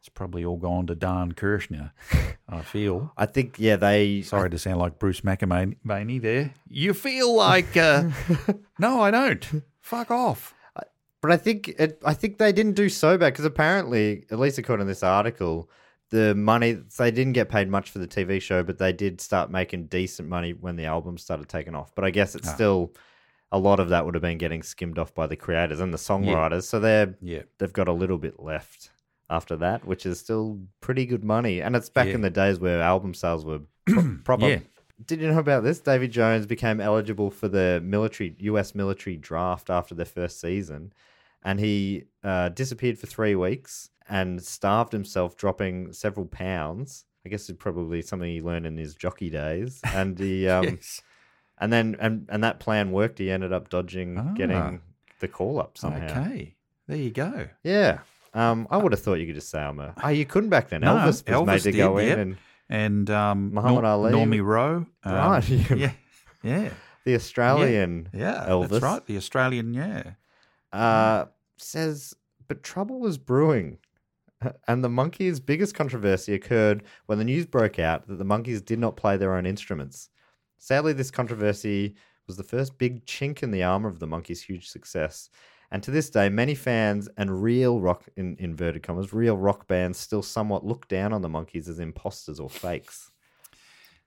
It's 0.00 0.08
probably 0.08 0.44
all 0.44 0.56
gone 0.56 0.86
to 0.86 0.94
Don 0.94 1.32
Kirshner, 1.32 1.90
I 2.48 2.62
feel. 2.62 3.12
I 3.16 3.26
think, 3.26 3.56
yeah, 3.58 3.76
they. 3.76 4.22
Sorry 4.22 4.48
to 4.48 4.58
sound 4.58 4.78
like 4.78 4.98
Bruce 4.98 5.20
McAvaney 5.22 6.22
there. 6.22 6.54
You 6.68 6.94
feel 6.94 7.34
like, 7.36 7.76
uh, 7.76 8.04
no, 8.78 9.02
I 9.02 9.10
don't. 9.10 9.62
Fuck 9.80 10.10
off. 10.10 10.54
But 11.20 11.32
I 11.32 11.36
think 11.36 11.68
it, 11.80 12.00
I 12.06 12.14
think 12.14 12.38
they 12.38 12.52
didn't 12.52 12.74
do 12.76 12.88
so 12.88 13.18
bad 13.18 13.32
because 13.32 13.44
apparently, 13.44 14.24
at 14.30 14.38
least 14.38 14.56
according 14.56 14.86
to 14.86 14.88
this 14.88 15.02
article, 15.02 15.68
the 16.10 16.32
money 16.36 16.78
they 16.96 17.10
didn't 17.10 17.32
get 17.32 17.48
paid 17.48 17.68
much 17.68 17.90
for 17.90 17.98
the 17.98 18.06
TV 18.06 18.40
show, 18.40 18.62
but 18.62 18.78
they 18.78 18.92
did 18.92 19.20
start 19.20 19.50
making 19.50 19.86
decent 19.88 20.28
money 20.28 20.52
when 20.52 20.76
the 20.76 20.84
album 20.84 21.18
started 21.18 21.48
taking 21.48 21.74
off. 21.74 21.92
But 21.94 22.04
I 22.04 22.10
guess 22.10 22.36
it's 22.36 22.48
Ah. 22.48 22.54
still 22.54 22.92
a 23.50 23.58
lot 23.58 23.80
of 23.80 23.88
that 23.88 24.04
would 24.04 24.14
have 24.14 24.22
been 24.22 24.38
getting 24.38 24.62
skimmed 24.62 24.98
off 24.98 25.14
by 25.14 25.26
the 25.26 25.36
creators 25.36 25.80
and 25.80 25.92
the 25.92 25.98
songwriters. 25.98 26.64
So 26.64 26.78
they're 26.80 27.14
Yeah. 27.20 27.42
they've 27.58 27.72
got 27.72 27.88
a 27.88 27.92
little 27.92 28.18
bit 28.18 28.38
left 28.40 28.90
after 29.30 29.56
that, 29.56 29.84
which 29.86 30.04
is 30.06 30.18
still 30.18 30.60
pretty 30.80 31.06
good 31.06 31.24
money. 31.24 31.60
And 31.60 31.74
it's 31.76 31.88
back 31.88 32.08
Yeah. 32.08 32.14
in 32.14 32.20
the 32.22 32.30
days 32.30 32.58
where 32.60 32.80
album 32.82 33.14
sales 33.14 33.44
were 33.44 33.60
pro- 33.86 34.16
proper. 34.24 34.48
Yeah. 34.48 34.58
Did 35.06 35.20
you 35.20 35.30
know 35.30 35.38
about 35.38 35.62
this? 35.62 35.78
David 35.80 36.10
Jones 36.10 36.44
became 36.46 36.80
eligible 36.80 37.30
for 37.30 37.46
the 37.48 37.80
military 37.84 38.34
U.S. 38.40 38.74
military 38.74 39.16
draft 39.16 39.70
after 39.70 39.94
their 39.94 40.04
first 40.06 40.40
season, 40.40 40.92
and 41.44 41.60
he 41.60 42.04
uh, 42.24 42.48
disappeared 42.48 42.98
for 42.98 43.06
three 43.06 43.36
weeks 43.36 43.90
and 44.08 44.42
starved 44.42 44.92
himself, 44.92 45.36
dropping 45.36 45.92
several 45.92 46.26
pounds. 46.26 47.04
I 47.24 47.28
guess 47.28 47.48
it's 47.48 47.58
probably 47.62 48.02
something 48.02 48.28
he 48.28 48.40
learned 48.40 48.66
in 48.66 48.76
his 48.76 48.96
jockey 48.96 49.30
days, 49.30 49.80
and 49.84 50.18
he 50.18 50.48
um, 50.56 50.64
yes. 50.64 51.00
And 51.60 51.72
then 51.72 51.96
and 51.98 52.26
and 52.30 52.44
that 52.44 52.60
plan 52.60 52.92
worked. 52.92 53.18
He 53.18 53.30
ended 53.30 53.52
up 53.52 53.68
dodging 53.68 54.16
Ah. 54.18 54.32
getting 54.34 54.80
the 55.20 55.28
call 55.28 55.58
up 55.60 55.76
somehow. 55.78 56.06
Okay. 56.06 56.54
There 56.86 56.96
you 56.96 57.10
go. 57.10 57.48
Yeah. 57.64 57.98
Um, 58.34 58.68
I 58.70 58.76
would 58.76 58.92
have 58.92 59.00
thought 59.02 59.14
you 59.14 59.26
could 59.26 59.34
just 59.34 59.50
say 59.50 59.58
I'm 59.60 59.78
a. 59.80 59.94
Oh, 60.02 60.08
you 60.08 60.24
couldn't 60.24 60.50
back 60.50 60.68
then. 60.68 60.82
No, 60.82 60.94
Elvis 60.96 61.06
was 61.06 61.24
made 61.26 61.34
Elvis 61.34 61.62
to 61.64 61.72
go 61.72 61.98
did, 61.98 62.02
in, 62.04 62.08
yep. 62.08 62.18
and 62.18 62.36
And 62.68 63.10
um, 63.10 63.54
Muhammad 63.54 63.84
Ali. 63.84 64.12
Normie 64.12 64.44
Rowe. 64.44 64.86
um, 65.04 65.14
Right, 65.14 65.48
yeah. 65.48 65.74
Yeah. 65.74 65.92
Yeah. 66.42 66.70
the 67.04 67.14
Australian 67.14 68.08
Yeah. 68.12 68.44
Elvis 68.48 68.68
That's 68.68 68.82
right. 68.82 69.06
The 69.06 69.16
Australian, 69.16 69.74
yeah. 69.74 70.12
uh, 70.72 71.24
says, 71.56 72.14
but 72.46 72.62
trouble 72.62 73.00
was 73.00 73.18
brewing. 73.18 73.78
And 74.68 74.84
the 74.84 74.88
Monkees' 74.88 75.44
biggest 75.44 75.74
controversy 75.74 76.32
occurred 76.32 76.84
when 77.06 77.18
the 77.18 77.24
news 77.24 77.44
broke 77.44 77.80
out 77.80 78.06
that 78.06 78.18
the 78.18 78.24
Monkees 78.24 78.64
did 78.64 78.78
not 78.78 78.96
play 78.96 79.16
their 79.16 79.34
own 79.34 79.46
instruments. 79.46 80.10
Sadly, 80.58 80.92
this 80.92 81.10
controversy 81.10 81.94
was 82.26 82.36
the 82.36 82.42
first 82.42 82.76
big 82.78 83.04
chink 83.06 83.42
in 83.42 83.50
the 83.50 83.62
armor 83.62 83.88
of 83.88 83.98
the 83.98 84.06
Monkees' 84.06 84.42
huge 84.42 84.68
success. 84.68 85.30
And 85.70 85.82
to 85.82 85.90
this 85.90 86.08
day, 86.10 86.28
many 86.28 86.54
fans 86.54 87.08
and 87.16 87.42
real 87.42 87.80
rock, 87.80 88.04
in 88.16 88.36
inverted 88.38 88.82
commas, 88.82 89.12
real 89.12 89.36
rock 89.36 89.66
bands 89.66 89.98
still 89.98 90.22
somewhat 90.22 90.64
look 90.64 90.88
down 90.88 91.12
on 91.12 91.22
the 91.22 91.28
Monkees 91.28 91.68
as 91.68 91.78
imposters 91.78 92.40
or 92.40 92.48
fakes, 92.48 93.10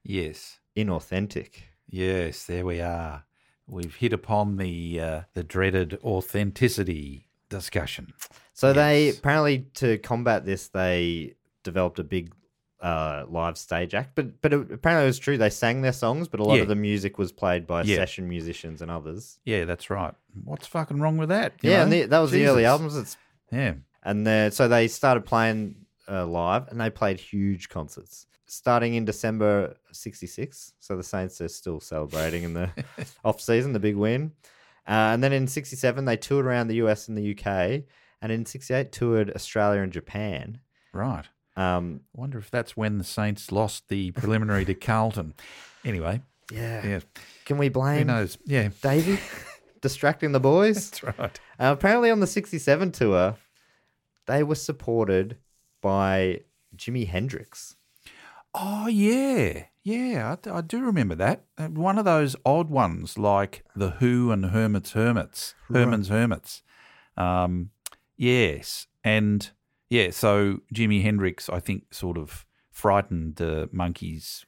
Yes. 0.03 0.59
inauthentic. 0.75 1.63
Yes, 1.87 2.45
there 2.45 2.65
we 2.65 2.81
are. 2.81 3.25
We've 3.67 3.95
hit 3.95 4.13
upon 4.13 4.57
the 4.57 4.99
uh, 4.99 5.21
the 5.33 5.43
dreaded 5.43 5.99
authenticity 6.03 7.27
discussion. 7.49 8.13
So 8.53 8.73
they 8.73 9.09
apparently 9.09 9.67
to 9.75 9.97
combat 9.99 10.45
this, 10.45 10.67
they 10.69 11.35
developed 11.63 11.99
a 11.99 12.03
big 12.03 12.33
uh, 12.81 13.25
live 13.29 13.57
stage 13.57 13.93
act. 13.93 14.11
But 14.15 14.41
but 14.41 14.53
it, 14.53 14.71
apparently 14.71 15.03
it 15.05 15.07
was 15.07 15.19
true. 15.19 15.37
They 15.37 15.49
sang 15.49 15.81
their 15.81 15.93
songs, 15.93 16.27
but 16.27 16.39
a 16.39 16.43
lot 16.43 16.55
Yeah. 16.55 16.61
of 16.63 16.67
the 16.67 16.75
music 16.75 17.17
was 17.17 17.31
played 17.31 17.67
by 17.67 17.83
Yeah. 17.83 17.97
session 17.97 18.27
musicians 18.27 18.81
and 18.81 18.89
others. 18.89 19.39
Yeah, 19.45 19.65
that's 19.65 19.89
right. 19.89 20.13
What's 20.43 20.67
fucking 20.67 20.99
wrong 20.99 21.17
with 21.17 21.29
that? 21.29 21.53
yeah, 21.61 21.83
and 21.83 21.91
the, 21.93 22.05
that 22.05 22.19
was 22.19 22.31
the 22.31 22.45
early 22.47 22.65
albums. 22.65 22.97
It's, 22.97 23.17
Yeah. 23.51 23.73
and 24.03 24.25
the, 24.25 24.49
so 24.51 24.67
they 24.67 24.87
started 24.87 25.25
playing 25.25 25.75
uh, 26.09 26.25
live, 26.25 26.67
and 26.69 26.81
they 26.81 26.89
played 26.89 27.19
huge 27.19 27.69
concerts. 27.69 28.25
Starting 28.47 28.95
in 28.95 29.05
December 29.05 29.75
'66, 29.93 30.73
so 30.79 30.97
the 30.97 31.03
Saints 31.03 31.39
are 31.39 31.47
still 31.47 31.79
celebrating 31.79 32.43
in 32.43 32.53
the 32.53 32.69
off 33.23 33.39
season, 33.39 33.71
the 33.73 33.79
big 33.79 33.95
win. 33.95 34.31
Uh, 34.87 35.13
and 35.13 35.23
then 35.23 35.31
in 35.31 35.47
'67, 35.47 36.03
they 36.05 36.17
toured 36.17 36.45
around 36.45 36.67
the 36.67 36.75
US 36.75 37.07
and 37.07 37.17
the 37.17 37.31
UK, 37.37 37.83
and 38.21 38.31
in 38.31 38.45
'68 38.45 38.91
toured 38.91 39.31
Australia 39.35 39.81
and 39.81 39.93
Japan. 39.93 40.59
Right. 40.91 41.25
Um, 41.55 42.01
I 42.15 42.21
wonder 42.21 42.37
if 42.37 42.49
that's 42.49 42.77
when 42.77 42.97
the 42.97 43.03
Saints 43.03 43.51
lost 43.51 43.89
the 43.89 44.11
preliminary 44.11 44.65
to 44.65 44.73
Carlton. 44.73 45.33
Anyway, 45.83 46.21
yeah. 46.51 46.85
yeah. 46.85 46.99
Can 47.45 47.57
we 47.57 47.69
blame? 47.69 48.07
Who 48.07 48.13
knows? 48.13 48.37
Yeah. 48.45 48.69
Davey 48.81 49.19
distracting 49.81 50.31
the 50.31 50.39
boys? 50.39 50.91
That's 50.91 51.19
right. 51.19 51.39
Uh, 51.59 51.75
apparently, 51.77 52.09
on 52.09 52.19
the 52.19 52.27
'67 52.27 52.91
tour, 52.91 53.35
they 54.27 54.43
were 54.43 54.55
supported 54.55 55.37
by 55.81 56.41
Jimi 56.75 57.07
Hendrix. 57.07 57.75
Oh 58.53 58.87
yeah, 58.87 59.65
yeah. 59.83 60.35
I, 60.45 60.57
I 60.57 60.61
do 60.61 60.81
remember 60.81 61.15
that. 61.15 61.43
Uh, 61.57 61.67
One 61.67 61.97
of 61.97 62.05
those 62.05 62.35
odd 62.45 62.69
ones, 62.69 63.17
like 63.17 63.63
the 63.75 63.91
Who 63.91 64.31
and 64.31 64.45
Hermits 64.45 64.91
Hermits, 64.91 65.55
Herman's 65.67 66.09
Hermits. 66.09 66.61
Um, 67.17 67.71
yes, 68.17 68.87
and 69.03 69.49
yeah. 69.91 70.09
So 70.09 70.61
Jimi 70.73 71.03
Hendrix, 71.03 71.47
I 71.49 71.59
think, 71.59 71.93
sort 71.93 72.17
of 72.17 72.45
frightened 72.71 73.35
the 73.35 73.69
Monkees, 73.71 74.45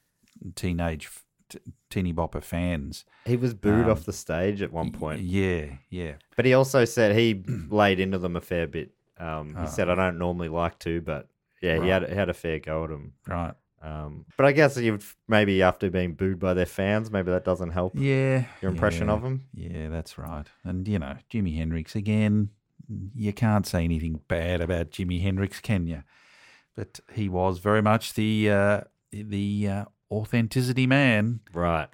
teenage 0.56 1.10
t- 1.50 1.60
teeny 1.92 2.14
bopper 2.14 2.42
fans. 2.44 3.06
He 3.26 3.36
was 3.38 3.54
booed 3.54 3.86
Um, 3.86 3.92
off 3.92 4.06
the 4.06 4.14
stage 4.14 4.62
at 4.62 4.72
one 4.74 4.92
point, 4.92 5.22
Yeah, 5.22 5.76
yeah. 5.90 6.14
but 6.36 6.46
he 6.46 6.54
also 6.54 6.86
said 6.86 7.16
he 7.16 7.44
laid 7.70 8.00
into 8.00 8.18
them 8.18 8.36
a 8.36 8.42
fair 8.42 8.66
bit. 8.68 8.92
Um, 9.20 9.50
he 9.50 9.62
Oh. 9.62 9.66
said, 9.68 9.90
"I 9.90 9.96
don't 9.96 10.18
normally 10.18 10.50
like 10.50 10.80
to, 10.80 11.00
but 11.02 11.30
yeah, 11.62 11.82
he 11.82 11.88
had 11.90 12.10
he 12.10 12.16
had 12.16 12.30
a 12.30 12.34
fair 12.34 12.60
go 12.60 12.84
at 12.86 12.90
them." 12.90 13.14
Right. 13.28 13.54
Um, 13.82 14.26
but 14.38 14.46
I 14.46 14.54
guess 14.54 14.78
you 14.78 14.98
maybe 15.28 15.62
after 15.62 15.90
being 15.90 16.14
booed 16.14 16.40
by 16.40 16.54
their 16.54 16.66
fans, 16.66 17.12
maybe 17.12 17.32
that 17.32 17.44
doesn't 17.44 17.72
help 17.72 17.94
Yeah. 17.98 18.46
your 18.62 18.72
impression 18.72 19.08
yeah. 19.08 19.14
of 19.14 19.24
him. 19.24 19.44
Yeah, 19.54 19.90
that's 19.90 20.18
right. 20.18 20.48
And 20.64 20.88
you 20.88 21.00
know, 21.00 21.18
Jimi 21.32 21.56
Hendrix 21.58 21.94
again. 21.96 22.50
You 23.16 23.34
can't 23.34 23.66
say 23.66 23.84
anything 23.84 24.22
bad 24.28 24.62
about 24.62 24.92
Jimi 24.92 25.22
Hendrix, 25.22 25.60
can 25.60 25.88
you? 25.88 26.04
But 26.76 27.00
he 27.14 27.30
was 27.30 27.60
very 27.60 27.82
much 27.82 28.14
the 28.14 28.50
uh, 28.50 28.82
the 29.12 29.68
uh, 29.68 29.86
authenticity 30.12 30.88
man. 30.88 31.42
Right. 31.54 31.90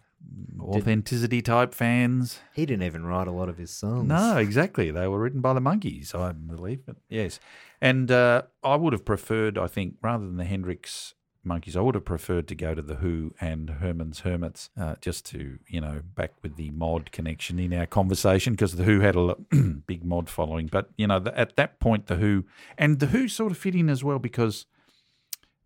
authenticity 0.59 1.41
type 1.41 1.73
fans. 1.73 2.39
He 2.53 2.65
didn't 2.65 2.83
even 2.83 3.05
write 3.05 3.27
a 3.27 3.31
lot 3.31 3.49
of 3.49 3.57
his 3.57 3.71
songs. 3.71 4.07
No, 4.07 4.37
exactly. 4.37 4.91
They 4.91 5.07
were 5.07 5.19
written 5.19 5.41
by 5.41 5.53
the 5.53 5.61
Monkees, 5.61 6.13
I 6.15 6.31
believe. 6.31 6.85
But 6.85 6.97
yes, 7.09 7.39
and 7.81 8.09
uh, 8.11 8.43
I 8.63 8.75
would 8.75 8.93
have 8.93 9.05
preferred, 9.05 9.57
I 9.57 9.67
think, 9.67 9.95
rather 10.01 10.25
than 10.25 10.37
the 10.37 10.45
Hendrix 10.45 11.13
Monkees, 11.45 11.77
I 11.77 11.81
would 11.81 11.95
have 11.95 12.05
preferred 12.05 12.47
to 12.49 12.55
go 12.55 12.75
to 12.75 12.81
the 12.81 12.95
Who 12.95 13.33
and 13.39 13.69
Herman's 13.69 14.21
Hermits, 14.21 14.69
uh, 14.79 14.95
just 14.99 15.25
to 15.27 15.59
you 15.67 15.79
know 15.79 16.01
back 16.15 16.33
with 16.41 16.57
the 16.57 16.69
mod 16.71 17.11
connection 17.11 17.59
in 17.59 17.73
our 17.73 17.85
conversation 17.85 18.53
because 18.53 18.75
the 18.75 18.83
Who 18.83 18.99
had 18.99 19.15
a 19.15 19.35
big 19.87 20.03
mod 20.03 20.29
following. 20.29 20.67
But 20.67 20.89
you 20.97 21.07
know, 21.07 21.19
the, 21.19 21.37
at 21.37 21.55
that 21.55 21.79
point, 21.79 22.07
the 22.07 22.15
Who 22.15 22.45
and 22.77 22.99
the 22.99 23.07
Who 23.07 23.27
sort 23.27 23.51
of 23.51 23.57
fit 23.57 23.75
in 23.75 23.89
as 23.89 24.03
well 24.03 24.19
because 24.19 24.65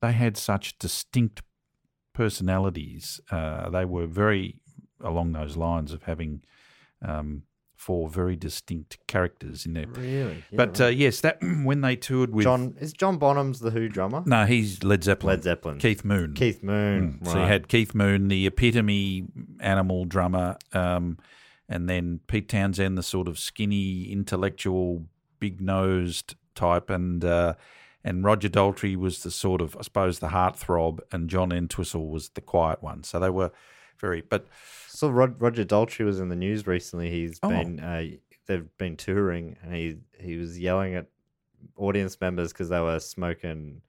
they 0.02 0.12
had 0.12 0.38
such 0.38 0.78
distinct 0.78 1.42
personalities. 2.14 3.20
Uh, 3.32 3.70
they 3.70 3.86
were 3.86 4.06
very 4.06 4.60
along 5.02 5.32
those 5.34 5.58
lines 5.58 5.92
of 5.92 6.04
having 6.04 6.44
um, 7.02 7.44
four 7.84 8.08
very 8.08 8.38
distinct 8.38 8.98
characters 9.08 9.66
in 9.66 9.74
there. 9.74 9.88
Really? 9.88 10.44
Yeah, 10.52 10.56
but 10.56 10.80
uh, 10.80 10.88
yes, 10.88 11.20
that 11.20 11.40
when 11.64 11.82
they 11.82 11.98
toured 11.98 12.34
with 12.34 12.46
John 12.46 12.76
is 12.80 12.94
John 12.94 13.18
Bonham's 13.18 13.60
the 13.60 13.72
Who 13.72 13.90
drummer? 13.90 14.24
no, 14.26 14.46
he's 14.46 14.84
Led 14.84 15.04
Zeppelin. 15.04 15.36
Led 15.36 15.44
Zeppelin. 15.44 15.80
Keith 15.80 16.06
Moon. 16.06 16.34
Keith 16.34 16.64
Moon. 16.64 17.20
Mm. 17.22 17.28
So 17.28 17.40
you 17.42 17.46
had 17.46 17.68
Keith 17.68 17.94
Moon, 17.94 18.30
the 18.30 18.48
epitome 18.48 19.26
animal 19.60 20.06
drummer, 20.06 20.58
um, 20.72 21.18
and 21.68 21.90
then 21.90 22.22
Pete 22.28 22.48
Townshend, 22.48 22.98
the 22.98 23.04
sort 23.04 23.28
of 23.28 23.38
skinny, 23.38 24.10
intellectual, 24.12 25.06
big 25.40 25.60
nosed 25.60 26.36
type, 26.56 26.90
and 26.90 27.26
uh, 27.26 27.56
and 28.02 28.24
Roger 28.24 28.48
Daltrey 28.48 28.96
was 28.96 29.24
the 29.24 29.32
sort 29.32 29.62
of, 29.62 29.76
I 29.78 29.82
suppose, 29.82 30.20
the 30.20 30.30
heartthrob, 30.30 31.00
and 31.12 31.30
John 31.30 31.52
Entwistle 31.52 32.08
was 32.08 32.30
the 32.30 32.42
quiet 32.42 32.82
one. 32.82 33.04
So 33.04 33.20
they 33.20 33.30
were 33.30 33.52
very, 34.00 34.22
but 34.22 34.48
So 34.96 35.10
Rod, 35.10 35.42
Roger 35.42 35.66
Daltrey 35.66 36.06
was 36.06 36.20
in 36.20 36.30
the 36.30 36.36
news 36.36 36.68
recently. 36.68 37.10
He's 37.10 37.40
Oh. 37.42 37.50
been 37.50 37.80
uh, 37.80 38.04
they've 38.46 38.78
been 38.78 38.96
touring, 38.96 39.58
and 39.64 39.74
he 39.74 39.98
he 40.20 40.38
was 40.38 40.60
yelling 40.60 40.94
at 40.96 41.08
audience 41.76 42.20
members 42.22 42.54
because 42.54 42.70
they 42.70 42.80
were 42.80 43.00
smoking 43.00 43.82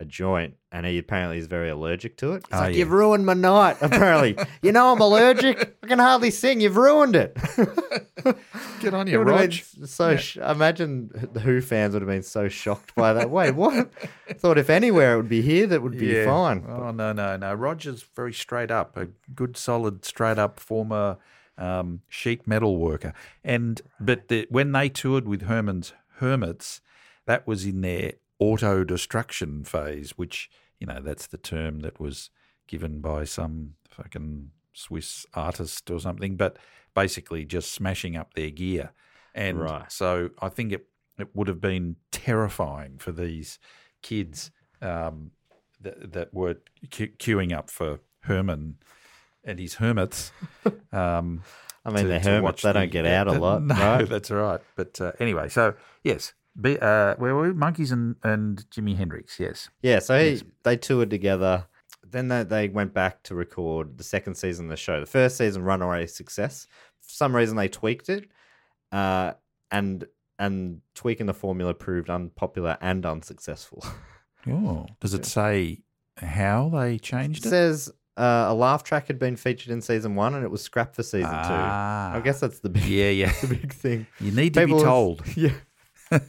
a 0.00 0.04
joint, 0.04 0.54
and 0.70 0.86
he 0.86 0.96
apparently 0.98 1.38
is 1.38 1.46
very 1.48 1.68
allergic 1.68 2.16
to 2.18 2.32
it. 2.34 2.44
He's 2.48 2.52
Ah, 2.58 2.60
like, 2.64 2.72
yeah. 2.74 2.78
"You've 2.80 2.92
ruined 2.92 3.26
my 3.26 3.34
night." 3.34 3.76
Apparently, 3.82 4.36
you 4.62 4.70
know 4.72 4.92
I'm 4.92 5.00
allergic. 5.00 5.76
I 5.82 5.86
can 5.88 5.98
hardly 5.98 6.30
sing. 6.30 6.60
You've 6.60 6.76
ruined 6.76 7.16
it. 7.16 7.36
get 8.80 8.94
on 8.94 9.06
your 9.06 9.24
would 9.24 9.30
Rog. 9.32 9.50
been 9.50 9.86
so. 9.86 10.16
Sh- 10.16 10.36
imagine 10.36 11.10
the 11.32 11.40
Who 11.40 11.60
fans 11.60 11.94
would 11.94 12.02
have 12.02 12.08
been 12.08 12.22
so 12.22 12.48
shocked 12.48 12.94
by 12.94 13.12
that. 13.12 13.30
Wait, 13.30 13.52
what? 13.54 13.90
Thought 14.34 14.58
if 14.58 14.70
anywhere 14.70 15.14
it 15.14 15.16
would 15.16 15.28
be 15.28 15.42
here, 15.42 15.66
that 15.66 15.82
would 15.82 15.98
be 15.98 16.24
fine. 16.24 16.64
Oh 16.68 16.90
no, 16.90 17.12
no, 17.12 17.36
no. 17.36 17.54
Roger's 17.54 18.04
very 18.14 18.32
straight 18.32 18.70
up, 18.70 18.96
a 18.96 19.08
good, 19.34 19.56
solid, 19.56 20.04
straight 20.04 20.38
up 20.38 20.60
former 20.60 21.16
um, 21.56 22.02
sheet 22.08 22.46
metal 22.46 22.76
worker. 22.76 23.12
And 23.42 23.80
but 23.98 24.28
the, 24.28 24.46
when 24.48 24.72
they 24.72 24.88
toured 24.88 25.26
with 25.26 25.42
Herman's 25.42 25.92
Hermits, 26.18 26.80
that 27.26 27.46
was 27.46 27.64
in 27.64 27.80
their 27.80 28.12
auto 28.38 28.84
destruction 28.84 29.64
phase, 29.64 30.12
which 30.16 30.50
you 30.78 30.86
know 30.86 31.00
that's 31.02 31.26
the 31.26 31.38
term 31.38 31.80
that 31.80 31.98
was 32.00 32.30
given 32.66 33.00
by 33.00 33.24
some 33.24 33.74
fucking 33.90 34.50
Swiss 34.72 35.26
artist 35.34 35.90
or 35.90 35.98
something. 36.00 36.36
But 36.36 36.56
basically, 36.94 37.44
just 37.44 37.72
smashing 37.72 38.16
up 38.16 38.34
their 38.34 38.50
gear. 38.50 38.92
And 39.34 39.60
Right. 39.60 39.90
so 39.92 40.30
I 40.40 40.48
think 40.48 40.72
it 40.72 40.86
it 41.18 41.28
would 41.34 41.48
have 41.48 41.60
been 41.60 41.96
terrifying 42.12 42.98
for 42.98 43.10
these 43.12 43.58
kids 44.02 44.50
um, 44.80 45.32
that, 45.80 46.12
that 46.12 46.32
were 46.32 46.56
que- 46.90 47.08
queuing 47.18 47.52
up 47.56 47.70
for 47.70 47.98
Herman 48.20 48.76
and 49.44 49.58
his 49.58 49.74
hermits. 49.74 50.30
Um, 50.92 51.42
I 51.84 51.90
mean, 51.90 52.04
to- 52.04 52.08
they're 52.08 52.20
hermits. 52.20 52.62
They 52.62 52.68
the- 52.70 52.78
don't 52.80 52.90
get 52.90 53.04
out 53.18 53.28
a 53.28 53.32
lot, 53.32 53.62
no, 53.62 53.74
right? 53.74 54.08
that's 54.08 54.30
right. 54.30 54.60
But 54.76 55.00
uh, 55.00 55.12
anyway, 55.20 55.48
so 55.48 55.74
yes, 56.04 56.32
be, 56.60 56.78
uh, 56.78 57.14
where 57.16 57.34
were 57.34 57.48
we? 57.48 57.52
Monkeys 57.52 57.92
and, 57.92 58.16
and 58.22 58.64
Jimi 58.70 58.96
Hendrix. 58.96 59.38
Yes. 59.38 59.68
Yeah, 59.82 59.98
so 60.00 60.18
he, 60.18 60.42
they 60.64 60.76
toured 60.76 61.10
together. 61.10 61.66
Then 62.10 62.28
they, 62.28 62.42
they 62.44 62.68
went 62.68 62.94
back 62.94 63.22
to 63.24 63.34
record 63.34 63.98
the 63.98 64.04
second 64.04 64.34
season 64.36 64.66
of 64.66 64.70
the 64.70 64.76
show. 64.76 65.00
The 65.00 65.06
first 65.06 65.36
season, 65.36 65.62
runaway 65.62 66.06
success. 66.06 66.66
For 67.02 67.12
some 67.12 67.34
reason, 67.36 67.56
they 67.56 67.68
tweaked 67.68 68.08
it, 68.08 68.28
uh, 68.92 69.32
and 69.70 70.04
and 70.38 70.80
tweaking 70.94 71.26
the 71.26 71.34
formula 71.34 71.74
proved 71.74 72.08
unpopular 72.10 72.78
and 72.80 73.04
unsuccessful. 73.06 73.84
Oh, 74.48 74.86
does 75.00 75.12
it 75.14 75.26
say 75.26 75.80
how 76.16 76.70
they 76.72 76.96
changed 76.96 77.44
it? 77.44 77.48
says 77.50 77.90
uh, 78.16 78.46
a 78.48 78.54
laugh 78.54 78.82
track 78.84 79.08
had 79.08 79.18
been 79.18 79.34
featured 79.36 79.72
in 79.72 79.82
season 79.82 80.14
one, 80.14 80.32
and 80.34 80.44
it 80.44 80.50
was 80.50 80.62
scrapped 80.62 80.94
for 80.94 81.02
season 81.02 81.28
Ah. 81.30 82.12
two. 82.14 82.18
I 82.18 82.22
guess 82.22 82.40
that's 82.40 82.60
the 82.60 82.68
big, 82.70 82.84
Yeah, 82.84 83.10
yeah. 83.10 83.32
the 83.42 83.48
big 83.48 83.72
thing. 83.72 84.06
You 84.20 84.30
need 84.30 84.54
to 84.54 84.60
People 84.60 84.78
be 84.78 84.82
have- 84.84 84.88
told. 84.88 85.22
Yeah. 85.36 85.50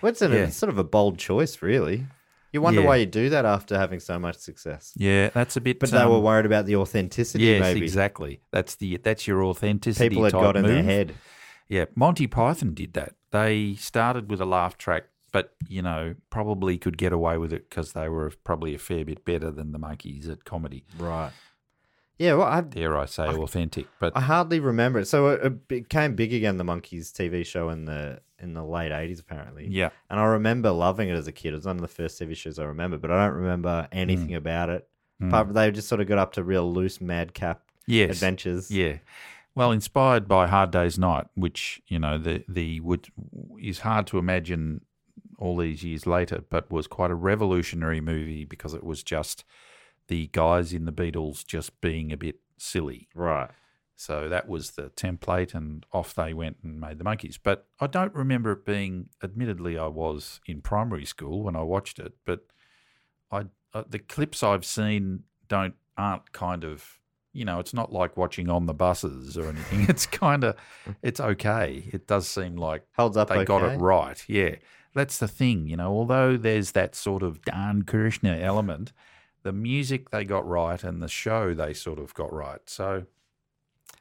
well, 0.00 0.10
it's, 0.10 0.22
a, 0.22 0.28
Yeah. 0.28 0.34
it's 0.44 0.56
sort 0.56 0.70
of 0.70 0.78
a 0.78 0.84
bold 0.84 1.18
choice, 1.18 1.62
really. 1.62 2.06
You 2.52 2.62
wonder 2.62 2.80
Yeah. 2.80 2.86
why 2.86 2.96
you 2.96 3.06
do 3.06 3.28
that 3.30 3.44
after 3.44 3.76
having 3.76 4.00
so 4.00 4.18
much 4.18 4.36
success. 4.36 4.92
Yeah, 4.96 5.28
that's 5.30 5.56
a 5.56 5.60
bit. 5.60 5.78
But 5.78 5.90
they 5.90 6.04
were 6.06 6.16
um, 6.16 6.22
worried 6.22 6.46
about 6.46 6.64
the 6.66 6.76
authenticity, 6.76 7.44
Yes, 7.44 7.60
maybe. 7.60 7.82
exactly. 7.82 8.40
That's 8.50 8.76
the 8.76 8.96
that's 8.98 9.26
your 9.26 9.44
authenticity. 9.44 10.08
People 10.08 10.24
had 10.24 10.32
got 10.32 10.56
in 10.56 10.64
their 10.64 10.82
head. 10.82 11.14
Yeah, 11.68 11.86
Monty 11.94 12.26
Python 12.26 12.72
did 12.72 12.94
that. 12.94 13.14
They 13.32 13.74
started 13.74 14.30
with 14.30 14.40
a 14.40 14.46
laugh 14.46 14.78
track, 14.78 15.04
but 15.32 15.54
you 15.68 15.82
know 15.82 16.14
probably 16.30 16.78
could 16.78 16.96
get 16.96 17.12
away 17.12 17.36
with 17.36 17.52
it 17.52 17.68
because 17.68 17.92
they 17.92 18.08
were 18.08 18.32
probably 18.44 18.74
a 18.74 18.78
fair 18.78 19.04
bit 19.04 19.24
better 19.24 19.50
than 19.50 19.72
the 19.72 19.78
Monkees 19.78 20.30
at 20.30 20.44
comedy. 20.44 20.84
Right. 20.96 21.32
Yeah, 22.18 22.34
well, 22.34 22.46
I, 22.46 22.62
Dare 22.62 22.96
I 22.96 23.04
say 23.04 23.26
authentic? 23.26 23.86
But 24.00 24.16
I 24.16 24.22
hardly 24.22 24.60
remember 24.60 25.00
it. 25.00 25.06
So 25.06 25.28
it, 25.28 25.40
it 25.44 25.68
became 25.68 26.14
big 26.14 26.32
again, 26.32 26.56
the 26.56 26.64
Monkees 26.64 27.12
TV 27.12 27.44
show 27.44 27.68
in 27.68 27.84
the 27.84 28.20
in 28.38 28.52
the 28.54 28.64
late 28.64 28.92
eighties, 28.92 29.20
apparently. 29.20 29.66
yeah, 29.68 29.90
And 30.10 30.20
I 30.20 30.24
remember 30.24 30.70
loving 30.70 31.08
it 31.08 31.14
as 31.14 31.26
a 31.26 31.32
kid. 31.32 31.52
It 31.52 31.56
was 31.56 31.66
one 31.66 31.76
of 31.76 31.82
the 31.82 31.88
first 31.88 32.20
TV 32.20 32.36
shows 32.36 32.58
I 32.58 32.64
remember, 32.64 32.98
but 32.98 33.10
I 33.10 33.26
don't 33.26 33.36
remember 33.36 33.88
anything 33.92 34.28
Mm. 34.30 34.36
about 34.36 34.68
it. 34.70 34.88
Apart 35.22 35.46
from 35.46 35.54
they 35.54 35.70
just 35.70 35.88
sort 35.88 36.00
of 36.02 36.06
got 36.08 36.18
up 36.18 36.32
to 36.34 36.44
real 36.44 36.70
loose 36.70 37.00
madcap 37.00 37.62
yes, 37.86 38.10
adventures. 38.10 38.70
Yeah. 38.70 38.98
Well, 39.54 39.72
inspired 39.72 40.28
by 40.28 40.46
Hard 40.48 40.70
Day's 40.70 40.98
Night, 40.98 41.26
which 41.34 41.80
you 41.88 41.98
know 41.98 42.18
the 42.18 42.44
the 42.46 42.80
would 42.80 43.08
is 43.58 43.78
hard 43.78 44.06
to 44.08 44.18
imagine 44.18 44.82
all 45.38 45.56
these 45.56 45.82
years 45.82 46.06
later, 46.06 46.44
but 46.50 46.70
was 46.70 46.86
quite 46.86 47.10
a 47.10 47.14
revolutionary 47.14 48.00
movie 48.02 48.44
because 48.44 48.74
it 48.74 48.84
was 48.84 49.02
just 49.02 49.44
the 50.08 50.28
guys 50.32 50.72
in 50.74 50.84
the 50.84 50.92
Beatles 50.92 51.44
just 51.46 51.80
being 51.80 52.12
a 52.12 52.16
bit 52.18 52.36
silly. 52.58 53.08
Right. 53.14 53.50
So 53.96 54.28
that 54.28 54.46
was 54.46 54.72
the 54.72 54.90
template, 54.90 55.54
and 55.54 55.86
off 55.90 56.14
they 56.14 56.34
went 56.34 56.58
and 56.62 56.78
made 56.78 56.98
the 56.98 57.04
Monkees. 57.04 57.38
But 57.42 57.66
I 57.80 57.86
don't 57.86 58.14
remember 58.14 58.52
it 58.52 58.66
being. 58.66 59.08
Admittedly, 59.22 59.78
I 59.78 59.86
was 59.86 60.40
in 60.46 60.60
primary 60.60 61.06
school 61.06 61.42
when 61.42 61.56
I 61.56 61.62
watched 61.62 61.98
it, 61.98 62.12
but 62.26 62.40
I 63.30 63.46
uh, 63.72 63.84
the 63.88 63.98
clips 63.98 64.42
I've 64.42 64.66
seen 64.66 65.24
don't 65.48 65.74
aren't 65.96 66.32
kind 66.32 66.62
of 66.62 66.98
you 67.32 67.44
know 67.44 67.58
it's 67.58 67.72
not 67.72 67.90
like 67.90 68.18
watching 68.18 68.50
on 68.50 68.66
the 68.66 68.74
buses 68.74 69.38
or 69.38 69.48
anything. 69.48 69.86
It's 69.88 70.06
kind 70.06 70.44
of 70.44 70.56
it's 71.02 71.20
okay. 71.20 71.88
It 71.90 72.06
does 72.06 72.28
seem 72.28 72.56
like 72.56 72.82
Holds 72.96 73.16
up 73.16 73.28
they 73.28 73.44
got 73.44 73.62
it 73.62 73.78
right. 73.78 74.22
Yeah, 74.28 74.56
that's 74.94 75.18
the 75.18 75.28
thing. 75.28 75.68
You 75.68 75.76
know, 75.78 75.90
although 75.90 76.36
there's 76.36 76.72
that 76.72 76.94
sort 76.94 77.22
of 77.22 77.42
Don 77.42 77.82
Kirshner 77.82 78.42
element, 78.42 78.92
the 79.42 79.52
music 79.52 80.10
they 80.10 80.24
got 80.24 80.46
right 80.46 80.82
and 80.84 81.02
the 81.02 81.08
show 81.08 81.54
they 81.54 81.72
sort 81.72 81.98
of 81.98 82.12
got 82.14 82.32
right. 82.32 82.60
So 82.66 83.06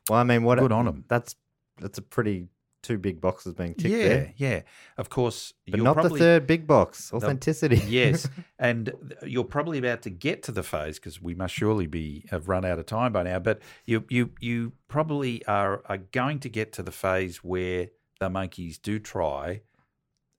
Well, 0.10 0.20
I 0.20 0.24
mean, 0.24 0.44
what 0.44 0.60
Good 0.60 0.72
on 0.72 0.86
them. 0.86 1.06
That's 1.08 1.36
that's 1.80 1.98
a 1.98 2.02
pretty 2.02 2.48
two 2.86 2.98
big 3.00 3.20
boxes 3.20 3.54
being 3.54 3.74
ticked 3.74 3.96
yeah, 3.96 4.08
there, 4.08 4.34
yeah. 4.38 4.62
Of 4.98 5.10
course, 5.10 5.54
but 5.66 5.78
you're 5.78 5.84
not 5.84 5.96
probably, 5.96 6.20
the 6.20 6.26
third 6.26 6.48
big 6.48 6.68
box. 6.68 7.12
Authenticity. 7.12 7.78
yes, 7.88 8.30
and 8.60 8.94
you're 9.24 9.44
probably 9.44 9.80
about 9.80 10.04
to 10.04 10.12
get 10.12 10.44
to 10.44 10.52
the 10.52 10.62
phase 10.62 11.00
because 11.00 11.22
we 11.22 11.34
must 11.34 11.54
surely 11.54 11.88
be 11.88 12.26
have 12.30 12.48
run 12.48 12.64
out 12.64 12.78
of 12.78 12.86
time 12.86 13.12
by 13.12 13.24
now. 13.24 13.40
But 13.40 13.62
you 13.86 14.06
you 14.10 14.32
you 14.40 14.74
probably 14.88 15.44
are 15.48 15.82
are 15.88 15.98
going 15.98 16.40
to 16.42 16.50
get 16.50 16.72
to 16.74 16.84
the 16.84 16.92
phase 16.92 17.38
where 17.38 17.88
the 18.20 18.30
Monkees 18.30 18.80
do 18.82 19.00
try 19.00 19.62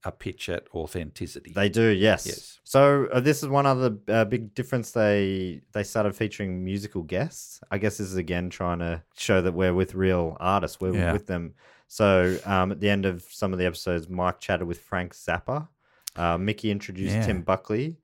a 0.07 0.11
pitch 0.11 0.49
at 0.49 0.63
authenticity. 0.73 1.51
They 1.53 1.69
do, 1.69 1.87
yes. 1.89 2.25
Yes. 2.25 2.59
So 2.63 3.07
uh, 3.11 3.19
this 3.19 3.43
is 3.43 3.49
one 3.49 3.65
other 3.65 3.97
uh, 4.07 4.25
big 4.25 4.53
difference. 4.55 4.91
They 4.91 5.61
they 5.73 5.83
started 5.83 6.15
featuring 6.15 6.63
musical 6.63 7.03
guests. 7.03 7.59
I 7.71 7.77
guess 7.77 7.97
this 7.97 8.07
is 8.07 8.15
again 8.15 8.49
trying 8.49 8.79
to 8.79 9.03
show 9.15 9.41
that 9.41 9.53
we're 9.53 9.73
with 9.73 9.93
real 9.95 10.37
artists. 10.39 10.79
We're 10.79 10.95
Yeah. 10.95 11.13
with 11.13 11.27
them. 11.27 11.53
So 11.87 12.37
um, 12.45 12.71
at 12.71 12.79
the 12.79 12.89
end 12.89 13.05
of 13.05 13.23
some 13.29 13.53
of 13.53 13.59
the 13.59 13.65
episodes, 13.65 14.09
Mike 14.09 14.39
chatted 14.39 14.67
with 14.67 14.79
Frank 14.79 15.13
Zappa. 15.13 15.67
Uh, 16.15 16.37
Mickey 16.37 16.71
introduced 16.71 17.13
Yeah. 17.15 17.25
Tim 17.27 17.41
Buckley, 17.43 17.97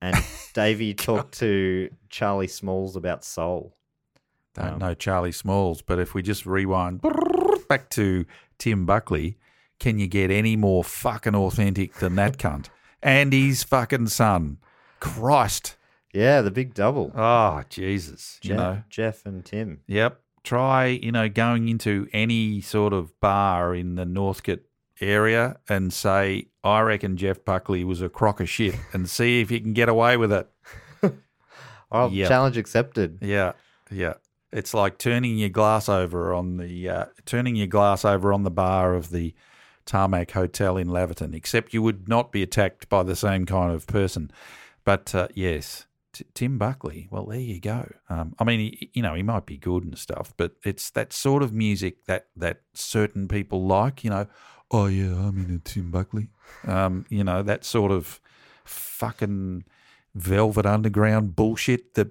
and 0.00 0.16
Davey 0.54 0.94
talked 0.94 1.38
to 1.40 1.90
Charlie 2.08 2.46
Smalls 2.48 2.96
about 2.96 3.24
soul. 3.24 3.76
Don't 4.54 4.74
Um, 4.74 4.78
know 4.78 4.94
Charlie 4.94 5.32
Smalls, 5.32 5.82
but 5.82 5.98
if 5.98 6.14
we 6.14 6.22
just 6.22 6.46
rewind 6.46 7.02
back 7.68 7.90
to 7.90 8.24
Tim 8.58 8.86
Buckley, 8.86 9.36
can 9.78 9.98
you 9.98 10.06
get 10.06 10.30
any 10.30 10.56
more 10.56 10.82
fucking 10.84 11.34
authentic 11.34 11.94
than 11.94 12.14
that 12.16 12.38
cunt? 12.38 12.66
And 13.02 13.32
his 13.32 13.62
fucking 13.62 14.08
son. 14.08 14.58
Christ. 15.00 15.76
Yeah, 16.12 16.40
the 16.42 16.50
big 16.50 16.72
double. 16.74 17.12
Oh, 17.14 17.62
Jesus. 17.68 18.38
You 18.42 18.48
Jeff, 18.50 18.56
know. 18.56 18.82
Jeff 18.88 19.26
and 19.26 19.44
Tim. 19.44 19.80
Yep. 19.86 20.20
try, 20.44 20.86
you 20.86 21.12
know, 21.12 21.28
going 21.28 21.68
into 21.68 22.08
any 22.12 22.60
sort 22.62 22.92
of 22.92 23.18
bar 23.20 23.74
in 23.74 23.96
the 23.96 24.06
Northcote 24.06 24.62
area 25.00 25.56
and 25.68 25.92
say, 25.92 26.46
I 26.64 26.80
reckon 26.80 27.16
Jeff 27.18 27.44
Buckley 27.44 27.84
was 27.84 28.00
a 28.00 28.08
crock 28.08 28.40
of 28.40 28.48
shit 28.48 28.74
and 28.94 29.08
see 29.10 29.40
if 29.42 29.50
you 29.50 29.60
can 29.60 29.74
get 29.74 29.88
away 29.88 30.16
with 30.16 30.32
it. 30.32 30.48
Oh, 31.92 32.08
Yep. 32.10 32.28
challenge 32.28 32.56
accepted. 32.56 33.18
Yeah, 33.20 33.52
yeah. 33.92 34.14
It's 34.52 34.74
like 34.74 34.98
turning 34.98 35.36
your 35.38 35.50
glass 35.50 35.88
over 35.88 36.34
on 36.34 36.56
the 36.56 36.88
uh, 36.88 37.04
turning 37.26 37.54
your 37.54 37.68
glass 37.68 38.04
over 38.04 38.32
on 38.32 38.42
the 38.42 38.50
bar 38.50 38.94
of 38.94 39.10
the 39.10 39.34
Tarmac 39.86 40.32
Hotel 40.32 40.76
in 40.76 40.88
Laverton, 40.88 41.34
except 41.34 41.72
you 41.72 41.80
would 41.80 42.08
not 42.08 42.32
be 42.32 42.42
attacked 42.42 42.88
by 42.88 43.02
the 43.02 43.16
same 43.16 43.46
kind 43.46 43.72
of 43.72 43.86
person. 43.86 44.30
But 44.84 45.14
uh, 45.14 45.28
yes, 45.34 45.86
T- 46.12 46.26
Tim 46.34 46.58
Buckley. 46.58 47.08
Well, 47.10 47.26
there 47.26 47.38
you 47.40 47.60
go. 47.60 47.90
Um, 48.08 48.34
I 48.38 48.44
mean, 48.44 48.60
he, 48.60 48.90
you 48.92 49.02
know, 49.02 49.14
he 49.14 49.22
might 49.22 49.46
be 49.46 49.56
good 49.56 49.84
and 49.84 49.96
stuff, 49.96 50.34
but 50.36 50.56
it's 50.64 50.90
that 50.90 51.12
sort 51.12 51.42
of 51.42 51.52
music 51.52 52.04
that 52.06 52.26
that 52.36 52.62
certain 52.74 53.28
people 53.28 53.64
like. 53.66 54.04
You 54.04 54.10
know, 54.10 54.26
oh 54.70 54.86
yeah, 54.86 55.14
I'm 55.14 55.38
into 55.38 55.58
Tim 55.58 55.90
Buckley. 55.90 56.28
Um, 56.66 57.06
you 57.08 57.24
know, 57.24 57.42
that 57.42 57.64
sort 57.64 57.92
of 57.92 58.20
fucking 58.64 59.64
Velvet 60.14 60.66
Underground 60.66 61.36
bullshit. 61.36 61.94
The- 61.94 62.10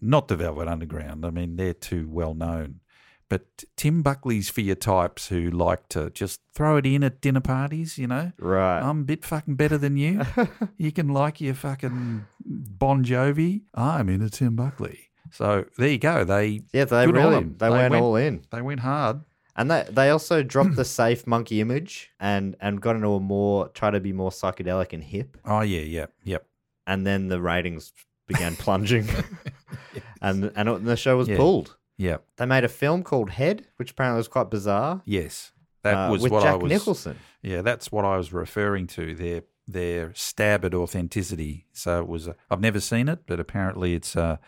not 0.00 0.28
the 0.28 0.36
Velvet 0.36 0.68
Underground. 0.68 1.24
I 1.26 1.30
mean, 1.30 1.56
they're 1.56 1.74
too 1.74 2.08
well 2.08 2.34
known. 2.34 2.80
But 3.28 3.64
Tim 3.76 4.02
Buckley's 4.02 4.48
for 4.48 4.60
your 4.60 4.76
types 4.76 5.28
who 5.28 5.50
like 5.50 5.88
to 5.88 6.10
just 6.10 6.40
throw 6.54 6.76
it 6.76 6.86
in 6.86 7.02
at 7.02 7.20
dinner 7.20 7.40
parties. 7.40 7.98
You 7.98 8.06
know, 8.06 8.32
Right. 8.38 8.80
I'm 8.80 9.00
a 9.00 9.04
bit 9.04 9.24
fucking 9.24 9.56
better 9.56 9.76
than 9.78 9.96
you. 9.96 10.22
you 10.76 10.92
can 10.92 11.08
like 11.08 11.40
your 11.40 11.54
fucking 11.54 12.24
Bon 12.44 13.04
Jovi. 13.04 13.62
Ah, 13.74 13.96
I'm 13.98 14.08
into 14.08 14.30
Tim 14.30 14.54
Buckley. 14.54 15.08
So 15.32 15.64
there 15.76 15.88
you 15.88 15.98
go. 15.98 16.22
They 16.22 16.62
yeah, 16.72 16.84
they 16.84 17.06
really 17.08 17.34
them. 17.34 17.56
they, 17.58 17.68
went, 17.68 17.94
all 17.96 18.14
in. 18.14 18.42
They 18.50 18.62
went 18.62 18.80
hard. 18.80 19.22
And 19.56 19.70
they 19.70 19.84
they 19.90 20.10
also 20.10 20.42
dropped 20.44 20.76
the 20.76 20.84
safe 20.84 21.26
monkey 21.26 21.60
image 21.60 22.10
and 22.20 22.54
and 22.60 22.80
got 22.80 22.94
into 22.94 23.08
a 23.14 23.20
more 23.20 23.68
try 23.70 23.90
to 23.90 23.98
be 24.00 24.12
more 24.12 24.30
psychedelic 24.30 24.92
and 24.92 25.02
hip. 25.02 25.36
Oh 25.44 25.62
yeah, 25.62 25.80
yeah, 25.80 26.06
yep. 26.24 26.46
And 26.86 27.04
then 27.06 27.26
the 27.28 27.40
ratings 27.40 27.92
began 28.28 28.54
plunging, 28.54 29.08
and 30.22 30.52
and 30.54 30.86
the 30.86 30.96
show 30.96 31.16
was 31.16 31.28
Yeah. 31.28 31.36
pulled. 31.38 31.76
Yeah. 31.96 32.18
They 32.36 32.46
made 32.46 32.64
a 32.64 32.68
film 32.68 33.02
called 33.02 33.30
Head, 33.30 33.66
which 33.76 33.92
apparently 33.92 34.18
was 34.18 34.28
quite 34.28 34.50
bizarre. 34.50 35.02
Yes. 35.04 35.52
That 35.82 35.94
uh, 35.94 36.10
was 36.10 36.22
with 36.22 36.32
what 36.32 36.42
Jack 36.42 36.54
I 36.54 36.56
was 36.56 36.70
Nicholson. 36.70 37.18
Yeah, 37.42 37.62
that's 37.62 37.92
what 37.92 38.04
I 38.04 38.16
was 38.16 38.32
referring 38.32 38.86
to. 38.88 39.14
Their 39.14 39.42
their 39.68 40.12
stab 40.14 40.64
at 40.64 40.74
authenticity. 40.74 41.66
So 41.72 42.00
it 42.00 42.08
was. 42.08 42.26
A, 42.26 42.36
I've 42.50 42.60
never 42.60 42.80
seen 42.80 43.08
it, 43.08 43.20
but 43.26 43.38
apparently 43.38 43.94
it's 43.94 44.16
a 44.16 44.40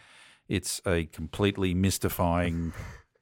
it's 0.49 0.81
a 0.85 1.05
completely 1.05 1.75
mystifying 1.75 2.73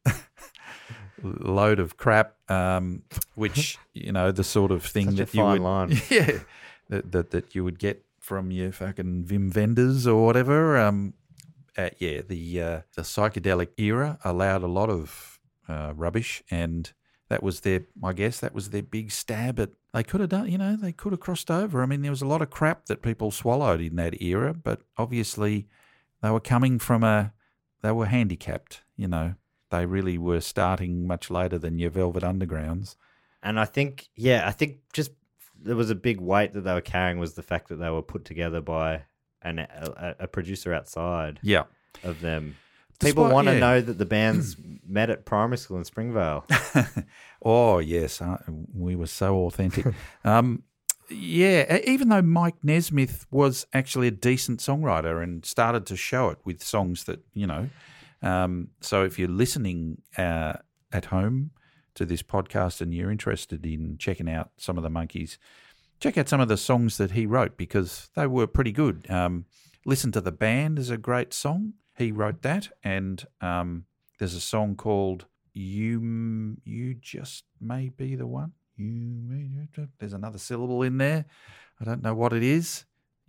load 1.22 1.78
of 1.78 1.98
crap. 1.98 2.36
Um, 2.50 3.02
which 3.34 3.78
you 3.92 4.12
know 4.12 4.32
the 4.32 4.44
sort 4.44 4.72
of 4.72 4.82
thing 4.82 5.10
Such 5.10 5.16
that 5.16 5.34
you 5.34 5.40
fine 5.42 5.62
would 5.62 5.68
line. 5.68 6.00
yeah 6.10 6.38
that, 6.88 7.12
that 7.12 7.30
that 7.30 7.54
you 7.54 7.64
would 7.64 7.78
get 7.78 8.04
from 8.18 8.50
your 8.50 8.72
fucking 8.72 9.24
Wim 9.24 9.54
Wenders 9.54 10.06
or 10.06 10.24
whatever. 10.24 10.78
Um, 10.78 11.14
uh, 11.76 11.90
yeah, 11.98 12.22
the 12.26 12.62
uh, 12.62 12.80
the 12.94 13.02
psychedelic 13.02 13.68
era 13.76 14.18
allowed 14.24 14.62
a 14.62 14.68
lot 14.68 14.90
of 14.90 15.40
uh, 15.68 15.92
rubbish, 15.94 16.42
and 16.50 16.92
that 17.28 17.42
was 17.42 17.60
their, 17.60 17.86
I 18.02 18.12
guess, 18.12 18.40
that 18.40 18.54
was 18.54 18.70
their 18.70 18.82
big 18.82 19.10
stab 19.10 19.58
at. 19.58 19.70
They 19.92 20.02
could 20.02 20.20
have 20.20 20.30
done, 20.30 20.50
you 20.50 20.58
know, 20.58 20.76
they 20.76 20.92
could 20.92 21.12
have 21.12 21.20
crossed 21.20 21.50
over. 21.50 21.82
I 21.82 21.86
mean, 21.86 22.02
there 22.02 22.10
was 22.10 22.22
a 22.22 22.26
lot 22.26 22.42
of 22.42 22.50
crap 22.50 22.86
that 22.86 23.02
people 23.02 23.30
swallowed 23.30 23.80
in 23.80 23.96
that 23.96 24.20
era, 24.20 24.52
but 24.52 24.82
obviously, 24.96 25.68
they 26.22 26.30
were 26.30 26.40
coming 26.40 26.78
from 26.78 27.02
a, 27.02 27.32
they 27.82 27.92
were 27.92 28.06
handicapped. 28.06 28.82
You 28.96 29.08
know, 29.08 29.34
they 29.70 29.86
really 29.86 30.18
were 30.18 30.40
starting 30.40 31.06
much 31.06 31.30
later 31.30 31.58
than 31.58 31.78
your 31.78 31.90
Velvet 31.90 32.22
Undergrounds. 32.22 32.96
And 33.42 33.58
I 33.58 33.64
think, 33.64 34.08
yeah, 34.14 34.46
I 34.46 34.50
think 34.50 34.78
just 34.92 35.12
there 35.58 35.76
was 35.76 35.90
a 35.90 35.94
big 35.94 36.20
weight 36.20 36.52
that 36.54 36.62
they 36.62 36.72
were 36.72 36.80
carrying 36.80 37.18
was 37.18 37.34
the 37.34 37.42
fact 37.42 37.68
that 37.68 37.76
they 37.76 37.90
were 37.90 38.02
put 38.02 38.24
together 38.24 38.60
by 38.60 39.04
an, 39.48 39.58
a, 39.60 40.14
a 40.20 40.26
producer 40.28 40.72
outside 40.74 41.38
Yeah, 41.42 41.64
of 42.02 42.20
them. 42.20 42.56
Despite- 42.98 43.10
People 43.10 43.30
want 43.30 43.46
to 43.48 43.54
yeah. 43.54 43.60
know 43.60 43.80
that 43.82 43.98
the 43.98 44.06
bands 44.06 44.56
met 44.86 45.10
at 45.10 45.24
primary 45.24 45.58
school 45.58 45.78
in 45.78 45.84
Springvale. 45.84 46.44
Oh 47.42 47.78
yes, 47.78 48.20
uh, 48.20 48.38
we 48.74 48.96
were 48.96 49.06
so 49.06 49.36
authentic. 49.46 49.86
um, 50.24 50.62
yeah, 51.08 51.78
even 51.86 52.08
though 52.08 52.22
Mike 52.22 52.56
Nesmith 52.64 53.26
was 53.30 53.66
actually 53.72 54.08
a 54.08 54.10
decent 54.10 54.58
songwriter 54.60 55.22
and 55.22 55.44
started 55.44 55.86
to 55.86 55.96
show 55.96 56.30
it 56.30 56.38
with 56.44 56.62
songs 56.62 57.04
that 57.04 57.20
you 57.34 57.46
know. 57.46 57.68
Um, 58.22 58.70
so 58.80 59.04
if 59.04 59.18
you're 59.18 59.28
listening 59.28 60.02
uh, 60.18 60.54
at 60.90 61.04
home 61.06 61.50
to 61.94 62.04
this 62.04 62.22
podcast 62.22 62.80
and 62.80 62.92
you're 62.92 63.10
interested 63.12 63.64
in 63.64 63.96
checking 63.98 64.28
out 64.28 64.50
some 64.56 64.76
of 64.76 64.82
the 64.82 64.90
Monkees, 64.90 65.38
check 66.00 66.16
out 66.18 66.28
some 66.28 66.40
of 66.40 66.48
the 66.48 66.56
songs 66.56 66.96
that 66.98 67.12
he 67.12 67.26
wrote 67.26 67.56
because 67.56 68.10
they 68.14 68.26
were 68.26 68.46
pretty 68.46 68.72
good. 68.72 69.06
Um, 69.10 69.46
Listen 69.88 70.10
to 70.12 70.20
the 70.20 70.32
band 70.32 70.80
is 70.80 70.90
a 70.90 70.96
great 70.96 71.32
song. 71.32 71.74
He 71.96 72.10
wrote 72.10 72.42
that, 72.42 72.70
and 72.82 73.24
um, 73.40 73.84
there's 74.18 74.34
a 74.34 74.40
song 74.40 74.74
called 74.74 75.26
"You 75.52 76.56
You 76.64 76.94
Just 76.94 77.44
May 77.60 77.90
Be 77.90 78.16
the 78.16 78.26
One." 78.26 78.52
You 78.76 79.68
there's 80.00 80.12
another 80.12 80.38
syllable 80.38 80.82
in 80.82 80.98
there. 80.98 81.24
I 81.80 81.84
don't 81.84 82.02
know 82.02 82.14
what 82.14 82.32
it 82.32 82.42
is. 82.42 82.84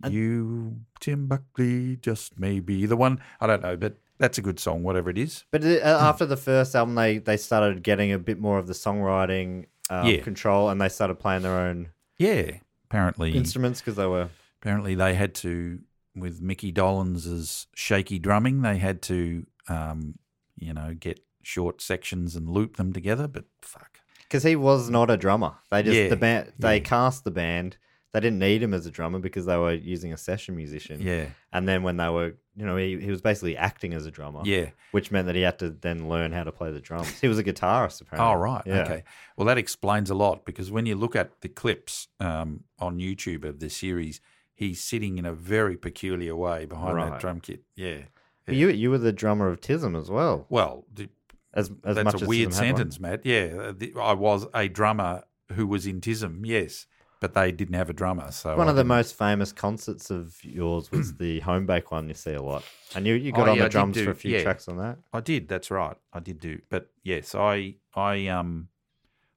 you 0.08 0.80
Tim 1.00 1.26
Buckley 1.28 1.96
just 1.96 2.38
may 2.40 2.58
be 2.60 2.86
the 2.86 2.96
one. 2.96 3.20
I 3.40 3.46
don't 3.46 3.62
know, 3.62 3.76
but 3.76 3.96
that's 4.18 4.38
a 4.38 4.42
good 4.42 4.58
song, 4.58 4.82
whatever 4.82 5.10
it 5.10 5.18
is. 5.18 5.44
But 5.52 5.64
uh, 5.64 5.78
after 6.00 6.26
the 6.26 6.36
first 6.36 6.74
album, 6.74 6.96
they, 6.96 7.18
they 7.18 7.36
started 7.36 7.82
getting 7.84 8.10
a 8.12 8.18
bit 8.18 8.38
more 8.40 8.58
of 8.58 8.66
the 8.66 8.72
songwriting 8.74 9.66
um, 9.90 10.06
Yeah. 10.06 10.22
control 10.22 10.68
and 10.70 10.80
they 10.80 10.88
started 10.88 11.16
playing 11.20 11.42
their 11.42 11.58
own 11.58 11.90
Yeah, 12.18 12.52
apparently 12.84 13.36
instruments 13.36 13.80
because 13.80 13.96
they 13.96 14.06
were. 14.06 14.28
apparently 14.60 14.94
they 14.94 15.14
had 15.14 15.34
to 15.36 15.80
with 16.16 16.40
Mickey 16.40 16.72
Dolenz' 16.72 17.66
shaky 17.74 18.18
drumming 18.18 18.62
they 18.62 18.78
had 18.78 19.02
to 19.02 19.46
um, 19.68 20.18
you 20.56 20.72
know 20.74 20.94
get 20.98 21.20
short 21.42 21.80
sections 21.80 22.34
and 22.36 22.48
loop 22.48 22.76
them 22.76 22.92
together 22.92 23.28
but 23.28 23.44
fuck 23.62 24.00
Because 24.22 24.42
he 24.42 24.56
was 24.56 24.90
not 24.90 25.10
a 25.10 25.16
drummer. 25.16 25.54
They 25.70 25.82
just 25.82 25.96
Yeah, 25.96 26.08
the 26.08 26.16
band. 26.16 26.52
They 26.58 26.76
yeah. 26.76 26.82
cast 26.82 27.24
the 27.24 27.30
band. 27.30 27.78
They 28.12 28.20
didn't 28.20 28.38
need 28.38 28.62
him 28.62 28.72
as 28.72 28.86
a 28.86 28.90
drummer 28.90 29.18
because 29.18 29.44
they 29.46 29.56
were 29.58 29.74
using 29.74 30.12
a 30.12 30.16
session 30.16 30.56
musician. 30.56 31.00
yeah 31.02 31.26
And 31.52 31.68
then 31.68 31.82
when 31.82 31.96
they 31.98 32.08
were, 32.08 32.34
you 32.56 32.64
know, 32.66 32.76
he, 32.76 32.98
he 32.98 33.10
was 33.10 33.20
basically 33.20 33.56
acting 33.56 33.92
as 33.94 34.06
a 34.06 34.10
drummer. 34.10 34.40
yeah 34.44 34.70
Which 34.92 35.10
meant 35.10 35.26
that 35.26 35.34
he 35.34 35.42
had 35.42 35.58
to 35.58 35.70
then 35.70 36.08
learn 36.08 36.32
how 36.32 36.44
to 36.44 36.52
play 36.52 36.72
the 36.72 36.80
drums. 36.80 37.08
He 37.20 37.28
was 37.28 37.38
a 37.38 37.44
guitarist, 37.44 38.00
apparently. 38.00 38.32
oh 38.32 38.34
right 38.34 38.62
Yeah. 38.66 38.82
okay 38.84 39.02
well 39.36 39.46
that 39.46 39.58
explains 39.58 40.08
a 40.10 40.14
lot 40.14 40.44
because 40.44 40.70
when 40.70 40.86
you 40.86 40.94
look 40.96 41.14
at 41.16 41.40
the 41.42 41.48
clips 41.48 42.08
um, 42.20 42.64
on 42.78 42.98
YouTube 42.98 43.44
of 43.44 43.60
the 43.60 43.68
series 43.70 44.20
he's 44.54 44.82
sitting 44.82 45.18
in 45.18 45.24
a 45.26 45.32
very 45.32 45.76
peculiar 45.76 46.34
way 46.34 46.64
behind 46.64 46.96
Right. 46.96 47.10
that 47.10 47.20
drum 47.20 47.40
kit 47.40 47.62
yeah 47.76 48.02
But 48.46 48.54
You 48.56 48.68
you 48.70 48.90
were 48.90 48.98
the 48.98 49.12
drummer 49.12 49.48
of 49.48 49.60
Tism 49.60 49.94
as 50.00 50.10
well. 50.10 50.46
well 50.48 50.84
the, 50.92 51.08
As 51.52 51.68
much 51.70 51.78
as 51.84 51.94
That's 51.96 52.04
much 52.04 52.20
a 52.22 52.24
as 52.24 52.28
weird 52.28 52.54
sentence, 52.54 52.98
Matt. 52.98 53.20
Yeah, 53.26 53.46
uh, 53.68 53.72
the, 53.76 53.92
I 54.00 54.14
was 54.14 54.46
a 54.54 54.68
drummer 54.68 55.24
who 55.52 55.66
was 55.66 55.86
in 55.86 56.00
Tism, 56.00 56.40
yes, 56.44 56.86
but 57.20 57.34
they 57.34 57.50
didn't 57.52 57.74
have 57.74 57.90
a 57.90 57.92
drummer. 57.92 58.30
So 58.30 58.56
One 58.56 58.68
I 58.68 58.70
of 58.70 58.76
the 58.76 58.84
most 58.84 59.16
famous 59.16 59.52
concerts 59.52 60.10
of 60.10 60.36
yours 60.44 60.90
was 60.92 61.14
the 61.18 61.40
Homebake 61.40 61.90
one 61.90 62.08
you 62.08 62.14
see 62.14 62.34
a 62.34 62.42
lot. 62.42 62.64
And 62.94 63.06
you, 63.06 63.14
you 63.14 63.32
got 63.32 63.48
Oh, 63.48 63.52
on 63.52 63.56
yeah, 63.56 63.64
the 63.64 63.68
drums 63.70 63.94
do- 63.96 64.04
for 64.04 64.10
a 64.12 64.14
few 64.14 64.36
yeah. 64.36 64.42
tracks 64.42 64.68
on 64.68 64.76
that. 64.78 64.98
I 65.12 65.20
did. 65.20 65.48
That's 65.48 65.70
right. 65.70 65.96
I 66.12 66.20
did 66.20 66.40
do. 66.40 66.60
But 66.68 66.90
yes, 67.02 67.34
I 67.34 67.74
I 67.94 68.26
um 68.28 68.68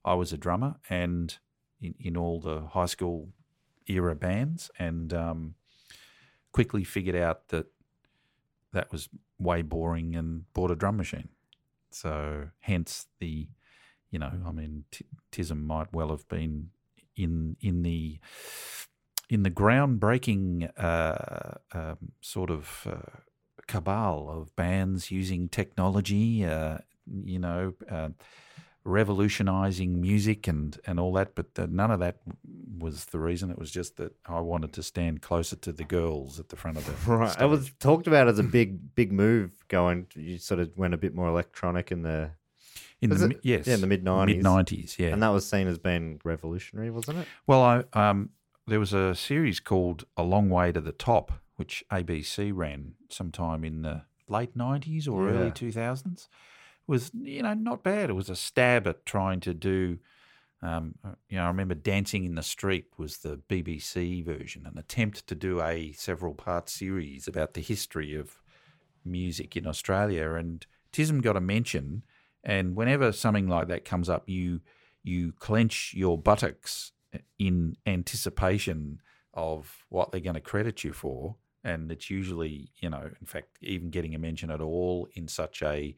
I 0.06 0.14
was 0.14 0.32
a 0.34 0.38
drummer 0.38 0.76
and 0.90 1.38
in, 1.82 1.96
in 2.00 2.16
all 2.18 2.40
the 2.40 2.62
high 2.68 2.86
school 2.86 3.30
era 3.88 4.16
bands 4.16 4.70
and 4.78 5.14
um 5.14 5.56
quickly 6.52 6.84
figured 6.84 7.16
out 7.16 7.48
that 7.50 7.66
that 8.74 8.92
was 8.92 9.10
way 9.40 9.62
boring 9.62 10.16
and 10.16 10.52
bought 10.54 10.72
a 10.72 10.76
drum 10.76 10.98
machine. 10.98 11.30
So 11.90 12.50
hence 12.60 13.08
the 13.20 13.48
you 14.12 14.20
know, 14.20 14.32
I 14.46 14.52
mean 14.52 14.84
T- 14.92 15.06
Tism 15.32 15.64
might 15.66 15.92
well 15.94 16.10
have 16.10 16.28
been 16.28 16.70
in 17.16 17.58
in 17.62 17.84
the 17.84 18.20
in 19.30 19.44
the 19.44 19.50
groundbreaking 19.50 20.70
uh, 20.78 21.54
um, 21.74 21.98
sort 22.20 22.50
of 22.50 22.86
uh, 22.86 23.20
cabal 23.66 24.30
of 24.30 24.54
bands 24.58 25.10
using 25.10 25.48
technology, 25.48 26.44
uh, 26.44 26.80
you 27.24 27.40
know, 27.40 27.74
uh, 27.90 28.10
revolutionizing 28.84 30.02
music 30.02 30.48
and, 30.48 30.78
and 30.86 31.00
all 31.00 31.14
that. 31.14 31.34
But 31.34 31.48
uh, 31.58 31.68
none 31.70 31.92
of 31.92 32.02
that 32.02 32.18
was 32.78 33.06
the 33.06 33.20
reason. 33.20 33.50
It 33.52 33.58
was 33.58 33.72
just 33.72 33.96
that 33.98 34.14
I 34.26 34.42
wanted 34.42 34.74
to 34.74 34.84
stand 34.84 35.22
closer 35.22 35.56
to 35.56 35.72
the 35.72 35.86
girls 35.86 36.38
at 36.38 36.50
the 36.50 36.58
front 36.58 36.78
of 36.78 36.86
the 36.86 36.92
Right. 37.12 37.40
It 37.40 37.46
was 37.46 37.72
talked 37.80 38.08
about 38.08 38.28
as 38.28 38.38
a 38.38 38.44
big, 38.44 38.96
big 38.96 39.14
move 39.14 39.52
going. 39.70 40.08
You 40.14 40.40
sort 40.40 40.60
of 40.60 40.78
went 40.78 40.94
a 40.94 40.98
bit 40.98 41.16
more 41.16 41.30
electronic 41.30 41.92
in 41.92 42.02
the. 42.02 42.32
In 43.02 43.10
was 43.10 43.20
the 43.20 43.26
it- 43.26 43.30
mi- 43.30 43.40
yes, 43.44 43.68
yeah, 43.68 43.74
in 43.76 43.82
the 43.82 43.88
mid-nineties. 43.88 44.36
mid 44.38 44.44
nineties, 44.44 44.96
yeah. 45.00 45.10
And 45.10 45.22
that 45.24 45.30
was 45.30 45.46
seen 45.48 45.68
as 45.68 45.78
being 45.78 46.20
revolutionary, 46.24 46.90
wasn't 46.90 47.20
it? 47.20 47.28
Well, 47.48 47.62
I 47.62 47.84
um, 47.94 48.30
there 48.68 48.80
was 48.80 48.94
a 48.94 49.16
series 49.16 49.60
called 49.60 50.06
A 50.18 50.24
Long 50.24 50.50
Way 50.50 50.72
to 50.72 50.80
the 50.82 50.92
Top, 50.92 51.32
which 51.56 51.84
ABC 51.92 52.52
ran 52.54 52.94
sometime 53.10 53.64
in 53.64 53.82
the 53.82 54.04
late 54.30 54.56
nineties 54.56 55.08
or 55.08 55.28
Yeah. 55.28 55.34
early 55.36 55.52
two 55.52 55.72
thousands, 55.72 56.30
was 56.88 57.12
you 57.14 57.42
know 57.44 57.54
not 57.54 57.84
bad. 57.84 58.10
It 58.10 58.14
was 58.14 58.30
a 58.30 58.36
stab 58.36 58.88
at 58.88 59.06
trying 59.06 59.40
to 59.42 59.54
do. 59.54 60.00
Um, 60.64 60.94
you 61.28 61.38
know, 61.38 61.46
I 61.46 61.48
remember 61.48 61.74
Dancing 61.74 62.24
in 62.24 62.36
the 62.36 62.44
Street 62.44 62.86
was 62.96 63.18
the 63.18 63.38
BBC 63.50 64.24
version, 64.24 64.68
an 64.68 64.78
attempt 64.78 65.26
to 65.26 65.34
do 65.34 65.60
a 65.60 65.92
several 65.94 66.36
part 66.36 66.70
series 66.70 67.28
about 67.28 67.56
the 67.56 67.62
history 67.62 68.14
of 68.14 68.40
music 69.04 69.58
in 69.58 69.66
Australia. 69.66 70.34
And 70.34 70.64
Tism 70.94 71.20
got 71.24 71.36
a 71.36 71.42
mention, 71.42 72.04
and 72.44 72.76
whenever 72.76 73.12
something 73.12 73.48
like 73.48 73.68
that 73.68 73.86
comes 73.86 74.10
up, 74.10 74.30
you 74.30 74.62
you 75.04 75.32
clench 75.34 75.94
your 75.96 76.18
buttocks 76.18 76.92
in 77.40 77.76
anticipation 77.86 79.02
of 79.34 79.86
what 79.90 80.12
they're 80.12 80.22
going 80.22 80.36
to 80.36 80.42
credit 80.42 80.84
you 80.84 80.94
for. 80.94 81.36
And 81.64 81.92
it's 81.92 82.10
usually, 82.10 82.72
you 82.80 82.90
know, 82.90 83.10
in 83.20 83.26
fact, 83.26 83.58
even 83.62 83.90
getting 83.90 84.16
a 84.16 84.20
mention 84.20 84.52
at 84.52 84.62
all 84.62 85.08
in 85.14 85.28
such 85.28 85.62
a 85.62 85.96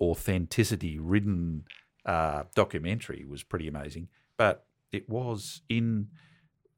authenticity 0.00 0.98
ridden 0.98 1.64
uh, 2.04 2.44
documentary 2.54 3.24
was 3.28 3.42
pretty 3.42 3.68
amazing. 3.68 4.08
But 4.36 4.66
it 4.92 5.08
was 5.08 5.62
in, 5.68 6.08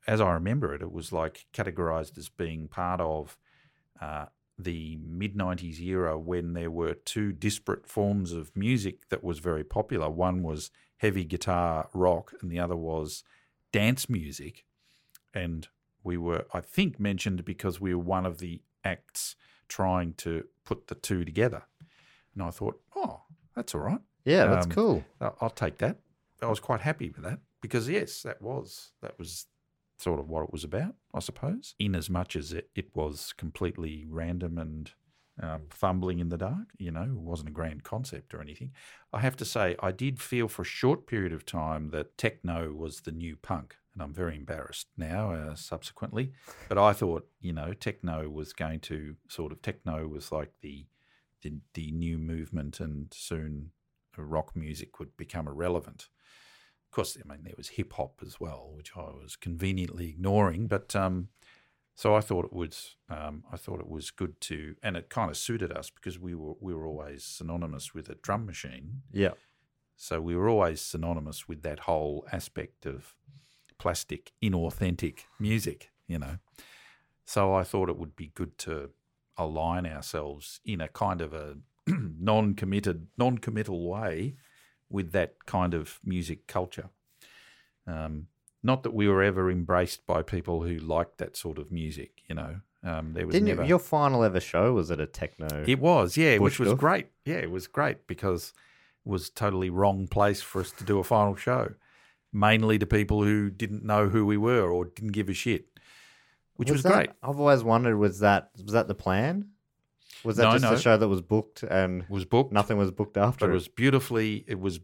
as 0.07 0.21
I 0.21 0.33
remember 0.33 0.75
it, 0.75 0.83
it 0.83 0.93
was 0.93 1.13
like 1.13 1.47
categorized 1.53 2.19
as 2.19 2.29
being 2.29 2.69
part 2.69 3.01
of 3.01 3.39
uh, 4.01 4.27
the 4.59 4.99
mid 5.03 5.35
90s 5.35 5.81
era 5.81 6.19
when 6.19 6.55
there 6.55 6.71
were 6.71 6.95
two 6.95 7.33
disparate 7.33 7.87
forms 7.87 8.33
of 8.33 8.57
music 8.57 9.09
that 9.11 9.23
was 9.23 9.39
very 9.39 9.65
popular. 9.65 10.09
One 10.09 10.43
was 10.43 10.71
heavy 10.99 11.25
guitar 11.25 11.89
rock, 11.93 12.33
and 12.41 12.51
the 12.51 12.59
other 12.59 12.77
was 12.77 13.23
dance 13.73 14.09
music. 14.09 14.65
And 15.35 15.69
we 16.03 16.17
were, 16.17 16.47
I 16.55 16.61
think, 16.63 16.99
mentioned 16.99 17.45
because 17.45 17.81
we 17.81 17.95
were 17.95 18.03
one 18.03 18.25
of 18.25 18.39
the 18.39 18.63
acts 18.85 19.37
trying 19.69 20.15
to 20.15 20.45
put 20.65 20.87
the 20.87 20.95
two 20.95 21.25
together. 21.25 21.65
And 22.35 22.43
I 22.43 22.51
thought, 22.51 22.81
oh, 22.95 23.23
that's 23.55 23.75
all 23.75 23.83
right. 23.83 24.01
Yeah, 24.25 24.47
that's 24.47 24.67
Um, 24.67 24.73
cool. 24.73 25.05
I'll 25.21 25.37
I'll 25.41 25.51
take 25.51 25.79
that. 25.79 25.99
I 26.43 26.47
was 26.47 26.61
quite 26.61 26.81
happy 26.81 27.11
with 27.11 27.25
that 27.25 27.41
because 27.61 27.89
yes, 27.89 28.23
that 28.23 28.41
was 28.41 28.93
that 29.03 29.19
was 29.19 29.47
sort 29.99 30.21
of 30.21 30.29
what 30.29 30.43
it 30.43 30.53
was 30.53 30.65
about, 30.65 30.95
I 31.15 31.21
suppose. 31.21 31.75
In 31.79 31.95
as 31.95 32.11
much 32.11 32.37
as 32.37 32.53
it, 32.53 32.71
it 32.75 32.95
was 32.95 33.33
completely 33.37 34.07
random 34.09 34.59
and 34.59 34.91
um, 35.41 35.63
fumbling 35.71 36.19
in 36.19 36.29
the 36.31 36.39
dark, 36.39 36.69
you 36.79 36.91
know, 36.91 37.03
it 37.03 37.11
wasn't 37.13 37.51
a 37.51 37.53
grand 37.53 37.83
concept 37.85 38.33
or 38.33 38.41
anything. 38.41 38.73
I 39.13 39.21
have 39.21 39.37
to 39.37 39.45
say, 39.45 39.77
I 39.81 39.93
did 39.93 40.21
feel 40.21 40.49
for 40.49 40.63
a 40.63 40.67
short 40.67 41.07
period 41.07 41.33
of 41.33 41.45
time 41.45 41.91
that 41.91 42.17
techno 42.17 42.73
was 42.73 43.01
the 43.01 43.13
new 43.13 43.37
punk, 43.37 43.77
and 43.95 44.03
I'm 44.03 44.15
very 44.15 44.37
embarrassed 44.37 44.89
now. 44.97 45.33
Uh, 45.33 45.55
subsequently, 45.55 46.33
but 46.69 46.79
I 46.79 46.93
thought, 46.93 47.29
you 47.41 47.53
know, 47.53 47.75
techno 47.75 48.29
was 48.29 48.53
going 48.53 48.81
to 48.81 49.17
sort 49.29 49.53
of 49.53 49.61
techno 49.63 50.07
was 50.07 50.33
like 50.33 50.53
the 50.63 50.87
the, 51.43 51.53
the 51.75 51.91
new 51.91 52.17
movement, 52.19 52.81
and 52.81 53.13
soon 53.13 53.73
rock 54.17 54.57
music 54.57 54.99
would 54.99 55.17
become 55.17 55.47
irrelevant. 55.47 56.09
Course, 56.97 57.19
I 57.23 57.31
mean 57.31 57.43
there 57.45 57.53
was 57.59 57.69
hip 57.69 57.93
hop 57.93 58.23
as 58.25 58.41
well, 58.41 58.71
which 58.73 58.93
I 58.97 59.01
was 59.01 59.37
conveniently 59.39 60.09
ignoring. 60.09 60.67
But 60.67 60.97
um, 60.97 61.29
so 61.95 62.15
I 62.15 62.21
thought 62.23 62.47
it 62.47 62.55
was 62.55 62.97
um, 63.11 63.45
I 63.53 63.59
thought 63.59 63.81
it 63.81 63.89
was 63.89 64.11
good 64.11 64.41
to, 64.43 64.77
and 64.83 64.97
it 64.97 65.11
kind 65.11 65.31
of 65.31 65.37
suited 65.37 65.71
us 65.71 65.91
because 65.91 66.19
we 66.19 66.35
were 66.35 66.55
we 66.59 66.73
were 66.73 66.87
always 66.87 67.23
synonymous 67.23 67.93
with 67.93 68.09
a 68.09 68.15
drum 68.15 68.47
machine. 68.47 69.03
Yeah. 69.13 69.33
So 69.97 70.23
we 70.23 70.35
were 70.37 70.49
always 70.49 70.81
synonymous 70.81 71.47
with 71.47 71.61
that 71.65 71.81
whole 71.81 72.27
aspect 72.33 72.87
of 72.87 73.15
plastic, 73.77 74.33
inauthentic 74.43 75.25
music, 75.39 75.91
you 76.07 76.19
know. 76.19 76.39
So 77.27 77.53
I 77.53 77.63
thought 77.63 77.91
it 77.91 77.99
would 77.99 78.17
be 78.17 78.33
good 78.35 78.57
to 78.61 78.89
align 79.37 79.85
ourselves 79.85 80.61
in 80.65 80.81
a 80.81 80.89
kind 80.89 81.21
of 81.21 81.35
a 81.35 81.59
non-committed, 81.87 83.09
non-committal 83.19 83.87
way 83.87 84.37
with 84.91 85.13
that 85.13 85.45
kind 85.47 85.75
of 85.75 85.99
music 86.05 86.47
culture. 86.47 86.91
Um, 87.87 88.27
not 88.63 88.83
that 88.83 88.95
we 88.95 89.09
were 89.09 89.23
ever 89.23 89.51
embraced 89.51 90.07
by 90.07 90.23
people 90.23 90.63
who 90.65 90.77
liked 90.79 91.19
that 91.19 91.37
sort 91.37 91.59
of 91.59 91.71
music, 91.71 92.23
you 92.29 92.35
know. 92.35 92.61
Um, 92.83 93.15
there 93.15 93.27
was 93.27 93.33
Didn't 93.35 93.49
never. 93.49 93.63
you, 93.63 93.69
your 93.71 93.79
final 93.79 94.23
ever 94.25 94.41
show 94.41 94.73
was 94.75 94.91
at 94.91 95.01
a 95.01 95.07
techno? 95.07 95.65
It 95.67 95.79
was, 95.81 96.17
yeah, 96.17 96.39
which 96.39 96.59
was 96.59 96.69
stuff? 96.69 96.79
great. 96.79 97.09
Yeah, 97.25 97.37
it 97.37 97.51
was 97.51 97.67
great 97.67 98.07
because 98.07 98.53
it 99.05 99.09
was 99.09 99.31
totally 99.31 99.71
wrong 99.71 100.07
place 100.09 100.41
for 100.43 100.61
us 100.61 100.73
to 100.73 100.85
do 100.85 100.99
a 100.99 101.05
final 101.05 101.35
show, 101.37 101.75
mainly 102.33 102.79
to 102.79 102.87
people 102.87 103.23
who 103.25 103.51
didn't 103.51 103.85
know 103.85 104.09
who 104.09 104.25
we 104.27 104.37
were 104.37 104.69
or 104.71 104.85
didn't 104.87 105.13
give 105.13 105.29
a 105.29 105.35
shit, 105.35 105.67
which 106.57 106.71
was, 106.71 106.83
that- 106.83 106.93
great. 106.93 107.11
I've 107.23 107.39
always 107.41 107.63
wondered 107.65 107.97
was 107.99 108.21
that 108.21 108.51
was 108.63 108.73
that 108.73 108.89
the 108.89 108.95
plan? 108.95 109.49
Was 110.25 110.37
that 110.37 110.45
No, 110.45 110.53
just 110.53 110.63
no. 110.65 110.73
a 110.73 110.79
show 110.79 110.97
that 110.97 111.09
was 111.09 111.21
booked 111.23 111.63
and 111.63 112.05
was 112.09 112.25
booked. 112.25 112.53
nothing 112.53 112.79
was 112.79 112.91
booked 112.91 113.17
after? 113.17 113.47
but 113.47 113.51
it 113.51 113.55
was 113.55 113.69
beautifully 113.69 114.45
it 114.47 114.59
was 114.61 114.81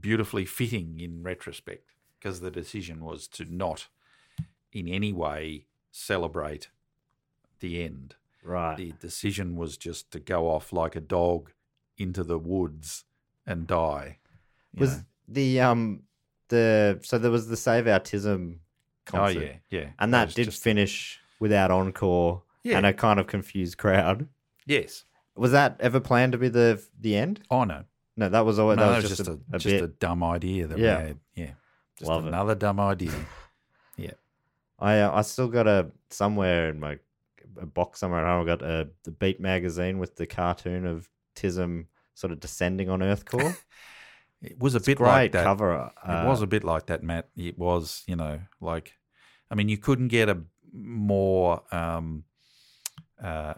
beautifully 0.00 0.44
fitting 0.44 0.98
in 1.00 1.22
retrospect 1.22 1.94
because 2.18 2.40
the 2.40 2.50
decision 2.50 3.04
was 3.04 3.28
to 3.28 3.44
not 3.44 3.88
in 4.72 4.88
any 4.88 5.12
way 5.12 5.66
celebrate 5.90 6.68
the 7.60 7.82
end. 7.82 8.14
right. 8.42 8.76
The 8.76 8.92
decision 9.00 9.56
was 9.56 9.76
just 9.76 10.10
to 10.12 10.20
go 10.20 10.48
off 10.48 10.72
like 10.72 10.96
a 10.96 11.00
dog 11.00 11.52
into 11.98 12.24
the 12.24 12.38
woods 12.38 13.04
and 13.46 13.66
die. 13.66 14.18
was 14.74 14.96
know. 14.98 15.02
the 15.28 15.60
um 15.60 16.02
the 16.48 16.98
so 17.02 17.18
there 17.18 17.30
was 17.30 17.48
the 17.48 17.56
Save 17.56 17.84
Autism 17.84 18.58
concert. 19.04 19.38
oh 19.38 19.42
yeah, 19.42 19.56
yeah, 19.80 19.88
and 19.98 20.12
that 20.14 20.34
did 20.34 20.46
just- 20.46 20.62
finish 20.62 21.20
without 21.38 21.70
encore 21.70 22.42
Yeah. 22.64 22.76
and 22.78 22.86
a 22.86 22.92
kind 22.92 23.20
of 23.20 23.26
confused 23.26 23.78
crowd. 23.78 24.28
Yes. 24.70 25.04
Was 25.36 25.52
that 25.52 25.76
ever 25.80 26.00
planned 26.00 26.32
to 26.32 26.38
be 26.38 26.48
the 26.48 26.82
the 26.98 27.16
end? 27.16 27.40
Oh 27.50 27.64
no, 27.64 27.84
No, 28.16 28.28
that 28.28 28.44
was 28.44 28.58
always 28.58 28.76
no, 28.78 28.90
that 28.92 29.02
was 29.02 29.16
just, 29.16 29.28
a, 29.28 29.38
a 29.52 29.58
just 29.58 29.64
bit. 29.74 29.82
a 29.84 29.88
dumb 29.88 30.22
idea 30.22 30.66
that 30.66 30.78
Yeah. 30.78 30.98
we 31.00 31.06
had. 31.08 31.18
Yeah, 31.34 31.50
just 31.98 32.08
Love 32.08 32.24
it. 32.24 32.28
another 32.28 32.54
dumb 32.54 32.78
idea. 32.80 33.12
yeah, 33.96 34.12
I 34.78 35.00
uh, 35.00 35.12
I 35.18 35.22
still 35.22 35.48
got 35.48 35.66
a 35.66 35.90
somewhere 36.10 36.68
in 36.68 36.78
my 36.80 36.98
a 37.60 37.66
box 37.66 38.00
somewhere 38.00 38.24
at 38.24 38.28
home. 38.30 38.42
I 38.42 38.46
got 38.46 38.62
a 38.62 38.88
the 39.04 39.10
Beat 39.10 39.40
magazine 39.40 39.98
with 39.98 40.16
the 40.16 40.26
cartoon 40.26 40.86
of 40.86 41.08
Tism 41.36 41.86
sort 42.14 42.32
of 42.32 42.40
descending 42.40 42.88
on 42.90 43.00
Earthcore. 43.00 43.56
it 44.42 44.58
was 44.58 44.74
a 44.74 44.78
It's 44.78 44.86
bit 44.86 44.98
great 44.98 45.06
like 45.08 45.32
that. 45.32 45.44
cover. 45.44 45.72
it 45.74 46.08
uh, 46.08 46.24
was 46.26 46.42
a 46.42 46.46
bit 46.46 46.64
like 46.64 46.86
that, 46.86 47.02
Matt. 47.02 47.28
It 47.36 47.58
was, 47.58 48.02
you 48.06 48.16
know, 48.16 48.40
like, 48.60 48.92
I 49.50 49.54
mean, 49.54 49.68
you 49.68 49.78
couldn't 49.78 50.08
get 50.08 50.28
a 50.28 50.38
more 50.72 51.62
um, 51.74 52.24
uh, 53.22 53.54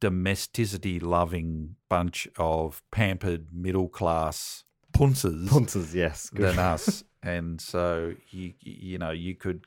domesticity 0.00 1.00
loving 1.00 1.76
bunch 1.88 2.28
of 2.36 2.82
pampered 2.90 3.48
middle 3.52 3.88
class 3.88 4.64
punces 4.92 5.48
Punces, 5.48 5.94
yes. 5.94 6.30
Good. 6.30 6.54
than 6.54 6.58
us. 6.74 7.04
And 7.22 7.60
so 7.60 8.14
you 8.30 8.54
you 8.60 8.98
know 8.98 9.10
you 9.10 9.34
could 9.34 9.66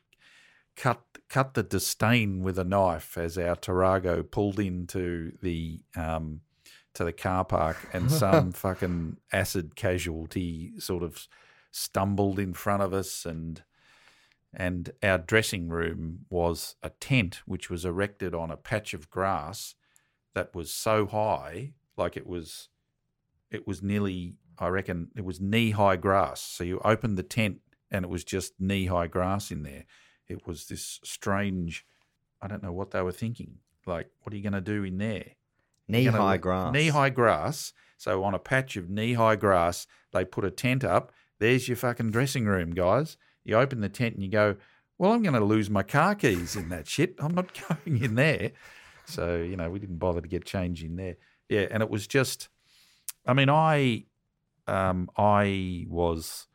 cut 0.75 1.01
cut 1.29 1.53
the 1.53 1.63
disdain 1.63 2.41
with 2.41 2.57
a 2.57 2.63
knife 2.63 3.17
as 3.17 3.37
our 3.37 3.55
Tarago 3.55 4.29
pulled 4.29 4.59
into 4.59 5.33
the 5.41 5.81
um, 5.95 6.41
to 6.93 7.03
the 7.03 7.13
car 7.13 7.45
park 7.45 7.77
and 7.93 8.11
some 8.23 8.51
fucking 8.51 9.17
acid 9.31 9.75
casualty 9.75 10.73
sort 10.79 11.03
of 11.03 11.27
stumbled 11.71 12.39
in 12.39 12.53
front 12.53 12.81
of 12.81 12.93
us 12.93 13.25
and 13.25 13.63
and 14.51 14.91
our 15.03 15.19
dressing 15.19 15.69
room 15.69 16.25
was 16.29 16.75
a 16.81 16.89
tent 16.89 17.41
which 17.45 17.69
was 17.69 17.85
erected 17.85 18.33
on 18.33 18.49
a 18.49 18.57
patch 18.57 18.95
of 18.95 19.09
grass 19.09 19.75
that 20.33 20.53
was 20.55 20.71
so 20.71 21.05
high 21.05 21.73
like 21.97 22.17
it 22.17 22.27
was 22.27 22.69
it 23.51 23.67
was 23.67 23.81
nearly 23.81 24.35
I 24.57 24.67
reckon 24.67 25.09
it 25.15 25.23
was 25.23 25.39
knee 25.39 25.71
high 25.71 25.95
grass. 25.95 26.41
So 26.41 26.63
you 26.63 26.81
opened 26.83 27.17
the 27.17 27.23
tent 27.23 27.59
and 27.91 28.03
it 28.05 28.09
was 28.09 28.23
just 28.23 28.59
knee 28.59 28.85
high 28.85 29.07
grass 29.07 29.51
in 29.51 29.63
there. 29.63 29.85
It 30.27 30.45
was 30.45 30.67
this 30.67 30.99
strange 31.03 31.85
I 32.41 32.47
don't 32.47 32.63
know 32.63 32.71
what 32.71 32.91
they 32.91 33.01
were 33.01 33.11
thinking. 33.11 33.57
Like, 33.85 34.09
what 34.21 34.33
are 34.33 34.37
you 34.37 34.43
gonna 34.43 34.61
do 34.61 34.83
in 34.83 34.97
there? 34.97 35.31
Knee 35.87 36.05
high 36.05 36.37
grass. 36.37 36.73
Knee 36.73 36.89
high 36.89 37.09
grass. 37.09 37.73
So 37.97 38.23
on 38.23 38.33
a 38.33 38.39
patch 38.39 38.77
of 38.77 38.89
knee 38.89 39.13
high 39.13 39.35
grass, 39.35 39.87
they 40.13 40.23
put 40.23 40.45
a 40.45 40.51
tent 40.51 40.83
up. 40.83 41.11
There's 41.39 41.67
your 41.67 41.77
fucking 41.77 42.11
dressing 42.11 42.45
room, 42.45 42.71
guys. 42.71 43.17
You 43.43 43.55
open 43.55 43.81
the 43.81 43.89
tent 43.89 44.15
and 44.15 44.23
you 44.23 44.29
go, 44.29 44.55
Well, 44.97 45.11
I'm 45.11 45.23
gonna 45.23 45.43
lose 45.43 45.69
my 45.69 45.83
car 45.83 46.15
keys 46.15 46.55
in 46.55 46.69
that 46.69 46.87
shit. 46.87 47.15
I'm 47.19 47.33
not 47.33 47.57
going 47.85 48.03
in 48.03 48.15
there. 48.15 48.51
So, 49.09 49.37
you 49.37 49.57
know, 49.57 49.69
we 49.69 49.79
didn't 49.79 49.97
bother 49.97 50.21
to 50.21 50.27
get 50.27 50.45
change 50.45 50.83
in 50.83 50.95
there. 50.95 51.17
Yeah, 51.49 51.67
and 51.71 51.81
it 51.83 51.89
was 51.89 52.07
just 52.07 52.49
I 53.25 53.33
mean, 53.33 53.49
I 53.49 54.05
um 54.67 55.09
I 55.17 55.85
was 55.89 56.47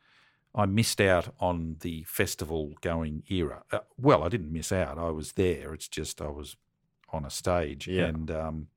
I 0.53 0.65
missed 0.65 1.01
out 1.01 1.33
on 1.39 1.75
the 1.81 2.03
festival 2.03 2.73
going 2.81 3.23
era. 3.29 3.63
Uh, 3.71 3.79
well, 3.97 4.23
I 4.23 4.29
didn't 4.29 4.53
miss 4.53 4.71
out. 4.71 4.97
I 4.97 5.09
was 5.09 5.33
there. 5.33 5.73
It's 5.73 5.87
just 5.89 6.21
I 6.21 6.29
was 6.29 6.55
on 7.11 7.25
a 7.25 7.29
stage 7.29 7.87
Yeah. 7.87 8.05
and 8.05 8.31
um 8.31 8.67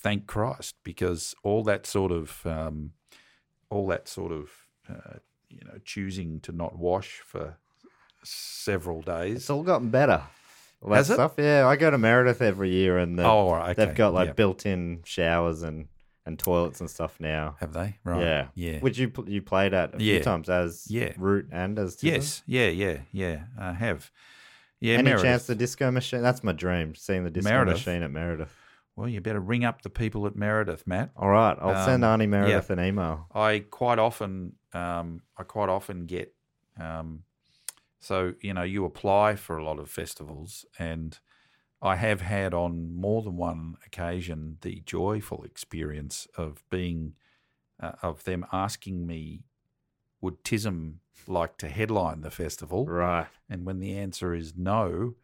thank 0.00 0.26
Christ 0.26 0.76
because 0.84 1.34
all 1.42 1.64
that 1.64 1.84
sort 1.86 2.12
of 2.12 2.46
um, 2.46 2.92
all 3.68 3.86
that 3.88 4.06
sort 4.08 4.30
of 4.30 4.50
uh, 4.88 5.18
you 5.50 5.60
know 5.64 5.78
choosing 5.84 6.38
to 6.40 6.52
not 6.52 6.78
wash 6.78 7.20
for 7.24 7.56
several 8.22 9.02
days. 9.02 9.36
It's 9.36 9.50
all 9.50 9.62
gotten 9.64 9.90
better. 9.90 10.22
All 10.82 10.90
that 10.90 10.96
Has 10.96 11.10
it? 11.10 11.14
stuff. 11.14 11.34
Yeah, 11.38 11.66
I 11.66 11.76
go 11.76 11.90
to 11.90 11.98
Meredith 11.98 12.40
every 12.40 12.70
year, 12.70 12.98
and 12.98 13.18
the, 13.18 13.24
oh, 13.24 13.50
right, 13.52 13.70
okay. 13.70 13.84
they've 13.86 13.94
got 13.94 14.14
like 14.14 14.28
yeah. 14.28 14.32
built-in 14.34 15.00
showers 15.04 15.62
and 15.62 15.88
and 16.24 16.38
toilets 16.38 16.80
and 16.80 16.90
stuff 16.90 17.18
now. 17.20 17.56
Have 17.58 17.72
they? 17.72 17.96
Right. 18.04 18.20
Yeah, 18.20 18.46
Yeah. 18.54 18.80
Which 18.80 18.98
you 18.98 19.10
you 19.26 19.40
played 19.40 19.72
at 19.72 19.94
a 19.94 19.98
few 19.98 20.20
times 20.20 20.48
as 20.50 20.86
Yeah. 20.90 21.12
Root 21.16 21.48
and 21.50 21.78
as 21.78 21.96
Tism? 21.96 22.02
yes. 22.04 22.42
Yeah. 22.46 22.68
Yeah. 22.68 22.98
Yeah. 23.12 23.44
I 23.58 23.72
have. 23.72 24.10
Yeah. 24.78 24.94
Any 24.94 25.04
Meredith. 25.04 25.24
chance 25.24 25.46
the 25.46 25.54
disco 25.54 25.90
machine? 25.90 26.20
That's 26.22 26.44
my 26.44 26.52
dream. 26.52 26.94
Seeing 26.94 27.24
the 27.24 27.30
disco 27.30 27.50
Meredith. 27.50 27.74
machine 27.86 28.02
at 28.02 28.10
Meredith. 28.10 28.54
Well, 28.94 29.08
you 29.08 29.20
better 29.22 29.40
ring 29.40 29.64
up 29.64 29.80
the 29.82 29.90
people 29.90 30.26
at 30.26 30.36
Meredith, 30.36 30.86
Matt. 30.86 31.12
All 31.16 31.30
right, 31.30 31.56
I'll 31.60 31.84
send 31.86 32.04
Um, 32.04 32.10
Aunty 32.12 32.26
Meredith 32.26 32.68
an 32.70 32.78
email. 32.80 33.26
I 33.34 33.60
quite 33.70 33.98
often, 33.98 34.54
um, 34.74 35.22
I 35.36 35.44
quite 35.44 35.68
often 35.70 36.04
get, 36.06 36.34
um, 36.78 37.22
so 38.00 38.34
you 38.40 38.54
know, 38.54 38.62
you 38.62 38.84
apply 38.84 39.36
for 39.36 39.56
a 39.56 39.64
lot 39.64 39.78
of 39.78 39.90
festivals, 39.90 40.64
and 40.78 41.18
I 41.80 41.96
have 41.96 42.20
had 42.20 42.54
on 42.54 42.94
more 42.94 43.22
than 43.22 43.36
one 43.36 43.76
occasion 43.86 44.58
the 44.62 44.82
joyful 44.84 45.44
experience 45.44 46.26
of 46.36 46.62
being, 46.70 47.14
uh, 47.80 47.92
of 48.02 48.24
them 48.24 48.44
asking 48.52 49.06
me, 49.06 49.44
would 50.20 50.42
Tism 50.42 50.94
like 51.26 51.56
to 51.58 51.68
headline 51.68 52.22
the 52.22 52.30
festival? 52.30 52.86
Right. 52.86 53.26
And 53.48 53.64
when 53.64 53.78
the 53.78 53.96
answer 53.96 54.34
is 54.34 54.54
no, 54.56 55.14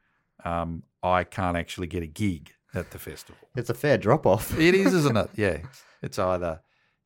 um, 0.45 0.85
I 1.03 1.25
can't 1.25 1.57
actually 1.57 1.89
get 1.89 2.03
a 2.03 2.07
gig 2.07 2.53
at 2.75 2.91
the 2.91 2.99
festival. 2.99 3.49
It's 3.57 3.71
a 3.71 3.75
fair 3.75 3.99
drop 3.99 4.27
off. 4.27 4.57
It 4.59 4.75
is, 4.75 4.95
isn't 4.95 5.17
it? 5.17 5.31
Yeah. 5.37 5.59
It's 6.03 6.19
either 6.19 6.61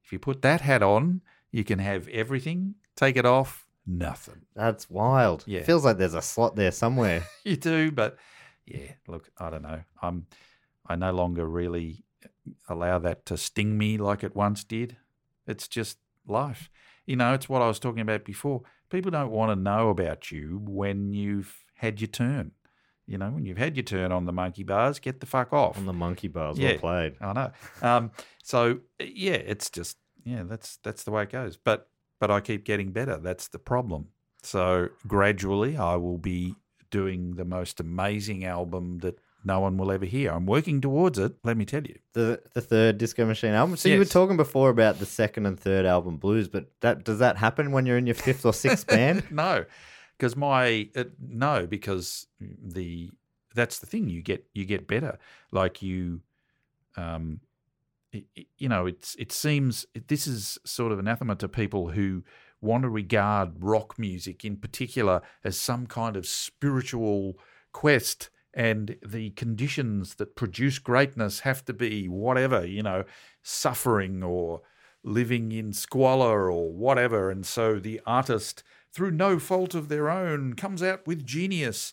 if 0.04 0.12
you 0.12 0.18
put 0.18 0.42
that 0.42 0.60
hat 0.60 0.82
on, 0.82 1.22
you 1.50 1.64
can 1.64 1.78
have 1.78 2.08
everything. 2.08 2.74
Take 2.96 3.16
it 3.16 3.26
off, 3.26 3.67
nothing. 3.88 4.42
That's 4.54 4.88
wild. 4.90 5.42
Yeah. 5.46 5.62
Feels 5.62 5.84
like 5.84 5.96
there's 5.98 6.14
a 6.14 6.22
slot 6.22 6.54
there 6.56 6.70
somewhere. 6.70 7.24
You 7.44 7.56
do, 7.56 7.90
but 7.90 8.18
yeah. 8.66 8.92
Look, 9.08 9.30
I 9.38 9.48
don't 9.50 9.62
know. 9.62 9.80
I'm. 10.02 10.26
I 10.86 10.96
no 10.96 11.12
longer 11.12 11.46
really 11.46 12.04
allow 12.68 12.98
that 12.98 13.26
to 13.26 13.36
sting 13.36 13.76
me 13.78 13.96
like 13.98 14.22
it 14.24 14.34
once 14.36 14.64
did. 14.64 14.96
It's 15.46 15.66
just 15.68 15.98
life. 16.26 16.70
You 17.06 17.16
know, 17.16 17.32
it's 17.34 17.48
what 17.48 17.62
I 17.62 17.66
was 17.68 17.78
talking 17.78 18.00
about 18.00 18.24
before. 18.24 18.62
People 18.90 19.10
don't 19.10 19.30
want 19.30 19.50
to 19.50 19.56
know 19.56 19.88
about 19.90 20.30
you 20.30 20.60
when 20.64 21.12
you've 21.12 21.54
had 21.74 22.00
your 22.00 22.08
turn. 22.08 22.52
You 23.06 23.16
know, 23.18 23.30
when 23.30 23.46
you've 23.46 23.56
had 23.58 23.76
your 23.76 23.84
turn 23.84 24.12
on 24.12 24.26
the 24.26 24.32
monkey 24.32 24.62
bars, 24.62 24.98
get 24.98 25.20
the 25.20 25.26
fuck 25.26 25.52
off. 25.54 25.78
On 25.78 25.86
the 25.86 25.92
monkey 25.94 26.28
bars, 26.28 26.58
Yeah. 26.58 26.72
well 26.72 26.78
played. 26.78 27.14
I 27.20 27.32
know. 27.32 27.50
Um, 27.80 28.10
so 28.42 28.80
yeah, 29.00 29.32
it's 29.32 29.70
just 29.70 29.96
yeah, 30.24 30.42
that's 30.44 30.78
that's 30.82 31.04
the 31.04 31.10
way 31.10 31.22
it 31.22 31.30
goes. 31.30 31.56
But 31.56 31.88
but 32.20 32.30
I 32.30 32.40
keep 32.40 32.64
getting 32.64 32.92
better. 32.92 33.16
That's 33.16 33.48
the 33.48 33.58
problem. 33.58 34.08
So 34.42 34.88
gradually, 35.06 35.76
I 35.76 35.96
will 35.96 36.18
be 36.18 36.54
doing 36.90 37.36
the 37.36 37.44
most 37.44 37.80
amazing 37.80 38.44
album 38.44 38.98
that 38.98 39.18
no 39.44 39.60
one 39.60 39.76
will 39.76 39.92
ever 39.92 40.04
hear. 40.04 40.32
I'm 40.32 40.46
working 40.46 40.80
towards 40.80 41.18
it. 41.18 41.32
Let 41.44 41.56
me 41.56 41.64
tell 41.64 41.82
you. 41.82 41.98
The 42.12 42.40
the 42.54 42.60
third 42.60 42.98
Disco 42.98 43.24
Machine 43.24 43.52
album. 43.52 43.76
So 43.76 43.88
you 43.88 43.98
were 43.98 44.04
talking 44.04 44.36
before 44.36 44.70
about 44.70 44.98
the 44.98 45.06
second 45.06 45.46
and 45.46 45.58
third 45.58 45.86
album 45.86 46.16
blues, 46.16 46.48
but 46.48 46.70
that 46.80 47.04
does 47.04 47.20
that 47.20 47.36
happen 47.36 47.72
when 47.72 47.86
you're 47.86 47.98
in 47.98 48.06
your 48.06 48.14
fifth 48.14 48.44
or 48.44 48.52
sixth 48.52 48.86
band? 48.96 49.24
no, 49.30 49.64
because 50.16 50.36
my 50.36 50.88
uh, 50.96 51.04
no, 51.20 51.66
because 51.66 52.26
the 52.40 53.10
that's 53.54 53.78
the 53.78 53.86
thing. 53.86 54.08
You 54.08 54.22
get 54.22 54.44
you 54.54 54.64
get 54.64 54.86
better. 54.86 55.18
Like 55.52 55.82
you, 55.82 56.20
um, 56.96 57.40
i- 58.14 58.24
i- 58.36 58.46
you 58.56 58.68
know, 58.68 58.86
it's 58.86 59.14
it 59.16 59.32
seems 59.32 59.86
this 60.08 60.26
is 60.26 60.58
sort 60.64 60.92
of 60.92 60.98
anathema 60.98 61.36
to 61.36 61.48
people 61.48 61.90
who 61.90 62.24
want 62.60 62.82
to 62.82 62.88
regard 62.88 63.52
rock 63.62 63.98
music 63.98 64.44
in 64.44 64.56
particular 64.56 65.20
as 65.44 65.58
some 65.58 65.86
kind 65.86 66.16
of 66.16 66.26
spiritual 66.26 67.38
quest. 67.72 68.30
And 68.54 68.96
the 69.06 69.30
conditions 69.30 70.16
that 70.16 70.34
produce 70.34 70.78
greatness 70.80 71.40
have 71.40 71.64
to 71.66 71.72
be 71.72 72.08
whatever, 72.08 72.66
you 72.66 72.82
know, 72.82 73.04
suffering 73.42 74.22
or 74.22 74.62
living 75.04 75.52
in 75.52 75.72
squalor 75.72 76.50
or 76.50 76.72
whatever. 76.72 77.30
And 77.30 77.46
so 77.46 77.78
the 77.78 78.00
artist, 78.04 78.64
through 78.92 79.12
no 79.12 79.38
fault 79.38 79.74
of 79.74 79.88
their 79.88 80.10
own, 80.10 80.54
comes 80.54 80.82
out 80.82 81.06
with 81.06 81.24
genius. 81.24 81.92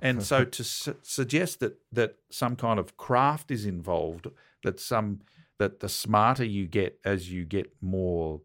And 0.00 0.22
so 0.22 0.44
to 0.56 0.62
su- 0.62 0.96
suggest 1.02 1.58
that 1.60 1.78
that 1.90 2.18
some 2.30 2.54
kind 2.54 2.78
of 2.78 2.96
craft 2.96 3.50
is 3.50 3.66
involved, 3.66 4.28
that 4.62 4.78
some 4.78 5.20
that 5.58 5.80
the 5.80 5.88
smarter 5.88 6.44
you 6.44 6.66
get 6.66 6.98
as 7.04 7.30
you 7.30 7.44
get 7.44 7.72
more, 7.80 8.40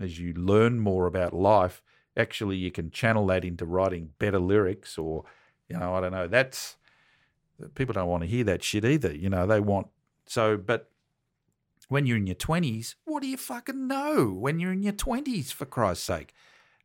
as 0.00 0.18
you 0.18 0.32
learn 0.34 0.80
more 0.80 1.06
about 1.06 1.32
life, 1.32 1.82
actually 2.16 2.56
you 2.56 2.70
can 2.70 2.90
channel 2.90 3.26
that 3.26 3.44
into 3.44 3.64
writing 3.64 4.10
better 4.18 4.38
lyrics 4.38 4.98
or, 4.98 5.24
you 5.68 5.78
know, 5.78 5.94
I 5.94 6.00
don't 6.00 6.12
know. 6.12 6.26
That's 6.26 6.76
people 7.74 7.92
don't 7.92 8.08
want 8.08 8.22
to 8.22 8.28
hear 8.28 8.44
that 8.44 8.62
shit 8.62 8.84
either. 8.84 9.14
You 9.14 9.30
know, 9.30 9.46
they 9.46 9.60
want 9.60 9.88
so, 10.26 10.56
but 10.56 10.90
when 11.88 12.06
you're 12.06 12.18
in 12.18 12.26
your 12.26 12.36
20s, 12.36 12.94
what 13.04 13.22
do 13.22 13.28
you 13.28 13.36
fucking 13.36 13.86
know 13.88 14.26
when 14.26 14.60
you're 14.60 14.72
in 14.72 14.82
your 14.82 14.92
20s, 14.92 15.52
for 15.52 15.64
Christ's 15.64 16.04
sake? 16.04 16.34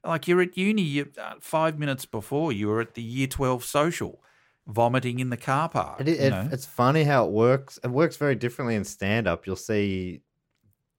Like 0.04 0.28
you're 0.28 0.42
at 0.42 0.58
uni, 0.58 0.82
you, 0.82 1.12
uh, 1.18 1.36
five 1.40 1.78
minutes 1.78 2.06
before 2.06 2.52
you 2.52 2.68
were 2.68 2.82
at 2.82 2.94
the 2.94 3.02
year 3.02 3.28
12 3.28 3.64
social, 3.64 4.22
vomiting 4.68 5.20
in 5.20 5.30
the 5.30 5.38
car 5.38 5.70
park. 5.70 6.02
It, 6.02 6.08
it, 6.08 6.34
it's 6.52 6.66
funny 6.66 7.04
how 7.04 7.26
it 7.26 7.32
works. 7.32 7.80
It 7.84 7.90
works 7.90 8.18
very 8.18 8.36
differently 8.36 8.76
in 8.76 8.84
stand 8.84 9.28
up. 9.28 9.46
You'll 9.46 9.56
see, 9.56 10.22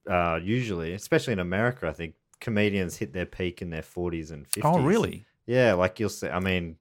uh, 0.08 0.38
usually, 0.42 0.92
especially 0.92 1.32
in 1.32 1.38
America, 1.38 1.88
I 1.88 1.92
think 1.92 2.14
comedians 2.40 2.96
hit 2.96 3.12
their 3.12 3.26
peak 3.26 3.62
in 3.62 3.70
their 3.70 3.82
40s 3.82 4.30
and 4.30 4.48
50s. 4.48 4.60
oh, 4.64 4.80
really? 4.80 5.24
Yeah, 5.46 5.74
like 5.74 5.98
you'll 6.00 6.08
see. 6.10 6.28
I 6.28 6.40
mean, 6.40 6.76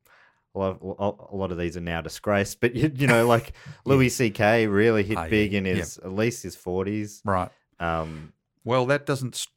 a 0.56 0.60
lot, 0.60 0.78
of, 0.82 1.20
a 1.32 1.36
lot 1.36 1.52
of 1.52 1.58
these 1.58 1.76
are 1.78 1.82
now 1.82 2.02
disgraced, 2.02 2.60
but 2.60 2.76
you, 2.76 2.92
you 2.96 3.08
know, 3.08 3.28
like 3.28 3.54
Louis 3.86 4.10
C.K. 4.10 4.68
really 4.68 5.04
hit 5.04 5.18
Oh, 5.18 5.24
yeah, 5.24 5.30
big 5.30 5.54
in 5.54 5.66
his 5.66 5.98
at 6.00 6.14
least 6.14 6.44
his 6.44 6.56
40s. 6.56 7.22
Right. 7.26 7.50
Um, 7.80 8.34
Well, 8.64 8.86
that 8.88 9.06
doesn't. 9.06 9.48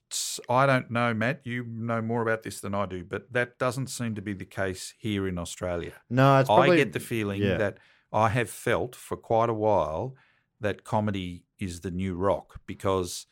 I 0.48 0.66
don't 0.66 0.90
know, 0.90 1.14
Matt. 1.14 1.40
You 1.44 1.64
know 1.64 2.00
more 2.02 2.22
about 2.22 2.42
this 2.42 2.60
than 2.60 2.74
I 2.74 2.86
do, 2.86 3.04
but 3.04 3.32
that 3.32 3.58
doesn't 3.58 3.88
seem 3.88 4.14
to 4.14 4.22
be 4.22 4.32
the 4.32 4.44
case 4.44 4.94
here 4.98 5.26
in 5.26 5.38
Australia. 5.38 5.92
no, 6.10 6.38
it's 6.40 6.48
probably 6.48 6.72
I 6.72 6.84
get 6.84 6.92
the 6.92 7.00
feeling 7.00 7.42
yeah. 7.42 7.56
that 7.56 7.78
I 8.12 8.28
have 8.30 8.50
felt 8.50 8.94
for 8.94 9.16
quite 9.16 9.50
a 9.50 9.54
while 9.54 10.14
that 10.60 10.84
comedy 10.84 11.44
is 11.58 11.80
the 11.80 11.90
new 11.90 12.14
rock 12.14 12.60
because 12.66 13.26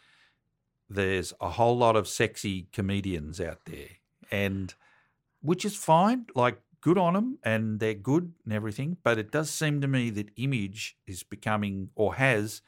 there's 0.88 1.32
a 1.40 1.50
whole 1.50 1.76
lot 1.76 1.96
of 1.96 2.06
sexy 2.06 2.68
comedians 2.72 3.40
out 3.40 3.64
there, 3.64 3.88
and 4.30 4.74
which 5.40 5.64
is 5.64 5.76
fine. 5.76 6.26
Like, 6.34 6.60
good 6.80 6.98
on 6.98 7.14
them, 7.14 7.38
and 7.42 7.80
they're 7.80 7.94
good 7.94 8.32
and 8.44 8.52
everything. 8.52 8.98
But 9.02 9.18
it 9.18 9.30
does 9.30 9.50
seem 9.50 9.80
to 9.80 9.88
me 9.88 10.10
that 10.10 10.30
image 10.36 10.96
is 11.06 11.22
becoming, 11.22 11.90
or 11.94 12.16
has, 12.16 12.62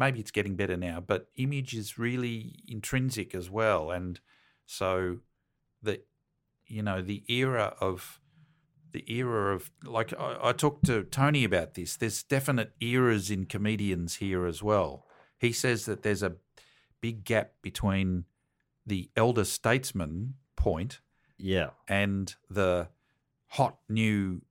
maybe 0.00 0.18
it's 0.18 0.32
getting 0.32 0.56
better 0.56 0.76
now, 0.76 0.98
but 1.00 1.28
image 1.36 1.74
is 1.74 1.98
really 1.98 2.64
intrinsic 2.66 3.34
as 3.34 3.48
well, 3.48 3.90
and 3.92 4.18
so 4.66 5.18
the, 5.82 6.00
you 6.66 6.82
know, 6.82 7.00
the 7.02 7.22
era 7.28 7.76
of 7.80 8.18
the 8.92 9.04
era 9.12 9.54
of 9.54 9.70
like 9.84 10.12
I, 10.18 10.36
I 10.42 10.52
talked 10.52 10.86
to 10.86 11.04
Tony 11.04 11.44
about 11.44 11.74
this. 11.74 11.96
There's 11.96 12.24
definite 12.24 12.72
eras 12.80 13.30
in 13.30 13.44
comedians 13.44 14.16
here 14.16 14.46
as 14.46 14.62
well. 14.62 15.06
He 15.38 15.52
says 15.52 15.84
that 15.84 16.02
there's 16.02 16.22
a 16.24 16.36
big 17.00 17.24
gap 17.24 17.52
between 17.62 18.24
the 18.86 19.10
elder 19.16 19.44
statesman 19.44 20.34
point 20.56 21.00
yeah, 21.38 21.70
and 21.88 22.34
the 22.50 22.88
hot 23.46 23.78
new 23.88 24.42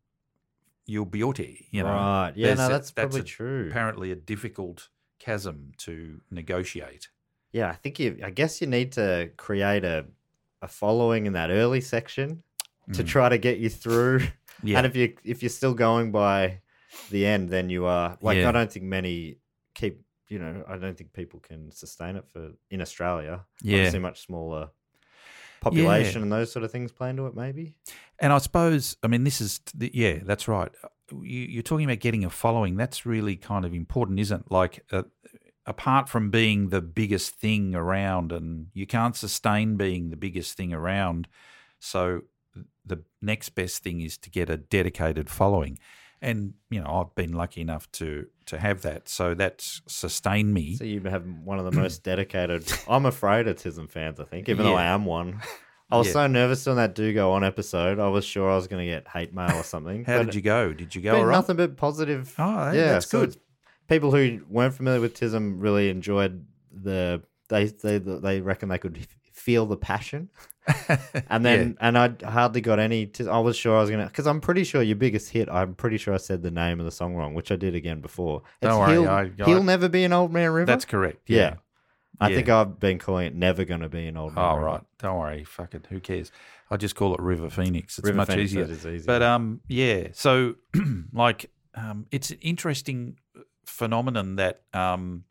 Yulbiote, 0.87 1.65
you 1.71 1.83
know. 1.83 1.89
right. 1.89 2.31
Yeah, 2.35 2.47
There's 2.47 2.57
no, 2.59 2.65
a- 2.65 2.69
that's, 2.69 2.91
that's 2.91 2.93
probably 2.93 3.19
a- 3.19 3.23
true. 3.23 3.67
Apparently 3.69 4.11
a 4.11 4.15
difficult 4.15 4.89
chasm 5.19 5.73
to 5.79 6.21
negotiate. 6.31 7.09
Yeah, 7.51 7.69
I 7.69 7.73
think 7.75 7.99
you. 7.99 8.19
I 8.23 8.29
guess 8.29 8.61
you 8.61 8.67
need 8.67 8.91
to 8.93 9.29
create 9.37 9.83
a 9.83 10.05
a 10.61 10.67
following 10.67 11.25
in 11.25 11.33
that 11.33 11.49
early 11.51 11.81
section 11.81 12.43
to 12.93 13.03
Mm. 13.03 13.07
try 13.07 13.29
to 13.29 13.37
get 13.37 13.57
you 13.59 13.69
through. 13.69 14.21
Yeah. 14.61 14.79
And 14.79 14.85
if 14.87 14.93
you 14.95 15.13
if 15.23 15.41
you're 15.41 15.49
still 15.49 15.73
going 15.73 16.11
by 16.11 16.59
the 17.11 17.25
end, 17.25 17.47
then 17.49 17.69
you 17.69 17.85
are 17.85 18.17
like 18.21 18.37
Yeah. 18.37 18.49
I 18.49 18.51
don't 18.51 18.69
think 18.69 18.83
many 18.85 19.37
keep. 19.73 20.01
You 20.27 20.37
know, 20.39 20.63
I 20.67 20.77
don't 20.77 20.97
think 20.97 21.13
people 21.13 21.39
can 21.39 21.71
sustain 21.71 22.17
it 22.17 22.25
for 22.27 22.51
in 22.69 22.81
Australia. 22.81 23.45
Yeah. 23.63 23.77
obviously 23.77 23.99
much 23.99 24.25
smaller 24.25 24.69
population 25.61 26.21
and 26.23 26.31
those 26.31 26.51
sort 26.51 26.63
of 26.65 26.71
things 26.71 26.91
play 26.91 27.09
into 27.09 27.25
it. 27.25 27.35
Maybe. 27.35 27.73
And 28.19 28.33
I 28.33 28.37
suppose, 28.39 28.97
I 29.01 29.07
mean, 29.07 29.23
this 29.23 29.41
is, 29.41 29.59
the, 29.73 29.89
yeah, 29.93 30.19
that's 30.23 30.47
right. 30.47 30.71
You, 31.11 31.41
you're 31.41 31.63
talking 31.63 31.85
about 31.85 31.99
getting 31.99 32.25
a 32.25 32.29
following. 32.29 32.77
That's 32.77 33.05
really 33.05 33.35
kind 33.35 33.65
of 33.65 33.73
important, 33.73 34.19
isn't 34.19 34.41
it? 34.41 34.51
Like, 34.51 34.85
uh, 34.91 35.03
apart 35.65 36.09
from 36.09 36.31
being 36.31 36.69
the 36.69 36.81
biggest 36.81 37.35
thing 37.35 37.75
around, 37.75 38.31
and 38.31 38.67
you 38.73 38.87
can't 38.87 39.15
sustain 39.15 39.77
being 39.77 40.09
the 40.09 40.17
biggest 40.17 40.57
thing 40.57 40.73
around. 40.73 41.27
So 41.79 42.21
the 42.85 43.03
next 43.21 43.49
best 43.49 43.83
thing 43.83 44.01
is 44.01 44.17
to 44.17 44.29
get 44.29 44.49
a 44.49 44.57
dedicated 44.57 45.29
following. 45.29 45.77
And, 46.21 46.55
you 46.69 46.81
know, 46.81 46.89
I've 46.89 47.15
been 47.15 47.33
lucky 47.33 47.61
enough 47.61 47.89
to 47.93 48.27
to 48.47 48.57
have 48.57 48.81
that. 48.81 49.07
So 49.07 49.35
that's 49.35 49.81
sustained 49.87 50.53
me. 50.53 50.75
So 50.75 50.83
you 50.83 51.01
have 51.01 51.23
one 51.45 51.59
of 51.59 51.65
the 51.65 51.79
most 51.79 52.03
dedicated. 52.03 52.69
I'm 52.89 53.05
afraid 53.05 53.47
of 53.47 53.55
Tism 53.55 53.89
fans. 53.89 54.19
I 54.19 54.25
think, 54.25 54.49
even 54.49 54.65
though 54.65 54.75
I 54.75 54.85
am 54.85 55.05
one. 55.05 55.39
I 55.91 55.97
was 55.97 56.07
Yeah. 56.07 56.13
so 56.13 56.27
nervous 56.27 56.67
on 56.67 56.75
that 56.75 56.93
Do 56.95 57.11
Go 57.13 57.31
On 57.31 57.43
episode. 57.43 57.99
I 57.99 58.07
was 58.09 58.23
sure 58.23 58.49
I 58.51 58.55
was 58.55 58.67
going 58.67 58.85
to 58.85 58.91
get 58.91 59.07
hate 59.07 59.33
mail 59.33 59.55
or 59.57 59.63
something. 59.63 60.05
How 60.05 60.17
but 60.19 60.27
did 60.27 60.35
you 60.35 60.41
go? 60.41 60.71
Did 60.73 60.93
you 60.93 61.01
go 61.01 61.11
been 61.13 61.21
all 61.21 61.25
right? 61.25 61.35
nothing 61.35 61.55
but 61.55 61.77
positive. 61.77 62.33
Oh, 62.37 62.71
yeah, 62.71 62.93
that's 62.93 63.09
so 63.09 63.21
good. 63.21 63.37
People 63.87 64.11
who 64.11 64.41
weren't 64.49 64.73
familiar 64.75 65.01
with 65.01 65.19
Tism 65.19 65.55
really 65.61 65.89
enjoyed 65.89 66.45
the 66.71 67.23
they 67.49 67.65
they 67.65 67.97
they 67.97 68.39
reckon 68.41 68.69
they 68.69 68.77
could 68.77 69.07
feel 69.33 69.65
the 69.65 69.77
passion, 69.77 70.29
and 71.29 71.43
then 71.43 71.75
and 71.81 71.97
I 71.97 72.13
hardly 72.23 72.61
got 72.61 72.77
any. 72.77 73.07
T- 73.07 73.27
I 73.27 73.39
was 73.39 73.55
sure 73.57 73.75
I 73.75 73.81
was 73.81 73.89
gonna 73.89 74.05
because 74.05 74.27
I'm 74.27 74.41
pretty 74.41 74.63
sure 74.63 74.83
your 74.83 74.95
biggest 74.95 75.31
hit. 75.31 75.49
I'm 75.49 75.73
pretty 75.73 75.97
sure 75.97 76.13
I 76.13 76.17
said 76.17 76.43
the 76.43 76.51
name 76.51 76.79
of 76.79 76.85
the 76.85 76.91
song 76.91 77.15
wrong, 77.15 77.33
which 77.33 77.51
I 77.51 77.55
did 77.55 77.73
again 77.73 77.99
before. 78.01 78.43
It's 78.61 78.69
Don't 78.69 78.79
worry, 78.79 78.91
he'll, 78.91 79.09
I- 79.09 79.21
I- 79.21 79.45
he'll 79.45 79.63
never 79.63 79.89
be 79.89 80.03
an 80.03 80.13
old 80.13 80.31
man 80.31 80.51
river. 80.51 80.65
That's 80.67 80.85
correct. 80.85 81.21
yeah. 81.27 81.37
Yeah. 81.37 81.53
I 82.19 82.29
Yeah. 82.29 82.35
think 82.35 82.49
I've 82.49 82.79
been 82.79 82.99
calling 82.99 83.27
it 83.27 83.35
never 83.35 83.63
gonna 83.65 83.89
be 83.89 84.07
an 84.07 84.17
old 84.17 84.33
man. 84.35 84.43
Oh 84.45 84.55
river. 84.55 84.65
right, 84.65 84.81
don't 84.97 85.17
worry. 85.17 85.43
Fuck 85.43 85.73
it. 85.75 85.87
Who 85.89 85.99
cares? 85.99 86.31
I 86.69 86.77
just 86.77 86.95
call 86.95 87.13
it 87.15 87.19
River 87.21 87.49
Phoenix. 87.49 87.97
It's 87.97 88.05
River 88.05 88.17
much 88.17 88.27
Phoenix, 88.29 88.51
easier. 88.51 88.69
easier. 88.71 88.99
But 89.05 89.21
um, 89.23 89.61
yeah. 89.67 90.09
So 90.13 90.55
like, 91.13 91.49
um, 91.75 92.05
it's 92.11 92.29
an 92.31 92.37
interesting 92.41 93.17
phenomenon 93.65 94.35
that 94.35 94.61
um, 94.73 95.23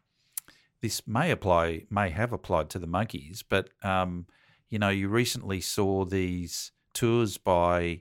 this 0.81 1.07
may 1.07 1.31
apply, 1.31 1.85
may 1.91 2.11
have 2.11 2.33
applied 2.33 2.71
to 2.71 2.79
the 2.79 2.87
Monkees. 2.89 3.43
But 3.49 3.69
um, 3.83 4.27
you 4.71 4.79
know, 4.79 4.89
you 4.89 5.09
recently 5.09 5.61
saw 5.61 6.05
these 6.05 6.73
tours 6.95 7.37
by, 7.39 8.01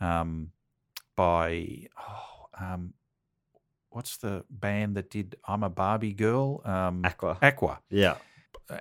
um, 0.00 0.50
by 1.16 1.86
oh, 1.98 2.46
um, 2.60 2.94
what's 3.94 4.16
the 4.18 4.44
band 4.50 4.96
that 4.96 5.10
did 5.10 5.36
"I'm 5.46 5.62
a 5.62 5.70
Barbie 5.70 6.12
Girl"? 6.12 6.60
Um, 6.64 7.04
Aqua. 7.04 7.38
Aqua, 7.40 7.80
Yeah. 7.90 8.16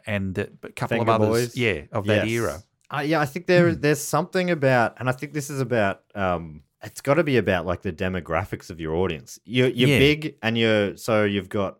and 0.05 0.37
a 0.37 0.47
couple 0.75 0.97
Finger 0.97 1.11
of 1.11 1.21
others, 1.21 1.47
Boys? 1.47 1.57
yeah, 1.57 1.81
of 1.91 2.05
that 2.07 2.27
Yes. 2.27 2.31
era. 2.41 2.63
Uh, 2.95 3.01
yeah, 3.01 3.19
I 3.19 3.25
think 3.25 3.47
there 3.47 3.73
there's 3.75 4.01
something 4.01 4.49
about, 4.51 4.95
and 4.99 5.09
I 5.09 5.11
think 5.13 5.33
this 5.33 5.49
is 5.49 5.59
about. 5.61 6.01
Um, 6.15 6.63
it's 6.83 6.99
got 7.01 7.13
to 7.13 7.23
be 7.23 7.37
about 7.37 7.65
like 7.65 7.81
the 7.81 7.93
demographics 7.93 8.69
of 8.69 8.79
your 8.79 8.95
audience. 8.95 9.39
You're 9.45 9.69
you're 9.69 9.89
Yeah. 9.89 9.99
big, 9.99 10.35
and 10.43 10.57
you're 10.57 10.97
so 10.97 11.23
you've 11.23 11.49
got 11.49 11.79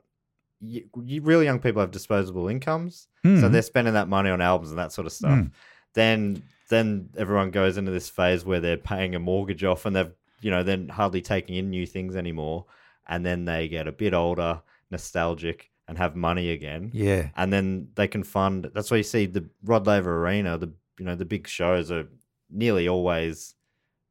you, 0.61 0.85
you 1.03 1.21
really 1.21 1.43
young 1.45 1.59
people 1.59 1.81
have 1.81 1.91
disposable 1.91 2.47
incomes, 2.47 3.07
so 3.23 3.29
Mhm. 3.29 3.51
they're 3.51 3.61
spending 3.61 3.93
that 3.95 4.07
money 4.07 4.29
on 4.29 4.39
albums 4.39 4.69
and 4.69 4.79
that 4.79 4.93
sort 4.93 5.05
of 5.05 5.11
stuff. 5.13 5.31
Mm. 5.39 5.51
Then 5.93 6.43
then 6.69 7.09
everyone 7.17 7.51
goes 7.51 7.77
into 7.77 7.91
this 7.91 8.09
phase 8.09 8.45
where 8.45 8.59
they're 8.61 8.77
paying 8.77 9.13
a 9.13 9.19
mortgage 9.19 9.63
off, 9.65 9.85
and 9.85 9.95
they've 9.95 10.11
you 10.41 10.49
know 10.51 10.63
then 10.63 10.87
hardly 10.89 11.21
taking 11.21 11.55
in 11.57 11.69
new 11.69 11.85
things 11.85 12.15
anymore, 12.15 12.65
and 13.07 13.25
then 13.25 13.45
they 13.45 13.67
get 13.67 13.87
a 13.87 13.91
bit 13.91 14.13
older, 14.13 14.61
nostalgic, 14.91 15.69
and 15.87 15.97
have 15.97 16.15
money 16.15 16.49
again 16.49 16.91
Yeah, 16.93 17.29
and 17.35 17.51
then 17.51 17.89
they 17.95 18.07
can 18.07 18.23
fund. 18.23 18.69
That's 18.73 18.89
why 18.89 18.97
you 18.97 19.03
see 19.03 19.25
the 19.25 19.45
Rod 19.63 19.87
Laver 19.87 20.23
Arena. 20.25 20.57
The 20.57 20.71
you 20.97 21.05
know 21.05 21.15
the 21.15 21.25
big 21.25 21.47
shows 21.47 21.91
are 21.91 22.07
nearly 22.49 22.87
always 22.87 23.55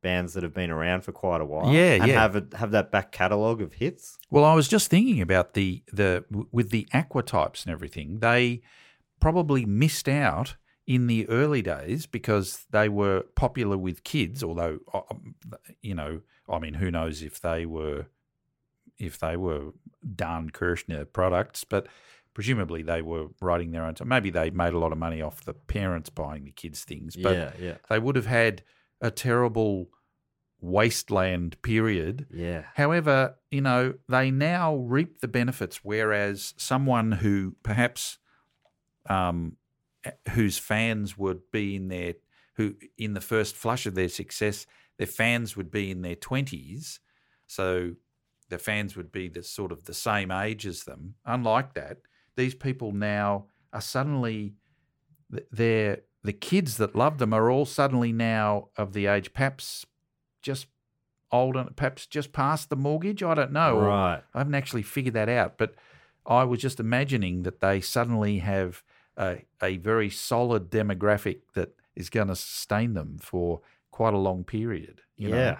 bands 0.03 0.35
that 0.35 0.43
have 0.43 0.53
been 0.53 0.71
around 0.71 1.03
for 1.03 1.13
quite 1.13 1.41
a 1.41 1.45
while. 1.45 1.73
Yeah, 1.73 1.95
and 1.95 2.07
yeah. 2.09 2.21
have 2.21 2.37
a, 2.37 2.57
have 2.57 2.73
that 2.73 2.91
back 2.91 3.13
catalogue 3.13 3.63
of 3.63 3.75
hits. 3.75 4.19
Well, 4.31 4.45
I 4.45 4.55
was 4.55 4.69
just 4.69 4.91
thinking 4.91 5.21
about 5.21 5.55
the 5.55 5.83
the 5.93 6.25
with 6.51 6.71
the 6.71 6.87
aqua 6.93 7.23
types 7.23 7.65
and 7.65 7.73
everything. 7.73 8.19
They 8.19 8.63
probably 9.21 9.65
missed 9.65 10.09
out 10.09 10.57
in 10.87 11.07
the 11.07 11.29
early 11.29 11.63
days 11.63 12.07
because 12.07 12.67
they 12.71 12.89
were 12.89 13.23
popular 13.37 13.79
with 13.79 14.05
kids. 14.05 14.43
Although, 14.43 14.81
uh, 14.93 15.03
um, 15.11 15.37
you 15.81 15.95
know, 15.95 16.21
I 16.49 16.59
mean, 16.59 16.75
who 16.75 16.91
knows 16.91 17.23
if 17.23 17.41
they 17.41 17.65
were 17.65 18.07
if 18.99 19.19
they 19.19 19.37
were 19.37 19.73
Don 20.15 20.51
Kirshner 20.51 21.11
products, 21.13 21.65
but 21.65 21.89
presumably 22.35 22.83
they 22.83 23.03
were 23.03 23.27
writing 23.41 23.73
their 23.73 23.85
own. 23.85 23.97
So 23.97 24.05
maybe 24.05 24.31
they 24.31 24.51
made 24.51 24.73
a 24.73 24.79
lot 24.79 24.93
of 24.93 24.99
money 24.99 25.21
off 25.21 25.45
the 25.45 25.55
parents 25.55 26.11
buying 26.11 26.45
the 26.45 26.53
kids 26.53 26.85
things. 26.85 27.17
But 27.17 27.37
yeah, 27.37 27.53
yeah, 27.59 27.75
they 27.89 27.99
would 27.99 28.17
have 28.17 28.27
had 28.27 28.63
a 29.01 29.11
terrible 29.11 29.89
wasteland 30.61 31.61
period 31.63 32.27
yeah, 32.33 32.63
However, 32.77 33.35
you 33.51 33.61
know, 33.61 33.95
they 34.09 34.31
now 34.31 34.77
reap 34.77 35.21
the 35.21 35.29
benefits, 35.29 35.81
whereas 35.83 36.55
someone 36.57 37.11
who 37.13 37.57
perhaps 37.65 38.19
um, 39.11 39.57
whose 40.31 40.59
fans 40.59 41.19
would 41.19 41.51
be 41.51 41.77
in 41.77 41.89
their 41.89 42.15
who 42.57 42.75
in 42.97 43.15
the 43.15 43.21
first 43.21 43.57
flush 43.57 43.87
of 43.87 43.95
their 43.95 44.09
success, 44.09 44.67
their 44.99 45.07
fans 45.07 45.57
would 45.57 45.71
be 45.71 45.91
in 45.91 46.03
their 46.03 46.15
twenties, 46.15 47.01
so 47.47 47.93
their 48.53 48.59
fans 48.59 48.97
would 48.97 49.11
be 49.11 49.29
the 49.29 49.43
sort 49.43 49.73
of 49.73 49.85
the 49.85 49.95
same 49.95 50.31
age 50.31 50.67
as 50.67 50.85
them. 50.85 51.15
Unlike 51.25 51.73
that, 51.73 51.97
these 52.37 52.55
people 52.55 52.93
now 52.93 53.47
are 53.73 53.81
suddenly 53.81 54.53
they're 55.51 56.01
the 56.23 56.35
kids 56.35 56.77
that 56.77 56.95
love 56.95 57.17
them 57.17 57.33
are 57.33 57.51
all 57.51 57.65
suddenly 57.65 58.13
now 58.13 58.69
of 58.77 58.93
the 58.93 59.07
age 59.07 59.33
perhaps 59.33 59.87
just 60.43 60.67
old 61.31 61.57
and 61.57 61.75
perhaps 61.75 62.05
just 62.05 62.35
past 62.35 62.69
the 62.69 62.77
mortgage. 62.77 63.23
I 63.23 63.33
don't 63.33 63.53
know. 63.53 63.81
right. 63.81 64.23
I 64.35 64.39
haven't 64.39 64.55
actually 64.55 64.83
figured 64.83 65.15
that 65.15 65.31
out, 65.31 65.57
but 65.57 65.75
I 66.27 66.45
was 66.45 66.61
just 66.61 66.79
imagining 66.79 67.45
that 67.45 67.61
they 67.61 67.81
suddenly 67.81 68.41
have 68.41 68.83
a, 69.17 69.39
a 69.63 69.79
very 69.79 70.11
solid 70.11 70.71
demographic 70.71 71.39
that 71.55 71.71
is 71.97 72.11
going 72.11 72.29
to 72.29 72.37
sustain 72.37 72.93
them 72.93 73.17
for 73.19 73.63
quite 73.91 74.13
a 74.13 74.19
long 74.19 74.45
period. 74.45 75.01
You 75.17 75.31
yeah, 75.31 75.35
know? 75.37 75.57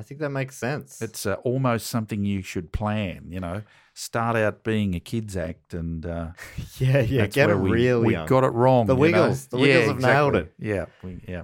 I 0.00 0.02
think 0.02 0.20
that 0.20 0.30
makes 0.30 0.56
sense. 0.56 1.02
It's 1.02 1.26
uh, 1.26 1.34
almost 1.44 1.88
something 1.88 2.24
you 2.24 2.40
should 2.40 2.72
plan, 2.72 3.26
you 3.28 3.38
know. 3.38 3.60
Start 3.92 4.34
out 4.34 4.64
being 4.64 4.94
a 4.94 5.00
kids 5.00 5.36
act 5.36 5.74
and 5.74 6.06
uh, 6.06 6.28
yeah, 6.78 7.00
yeah. 7.00 7.26
Get 7.26 7.48
where 7.48 7.56
it 7.58 7.60
we, 7.60 7.70
really 7.70 8.06
we 8.06 8.12
young. 8.14 8.26
got 8.26 8.44
it 8.44 8.52
wrong. 8.54 8.86
The 8.86 8.94
you 8.94 8.98
know? 8.98 9.02
Wiggles. 9.02 9.46
The 9.48 9.58
Wiggles 9.58 9.86
have 9.88 10.00
nailed 10.00 10.36
it. 10.36 10.54
Yeah, 10.58 10.86
we, 11.02 11.20
yeah. 11.28 11.42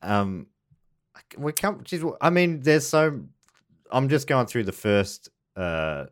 Um, 0.00 0.46
we 1.36 1.52
come. 1.52 1.82
Geez, 1.84 2.02
I 2.22 2.30
mean, 2.30 2.60
there's 2.62 2.88
so. 2.88 3.20
I'm 3.92 4.08
just 4.08 4.26
going 4.26 4.46
through 4.46 4.64
the 4.64 4.72
first, 4.72 5.28
uh, 5.54 6.06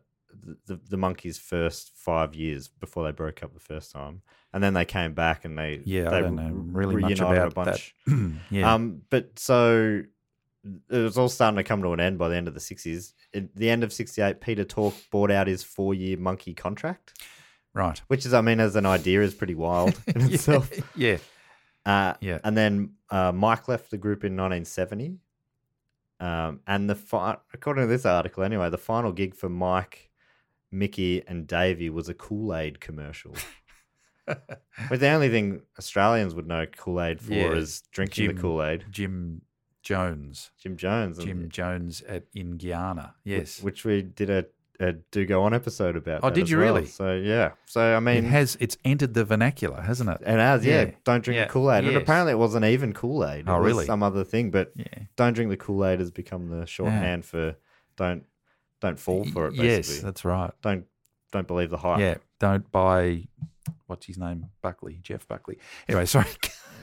the, 0.67 0.79
the 0.89 0.97
Monkees' 0.97 1.39
first 1.39 1.93
five 1.95 2.35
years 2.35 2.67
before 2.67 3.05
they 3.05 3.11
broke 3.11 3.41
up 3.41 3.55
the 3.55 3.59
first 3.59 3.91
time, 3.91 4.21
and 4.53 4.63
then 4.63 4.75
they 4.75 4.85
came 4.85 5.13
back 5.13 5.45
and 5.45 5.57
they 5.57 5.81
Yeah, 5.83 6.11
they 6.11 6.17
I 6.17 6.21
don't 6.21 6.35
know 6.35 6.51
really 6.51 6.97
much 6.97 7.19
about 7.19 7.47
a 7.47 7.55
bunch. 7.55 7.95
that. 8.05 8.33
yeah. 8.51 8.71
Um, 8.71 9.01
but 9.09 9.39
so 9.39 10.03
it 10.89 10.97
was 10.97 11.17
all 11.17 11.29
starting 11.29 11.57
to 11.57 11.63
come 11.63 11.81
to 11.83 11.93
an 11.93 11.99
end 11.99 12.17
by 12.17 12.29
the 12.29 12.35
end 12.35 12.47
of 12.47 12.53
the 12.53 12.59
60s. 12.59 13.13
At 13.33 13.55
the 13.55 13.69
end 13.69 13.83
of 13.83 13.91
68, 13.93 14.41
Peter 14.41 14.63
Tork 14.63 14.93
bought 15.11 15.31
out 15.31 15.47
his 15.47 15.63
four 15.63 15.93
year 15.93 16.17
monkey 16.17 16.53
contract, 16.53 17.21
right. 17.73 17.99
which 18.07 18.25
is, 18.25 18.33
I 18.33 18.41
mean, 18.41 18.59
as 18.59 18.75
an 18.75 18.85
idea, 18.85 19.21
is 19.21 19.33
pretty 19.33 19.55
wild 19.55 19.99
in 20.07 20.33
itself. 20.33 20.71
Yeah. 20.95 21.17
Uh, 21.85 22.13
Yeah. 22.21 22.39
And 22.43 22.57
then 22.57 22.93
uh, 23.09 23.31
Mike 23.31 23.67
left 23.67 23.91
the 23.91 23.97
group 23.97 24.23
in 24.23 24.33
1970. 24.35 25.17
Um, 26.19 26.61
and 26.65 26.89
the 26.89 26.95
fi- 26.95 27.37
according 27.53 27.83
to 27.83 27.87
this 27.87 28.05
article, 28.05 28.43
anyway, 28.43 28.69
the 28.69 28.77
final 28.77 29.11
gig 29.11 29.35
for 29.35 29.49
Mike, 29.49 30.09
Mickey, 30.71 31.23
and 31.27 31.45
Davey 31.47 31.89
was 31.89 32.09
a 32.09 32.13
Kool 32.13 32.55
Aid 32.55 32.79
commercial. 32.79 33.35
but 34.25 34.99
the 34.99 35.07
only 35.09 35.29
thing 35.29 35.61
Australians 35.77 36.33
would 36.35 36.47
know 36.47 36.65
Kool 36.65 37.01
Aid 37.01 37.21
for 37.21 37.33
Yeah, 37.33 37.51
is 37.51 37.83
drinking 37.91 38.25
Jim- 38.27 38.35
the 38.35 38.41
Kool 38.41 38.63
Aid. 38.63 38.85
Jim 38.89 39.41
Jones. 39.87 40.51
Jim 40.61 40.75
Jones. 40.77 41.17
and- 41.17 41.27
Jim 41.27 41.49
Jones 41.49 42.01
at 42.07 42.23
in 42.33 42.57
Guyana. 42.57 43.15
Yes. 43.23 43.61
which 43.61 43.85
we 43.85 44.01
did 44.01 44.29
a, 44.29 44.45
a 44.79 44.93
do 45.11 45.25
go 45.25 45.43
on 45.43 45.53
episode 45.53 45.95
about. 45.95 46.19
Oh, 46.23 46.27
that 46.29 46.35
did 46.35 46.49
you 46.49 46.57
well. 46.57 46.73
really? 46.75 46.85
So 46.85 47.13
yeah. 47.15 47.51
So 47.65 47.95
I 47.95 47.99
mean, 47.99 48.25
it 48.25 48.29
has 48.29 48.57
it's 48.59 48.77
entered 48.85 49.13
the 49.13 49.23
vernacular, 49.25 49.81
hasn't 49.81 50.09
it? 50.09 50.21
it 50.21 50.27
has. 50.27 50.65
Yeah. 50.65 50.83
Yeah. 50.83 50.91
Don't 51.03 51.23
drink 51.23 51.37
Yeah. 51.37 51.45
the 51.45 51.51
Kool 51.51 51.71
Aid. 51.71 51.85
And 51.85 51.95
apparently, 51.97 52.33
it 52.33 52.37
wasn't 52.37 52.65
even 52.65 52.93
Kool 52.93 53.25
Aid. 53.27 53.45
Oh, 53.47 53.57
really? 53.57 53.85
Some 53.85 54.03
other 54.03 54.23
thing, 54.23 54.51
but 54.51 54.71
Yeah. 54.75 54.85
don't 55.15 55.33
drink 55.33 55.49
the 55.49 55.57
Kool 55.57 55.85
Aid 55.85 55.99
has 55.99 56.11
become 56.11 56.49
the 56.49 56.65
shorthand 56.67 57.25
for 57.25 57.55
don't 57.95 58.25
don't 58.81 58.99
fall 58.99 59.25
for 59.25 59.47
it. 59.47 59.51
Basically. 59.57 59.67
Yes, 59.95 59.99
that's 60.03 60.23
right. 60.25 60.51
don't 60.61 60.85
don't 61.31 61.47
believe 61.47 61.69
the 61.69 61.77
hype. 61.77 61.99
Yeah. 61.99 62.15
Don't 62.39 62.71
buy 62.71 63.27
what's 63.87 64.05
his 64.05 64.17
name? 64.17 64.45
Buckley, 64.61 64.99
Jeff 65.01 65.27
Buckley. 65.27 65.57
Anyway, 65.87 66.05
sorry. 66.15 66.27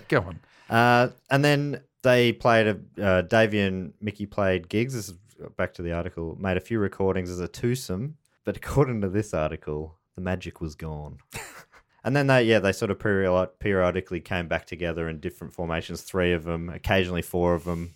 Go 0.09 0.21
on. 0.23 0.41
Uh, 0.69 1.09
and 1.31 1.45
then 1.45 1.81
they 2.05 2.33
played 2.33 2.67
a 2.69 3.03
uh, 3.05 3.23
Davey 3.23 3.61
and 3.61 3.93
Mickey 4.01 4.27
played 4.27 4.69
gigs. 4.69 4.95
This 4.95 5.09
is 5.09 5.15
back 5.57 5.75
to 5.75 5.83
the 5.83 5.93
article. 5.93 6.37
Made 6.39 6.57
a 6.57 6.61
few 6.61 6.79
recordings 6.79 7.31
as 7.31 7.41
a 7.41 7.49
twosome, 7.49 8.17
but 8.45 8.57
according 8.57 9.01
to 9.01 9.09
this 9.09 9.35
article, 9.35 9.97
the 10.15 10.21
magic 10.21 10.61
was 10.61 10.75
gone. 10.77 11.19
and 12.05 12.15
then 12.15 12.29
they, 12.29 12.45
yeah, 12.45 12.61
they 12.61 12.73
sort 12.73 12.91
of 12.93 12.99
period- 13.01 13.59
periodically 13.59 14.21
came 14.21 14.47
back 14.47 14.67
together 14.67 15.09
in 15.09 15.19
different 15.19 15.53
formations. 15.53 16.03
Three 16.03 16.33
of 16.33 16.45
them, 16.45 16.69
occasionally 16.69 17.23
four 17.23 17.55
of 17.55 17.65
them, 17.65 17.95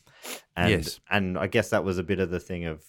and 0.56 0.70
Yes. 0.70 1.00
and 1.10 1.38
I 1.38 1.46
guess 1.46 1.70
that 1.70 1.84
was 1.84 1.98
a 1.98 2.02
bit 2.02 2.18
of 2.18 2.30
the 2.30 2.40
thing 2.40 2.64
of. 2.64 2.82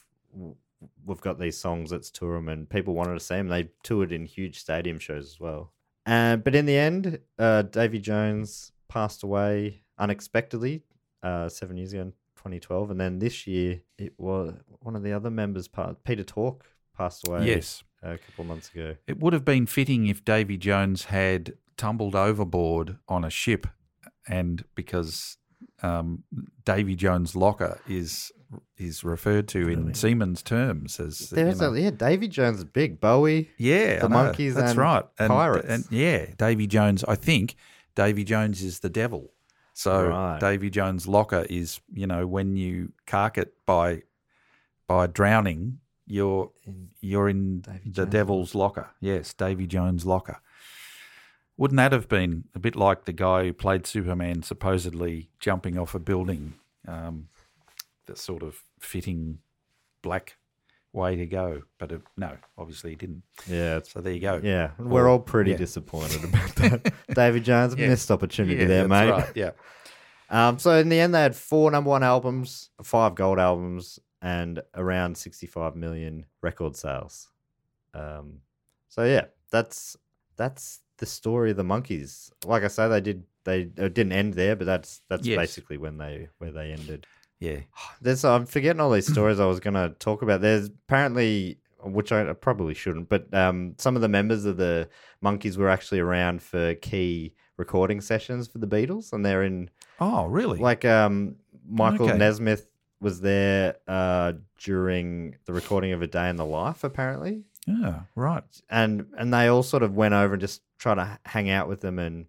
We've 1.06 1.20
got 1.20 1.38
these 1.38 1.58
songs, 1.58 1.92
let's 1.92 2.10
tour 2.10 2.36
them, 2.36 2.48
and 2.48 2.70
people 2.70 2.94
wanted 2.94 3.16
to 3.16 3.20
see 3.20 3.36
them. 3.36 3.50
They 3.50 3.70
toured 3.84 4.14
in 4.14 4.26
huge 4.26 4.60
stadium 4.60 4.98
shows 4.98 5.26
as 5.26 5.38
well. 5.40 5.74
Uh, 6.06 6.38
but 6.38 6.56
in 6.56 6.66
the 6.66 6.78
end, 6.78 7.20
uh, 7.38 7.64
Davy 7.64 8.00
Jones 8.00 8.72
passed 8.88 9.22
away 9.24 9.84
unexpectedly 9.98 10.84
uh, 11.24 11.50
seven 11.50 11.78
years 11.78 11.94
ago 11.94 12.02
in 12.04 12.12
2012. 12.38 12.92
And 12.92 13.00
then 13.00 13.20
this 13.20 13.46
year, 13.48 13.82
it 13.98 14.14
was 14.18 14.54
one 14.82 14.96
of 14.96 15.04
the 15.04 15.12
other 15.14 15.30
members, 15.30 15.68
part, 15.68 16.04
Peter 16.04 16.24
Tork, 16.24 16.66
passed 16.98 17.28
away 17.28 17.46
Yes. 17.48 17.84
a 18.02 18.18
couple 18.18 18.44
of 18.44 18.48
months 18.48 18.70
ago. 18.74 18.96
It 19.08 19.20
would 19.20 19.34
have 19.34 19.46
been 19.46 19.66
fitting 19.66 20.08
if 20.08 20.24
Davy 20.26 20.58
Jones 20.58 21.06
had 21.06 21.54
tumbled 21.78 22.16
overboard 22.16 22.98
on 23.08 23.24
a 23.24 23.30
ship, 23.30 23.68
and 24.28 24.64
because 24.76 25.38
um, 25.82 26.24
Davy 26.66 26.96
Jones' 26.96 27.36
locker 27.36 27.80
is 27.88 28.32
is 28.78 29.04
referred 29.04 29.48
to 29.48 29.70
in 29.70 29.94
seamen's 29.94 30.42
terms 30.42 31.00
as 31.00 31.30
you 31.32 31.36
There's 31.36 31.62
know. 31.62 31.72
a, 31.74 31.80
yeah, 31.80 31.92
Davy 31.92 32.28
Jones 32.28 32.64
big. 32.64 33.00
Bowie. 33.00 33.52
Yeah, 33.58 34.00
The 34.00 34.08
Monkees 34.08 34.56
That's 34.56 34.72
and 34.72 34.80
right. 34.80 35.06
And, 35.20 35.28
Pirates. 35.30 35.68
And 35.70 35.86
yeah, 35.92 36.26
Davy 36.38 36.66
Jones. 36.66 37.04
I 37.04 37.14
think 37.16 37.56
Davy 37.96 38.24
Jones 38.24 38.64
is 38.64 38.80
the 38.80 38.90
devil. 38.90 39.32
So 39.80 40.10
Right. 40.10 40.42
Davy 40.42 40.70
Jones' 40.70 41.08
locker 41.08 41.46
is, 41.50 41.80
you 41.94 42.06
know, 42.06 42.28
when 42.28 42.58
you 42.58 42.92
cark 43.06 43.38
it 43.38 43.54
by 43.66 44.04
by 44.88 45.08
drowning, 45.08 45.80
you're 46.06 46.52
you're 47.00 47.30
in 47.30 47.62
the 47.86 48.04
Jones' 48.04 48.12
devil's 48.12 48.54
locker. 48.54 48.90
Yes, 49.00 49.34
Davy 49.34 49.68
Jones' 49.68 50.06
locker. 50.06 50.42
Wouldn't 51.56 51.78
that 51.78 51.94
have 51.94 52.10
been 52.10 52.44
a 52.54 52.60
bit 52.60 52.76
like 52.76 53.06
the 53.06 53.14
guy 53.14 53.46
who 53.46 53.54
played 53.54 53.88
Superman 53.88 54.44
supposedly 54.44 55.30
jumping 55.40 55.78
off 55.78 55.96
a 55.96 56.00
building? 56.00 56.56
Um, 56.86 57.30
the 58.06 58.18
sort 58.18 58.44
of 58.44 58.64
fitting 58.82 59.40
black 60.02 60.36
way 60.94 61.16
to 61.16 61.26
go, 61.26 61.62
but 61.78 61.92
it, 61.92 62.02
no, 62.18 62.36
obviously 62.58 62.92
he 62.92 62.96
didn't. 62.96 63.22
Yeah, 63.48 63.80
So 63.84 64.02
there 64.02 64.14
you 64.14 64.20
go. 64.20 64.40
yeah. 64.44 64.72
We're 64.80 65.08
all 65.08 65.20
pretty 65.20 65.52
yeah. 65.52 65.58
disappointed 65.58 66.24
about 66.24 66.56
that. 66.56 66.94
David 67.14 67.44
Jones, 67.44 67.76
Yeah. 67.78 67.90
missed 67.90 68.10
opportunity 68.10 68.56
Yeah, 68.62 68.66
there, 68.68 68.88
that's 68.88 68.90
mate. 68.90 69.10
right, 69.12 69.32
Yeah. 69.36 69.52
Um, 70.32 70.60
so 70.60 70.72
in 70.76 70.90
the 70.90 71.00
end, 71.00 71.14
they 71.14 71.22
had 71.22 71.36
four 71.36 71.72
number 71.72 71.90
one 71.90 72.04
albums, 72.04 72.70
five 72.84 73.16
gold 73.16 73.40
albums, 73.40 74.00
and 74.22 74.62
around 74.76 75.18
65 75.18 75.76
million 75.76 76.26
record 76.42 76.76
sales. 76.76 77.30
Um, 77.94 78.42
so 78.90 79.04
yeah, 79.06 79.26
that's 79.52 79.96
that's 80.36 80.82
the 80.98 81.06
story 81.06 81.52
of 81.52 81.58
the 81.58 81.64
Monkees. 81.64 82.32
Like 82.46 82.64
I 82.64 82.68
say, 82.68 82.88
they 82.88 83.02
did 83.02 83.24
they 83.44 83.62
it 83.78 83.94
didn't 83.94 84.12
end 84.12 84.34
there, 84.36 84.56
but 84.56 84.66
that's 84.66 85.02
that's 85.10 85.26
Yes. 85.26 85.38
basically 85.38 85.78
when 85.78 85.98
they 85.98 86.28
where 86.38 86.52
they 86.52 86.72
ended. 86.74 87.08
Yeah. 87.40 87.60
There's 88.02 88.24
I'm 88.26 88.46
forgetting 88.46 88.80
all 88.80 88.92
these 88.92 89.08
stories 89.12 89.40
I 89.40 89.46
was 89.46 89.60
gonna 89.60 89.90
talk 90.00 90.22
about. 90.22 90.42
There's 90.42 90.68
apparently 90.68 91.60
which 91.82 92.12
I 92.12 92.34
probably 92.34 92.74
shouldn't, 92.74 93.08
but 93.08 93.34
um, 93.34 93.76
some 93.78 93.96
of 93.96 94.02
the 94.02 94.10
members 94.10 94.44
of 94.44 94.58
the 94.58 94.90
Monkees 95.24 95.56
were 95.56 95.70
actually 95.70 96.02
around 96.02 96.42
for 96.42 96.76
key 96.76 97.34
recording 97.56 98.02
sessions 98.02 98.48
for 98.50 98.58
the 98.58 98.68
Beatles, 98.68 99.14
and 99.14 99.26
they're 99.26 99.44
in 99.44 99.70
Oh, 100.02 100.26
really? 100.26 100.60
like 100.60 100.84
um, 100.84 101.36
Michael 101.66 102.10
Okay. 102.10 102.18
Nesmith 102.18 102.68
was 103.00 103.22
there 103.22 103.78
uh, 103.88 104.34
during 104.58 105.38
the 105.46 105.54
recording 105.54 105.94
of 105.94 106.02
A 106.02 106.08
Day 106.08 106.30
in 106.30 106.36
the 106.36 106.44
Life, 106.46 106.84
apparently, 106.84 107.44
yeah, 107.66 108.02
right. 108.14 108.44
and 108.70 109.06
and 109.18 109.34
they 109.34 109.48
all 109.48 109.64
sort 109.64 109.84
of 109.84 109.96
went 109.96 110.14
over 110.14 110.34
and 110.34 110.42
just 110.42 110.62
try 110.80 110.96
to 110.96 111.18
hang 111.24 111.50
out 111.50 111.70
with 111.70 111.80
them, 111.80 111.98
and 111.98 112.26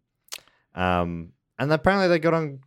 um, 0.76 1.32
and 1.58 1.72
apparently 1.72 2.06
they 2.08 2.20
got 2.20 2.34
on, 2.34 2.60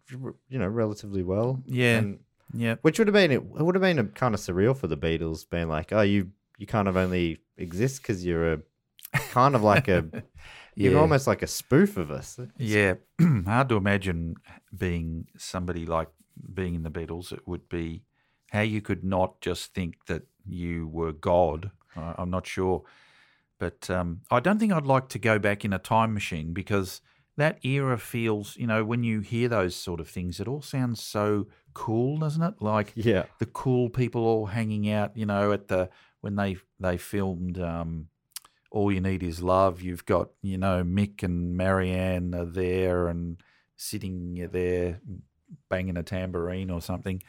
you 0.49 0.59
know, 0.59 0.67
relatively 0.67 1.23
well. 1.23 1.61
Yeah. 1.65 1.99
and, 1.99 2.19
Yeah. 2.53 2.75
which 2.81 2.99
would 2.99 3.07
have 3.07 3.13
been 3.13 3.31
it 3.31 3.43
would 3.43 3.75
have 3.75 3.81
been 3.81 3.99
a 3.99 4.05
kind 4.05 4.33
of 4.33 4.39
surreal 4.39 4.75
for 4.77 4.87
the 4.87 4.97
Beatles, 4.97 5.49
being 5.49 5.67
like, 5.69 5.91
oh, 5.91 6.01
you 6.01 6.31
you 6.57 6.67
kind 6.67 6.87
of 6.87 6.95
only 6.97 7.39
exist 7.57 8.01
because 8.01 8.25
you're 8.25 8.53
a 8.53 8.59
kind 9.31 9.55
of 9.55 9.63
like 9.63 9.87
a 9.87 10.05
you're 10.75 10.99
almost 10.99 11.27
like 11.27 11.41
a 11.41 11.47
spoof 11.47 11.97
of 11.97 12.11
us. 12.11 12.39
Yeah. 12.57 12.95
Hard 13.45 13.69
to 13.69 13.75
imagine 13.75 14.35
being 14.75 15.27
somebody 15.37 15.85
like 15.85 16.09
being 16.53 16.75
in 16.75 16.83
the 16.83 16.91
Beatles. 16.91 17.31
It 17.31 17.47
would 17.47 17.69
be 17.69 18.03
how 18.51 18.61
you 18.61 18.81
could 18.81 19.03
not 19.03 19.41
just 19.41 19.73
think 19.73 20.05
that 20.07 20.23
you 20.45 20.87
were 20.87 21.11
God. 21.11 21.71
I, 21.95 22.15
I'm 22.17 22.29
not 22.29 22.45
sure. 22.47 22.83
But 23.59 23.89
um, 23.89 24.21
I 24.29 24.39
don't 24.39 24.59
think 24.59 24.73
I'd 24.73 24.85
like 24.85 25.09
to 25.09 25.19
go 25.19 25.39
back 25.39 25.63
in 25.63 25.73
a 25.73 25.79
time 25.79 26.13
machine 26.13 26.53
because 26.53 27.01
that 27.37 27.63
era 27.65 27.97
feels, 27.97 28.57
you 28.57 28.67
know, 28.67 28.83
when 28.83 29.03
you 29.03 29.21
hear 29.21 29.47
those 29.47 29.75
sort 29.75 29.99
of 29.99 30.07
things, 30.07 30.39
it 30.39 30.47
all 30.47 30.61
sounds 30.61 31.01
so 31.01 31.47
cool, 31.73 32.17
doesn't 32.17 32.41
it? 32.43 32.55
Like 32.61 32.91
Yeah. 32.95 33.25
the 33.39 33.45
cool 33.45 33.89
people 33.89 34.25
all 34.25 34.45
hanging 34.47 34.89
out, 34.89 35.15
you 35.17 35.25
know, 35.25 35.51
at 35.51 35.67
the 35.67 35.89
when 36.21 36.35
they 36.35 36.57
they 36.79 36.97
filmed 36.97 37.59
um, 37.59 38.07
All 38.71 38.91
You 38.91 39.01
Need 39.01 39.23
Is 39.23 39.41
Love. 39.41 39.81
You've 39.81 40.05
got 40.05 40.29
you 40.41 40.57
know 40.57 40.83
Mick 40.83 41.23
and 41.23 41.55
Marianne 41.57 42.33
are 42.35 42.45
there 42.45 43.07
and 43.07 43.41
sitting 43.75 44.47
there 44.51 45.01
banging 45.69 45.97
a 45.97 46.03
tambourine 46.03 46.69
or 46.69 46.81
something. 46.81 47.21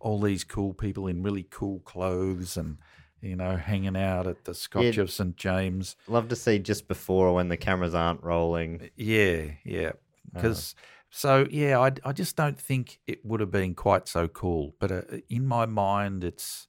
All 0.00 0.20
these 0.20 0.44
cool 0.44 0.72
people 0.74 1.06
in 1.06 1.22
really 1.22 1.46
cool 1.50 1.80
clothes 1.80 2.56
and 2.56 2.78
you 3.20 3.36
know 3.36 3.56
hanging 3.56 3.96
out 3.96 4.26
at 4.26 4.44
the 4.44 4.54
Scotch 4.54 4.96
Yeah. 4.96 5.02
of 5.02 5.10
St 5.10 5.36
James. 5.36 5.94
Love 6.08 6.28
to 6.28 6.36
see 6.36 6.58
just 6.58 6.88
before 6.88 7.34
when 7.34 7.48
the 7.48 7.56
cameras 7.56 7.94
aren't 7.94 8.22
rolling. 8.24 8.90
Yeah, 8.96 9.52
yeah. 9.64 9.92
Because 10.32 10.74
so 11.10 11.46
yeah, 11.50 11.78
I 11.78 11.92
I 12.04 12.12
just 12.12 12.36
don't 12.36 12.58
think 12.58 13.00
it 13.06 13.24
would 13.24 13.40
have 13.40 13.50
been 13.50 13.74
quite 13.74 14.08
so 14.08 14.28
cool. 14.28 14.74
But 14.78 14.92
uh, 14.92 15.02
in 15.28 15.46
my 15.46 15.66
mind, 15.66 16.24
it's 16.24 16.68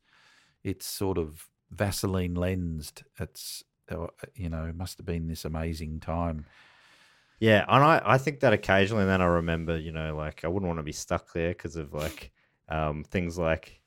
it's 0.63 0.85
sort 0.85 1.18
of 1.18 1.47
Vaseline 1.72 2.35
lensed. 2.35 3.03
It's 3.19 3.63
uh, 3.89 4.07
you 4.35 4.49
know 4.49 4.65
it 4.65 4.76
must 4.76 4.97
have 4.97 5.05
been 5.05 5.27
this 5.27 5.45
amazing 5.45 5.99
time. 5.99 6.45
Yeah, 7.39 7.65
and 7.68 7.84
I, 7.84 8.01
I 8.05 8.18
think 8.19 8.41
that 8.41 8.53
occasionally, 8.53 9.01
and 9.01 9.09
then 9.09 9.19
I 9.22 9.26
remember, 9.26 9.76
you 9.76 9.91
know, 9.91 10.15
like 10.15 10.45
I 10.45 10.47
wouldn't 10.47 10.68
want 10.68 10.77
to 10.77 10.84
be 10.84 10.91
stuck 10.91 11.34
there 11.34 11.49
because 11.49 11.76
of 11.76 11.91
like 11.91 12.31
um, 12.69 13.03
things 13.03 13.35
like 13.39 13.81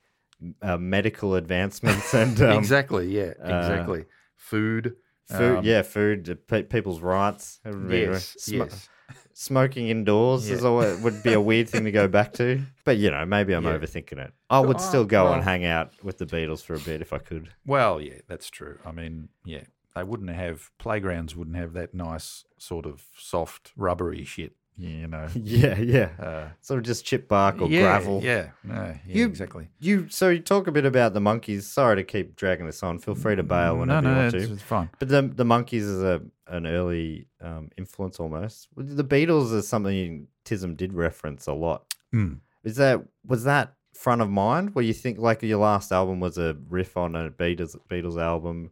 uh, 0.60 0.76
medical 0.76 1.36
advancements 1.36 2.12
and 2.22 2.40
um, 2.42 2.58
exactly. 2.58 3.06
Yeah. 3.16 3.34
uh, 3.40 3.58
Exactly. 3.58 4.06
Food. 4.34 4.96
food. 5.28 5.58
um, 5.58 5.64
yeah, 5.64 5.82
food, 5.82 6.28
uh, 6.28 6.34
pe- 6.48 6.64
people's 6.64 7.00
rights. 7.00 7.60
It 7.64 7.68
would 7.74 7.88
be- 7.88 8.00
Yes. 8.00 8.34
sm- 8.40 8.54
yes. 8.56 8.88
Smoking 9.36 9.88
indoors 9.88 10.48
is 10.48 10.62
Yeah. 10.62 10.68
always, 10.68 11.00
would 11.00 11.22
be 11.22 11.32
a 11.32 11.40
weird 11.40 11.68
thing 11.68 11.84
to 11.84 11.90
go 11.92 12.06
back 12.08 12.32
to. 12.34 12.62
But 12.84 12.98
you 12.98 13.10
know, 13.10 13.24
maybe 13.26 13.52
I'm 13.54 13.64
Yeah. 13.64 13.78
overthinking 13.78 14.18
it. 14.18 14.32
I 14.50 14.60
would 14.60 14.76
Oh, 14.76 14.80
still 14.80 15.04
go 15.04 15.24
well- 15.24 15.34
and 15.34 15.42
hang 15.42 15.64
out 15.64 15.92
with 16.04 16.18
the 16.18 16.26
Beatles 16.26 16.62
for 16.62 16.74
a 16.74 16.78
bit 16.78 17.00
if 17.00 17.12
I 17.12 17.18
could. 17.18 17.48
Well, 17.66 18.00
yeah, 18.00 18.20
that's 18.28 18.48
true. 18.50 18.78
I 18.84 18.92
mean, 18.92 19.28
yeah, 19.44 19.64
they 19.96 20.04
wouldn't 20.04 20.30
have 20.30 20.70
playgrounds. 20.78 21.34
Wouldn't 21.34 21.56
have 21.56 21.72
that 21.72 21.94
nice 21.94 22.44
sort 22.58 22.84
of 22.86 23.04
soft 23.18 23.72
rubbery 23.76 24.24
shit. 24.24 24.52
Yeah, 24.76 24.88
you 24.90 25.06
know. 25.06 25.28
Yeah, 25.34 25.78
yeah. 25.78 26.08
Uh, 26.18 26.48
Sort 26.60 26.78
of 26.78 26.84
just 26.84 27.04
chip 27.04 27.28
bark 27.28 27.60
or 27.60 27.68
yeah, 27.68 27.80
gravel. 27.82 28.20
Yeah, 28.22 28.48
no, 28.64 28.74
yeah, 28.74 28.96
You- 29.06 29.26
exactly. 29.26 29.68
You 29.78 30.08
so 30.08 30.28
you 30.30 30.40
talk 30.40 30.66
a 30.66 30.72
bit 30.72 30.84
about 30.84 31.14
the 31.14 31.20
Monkees. 31.20 31.62
Sorry 31.62 31.96
to 31.96 32.02
keep 32.04 32.34
dragging 32.36 32.66
this 32.66 32.82
on. 32.82 32.98
Feel 32.98 33.14
free 33.14 33.36
to 33.36 33.42
bail 33.42 33.74
no, 33.74 33.80
whenever 33.80 34.02
no, 34.02 34.10
you 34.10 34.16
want 34.22 34.34
it's, 34.34 34.46
to. 34.46 34.52
it's 34.54 34.62
fine. 34.62 34.90
But 34.98 35.08
the 35.08 35.22
the 35.22 35.44
Monkees 35.44 35.82
is 35.82 36.02
a 36.02 36.22
an 36.48 36.66
early 36.66 37.26
um, 37.40 37.70
influence 37.78 38.18
almost. 38.20 38.68
The 38.76 39.04
Beatles 39.04 39.54
is 39.54 39.66
something 39.66 40.26
Tism 40.44 40.76
did 40.76 40.92
reference 40.92 41.46
a 41.46 41.52
lot. 41.54 41.94
Mm. 42.14 42.40
Is 42.64 42.76
that 42.76 43.02
was 43.26 43.44
that 43.44 43.74
front 43.94 44.22
of 44.22 44.28
mind? 44.28 44.74
Where 44.74 44.84
you 44.84 44.92
think 44.92 45.18
like 45.18 45.42
your 45.42 45.58
last 45.60 45.92
album 45.92 46.18
was 46.20 46.36
a 46.36 46.56
riff 46.68 46.96
on 46.96 47.14
a 47.14 47.30
Beatles 47.30 47.76
Beatles 47.88 48.20
album? 48.20 48.70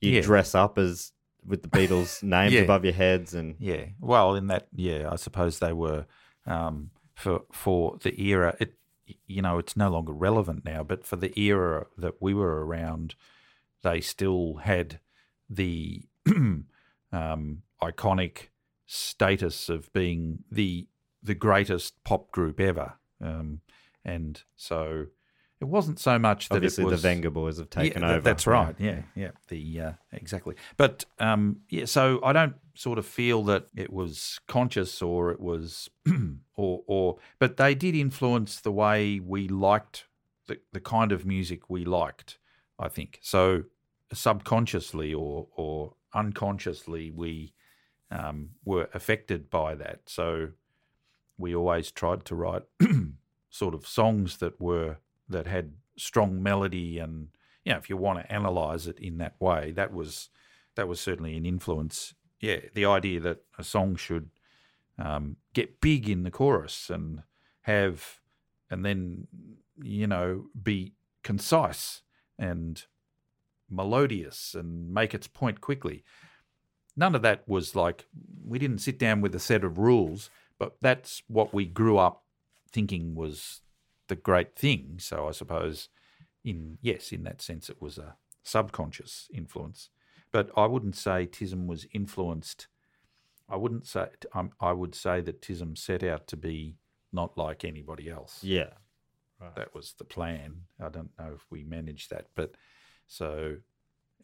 You 0.00 0.10
Yeah. 0.12 0.20
dress 0.22 0.54
up 0.54 0.76
as 0.78 1.12
with 1.46 1.62
the 1.62 1.68
Beatles 1.68 2.22
names 2.36 2.52
Yeah. 2.52 2.62
above 2.62 2.84
your 2.84 2.94
heads 2.94 3.34
and 3.34 3.56
Yeah. 3.58 3.86
Well, 4.00 4.34
in 4.34 4.46
that, 4.48 4.68
yeah, 4.74 5.08
I 5.10 5.16
suppose 5.16 5.58
they 5.58 5.72
were 5.72 6.06
um, 6.46 6.90
for 7.14 7.42
for 7.52 7.98
the 8.02 8.20
era. 8.22 8.56
It, 8.60 8.74
you 9.26 9.42
know, 9.42 9.58
it's 9.58 9.76
no 9.76 9.90
longer 9.90 10.12
relevant 10.12 10.64
now, 10.64 10.82
but 10.82 11.04
for 11.06 11.16
the 11.16 11.38
era 11.38 11.86
that 11.98 12.14
we 12.22 12.32
were 12.34 12.64
around, 12.64 13.14
they 13.82 14.00
still 14.00 14.56
had 14.62 14.98
the 15.50 16.02
um, 17.12 17.62
iconic 17.82 18.48
status 18.86 19.68
of 19.68 19.92
being 19.92 20.44
the 20.50 20.86
the 21.22 21.34
greatest 21.34 22.02
pop 22.04 22.30
group 22.30 22.60
ever. 22.60 22.94
Um, 23.20 23.60
and 24.04 24.42
so 24.56 25.06
it 25.64 25.68
wasn't 25.68 25.98
so 25.98 26.18
much 26.18 26.50
that 26.50 26.56
obviously 26.56 26.82
it 26.82 26.88
was 26.88 27.00
the 27.00 27.08
Venga 27.08 27.30
Boys 27.30 27.56
have 27.56 27.70
taken 27.70 28.02
yeah, 28.02 28.10
over. 28.10 28.20
That's 28.20 28.46
right. 28.46 28.74
Yeah, 28.78 29.00
yeah. 29.14 29.30
The 29.48 29.80
uh, 29.80 29.92
exactly. 30.12 30.56
But 30.76 31.06
um, 31.18 31.60
yeah, 31.70 31.86
so 31.86 32.20
I 32.22 32.34
don't 32.34 32.56
sort 32.74 32.98
of 32.98 33.06
feel 33.06 33.42
that 33.44 33.68
it 33.74 33.90
was 33.90 34.40
conscious 34.46 35.00
or 35.00 35.30
it 35.30 35.40
was 35.40 35.88
or 36.56 36.82
or 36.86 37.16
but 37.38 37.56
they 37.56 37.74
did 37.74 37.94
influence 37.94 38.60
the 38.60 38.72
way 38.72 39.20
we 39.20 39.48
liked 39.48 40.04
the 40.48 40.58
the 40.72 40.80
kind 40.80 41.12
of 41.12 41.24
music 41.24 41.70
we 41.70 41.86
liked. 41.86 42.36
I 42.78 42.88
think 42.88 43.18
so. 43.22 43.64
Subconsciously 44.12 45.14
or 45.14 45.48
or 45.56 45.94
unconsciously, 46.12 47.10
we 47.10 47.54
um, 48.10 48.50
were 48.66 48.90
affected 48.92 49.48
by 49.48 49.74
that. 49.76 50.00
So 50.08 50.50
we 51.38 51.56
always 51.56 51.90
tried 51.90 52.26
to 52.26 52.34
write 52.34 52.64
sort 53.48 53.74
of 53.74 53.86
songs 53.86 54.36
that 54.38 54.60
were 54.60 54.98
that 55.34 55.46
had 55.46 55.72
strong 55.96 56.42
melody 56.42 56.98
and 56.98 57.28
you 57.64 57.72
know 57.72 57.78
if 57.78 57.90
you 57.90 57.96
want 57.96 58.18
to 58.18 58.32
analyze 58.32 58.86
it 58.86 58.98
in 58.98 59.18
that 59.18 59.34
way 59.40 59.72
that 59.72 59.92
was 59.92 60.30
that 60.76 60.88
was 60.88 61.00
certainly 61.00 61.36
an 61.36 61.44
influence. 61.44 62.14
Yeah 62.40 62.60
the 62.72 62.86
idea 62.86 63.20
that 63.20 63.42
a 63.58 63.64
song 63.64 63.96
should 63.96 64.30
um, 64.98 65.36
get 65.52 65.80
big 65.80 66.08
in 66.08 66.22
the 66.22 66.30
chorus 66.30 66.88
and 66.88 67.22
have 67.62 68.20
and 68.70 68.84
then 68.84 69.26
you 69.82 70.06
know 70.06 70.46
be 70.60 70.94
concise 71.22 72.02
and 72.38 72.84
melodious 73.70 74.54
and 74.54 74.92
make 74.92 75.14
its 75.14 75.26
point 75.26 75.60
quickly. 75.60 76.04
None 76.96 77.14
of 77.14 77.22
that 77.22 77.42
was 77.48 77.74
like 77.74 78.06
we 78.46 78.58
didn't 78.58 78.78
sit 78.78 78.98
down 78.98 79.20
with 79.20 79.34
a 79.34 79.40
set 79.40 79.64
of 79.64 79.78
rules 79.78 80.30
but 80.58 80.76
that's 80.80 81.22
what 81.28 81.52
we 81.52 81.64
grew 81.64 81.98
up 81.98 82.24
thinking 82.70 83.14
was 83.14 83.60
the 84.14 84.22
great 84.22 84.54
thing. 84.54 84.96
So 84.98 85.28
I 85.28 85.32
suppose, 85.32 85.88
in 86.44 86.78
yes, 86.80 87.12
in 87.12 87.24
that 87.24 87.42
sense, 87.42 87.68
it 87.68 87.82
was 87.82 87.98
a 87.98 88.16
subconscious 88.42 89.28
influence. 89.34 89.90
But 90.30 90.50
I 90.56 90.66
wouldn't 90.66 90.96
say 90.96 91.26
Tism 91.26 91.66
was 91.66 91.86
influenced. 91.92 92.68
I 93.48 93.56
wouldn't 93.56 93.86
say. 93.86 94.06
Um, 94.32 94.52
I 94.60 94.72
would 94.72 94.94
say 94.94 95.20
that 95.22 95.42
Tism 95.42 95.76
set 95.76 96.02
out 96.02 96.26
to 96.28 96.36
be 96.36 96.76
not 97.12 97.36
like 97.36 97.64
anybody 97.64 98.08
else. 98.08 98.38
Yeah. 98.42 98.70
That 99.56 99.74
was 99.74 99.94
the 99.98 100.04
plan. 100.04 100.62
I 100.80 100.88
don't 100.88 101.10
know 101.18 101.32
if 101.34 101.44
we 101.50 101.64
managed 101.64 102.08
that, 102.08 102.28
but 102.34 102.54
so 103.06 103.56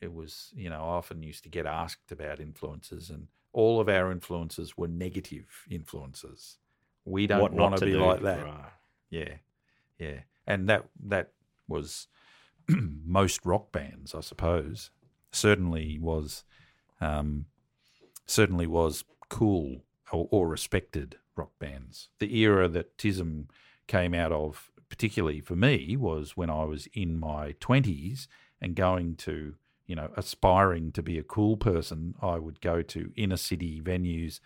it 0.01 0.15
was. 0.15 0.51
You 0.55 0.71
know, 0.71 0.81
I 0.81 0.97
often 0.97 1.23
used 1.23 1.43
to 1.43 1.51
get 1.51 1.67
asked 1.67 2.11
about 2.11 2.41
influences, 2.41 3.11
and 3.11 3.27
all 3.53 3.81
of 3.81 3.89
our 3.91 4.11
influences 4.13 4.79
were 4.79 4.89
negative 4.89 5.67
influences. 5.71 6.57
We 7.05 7.27
don't 7.27 7.53
want 7.53 7.75
to 7.75 7.81
to 7.81 7.87
be 7.87 7.93
do. 7.93 7.99
like 7.99 8.23
that. 8.23 8.45
Right. 8.47 8.73
Yeah, 9.11 9.35
yeah, 10.01 10.21
and 10.47 10.69
that 10.69 10.87
that 11.05 11.33
was 11.69 12.09
most 12.69 13.45
rock 13.45 13.71
bands, 13.71 14.15
I 14.15 14.21
suppose. 14.21 14.91
Certainly 15.33 15.99
was, 16.01 16.45
um, 17.01 17.47
certainly 18.27 18.67
was 18.67 19.05
cool 19.29 19.85
or, 20.11 20.27
or 20.31 20.49
respected 20.49 21.17
rock 21.37 21.53
bands. 21.59 22.09
The 22.19 22.37
era 22.39 22.69
that 22.69 22.97
Tism 22.99 23.49
came 23.87 24.15
out 24.15 24.33
of, 24.33 24.71
particularly 24.89 25.41
for 25.41 25.55
me, 25.55 25.97
was 25.97 26.37
when 26.37 26.51
I 26.51 26.65
was 26.65 26.89
in 26.95 27.21
my 27.21 27.55
twenties 27.61 28.27
and 28.61 28.75
going 28.75 29.17
to, 29.17 29.55
you 29.87 29.95
know, 29.95 30.11
aspiring 30.17 30.93
to 30.93 31.03
be 31.03 31.19
a 31.19 31.23
cool 31.23 31.57
person. 31.57 32.15
I 32.21 32.39
would 32.39 32.61
go 32.61 32.83
to 32.83 33.13
inner 33.17 33.37
city 33.37 33.81
venues 33.81 34.41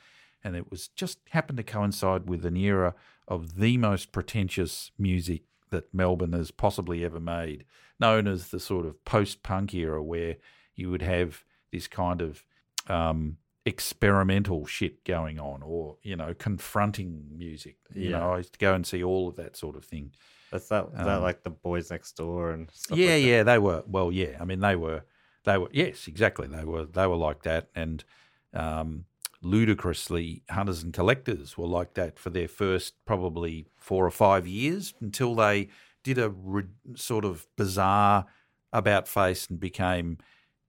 and 0.45 0.55
it 0.55 0.71
was 0.71 0.89
just 0.89 1.19
happened 1.31 1.57
to 1.57 1.65
coincide 1.65 2.29
with 2.29 2.45
an 2.45 2.57
era 2.57 2.95
of 3.27 3.57
the 3.57 3.77
most 3.79 4.13
pretentious 4.13 4.91
music 4.99 5.43
that 5.71 5.93
Melbourne 5.93 6.35
has 6.35 6.51
possibly 6.51 7.05
ever 7.05 7.19
made, 7.19 7.65
known 7.99 8.29
as 8.29 8.49
the 8.49 8.61
sort 8.61 8.87
of 8.87 9.03
post-punk 9.05 9.75
era, 9.75 10.03
where 10.03 10.37
you 10.77 10.91
would 10.91 11.03
have 11.03 11.43
this 11.73 11.89
kind 11.89 12.21
of 12.21 12.45
um, 12.89 13.39
experimental 13.65 14.67
shit 14.67 15.05
going 15.05 15.39
on, 15.41 15.63
or 15.63 15.97
you 16.03 16.17
know, 16.17 16.35
confronting 16.35 17.25
music. 17.37 17.77
You 17.95 18.11
Yeah. 18.11 18.19
know, 18.19 18.33
I 18.35 18.39
used 18.39 18.53
to 18.53 18.59
go 18.59 18.75
and 18.75 18.87
see 18.87 19.03
all 19.03 19.29
of 19.29 19.37
that 19.37 19.57
sort 19.57 19.77
of 19.77 19.85
thing. 19.85 20.13
That's 20.51 20.69
that. 20.69 20.87
is 20.87 20.93
that 20.93 21.09
Um, 21.09 21.23
like 21.23 21.43
the 21.43 21.51
boys 21.51 21.91
next 21.91 22.13
door 22.17 22.51
and 22.53 22.71
stuff. 22.71 22.97
yeah, 22.99 23.07
like 23.15 23.23
that? 23.23 23.29
yeah, 23.29 23.43
they 23.43 23.59
were. 23.59 23.83
Well, 23.87 24.13
yeah. 24.13 24.37
I 24.41 24.45
mean, 24.45 24.61
they 24.61 24.77
were. 24.77 25.05
They 25.45 25.59
were. 25.59 25.69
Yes, 25.73 26.07
exactly. 26.09 26.47
They 26.47 26.65
were. 26.65 26.85
They 26.87 27.07
were 27.07 27.17
like 27.17 27.43
that, 27.43 27.69
and 27.75 28.05
um, 28.53 29.07
ludicrously, 29.45 30.43
hunters 30.51 30.83
and 30.83 30.93
collectors 30.93 31.57
were 31.59 31.67
like 31.67 31.95
that 31.95 32.19
for 32.19 32.31
their 32.31 32.49
first 32.49 32.95
probably 33.05 33.67
four 33.77 34.07
or 34.07 34.11
five 34.11 34.47
years 34.47 34.95
until 35.01 35.35
they 35.35 35.69
did 36.03 36.19
a 36.19 36.31
re- 36.31 36.65
sort 36.97 37.25
of 37.25 37.47
bizarre 37.57 38.27
about 38.73 39.07
face 39.09 39.47
and 39.49 39.59
became, 39.61 40.19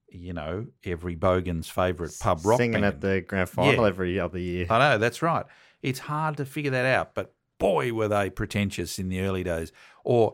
you 0.10 0.34
know, 0.34 0.68
every 0.84 1.16
bogan's 1.16 1.70
favourite 1.70 2.14
pub 2.20 2.46
rock 2.46 2.58
Singing 2.58 2.82
band. 2.82 2.86
at 2.86 3.02
the 3.02 3.22
grand 3.22 3.50
final 3.50 3.84
Yeah. 3.84 3.88
every 3.88 4.20
other 4.20 4.38
year. 4.40 4.68
I 4.70 4.80
know, 4.80 4.98
that's 4.98 5.22
right. 5.22 5.46
It's 5.82 6.00
hard 6.00 6.38
to 6.38 6.46
figure 6.46 6.72
that 6.72 6.86
out, 6.86 7.16
but 7.16 7.34
boy, 7.60 7.94
were 7.94 8.08
they 8.08 8.30
pretentious 8.30 9.00
in 9.00 9.10
the 9.10 9.22
early 9.22 9.44
days. 9.44 9.72
Or 10.04 10.34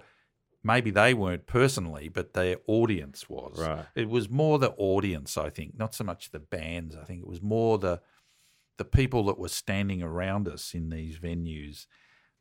maybe 0.64 0.92
they 0.92 1.14
weren't 1.14 1.48
personally, 1.48 2.08
but 2.10 2.34
their 2.34 2.58
audience 2.68 3.28
was. 3.30 3.60
Right. 3.60 3.86
It 3.96 4.10
was 4.10 4.30
more 4.30 4.60
the 4.60 4.72
audience, 4.72 5.38
I 5.38 5.50
think, 5.50 5.78
not 5.78 5.96
so 5.96 6.04
much 6.04 6.32
the 6.32 6.40
bands. 6.40 6.96
I 6.96 7.04
think 7.04 7.22
it 7.22 7.28
was 7.28 7.42
more 7.42 7.78
the 7.80 8.02
the 8.78 8.86
people 8.86 9.26
that 9.26 9.38
were 9.38 9.50
standing 9.50 10.02
around 10.02 10.48
us 10.48 10.74
in 10.74 10.90
these 10.90 11.18
venues. 11.18 11.86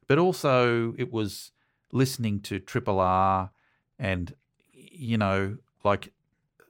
But 0.07 0.19
also 0.19 0.94
it 0.98 1.12
was 1.12 1.52
listening 1.93 2.40
to 2.43 2.59
Triple 2.59 3.01
R 3.01 3.51
and 3.98 4.35
you 4.73 5.19
know, 5.19 5.59
like 5.85 6.12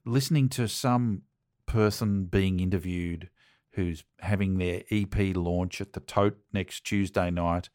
listening 0.04 0.48
to 0.50 0.68
some 0.68 1.22
person 1.66 2.24
being 2.24 2.60
interviewed 2.60 3.28
who's 3.72 4.04
having 4.18 4.58
their 4.58 4.82
EP 4.90 5.36
launch 5.36 5.80
at 5.80 5.92
the 5.92 6.00
Tote 6.00 6.38
next 6.52 6.84
Tuesday 6.84 7.30
night, 7.30 7.68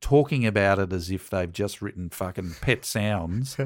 talking 0.00 0.46
about 0.46 0.78
it 0.78 0.92
as 0.92 1.10
if 1.10 1.30
they've 1.30 1.52
just 1.52 1.80
written 1.80 2.10
fucking 2.10 2.54
Pet 2.60 2.84
Sounds, 2.84 3.56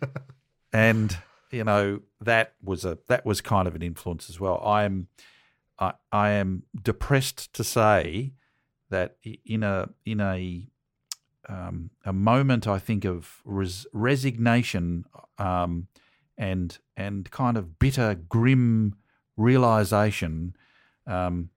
and 0.72 1.16
you 1.50 1.64
know 1.64 2.00
that 2.20 2.54
was 2.62 2.84
a 2.84 2.98
that 3.08 3.26
was 3.26 3.40
kind 3.40 3.68
of 3.68 3.74
an 3.74 3.82
influence 3.82 4.30
as 4.30 4.40
well. 4.40 4.60
I 4.64 4.84
am, 4.84 5.08
I 6.12 6.30
am 6.30 6.64
depressed 6.80 7.52
to 7.54 7.64
say 7.64 8.34
that 8.90 9.16
in 9.44 9.62
a 9.62 9.88
in 10.04 10.20
a 10.20 10.68
um, 11.48 11.90
a 12.04 12.12
moment 12.12 12.66
I 12.66 12.78
think 12.78 13.04
of 13.04 13.40
res- 13.44 13.86
resignation 13.92 15.04
um, 15.38 15.88
and 16.38 16.78
and 16.96 17.30
kind 17.30 17.56
of 17.56 17.78
bitter, 17.78 18.14
grim 18.14 18.94
realization. 19.36 20.54
Um, 21.06 21.50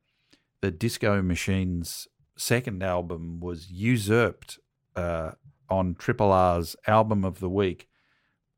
the 0.62 0.72
Disco 0.72 1.22
Machine's 1.22 2.08
second 2.38 2.82
album 2.82 3.40
was 3.40 3.70
usurped 3.70 4.60
uh, 4.96 5.32
on 5.70 5.96
Triple 5.96 6.32
R's 6.32 6.76
album 6.88 7.24
of 7.24 7.40
the 7.40 7.50
week 7.50 7.88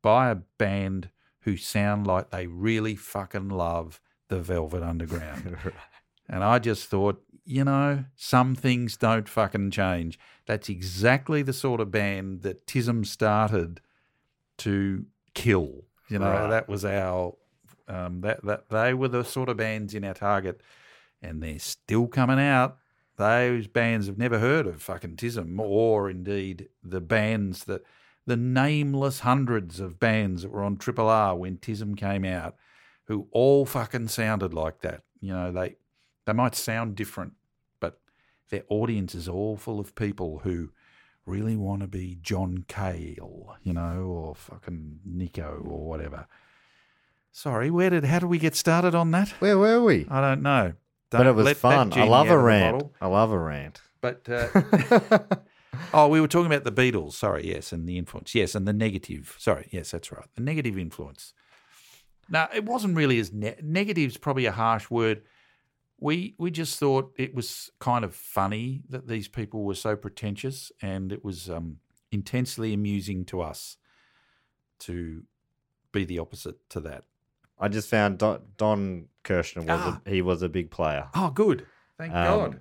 by 0.02 0.30
a 0.30 0.36
band 0.36 1.10
who 1.40 1.56
sound 1.56 2.06
like 2.06 2.30
they 2.30 2.46
really 2.46 2.94
fucking 2.94 3.48
love 3.48 4.00
the 4.28 4.40
Velvet 4.40 4.82
Underground. 4.82 5.56
And 6.30 6.44
I 6.44 6.58
just 6.58 6.90
thought, 6.90 7.22
you 7.46 7.64
know, 7.64 8.04
some 8.14 8.54
things 8.54 8.98
don't 8.98 9.26
fucking 9.26 9.70
change. 9.70 10.18
That's 10.44 10.68
exactly 10.68 11.40
the 11.40 11.54
sort 11.54 11.80
of 11.80 11.90
band 11.90 12.42
that 12.42 12.66
Tism 12.66 13.06
started 13.06 13.80
to 14.58 15.06
kill. 15.32 15.84
You 16.10 16.18
know, 16.18 16.30
Right. 16.30 16.50
that 16.50 16.68
was 16.68 16.84
our 16.84 17.34
um, 17.88 18.20
that 18.20 18.44
that 18.44 18.68
they 18.68 18.92
were 18.92 19.08
the 19.08 19.22
sort 19.24 19.48
of 19.48 19.56
bands 19.56 19.94
in 19.94 20.04
our 20.04 20.12
target, 20.12 20.60
and 21.22 21.42
they're 21.42 21.58
still 21.58 22.06
coming 22.08 22.38
out. 22.38 22.76
Those 23.16 23.66
bands 23.66 24.06
have 24.06 24.18
never 24.18 24.38
heard 24.38 24.66
of 24.66 24.82
fucking 24.82 25.16
Tism, 25.16 25.58
or 25.58 26.10
indeed 26.10 26.68
the 26.82 27.00
bands 27.00 27.64
that 27.64 27.82
the 28.26 28.36
nameless 28.36 29.20
hundreds 29.20 29.80
of 29.80 29.98
bands 29.98 30.42
that 30.42 30.50
were 30.50 30.62
on 30.62 30.76
Triple 30.76 31.08
R 31.08 31.34
when 31.34 31.56
Tism 31.56 31.96
came 31.96 32.26
out, 32.26 32.54
who 33.08 33.26
all 33.32 33.66
fucking 33.66 34.08
sounded 34.08 34.54
like 34.54 34.82
that. 34.82 35.02
You 35.20 35.32
know, 35.32 35.50
they 35.50 35.76
they 36.26 36.32
might 36.34 36.54
sound 36.54 36.94
different, 36.94 37.32
but 37.80 37.98
their 38.50 38.62
audience 38.68 39.14
is 39.14 39.28
all 39.28 39.56
full 39.56 39.80
of 39.80 39.94
people 39.94 40.40
who 40.44 40.70
really 41.26 41.56
want 41.56 41.80
to 41.80 41.88
be 41.88 42.18
John 42.20 42.64
Cale, 42.68 43.56
you 43.62 43.72
know, 43.72 44.02
or 44.04 44.34
fucking 44.34 45.00
Nico 45.04 45.62
or 45.66 45.88
whatever. 45.88 46.26
Sorry, 47.32 47.70
where 47.70 47.90
did 47.90 48.04
how 48.04 48.20
did 48.20 48.26
we 48.26 48.38
get 48.38 48.54
started 48.54 48.94
on 48.94 49.10
that? 49.12 49.30
Where 49.40 49.58
were 49.58 49.82
we? 49.82 50.06
I 50.10 50.20
don't 50.20 50.42
know. 50.42 50.74
but 51.10 51.18
Don't 51.18 51.26
it 51.28 51.32
was 51.32 51.52
fun. 51.58 51.92
I 51.94 52.04
love 52.04 52.28
a 52.28 52.38
rant. 52.38 52.84
I 53.00 53.06
love 53.06 53.32
a 53.32 53.38
rant. 53.38 53.80
But 54.00 54.28
uh, 54.28 54.48
oh, 55.94 56.08
we 56.08 56.20
were 56.20 56.28
talking 56.28 56.52
about 56.52 56.64
the 56.64 56.72
Beatles. 56.72 57.14
Sorry, 57.14 57.48
yes, 57.48 57.72
and 57.72 57.88
the 57.88 57.96
influence. 57.98 58.34
Yes, 58.34 58.54
and 58.54 58.68
the 58.68 58.72
negative. 58.72 59.34
Sorry, 59.38 59.68
yes, 59.72 59.90
that's 59.90 60.12
right. 60.12 60.26
The 60.34 60.42
negative 60.42 60.78
influence. 60.78 61.32
Now, 62.30 62.48
it 62.54 62.64
wasn't 62.64 62.96
really 62.96 63.18
as 63.18 63.32
ne- 63.32 63.56
negative's 63.62 64.16
probably 64.16 64.46
a 64.46 64.52
harsh 64.52 64.90
word. 64.90 65.22
We 66.00 66.34
we 66.38 66.50
just 66.50 66.78
thought 66.78 67.12
it 67.16 67.34
was 67.34 67.70
kind 67.80 68.04
of 68.04 68.14
funny 68.14 68.82
that 68.88 69.08
these 69.08 69.26
people 69.28 69.64
were 69.64 69.74
so 69.74 69.96
pretentious, 69.96 70.70
and 70.80 71.10
it 71.12 71.24
was 71.24 71.48
um, 71.50 71.78
intensely 72.12 72.72
amusing 72.72 73.24
to 73.26 73.40
us 73.40 73.76
to 74.80 75.24
be 75.90 76.04
the 76.04 76.18
opposite 76.20 76.68
to 76.70 76.80
that. 76.80 77.04
I 77.58 77.66
just 77.68 77.88
found 77.88 78.18
Don, 78.18 78.40
Don 78.56 79.06
Kirshner 79.24 79.62
was 79.62 79.66
Ah. 79.68 80.00
a, 80.06 80.10
he 80.10 80.22
was 80.22 80.42
a 80.42 80.48
big 80.48 80.70
player. 80.70 81.08
Oh, 81.14 81.30
good. 81.30 81.66
Thank 81.96 82.12
Um, 82.14 82.24
God. 82.24 82.60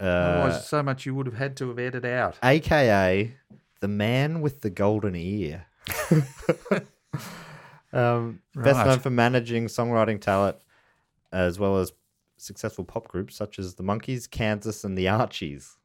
Uh, 0.00 0.04
Otherwise, 0.04 0.68
so 0.68 0.82
much 0.84 1.04
you 1.04 1.14
would 1.16 1.26
have 1.26 1.34
had 1.34 1.56
to 1.56 1.68
have 1.70 1.78
edited 1.80 2.04
out. 2.06 2.38
AKA 2.44 3.34
the 3.80 3.88
man 3.88 4.40
with 4.40 4.60
the 4.60 4.70
golden 4.70 5.16
ear. 5.16 5.66
um, 7.92 8.40
Best 8.54 8.84
known 8.86 8.98
for 9.00 9.10
managing 9.10 9.66
songwriting 9.66 10.20
talent 10.20 10.56
as 11.32 11.58
well 11.58 11.78
as 11.78 11.92
successful 12.36 12.84
pop 12.84 13.08
groups 13.08 13.36
such 13.36 13.58
as 13.58 13.74
the 13.74 13.82
Monkees, 13.82 14.28
Kansas, 14.30 14.84
and 14.84 14.96
the 14.96 15.08
Archies. 15.08 15.76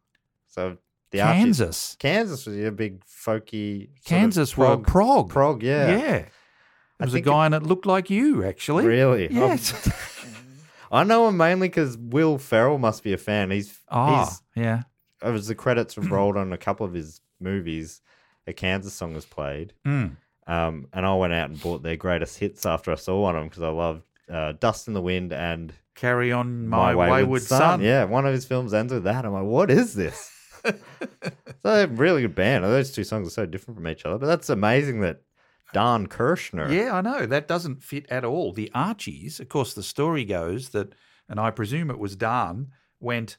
So 0.47 0.77
the 1.11 1.21
Archies. 1.21 1.43
Kansas. 1.43 1.95
Kansas 1.99 2.45
was 2.45 2.57
a 2.57 2.71
big 2.71 3.03
folky. 3.05 3.89
Kansas 4.05 4.55
were 4.57 4.77
prog. 4.77 5.29
Prog, 5.29 5.61
yeah. 5.63 5.89
Yeah. 5.97 6.25
There 6.97 7.07
was 7.07 7.13
a 7.13 7.21
guy 7.21 7.45
and 7.45 7.53
it 7.55 7.63
looked 7.63 7.85
like 7.85 8.09
you, 8.09 8.43
actually. 8.45 8.85
Really? 8.85 9.27
Oh, 9.29 9.47
Yes. 9.47 9.89
I 10.91 11.03
know 11.03 11.27
him 11.27 11.35
mainly 11.35 11.67
because 11.67 11.97
Will 11.97 12.37
Ferrell 12.37 12.77
must 12.77 13.03
be 13.03 13.11
a 13.11 13.17
fan. 13.17 13.51
He's, 13.51 13.77
Ah, 13.89 14.25
he's 14.55 14.63
yeah. 14.63 14.83
it 15.21 15.29
was 15.31 15.47
the 15.47 15.55
credits 15.55 15.95
have 15.95 16.09
rolled 16.11 16.37
on 16.37 16.53
a 16.53 16.57
couple 16.57 16.85
of 16.85 16.93
his 16.93 17.19
movies. 17.39 18.01
A 18.47 18.53
Kansas 18.53 18.93
song 18.93 19.13
was 19.13 19.25
played, 19.25 19.73
Mm. 19.85 20.15
Um, 20.47 20.87
and 20.93 21.05
I 21.05 21.15
went 21.15 21.33
out 21.33 21.49
and 21.49 21.61
bought 21.61 21.81
their 21.81 21.95
greatest 21.95 22.37
hits 22.37 22.65
after 22.65 22.91
I 22.91 22.95
saw 22.95 23.21
one 23.21 23.35
of 23.35 23.41
them 23.41 23.49
because 23.49 23.63
I 23.63 23.69
loved 23.69 24.03
uh, 24.31 24.53
"Dust 24.59 24.87
in 24.87 24.93
the 24.93 25.01
Wind" 25.01 25.33
and 25.33 25.73
Carry 25.95 26.33
on, 26.33 26.67
my, 26.67 26.93
wayward, 26.93 27.41
son. 27.41 27.81
Yeah, 27.81 28.03
one 28.03 28.25
of 28.25 28.33
his 28.33 28.43
films 28.43 28.73
ends 28.73 28.91
with 28.91 29.05
that. 29.05 29.25
I'm 29.25 29.31
like, 29.31 29.43
what 29.43 29.71
is 29.71 29.93
this? 29.93 30.31
So 31.61 31.75
they're 31.75 31.85
a 31.85 31.87
really 31.87 32.21
good 32.23 32.35
band. 32.35 32.63
Those 32.63 32.91
two 32.91 33.03
songs 33.03 33.27
are 33.27 33.31
so 33.31 33.45
different 33.47 33.77
from 33.77 33.87
each 33.87 34.05
other, 34.05 34.19
but 34.19 34.27
that's 34.27 34.49
amazing 34.49 35.01
that 35.01 35.21
Don 35.73 36.05
Kirshner. 36.05 36.71
Yeah, 36.71 36.95
I 36.95 37.01
know. 37.01 37.25
That 37.25 37.47
doesn't 37.47 37.83
fit 37.83 38.05
at 38.09 38.23
all. 38.23 38.51
The 38.51 38.71
Archies, 38.73 39.39
of 39.39 39.49
course, 39.49 39.73
the 39.73 39.81
story 39.81 40.25
goes 40.25 40.69
that, 40.69 40.93
and 41.27 41.39
I 41.39 41.49
presume 41.49 41.89
it 41.89 41.97
was 41.97 42.15
Don, 42.15 42.67
went, 42.99 43.37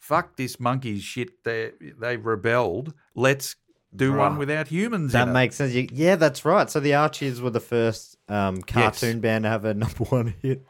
fuck 0.00 0.36
this 0.36 0.58
monkey 0.58 0.98
shit. 0.98 1.44
They, 1.44 1.72
they've 2.00 2.24
rebelled. 2.24 2.94
Let's 3.14 3.54
do 3.94 4.12
one 4.14 4.38
without 4.38 4.68
humans 4.68 5.12
That 5.12 5.28
makes 5.28 5.56
sense. 5.56 5.72
You, 5.74 5.88
yeah, 5.92 6.16
that's 6.16 6.44
right. 6.44 6.70
So 6.70 6.80
the 6.80 6.94
Archies 6.94 7.40
were 7.40 7.50
the 7.50 7.60
first 7.60 8.16
um, 8.28 8.62
cartoon 8.62 9.08
Yes. 9.16 9.20
band 9.20 9.44
to 9.44 9.50
have 9.50 9.64
a 9.64 9.74
number 9.84 10.04
one 10.04 10.34
hit 10.42 10.64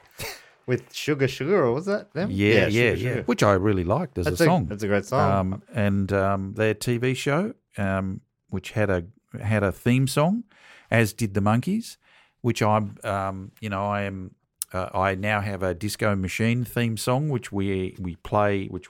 with 0.66 0.92
Sugar 0.94 1.28
Sugar, 1.28 1.64
or 1.64 1.72
was 1.72 1.86
that 1.86 2.12
them? 2.14 2.30
it. 2.30 2.34
Yeah, 2.34 2.54
yeah, 2.54 2.68
Sugar 2.68 2.74
yeah. 2.94 2.94
Sugar. 2.96 3.22
Which 3.26 3.42
I 3.42 3.52
really 3.52 3.84
liked 3.84 4.18
as 4.18 4.26
That's 4.26 4.40
a 4.40 4.44
a, 4.44 4.46
song. 4.46 4.66
that's 4.66 4.82
a 4.82 4.88
great 4.88 5.04
song. 5.04 5.32
Um, 5.52 5.62
and 5.74 6.12
um, 6.12 6.54
their 6.54 6.74
TV 6.74 7.16
show, 7.16 7.54
um, 7.78 8.20
which 8.50 8.72
had 8.72 8.90
a 8.90 9.04
had 9.42 9.62
a 9.62 9.72
theme 9.72 10.06
song, 10.06 10.44
as 10.90 11.12
did 11.12 11.34
the 11.34 11.40
Monkees, 11.40 11.96
which 12.42 12.60
I'm, 12.62 12.96
um, 13.04 13.52
you 13.60 13.68
know, 13.70 13.84
I 13.86 14.02
am. 14.02 14.34
Uh, 14.74 14.88
I 14.94 15.14
now 15.14 15.40
have 15.42 15.62
a 15.62 15.74
Disco 15.74 16.16
Machine 16.16 16.64
theme 16.64 16.96
song, 16.96 17.28
which 17.28 17.52
we 17.52 17.94
we 18.00 18.16
play, 18.16 18.66
which 18.68 18.86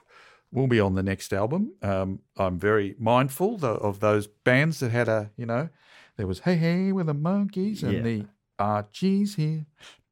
will 0.53 0.67
be 0.69 0.79
on 0.79 0.95
the 0.95 1.03
next 1.03 1.33
album. 1.33 1.73
Um, 1.83 2.21
I'm 2.37 2.59
very 2.59 2.95
mindful 2.99 3.57
tho- 3.59 3.75
of 3.77 4.01
those 4.01 4.27
bands 4.27 4.81
that 4.81 4.91
had 4.91 5.09
a, 5.09 5.31
you 5.37 5.47
know, 5.47 5.69
there 6.17 6.27
was 6.27 6.41
Hey 6.41 6.57
Hey 6.57 6.93
with 6.93 7.07
the 7.07 7.15
Monkees 7.15 7.83
and 7.83 7.93
Yeah. 7.93 8.03
the 8.03 8.27
Archies 8.59 9.35
here. 9.37 9.67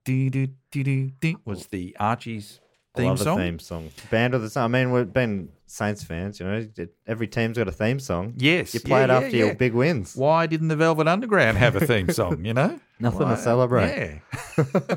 Dee 0.05 0.31
doo 0.31 0.49
dee 0.73 0.83
doo 0.83 1.11
dee 1.21 1.37
was 1.45 1.67
the 1.67 1.95
Archies 2.01 2.59
theme 2.97 3.17
song. 3.17 3.37
theme 3.39 3.59
song. 3.59 3.91
Band 4.11 4.35
of 4.35 4.41
the 4.43 4.49
song. 4.51 4.65
I 4.65 4.69
mean, 4.69 4.93
we've 4.93 5.13
been 5.13 5.51
Saints 5.67 6.03
fans. 6.03 6.41
You 6.41 6.47
know, 6.47 6.67
every 7.07 7.29
team's 7.29 7.59
got 7.59 7.69
a 7.69 7.73
theme 7.73 8.01
song. 8.01 8.35
Yes, 8.39 8.73
you 8.75 8.81
play 8.81 9.01
yeah, 9.01 9.05
it 9.05 9.09
yeah, 9.09 9.19
after 9.19 9.37
your 9.37 9.55
big 9.55 9.75
wins. 9.75 10.17
Why 10.17 10.47
didn't 10.47 10.69
the 10.69 10.75
Velvet 10.77 11.07
Underground 11.07 11.59
have 11.59 11.77
a 11.77 11.87
theme 11.87 12.11
song? 12.11 12.45
You 12.45 12.55
know, 12.55 12.81
Nothing 12.99 13.29
to 13.29 13.37
celebrate. 13.37 14.21
Yeah, 14.57 14.97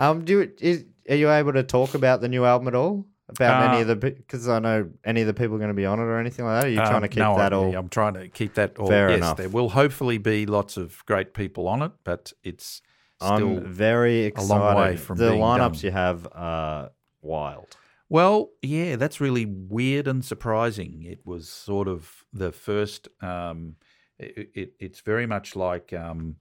Um, 0.00 0.24
do 0.24 0.32
you, 0.40 0.52
is, 0.60 0.84
are 1.08 1.16
you 1.16 1.30
able 1.30 1.52
to 1.54 1.62
talk 1.64 1.94
about 1.94 2.20
the 2.20 2.28
new 2.28 2.44
album 2.44 2.68
at 2.68 2.74
all? 2.74 3.04
About 3.30 3.62
Uh, 3.62 3.72
any 3.72 3.80
of 3.82 3.88
the 3.88 3.96
because 3.96 4.48
I 4.48 4.58
know 4.58 4.88
any 5.04 5.20
of 5.20 5.26
the 5.26 5.34
people 5.34 5.56
are 5.56 5.58
going 5.58 5.68
to 5.68 5.74
be 5.74 5.84
on 5.86 5.98
it 5.98 6.02
or 6.04 6.18
anything 6.18 6.44
like 6.46 6.62
that. 6.62 6.66
Are 6.66 6.70
you 6.70 6.76
trying 6.76 6.94
Um, 6.96 7.02
to 7.02 7.08
keep 7.08 7.18
no, 7.18 7.36
that 7.36 7.52
I'm, 7.52 7.58
all? 7.58 7.76
I'm 7.76 7.88
trying 7.88 8.14
to 8.14 8.28
keep 8.28 8.54
that 8.54 8.78
all. 8.78 8.86
Fair 8.88 9.10
yes, 9.10 9.18
enough. 9.18 9.36
there 9.36 9.48
will 9.50 9.68
hopefully 9.70 10.16
be 10.18 10.46
lots 10.46 10.76
of 10.76 11.04
great 11.06 11.34
people 11.34 11.68
on 11.68 11.82
it, 11.82 11.92
but 12.04 12.32
it's 12.42 12.80
still 13.20 13.58
I'm 13.58 13.64
very 13.66 14.24
a 14.24 14.26
excited. 14.28 14.48
long 14.48 14.76
way 14.76 14.96
from 14.96 15.18
the 15.18 15.30
being 15.30 15.40
lineups 15.42 15.72
done. 15.72 15.80
you 15.82 15.90
have 15.90 16.26
are 16.32 16.90
wild. 17.20 17.76
Well, 18.08 18.48
yeah, 18.62 18.96
that's 18.96 19.20
really 19.20 19.44
weird 19.44 20.08
and 20.08 20.24
surprising. 20.24 21.02
It 21.02 21.26
was 21.26 21.50
sort 21.50 21.88
of 21.88 22.24
the 22.32 22.50
first. 22.52 23.08
Um, 23.20 23.76
it, 24.18 24.50
it, 24.54 24.72
it's 24.80 25.00
very 25.00 25.26
much 25.26 25.54
like 25.54 25.92
um, 25.92 26.36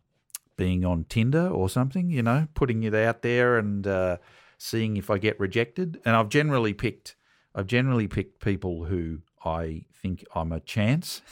being 0.56 0.86
on 0.86 1.04
Tinder 1.10 1.48
or 1.50 1.68
something, 1.70 2.10
you 2.10 2.24
know, 2.24 2.48
putting 2.54 2.84
it 2.84 2.96
out 2.96 3.22
there 3.22 3.58
and 3.58 3.86
uh, 3.86 4.18
seeing 4.58 4.98
if 4.98 5.10
I 5.10 5.18
get 5.18 5.40
rejected. 5.40 6.02
And 6.06 6.16
I've 6.16 6.30
generally 6.30 6.74
picked, 6.74 7.16
I've 7.54 7.68
generally 7.68 8.08
picked 8.08 8.44
people 8.44 8.86
who 8.86 9.20
I 9.44 9.86
think 10.02 10.26
I'm 10.36 10.52
a 10.52 10.60
chance. 10.60 11.22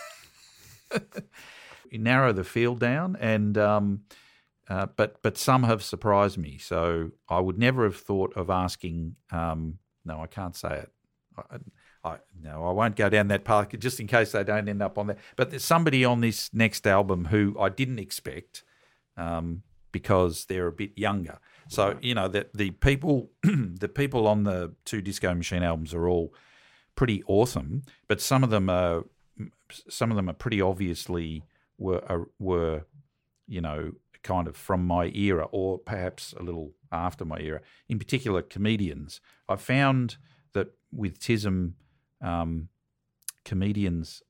narrow 1.92 2.34
the 2.34 2.44
field 2.44 2.80
down, 2.80 3.16
and 3.20 3.58
um, 3.58 4.02
uh, 4.70 4.88
but 4.96 5.22
but 5.22 5.38
some 5.38 5.64
have 5.64 5.84
surprised 5.84 6.38
me. 6.38 6.58
So 6.58 7.12
I 7.30 7.40
would 7.40 7.58
never 7.58 7.84
have 7.84 7.98
thought 7.98 8.34
of 8.36 8.50
asking. 8.50 9.16
Um, 9.32 9.80
no, 10.04 10.22
I 10.22 10.28
can't 10.28 10.56
say 10.56 10.80
it. 10.80 10.92
I, 11.38 11.58
I, 12.04 12.18
no, 12.40 12.66
I 12.66 12.72
won't 12.72 12.96
go 12.96 13.10
down 13.10 13.28
that 13.30 13.44
path 13.44 13.70
just 13.80 14.00
in 14.00 14.08
case 14.08 14.32
they 14.32 14.44
don't 14.44 14.70
end 14.70 14.82
up 14.82 14.98
on 14.98 15.08
that. 15.08 15.18
But 15.36 15.50
there's 15.50 15.64
somebody 15.64 16.06
on 16.06 16.22
this 16.22 16.54
next 16.54 16.86
album 16.86 17.26
who 17.26 17.56
I 17.60 17.70
didn't 17.70 18.00
expect 18.00 18.64
um, 19.18 19.64
because 19.92 20.46
they're 20.46 20.68
a 20.68 20.72
bit 20.72 20.98
younger. 20.98 21.40
So 21.68 21.98
you 22.02 22.14
know 22.14 22.28
that 22.28 22.54
the 22.54 22.72
people, 22.72 23.30
the 23.44 23.90
people 23.90 24.28
on 24.28 24.44
the 24.44 24.74
two 24.86 25.02
Disco 25.02 25.34
Machine 25.34 25.64
albums 25.64 25.94
are 25.94 26.08
all 26.08 26.34
pretty 26.96 27.24
awesome, 27.28 27.84
but 28.08 28.22
some 28.22 28.44
of 28.44 28.50
them 28.50 28.70
are 28.70 29.06
some 29.90 30.12
of 30.12 30.16
them 30.16 30.30
are 30.30 30.34
pretty 30.34 30.62
obviously 30.62 31.44
were 31.78 32.04
are, 32.08 32.28
were 32.40 32.86
you 33.48 33.62
know 33.62 33.94
kind 34.24 34.48
of 34.48 34.56
from 34.56 34.86
my 34.86 35.06
era 35.08 35.46
or 35.52 35.78
perhaps 35.78 36.34
a 36.40 36.44
little 36.44 36.74
after 36.92 37.26
my 37.26 37.40
era. 37.40 37.62
In 37.90 38.00
particular, 38.00 38.42
comedians. 38.42 39.22
I 39.48 39.56
found 39.56 40.18
that 40.54 40.74
with 40.92 41.20
Tism, 41.20 41.74
um, 42.22 42.70
comedians 43.44 44.22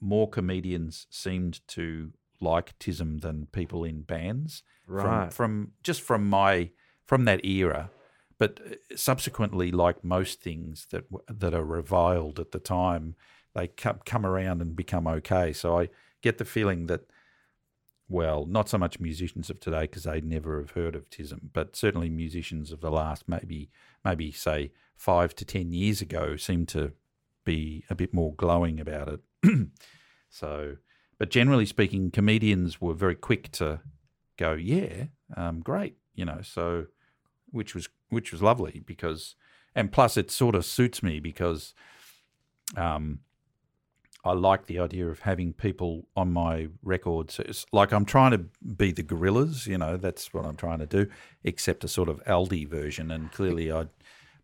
more 0.00 0.28
comedians 0.28 1.06
seemed 1.10 1.66
to 1.68 2.12
like 2.40 2.78
Tism 2.78 3.20
than 3.22 3.46
people 3.52 3.84
in 3.84 4.02
bands. 4.02 4.62
From, 4.86 4.96
Right. 4.96 5.32
from 5.32 5.72
just 5.82 6.02
from 6.02 6.28
my 6.28 6.70
from 7.06 7.24
that 7.24 7.44
era, 7.44 7.90
but 8.38 8.60
uh, 8.64 8.96
subsequently, 8.96 9.70
like 9.70 10.04
most 10.04 10.40
things 10.40 10.86
that 10.90 11.04
that 11.28 11.54
are 11.54 11.64
reviled 11.64 12.38
at 12.40 12.52
the 12.52 12.58
time, 12.58 13.14
they 13.54 13.68
come 13.68 14.00
come 14.04 14.26
around 14.26 14.62
and 14.62 14.76
become 14.76 15.06
okay. 15.06 15.52
So 15.52 15.78
I 15.78 15.88
get 16.22 16.38
the 16.38 16.44
feeling 16.44 16.86
that, 16.86 17.02
well, 18.08 18.46
not 18.46 18.68
so 18.68 18.78
much 18.78 19.00
musicians 19.00 19.50
of 19.50 19.60
today 19.60 19.82
because 19.82 20.04
they 20.04 20.20
never 20.20 20.58
have 20.60 20.72
heard 20.72 20.96
of 20.96 21.10
Tism, 21.10 21.50
but 21.52 21.76
certainly 21.76 22.08
musicians 22.08 22.72
of 22.72 22.80
the 22.80 22.90
last 22.90 23.28
maybe 23.28 23.70
maybe 24.04 24.32
say 24.32 24.72
five 24.96 25.34
to 25.36 25.44
ten 25.44 25.72
years 25.72 26.00
ago 26.00 26.36
seem 26.36 26.66
to 26.66 26.92
be 27.44 27.84
a 27.90 27.94
bit 27.94 28.12
more 28.12 28.34
glowing 28.34 28.80
about 28.80 29.08
it. 29.08 29.20
so, 30.30 30.76
but 31.18 31.30
generally 31.30 31.66
speaking, 31.66 32.10
comedians 32.10 32.80
were 32.80 32.94
very 32.94 33.14
quick 33.14 33.52
to 33.52 33.80
go, 34.36 34.54
yeah, 34.54 35.04
um, 35.36 35.60
great, 35.60 35.96
you 36.14 36.24
know. 36.24 36.40
So, 36.42 36.86
which 37.54 37.74
was 37.74 37.88
which 38.10 38.32
was 38.32 38.42
lovely 38.42 38.82
because, 38.84 39.36
and 39.74 39.92
plus 39.92 40.16
it 40.16 40.30
sort 40.30 40.54
of 40.54 40.64
suits 40.64 41.02
me 41.02 41.20
because, 41.20 41.74
um, 42.76 43.20
I 44.24 44.32
like 44.32 44.66
the 44.66 44.78
idea 44.78 45.06
of 45.08 45.20
having 45.20 45.52
people 45.52 46.06
on 46.16 46.32
my 46.32 46.68
records. 46.82 47.38
It's 47.38 47.66
like 47.72 47.92
I'm 47.92 48.06
trying 48.06 48.30
to 48.32 48.44
be 48.76 48.90
the 48.90 49.02
Gorillaz, 49.02 49.66
you 49.66 49.78
know. 49.78 49.96
That's 49.96 50.32
what 50.32 50.46
I'm 50.46 50.56
trying 50.56 50.78
to 50.78 50.86
do, 50.86 51.06
except 51.42 51.84
a 51.84 51.88
sort 51.88 52.08
of 52.08 52.24
Aldi 52.24 52.66
version. 52.66 53.10
And 53.10 53.30
clearly, 53.30 53.70
I 53.70 53.86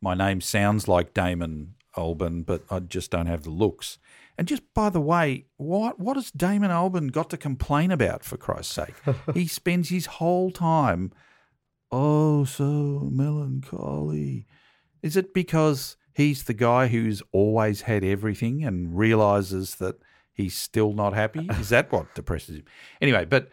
my 0.00 0.14
name 0.14 0.40
sounds 0.40 0.86
like 0.86 1.14
Damon 1.14 1.74
Albarn, 1.96 2.44
but 2.44 2.62
I 2.70 2.80
just 2.80 3.10
don't 3.10 3.26
have 3.26 3.42
the 3.42 3.50
looks. 3.50 3.98
And 4.36 4.46
just 4.46 4.62
by 4.74 4.90
the 4.90 5.00
way, 5.00 5.46
what 5.56 5.98
what 5.98 6.16
has 6.16 6.30
Damon 6.30 6.70
Albarn 6.70 7.10
got 7.10 7.30
to 7.30 7.36
complain 7.36 7.90
about 7.90 8.24
for 8.24 8.36
Christ's 8.36 8.74
sake? 8.74 8.94
he 9.34 9.46
spends 9.46 9.88
his 9.88 10.06
whole 10.06 10.50
time, 10.50 11.12
oh, 11.92 12.44
so 12.44 13.08
melancholy. 13.12 14.46
Is 15.02 15.16
it 15.16 15.32
because 15.34 15.96
he's 16.14 16.44
the 16.44 16.54
guy 16.54 16.88
who's 16.88 17.22
always 17.32 17.82
had 17.82 18.04
everything 18.04 18.64
and 18.64 18.96
realizes 18.96 19.76
that 19.76 19.96
he's 20.32 20.54
still 20.56 20.92
not 20.92 21.14
happy? 21.14 21.46
Is 21.58 21.70
that 21.70 21.90
what 21.92 22.14
depresses 22.14 22.56
him? 22.56 22.64
Anyway, 23.00 23.24
but 23.24 23.50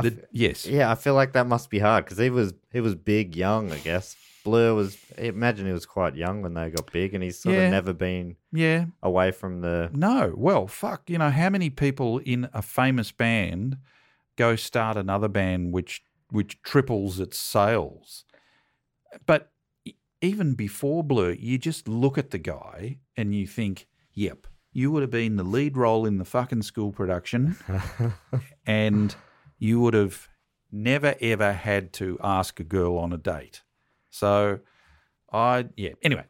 the, 0.00 0.26
yes, 0.32 0.64
Yeah, 0.66 0.90
I 0.90 0.94
feel 0.94 1.14
like 1.14 1.32
that 1.32 1.46
must 1.46 1.70
be 1.70 1.78
hard 1.80 2.04
because 2.04 2.18
he 2.18 2.30
was 2.30 2.54
he 2.72 2.80
was 2.80 2.94
big, 2.94 3.34
young. 3.36 3.72
I 3.72 3.78
guess 3.78 4.16
Blur 4.44 4.72
was. 4.72 4.96
I 5.18 5.22
imagine 5.22 5.66
he 5.66 5.72
was 5.72 5.86
quite 5.86 6.14
young 6.14 6.40
when 6.42 6.54
they 6.54 6.70
got 6.70 6.92
big, 6.92 7.14
and 7.14 7.22
he's 7.22 7.38
sort 7.40 7.56
Yeah. 7.56 7.62
of 7.62 7.70
never 7.72 7.92
been 7.92 8.36
yeah, 8.52 8.86
away 9.02 9.32
from 9.32 9.60
the. 9.60 9.90
No, 9.92 10.32
well, 10.36 10.68
fuck, 10.68 11.10
you 11.10 11.18
know, 11.18 11.30
how 11.30 11.50
many 11.50 11.68
people 11.68 12.18
in 12.18 12.48
a 12.54 12.62
famous 12.62 13.10
band 13.12 13.76
go 14.36 14.54
start 14.54 14.96
another 14.96 15.26
band 15.28 15.72
which 15.72 16.04
which 16.30 16.60
triples 16.62 17.20
its 17.20 17.38
sales? 17.38 18.24
But 19.26 19.50
even 20.20 20.54
before 20.54 21.04
Blur, 21.04 21.32
you 21.32 21.58
just 21.58 21.88
look 21.88 22.18
at 22.18 22.30
the 22.30 22.38
guy 22.38 22.98
and 23.16 23.34
you 23.34 23.46
think, 23.46 23.86
"Yep, 24.14 24.46
you 24.72 24.90
would 24.90 25.02
have 25.02 25.10
been 25.10 25.36
the 25.36 25.44
lead 25.44 25.76
role 25.76 26.06
in 26.06 26.18
the 26.18 26.24
fucking 26.24 26.62
school 26.62 26.92
production 26.92 27.56
and 28.66 29.14
you 29.58 29.80
would 29.80 29.94
have 29.94 30.28
never 30.70 31.14
ever 31.20 31.52
had 31.52 31.92
to 31.94 32.18
ask 32.22 32.60
a 32.60 32.64
girl 32.64 32.98
on 32.98 33.12
a 33.12 33.18
date." 33.18 33.62
So, 34.10 34.60
I 35.32 35.68
yeah, 35.76 35.92
anyway, 36.02 36.24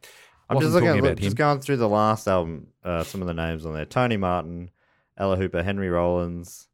I'm 0.49 0.59
just 0.59 0.73
looking 0.73 0.89
at 0.89 0.99
about 0.99 1.09
look, 1.09 1.19
him. 1.19 1.23
just 1.23 1.37
going 1.37 1.59
through 1.59 1.77
the 1.77 1.89
last 1.89 2.27
album. 2.27 2.67
Uh, 2.83 3.03
some 3.03 3.21
of 3.21 3.27
the 3.27 3.33
names 3.33 3.65
on 3.65 3.73
there: 3.73 3.85
Tony 3.85 4.17
Martin, 4.17 4.71
Ella 5.17 5.35
Hooper, 5.35 5.63
Henry 5.63 5.89
Rollins, 5.89 6.67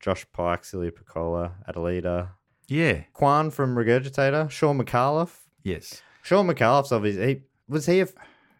Josh 0.00 0.26
Pike, 0.32 0.64
Celia 0.64 0.92
Pacquola, 0.92 1.52
Adalita, 1.68 2.30
yeah, 2.68 3.02
Quan 3.12 3.50
from 3.50 3.74
Regurgitator, 3.76 4.50
Shaun 4.50 4.78
Micallef. 4.78 5.30
yes. 5.62 6.02
Shaun 6.22 6.46
Micallef's 6.46 6.92
obviously 6.92 7.26
he, 7.26 7.40
was 7.68 7.86
he. 7.86 8.00
A, 8.00 8.08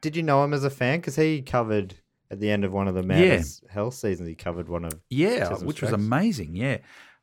did 0.01 0.17
you 0.17 0.23
know 0.23 0.43
him 0.43 0.55
as 0.55 0.65
a 0.65 0.71
fan? 0.71 1.01
Because 1.01 1.17
he 1.17 1.43
covered 1.43 1.95
at 2.31 2.41
the 2.41 2.51
end 2.51 2.65
of 2.65 2.73
one 2.73 2.89
of 2.89 2.95
the 2.95 3.03
Mad 3.03 3.23
as 3.23 3.63
Hell 3.69 3.91
seasons. 3.91 4.29
He 4.29 4.35
covered 4.35 4.69
one 4.69 4.85
of 4.87 4.95
Yeah, 5.11 5.53
which 5.59 5.83
was 5.83 5.93
amazing. 5.93 6.57
Yeah. 6.57 6.79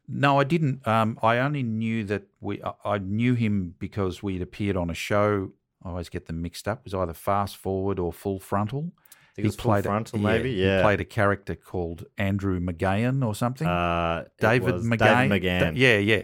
No, 0.07 0.40
I 0.40 0.44
didn't. 0.44 0.88
Um, 0.88 1.18
I 1.24 1.40
only 1.40 1.64
knew 1.64 2.03
that 2.06 2.24
we. 2.41 2.62
I- 2.64 2.74
I 2.86 2.98
knew 2.99 3.34
him 3.34 3.74
because 3.80 4.22
we'd 4.22 4.41
appeared 4.44 4.78
on 4.78 4.91
a 4.91 4.94
show. 4.94 5.52
I 5.84 5.90
always 5.90 6.10
get 6.10 6.28
them 6.28 6.41
mixed 6.44 6.68
up. 6.68 6.80
It 6.80 6.86
was 6.86 6.94
either 6.94 7.14
Fast 7.14 7.57
Forward 7.57 7.98
or 7.98 8.14
Full 8.14 8.40
Frontal, 8.40 8.91
it 9.38 9.44
was 9.45 9.56
Full 9.56 9.82
Frontal, 9.82 10.20
maybe. 10.20 10.53
He 10.56 10.64
Yeah. 10.64 10.82
played 10.84 11.02
a 11.02 11.06
character 11.06 11.56
called 11.56 12.06
Andrew 12.20 12.60
McGahan 12.60 13.26
or 13.26 13.34
something. 13.34 13.68
uh, 13.68 14.26
David 14.40 14.76
McGahan. 14.76 15.30
David 15.30 15.44
McGann. 15.44 15.60
Da- 15.60 15.72
yeah, 15.80 15.98
yeah. 15.98 16.22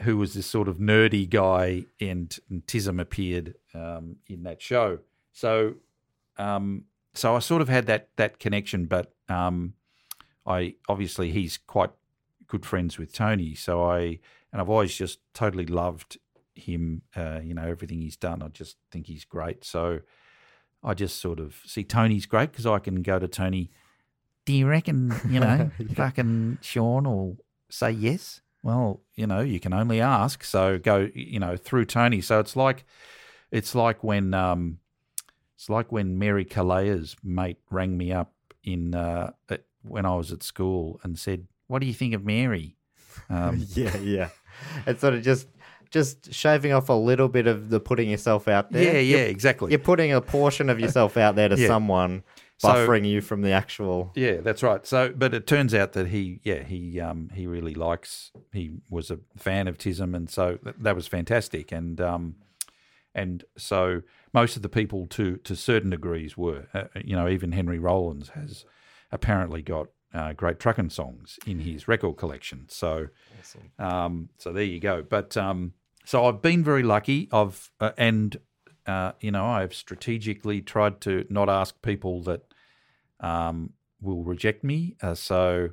Who 0.00 0.16
was 0.16 0.34
this 0.34 0.46
sort 0.46 0.68
of 0.68 0.78
nerdy 0.78 1.28
guy, 1.28 1.84
and, 2.00 2.36
and 2.48 2.66
Tism 2.66 3.00
appeared 3.00 3.54
um, 3.74 4.16
in 4.26 4.42
that 4.44 4.62
show. 4.62 5.00
So, 5.32 5.74
um, 6.38 6.84
so 7.14 7.36
I 7.36 7.40
sort 7.40 7.62
of 7.62 7.68
had 7.68 7.86
that 7.86 8.08
that 8.16 8.38
connection, 8.38 8.86
but 8.86 9.12
um, 9.28 9.74
I 10.46 10.76
obviously 10.88 11.30
he's 11.30 11.58
quite 11.58 11.90
good 12.46 12.64
friends 12.64 12.98
with 12.98 13.12
Tony. 13.12 13.54
So 13.54 13.82
I 13.82 14.18
and 14.52 14.60
I've 14.60 14.70
always 14.70 14.94
just 14.94 15.20
totally 15.34 15.66
loved 15.66 16.18
him. 16.54 17.02
Uh, 17.14 17.40
you 17.42 17.54
know 17.54 17.64
everything 17.64 18.00
he's 18.00 18.16
done. 18.16 18.42
I 18.42 18.48
just 18.48 18.76
think 18.90 19.06
he's 19.06 19.24
great. 19.24 19.64
So 19.64 20.00
I 20.82 20.94
just 20.94 21.20
sort 21.20 21.38
of 21.38 21.56
see 21.64 21.84
Tony's 21.84 22.26
great 22.26 22.50
because 22.50 22.66
I 22.66 22.78
can 22.78 23.02
go 23.02 23.18
to 23.18 23.28
Tony. 23.28 23.70
Do 24.44 24.52
you 24.52 24.66
reckon 24.66 25.14
you 25.28 25.40
know 25.40 25.70
fucking 25.94 26.58
Shaun 26.60 27.04
will 27.04 27.36
say 27.70 27.90
yes? 27.90 28.40
Well, 28.62 29.00
you 29.14 29.26
know 29.26 29.40
you 29.40 29.58
can 29.60 29.72
only 29.72 30.00
ask. 30.00 30.44
So 30.44 30.78
go 30.78 31.08
you 31.14 31.40
know 31.40 31.56
through 31.56 31.86
Tony. 31.86 32.20
So 32.20 32.38
it's 32.40 32.56
like 32.56 32.84
it's 33.50 33.74
like 33.74 34.02
when 34.04 34.34
um, 34.34 34.78
it's 35.56 35.68
like 35.68 35.90
when 35.92 36.18
Mary 36.18 36.44
Kalaya's 36.44 37.16
mate 37.22 37.58
rang 37.70 37.96
me 37.96 38.12
up 38.12 38.32
in 38.64 38.94
uh, 38.94 39.32
at, 39.48 39.64
when 39.82 40.06
I 40.06 40.14
was 40.14 40.30
at 40.32 40.42
school 40.42 41.00
and 41.02 41.18
said, 41.18 41.46
"What 41.66 41.80
do 41.80 41.86
you 41.86 41.94
think 41.94 42.14
of 42.14 42.24
Mary?" 42.24 42.76
Um, 43.28 43.64
yeah, 43.74 43.96
yeah. 43.98 44.28
It's 44.86 45.00
sort 45.00 45.14
of 45.14 45.22
just 45.22 45.48
just 45.90 46.32
shaving 46.32 46.72
off 46.72 46.88
a 46.88 46.92
little 46.94 47.28
bit 47.28 47.46
of 47.46 47.68
the 47.68 47.78
putting 47.80 48.08
yourself 48.08 48.48
out 48.48 48.70
there. 48.72 48.82
yeah, 48.84 48.92
yeah, 48.92 49.16
You're, 49.18 49.26
exactly. 49.26 49.70
you're 49.72 49.78
putting 49.78 50.12
a 50.12 50.20
portion 50.22 50.70
of 50.70 50.80
yourself 50.80 51.16
out 51.18 51.34
there 51.34 51.48
to 51.50 51.56
Yeah. 51.58 51.66
someone, 51.66 52.22
So- 52.62 52.92
you 53.04 53.20
from 53.20 53.42
the 53.42 53.50
actual. 53.52 54.12
Yeah, 54.14 54.36
that's 54.40 54.62
right. 54.62 54.86
So, 54.86 55.12
but 55.16 55.34
it 55.34 55.46
turns 55.46 55.74
out 55.74 55.92
that 55.92 56.08
he, 56.08 56.40
yeah, 56.42 56.62
he, 56.62 57.00
um, 57.00 57.30
he 57.34 57.46
really 57.46 57.74
likes. 57.74 58.30
He 58.52 58.72
was 58.88 59.10
a 59.10 59.18
fan 59.36 59.68
of 59.68 59.78
Tism, 59.78 60.14
and 60.14 60.30
so 60.30 60.56
th- 60.56 60.76
that 60.80 60.94
was 60.94 61.06
fantastic. 61.06 61.72
And, 61.72 62.00
um, 62.00 62.36
and 63.14 63.44
so 63.56 64.02
most 64.32 64.56
of 64.56 64.62
the 64.62 64.68
people, 64.68 65.06
to 65.08 65.36
to 65.38 65.54
certain 65.54 65.90
degrees, 65.90 66.36
were. 66.36 66.66
Uh, 66.72 66.84
you 67.04 67.14
know, 67.14 67.28
even 67.28 67.52
Henry 67.52 67.78
Rollins 67.78 68.30
has 68.30 68.64
apparently 69.10 69.60
got 69.62 69.88
uh, 70.14 70.32
great 70.32 70.58
trucking 70.58 70.90
songs 70.90 71.38
in 71.46 71.60
his 71.60 71.88
record 71.88 72.16
collection. 72.16 72.66
So, 72.68 73.08
um, 73.78 74.28
so 74.38 74.52
there 74.52 74.64
you 74.64 74.80
go. 74.80 75.02
But 75.02 75.36
um, 75.36 75.74
so 76.04 76.24
I've 76.26 76.40
been 76.42 76.64
very 76.64 76.82
lucky. 76.82 77.28
I've 77.32 77.70
uh, 77.80 77.92
and 77.98 78.36
uh, 78.86 79.12
you 79.20 79.30
know 79.30 79.44
I've 79.44 79.74
strategically 79.74 80.60
tried 80.62 81.00
to 81.02 81.26
not 81.28 81.48
ask 81.48 81.80
people 81.82 82.22
that 82.22 82.42
um, 83.22 83.70
will 84.00 84.22
reject 84.24 84.62
me. 84.64 84.96
Uh, 85.00 85.14
so, 85.14 85.70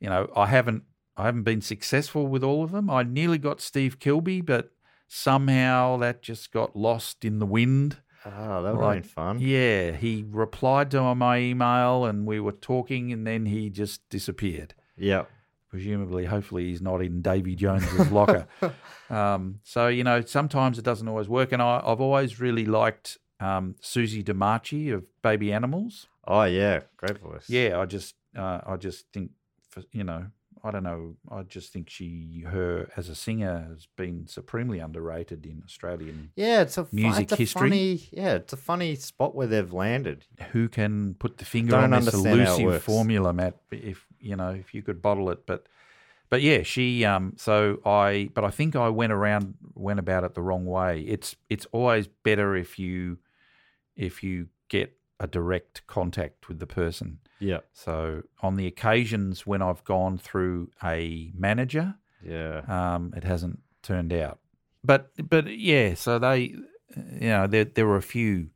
you 0.00 0.08
know, 0.10 0.30
I 0.36 0.46
haven't 0.46 0.82
I 1.16 1.24
haven't 1.24 1.44
been 1.44 1.60
successful 1.62 2.26
with 2.26 2.42
all 2.44 2.62
of 2.64 2.72
them. 2.72 2.90
I 2.90 3.02
nearly 3.02 3.38
got 3.38 3.60
Steve 3.60 3.98
Kilbey, 3.98 4.44
but 4.44 4.72
somehow 5.06 5.96
that 5.98 6.22
just 6.22 6.52
got 6.52 6.76
lost 6.76 7.24
in 7.24 7.38
the 7.38 7.46
wind. 7.46 7.98
Oh, 8.24 8.62
that 8.62 8.74
would 8.74 8.80
have 8.80 8.80
Like, 8.80 9.02
been 9.02 9.08
fun. 9.08 9.38
Yeah, 9.40 9.92
he 9.92 10.24
replied 10.28 10.90
to 10.92 11.14
my 11.14 11.38
email, 11.38 12.04
and 12.04 12.26
we 12.26 12.38
were 12.38 12.52
talking, 12.52 13.12
and 13.12 13.26
then 13.26 13.46
he 13.46 13.70
just 13.70 14.06
disappeared. 14.10 14.74
Yeah. 14.96 15.24
Presumably, 15.70 16.24
hopefully, 16.26 16.66
he's 16.66 16.82
not 16.82 17.00
in 17.00 17.22
Davy 17.22 17.54
Jones's 17.54 18.10
locker. 18.10 18.46
Um, 19.10 19.58
so 19.64 19.88
you 19.88 20.04
know, 20.04 20.20
sometimes 20.20 20.78
it 20.78 20.84
doesn't 20.84 21.08
always 21.08 21.28
work, 21.28 21.50
and 21.50 21.60
I, 21.60 21.82
I've 21.84 22.00
always 22.00 22.38
really 22.38 22.64
liked 22.64 23.18
um, 23.40 23.74
Susie 23.80 24.22
DeMarchi 24.22 24.94
of 24.94 25.02
Baby 25.20 25.52
Animals. 25.52 26.06
Oh, 26.26 26.44
yeah. 26.44 26.80
Great 26.96 27.18
voice. 27.18 27.48
Yeah, 27.48 27.80
I 27.80 27.86
just 27.86 28.14
uh, 28.36 28.60
I 28.66 28.76
just 28.76 29.06
think 29.12 29.30
for, 29.70 29.82
you 29.92 30.04
know 30.04 30.26
I 30.62 30.70
don't 30.70 30.82
know 30.82 31.16
I 31.30 31.42
just 31.42 31.72
think 31.72 31.88
she 31.88 32.44
her 32.46 32.90
as 32.96 33.08
a 33.08 33.14
singer 33.14 33.66
has 33.68 33.86
been 33.96 34.26
supremely 34.26 34.78
underrated 34.78 35.46
in 35.46 35.62
Australian. 35.64 36.32
Yeah, 36.36 36.62
it's 36.62 36.76
a 36.76 36.86
Music 36.92 37.24
it's 37.24 37.32
a 37.32 37.36
history. 37.36 37.70
Funny, 37.70 38.08
yeah, 38.12 38.34
it's 38.34 38.52
a 38.52 38.58
funny 38.58 38.94
spot 38.96 39.34
where 39.34 39.46
they've 39.46 39.72
landed. 39.72 40.26
Who 40.52 40.68
can 40.68 41.14
put 41.14 41.38
the 41.38 41.44
finger 41.44 41.72
Don't 41.72 41.92
on 41.94 42.04
this 42.04 42.14
elusive 42.14 42.82
formula, 42.82 43.32
Matt? 43.32 43.56
If 43.70 44.06
you 44.18 44.36
know 44.36 44.50
if 44.50 44.74
you 44.74 44.82
could 44.82 45.00
bottle 45.00 45.30
it, 45.30 45.46
but 45.46 45.66
but 46.28 46.42
yeah, 46.42 46.62
she 46.62 47.04
um 47.04 47.34
so 47.36 47.80
I 47.86 48.30
but 48.34 48.44
I 48.44 48.50
think 48.50 48.76
I 48.76 48.90
went 48.90 49.12
around 49.12 49.54
went 49.74 49.98
about 49.98 50.24
it 50.24 50.34
the 50.34 50.42
wrong 50.42 50.66
way. 50.66 51.00
It's 51.00 51.36
it's 51.48 51.66
always 51.72 52.06
better 52.06 52.54
if 52.54 52.78
you 52.78 53.18
if 53.96 54.22
you 54.22 54.48
get 54.68 54.94
a 55.20 55.26
direct 55.26 55.86
contact 55.86 56.48
with 56.48 56.58
the 56.58 56.66
person. 56.66 57.18
Yeah, 57.38 57.60
So 57.72 58.22
on 58.42 58.56
the 58.56 58.66
occasions 58.66 59.46
when 59.46 59.62
I've 59.62 59.84
gone 59.84 60.18
through 60.18 60.70
a 60.82 61.30
manager, 61.34 61.94
yeah. 62.22 62.62
um, 62.66 63.12
it 63.16 63.22
hasn't 63.22 63.60
turned 63.82 64.12
out. 64.12 64.38
But 64.82 65.10
but 65.28 65.46
yeah, 65.46 65.94
so 65.94 66.18
they, 66.18 66.54
you 66.96 67.28
know, 67.28 67.46
there 67.46 67.64
there 67.64 67.86
were 67.86 67.96
a 67.96 68.02
few. 68.02 68.48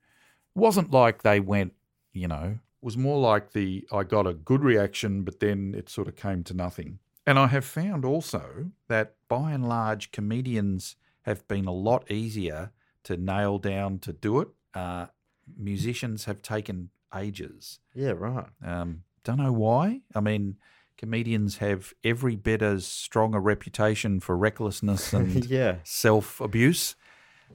Wasn't 0.55 0.91
like 0.91 1.23
they 1.23 1.41
went, 1.41 1.75
you 2.13 2.29
know, 2.29 2.59
was 2.81 2.97
more 2.97 3.21
like 3.21 3.53
the 3.53 3.87
I 3.93 4.05
got 4.05 4.27
a 4.27 4.35
good 4.35 4.63
reaction, 4.63 5.23
but 5.23 5.41
then 5.41 5.75
it 5.77 5.89
sort 5.89 6.09
of 6.09 6.17
came 6.17 6.43
to 6.45 6.55
nothing. 6.55 6.99
And 7.27 7.39
I 7.39 7.47
have 7.49 7.65
found 7.65 8.05
also 8.05 8.71
that 8.89 9.15
by 9.29 9.53
and 9.53 9.69
large, 9.69 10.13
comedians 10.13 10.97
have 11.23 11.47
been 11.49 11.67
a 11.67 11.73
lot 11.73 12.11
easier 12.11 12.73
to 13.05 13.17
nail 13.17 13.59
down 13.59 13.99
to 14.01 14.13
do 14.13 14.41
it. 14.41 14.49
Uh, 14.75 15.07
musicians 15.57 16.25
have 16.27 16.43
taken 16.43 16.91
ages. 17.15 17.81
Yeah, 17.95 18.13
right. 18.17 18.47
Um, 18.65 19.03
don't 19.25 19.39
know 19.39 19.53
why. 19.53 20.01
I 20.15 20.21
mean, 20.21 20.57
comedians 20.99 21.59
have 21.59 21.93
every 22.03 22.37
bit 22.37 22.63
as 22.63 22.87
strong 22.87 23.35
a 23.35 23.41
reputation 23.41 24.21
for 24.21 24.37
recklessness 24.37 25.13
and 25.13 25.45
yeah. 25.47 25.77
self 25.85 26.41
abuse, 26.41 26.97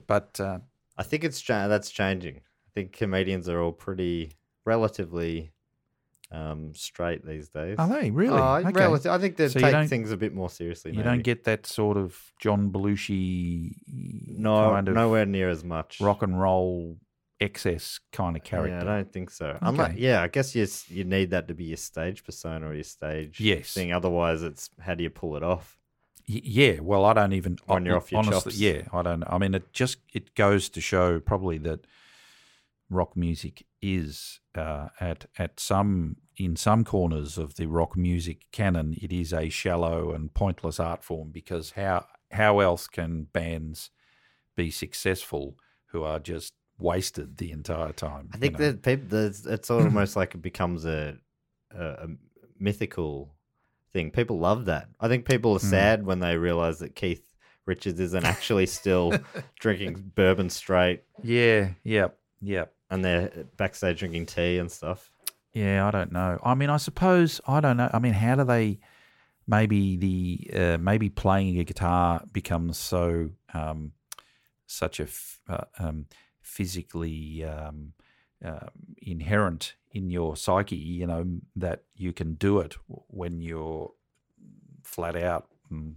but 0.06 0.38
uh, 0.40 0.58
I 0.96 1.02
think 1.02 1.24
it's 1.24 1.42
that's 1.42 1.90
changing. 1.90 2.36
I 2.36 2.70
think 2.74 2.92
comedians 2.92 3.48
are 3.48 3.60
all 3.60 3.72
pretty 3.72 4.32
relatively 4.64 5.52
um, 6.32 6.72
straight 6.74 7.26
these 7.26 7.48
days. 7.48 7.76
are 7.78 7.88
they 7.88 8.10
really? 8.10 8.38
Oh, 8.38 8.56
Okay. 8.56 8.70
relative- 8.72 9.10
I 9.12 9.18
think 9.18 9.36
they 9.36 9.48
So 9.48 9.58
take 9.58 9.88
things 9.88 10.12
a 10.12 10.16
bit 10.16 10.32
more 10.34 10.48
seriously. 10.48 10.92
you 10.92 10.98
maybe. 10.98 11.08
don't 11.08 11.22
get 11.22 11.44
that 11.44 11.66
sort 11.66 11.96
of 11.96 12.16
John 12.38 12.70
Belushi 12.70 13.74
no 13.88 14.70
kind 14.70 14.88
of 14.88 14.94
nowhere 14.94 15.26
near 15.26 15.48
as 15.48 15.64
much 15.64 16.00
rock 16.00 16.22
and 16.22 16.40
roll 16.40 16.96
excess 17.40 17.98
kind 18.12 18.36
of 18.36 18.44
character. 18.44 18.74
Yeah, 18.84 18.92
I 18.92 18.96
don't 18.98 19.12
think 19.12 19.30
so. 19.30 19.56
I'm 19.62 19.76
like, 19.76 19.94
yeah, 19.96 20.22
I 20.22 20.28
guess 20.28 20.54
you 20.54 20.66
you 20.88 21.04
need 21.04 21.30
that 21.30 21.48
to 21.48 21.54
be 21.54 21.64
your 21.64 21.76
stage 21.76 22.24
persona 22.24 22.68
or 22.68 22.74
your 22.74 22.84
stage 22.84 23.40
Yes. 23.40 23.72
thing. 23.72 23.92
Otherwise, 23.92 24.42
it's 24.42 24.70
how 24.80 24.94
do 24.94 25.02
you 25.02 25.10
pull 25.10 25.36
it 25.36 25.42
off? 25.42 25.78
Y- 26.28 26.42
Yeah, 26.44 26.80
well, 26.80 27.04
I 27.04 27.12
don't 27.14 27.32
even 27.32 27.58
When 27.66 27.84
you're 27.86 27.96
off 27.96 28.12
your 28.12 28.18
honestly. 28.20 28.52
chops. 28.52 28.60
Yeah, 28.60 28.82
I 28.92 29.02
don't. 29.02 29.24
I 29.26 29.38
mean, 29.38 29.54
it 29.54 29.72
just 29.72 29.98
it 30.12 30.34
goes 30.34 30.68
to 30.70 30.80
show 30.80 31.18
probably 31.20 31.58
that 31.58 31.86
rock 32.88 33.16
music 33.16 33.64
is 33.80 34.40
uh, 34.54 34.88
at 35.00 35.26
at 35.38 35.60
some 35.60 36.16
in 36.36 36.56
some 36.56 36.84
corners 36.84 37.36
of 37.38 37.54
the 37.56 37.66
rock 37.66 37.96
music 37.96 38.46
canon, 38.52 38.94
it 39.00 39.12
is 39.12 39.32
a 39.32 39.48
shallow 39.50 40.12
and 40.12 40.32
pointless 40.32 40.80
art 40.80 41.04
form 41.04 41.30
because 41.30 41.72
how 41.72 42.06
how 42.32 42.60
else 42.60 42.86
can 42.86 43.24
bands 43.24 43.90
be 44.56 44.70
successful 44.70 45.56
who 45.86 46.02
are 46.02 46.18
just 46.18 46.54
wasted 46.80 47.36
the 47.36 47.52
entire 47.52 47.92
time? 47.92 48.30
I 48.32 48.36
you 48.36 48.40
think 48.40 48.58
know? 48.58 48.72
that 48.72 48.82
people, 48.82 49.18
it's 49.18 49.70
almost 49.70 50.16
like 50.16 50.34
it 50.34 50.42
becomes 50.42 50.84
a, 50.84 51.16
a, 51.76 51.84
a 51.84 52.06
mythical 52.58 53.34
thing. 53.92 54.10
People 54.10 54.38
love 54.38 54.66
that. 54.66 54.88
I 55.00 55.08
think 55.08 55.24
people 55.26 55.52
are 55.54 55.60
Hmm. 55.60 55.66
sad 55.70 56.06
when 56.06 56.20
they 56.20 56.36
realize 56.36 56.78
that 56.80 56.94
Keith 56.94 57.22
Richards 57.66 58.00
isn't 58.00 58.24
actually 58.24 58.66
still 58.66 59.16
drinking 59.60 60.12
bourbon 60.14 60.50
straight 60.50 61.02
yeah, 61.22 61.70
yep, 61.84 62.18
yep. 62.40 62.72
and 62.90 63.04
they're 63.04 63.30
backstage 63.56 63.98
drinking 64.00 64.26
tea 64.26 64.58
and 64.58 64.70
stuff. 64.72 65.10
Yeah, 65.52 65.86
I 65.86 65.90
don't 65.90 66.12
know. 66.12 66.38
I 66.44 66.54
mean, 66.54 66.70
I 66.70 66.76
suppose 66.78 67.40
I 67.46 67.60
don't 67.60 67.76
know. 67.76 67.90
I 67.92 67.98
mean, 67.98 68.12
how 68.14 68.36
do 68.36 68.44
they? 68.44 68.78
Maybe 69.46 69.96
the 69.96 70.50
uh, 70.58 70.78
maybe 70.78 71.08
playing 71.08 71.58
a 71.58 71.64
guitar 71.64 72.22
becomes 72.32 72.78
so 72.78 73.30
um, 73.52 73.92
such 74.66 75.00
a 75.00 75.04
f- 75.04 75.40
uh, 75.48 75.64
um, 75.80 76.06
physically 76.50 77.44
um, 77.44 77.92
uh, 78.44 78.66
inherent 79.02 79.74
in 79.92 80.10
your 80.10 80.36
psyche, 80.36 80.76
you 80.76 81.06
know, 81.06 81.24
that 81.56 81.82
you 81.94 82.12
can 82.12 82.34
do 82.34 82.58
it 82.58 82.76
when 83.08 83.40
you're 83.40 83.92
flat 84.82 85.16
out. 85.16 85.46
And, 85.70 85.96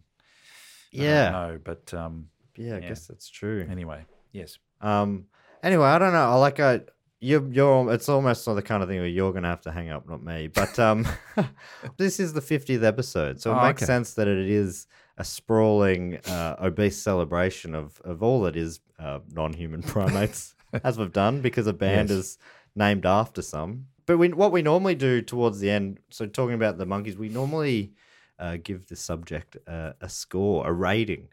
I 0.94 0.98
don't 0.98 1.02
Yeah. 1.02 1.32
know, 1.32 1.60
but 1.64 1.94
um, 1.94 2.30
Yeah, 2.56 2.76
I 2.76 2.80
Yeah. 2.82 2.90
guess 2.90 3.08
that's 3.08 3.30
true. 3.30 3.66
anyway, 3.70 4.06
yes. 4.32 4.60
Um. 4.82 5.26
Anyway, 5.64 5.86
I 5.86 5.98
don't 5.98 6.14
know. 6.14 6.30
I 6.30 6.36
like 6.36 6.60
I 6.60 6.82
you're 7.20 7.48
you're. 7.52 7.92
It's 7.94 8.10
almost 8.10 8.46
not 8.48 8.54
the 8.56 8.62
kind 8.62 8.84
of 8.84 8.90
thing 8.90 9.00
where 9.00 9.08
you're 9.08 9.34
gonna 9.34 9.48
have 9.48 9.62
to 9.62 9.72
hang 9.72 9.90
up, 9.90 10.08
not 10.08 10.22
me. 10.24 10.48
But 10.50 10.78
um, 10.78 11.08
this 11.98 12.20
is 12.20 12.34
the 12.34 12.42
fiftieth 12.42 12.84
episode, 12.84 13.40
so 13.42 13.52
it 13.54 13.56
Oh, 13.56 13.62
makes 13.68 13.82
okay. 13.82 13.86
sense 13.88 14.14
that 14.16 14.28
it 14.28 14.48
is 14.50 14.86
a 15.18 15.24
sprawling, 15.24 16.18
uh, 16.28 16.56
obese 16.62 16.98
celebration 17.02 17.76
of 17.76 18.02
of 18.04 18.24
all 18.24 18.42
that 18.42 18.56
is 18.56 18.80
uh, 19.00 19.20
non-human 19.32 19.84
primates, 19.94 20.56
as 20.84 20.98
we've 20.98 21.12
done 21.14 21.42
because 21.42 21.68
a 21.68 21.74
band 21.74 22.10
Yes. 22.10 22.18
has 22.18 22.38
named 22.76 23.06
after 23.06 23.42
some. 23.42 23.88
But 24.06 24.18
we, 24.18 24.30
what 24.30 24.52
we 24.52 24.62
normally 24.62 24.96
do 24.96 25.22
towards 25.22 25.60
the 25.60 25.70
end, 25.70 26.00
so 26.10 26.26
talking 26.26 26.56
about 26.56 26.78
the 26.78 26.86
Monkees, 26.86 27.16
we 27.16 27.30
normally 27.30 27.94
uh, 28.38 28.58
give 28.62 28.88
the 28.88 28.96
subject 28.98 29.56
uh, 29.68 29.94
a 30.02 30.10
score, 30.10 30.68
a 30.68 30.74
rating, 30.74 31.30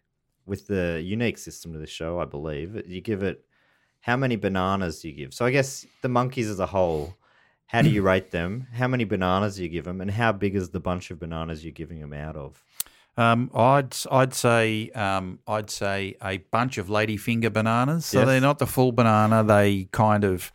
with 0.46 0.66
the 0.68 1.02
unique 1.04 1.38
system 1.38 1.72
to 1.72 1.78
the 1.78 1.86
show, 1.86 2.20
I 2.20 2.26
believe. 2.26 2.80
You 2.86 3.00
give 3.00 3.22
it 3.24 3.44
how 4.02 4.16
many 4.16 4.36
bananas 4.36 5.00
do 5.00 5.08
you 5.08 5.14
give? 5.14 5.34
So 5.34 5.44
I 5.44 5.50
guess 5.50 5.84
the 6.02 6.08
Monkees 6.08 6.48
as 6.48 6.60
a 6.60 6.66
whole, 6.66 7.16
how 7.66 7.82
do 7.82 7.88
you 7.90 8.02
rate 8.12 8.30
them? 8.30 8.66
How 8.72 8.86
many 8.88 9.04
bananas 9.04 9.56
do 9.56 9.62
you 9.64 9.68
give 9.68 9.84
them? 9.84 10.00
And 10.00 10.10
how 10.10 10.30
big 10.32 10.54
is 10.54 10.70
the 10.70 10.80
bunch 10.80 11.10
of 11.10 11.18
bananas 11.18 11.64
you're 11.64 11.72
giving 11.72 12.00
them 12.00 12.12
out 12.12 12.36
of? 12.36 12.62
Um, 13.20 13.50
I'd 13.54 13.94
I'd 14.10 14.34
say 14.34 14.90
um, 14.90 15.38
I'd 15.46 15.70
say 15.70 16.14
a 16.22 16.38
bunch 16.50 16.78
of 16.78 16.86
ladyfinger 16.88 17.52
bananas. 17.52 18.06
So 18.06 18.18
Yes. 18.20 18.26
they're 18.28 18.40
not 18.40 18.58
the 18.58 18.66
full 18.66 18.92
banana. 18.92 19.44
They 19.44 19.88
kind 19.92 20.24
of, 20.24 20.50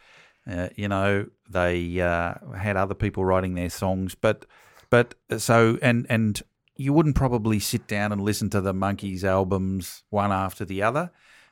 uh, 0.50 0.70
you 0.76 0.88
know, 0.88 1.28
they 1.50 2.00
uh, 2.02 2.34
had 2.58 2.76
other 2.76 2.96
people 2.96 3.24
writing 3.26 3.54
their 3.56 3.70
songs, 3.70 4.16
but 4.16 4.46
but 4.90 5.14
so 5.38 5.78
and 5.82 6.06
and 6.10 6.42
you 6.76 6.92
wouldn't 6.92 7.16
probably 7.16 7.60
sit 7.60 7.88
down 7.88 8.12
and 8.12 8.22
listen 8.22 8.50
to 8.50 8.62
the 8.62 8.74
Monkees 8.74 9.24
albums 9.24 10.04
one 10.10 10.32
after 10.32 10.66
the 10.66 10.82
other, 10.82 11.12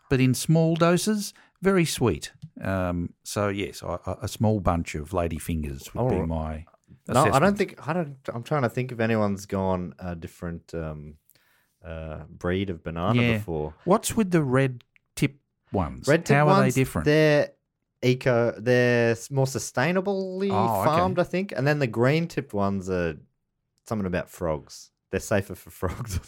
but 0.10 0.20
in 0.20 0.34
small 0.34 0.76
doses, 0.76 1.34
very 1.62 1.86
sweet. 1.86 2.32
Um, 2.62 3.14
so 3.24 3.50
yes, 3.50 3.82
a, 3.82 4.00
a- 4.22 4.28
small 4.28 4.60
bunch 4.60 4.96
of 4.96 5.12
ladyfingers 5.12 5.94
would 5.94 6.10
be 6.10 6.16
Alright. 6.16 6.28
my. 6.28 6.66
No, 7.08 7.26
I 7.32 7.40
don't 7.40 7.58
think 7.58 7.76
I 7.88 7.94
don't. 7.94 8.16
I'm 8.34 8.44
trying 8.44 8.62
to 8.62 8.70
think 8.70 8.92
if 8.92 9.00
anyone's 9.00 9.46
gone 9.46 9.94
a 10.00 10.16
different 10.16 10.74
um, 10.74 11.16
uh, 11.86 12.20
breed 12.30 12.70
of 12.70 12.84
banana 12.84 13.22
Yeah. 13.22 13.38
before. 13.38 13.74
What's 13.86 14.16
with 14.16 14.32
the 14.32 14.42
red 14.42 14.84
tip 15.16 15.36
ones? 15.74 16.08
Red 16.08 16.26
tip 16.26 16.38
How 16.38 16.48
are 16.48 16.62
they 16.64 16.72
different? 16.72 17.06
They're 17.06 17.50
eco. 18.02 18.54
They're 18.58 19.18
more 19.32 19.46
sustainably 19.46 20.50
Oh, 20.52 20.82
okay. 20.82 20.86
farmed, 20.86 21.20
I 21.20 21.24
think. 21.24 21.52
And 21.56 21.68
then 21.68 21.80
the 21.80 21.88
green 21.88 22.28
tipped 22.28 22.54
ones 22.54 22.90
are 22.90 23.18
something 23.86 24.06
about 24.08 24.30
frogs. 24.30 24.92
They're 25.12 25.20
safer 25.20 25.56
for 25.56 25.70
frogs. 25.82 26.20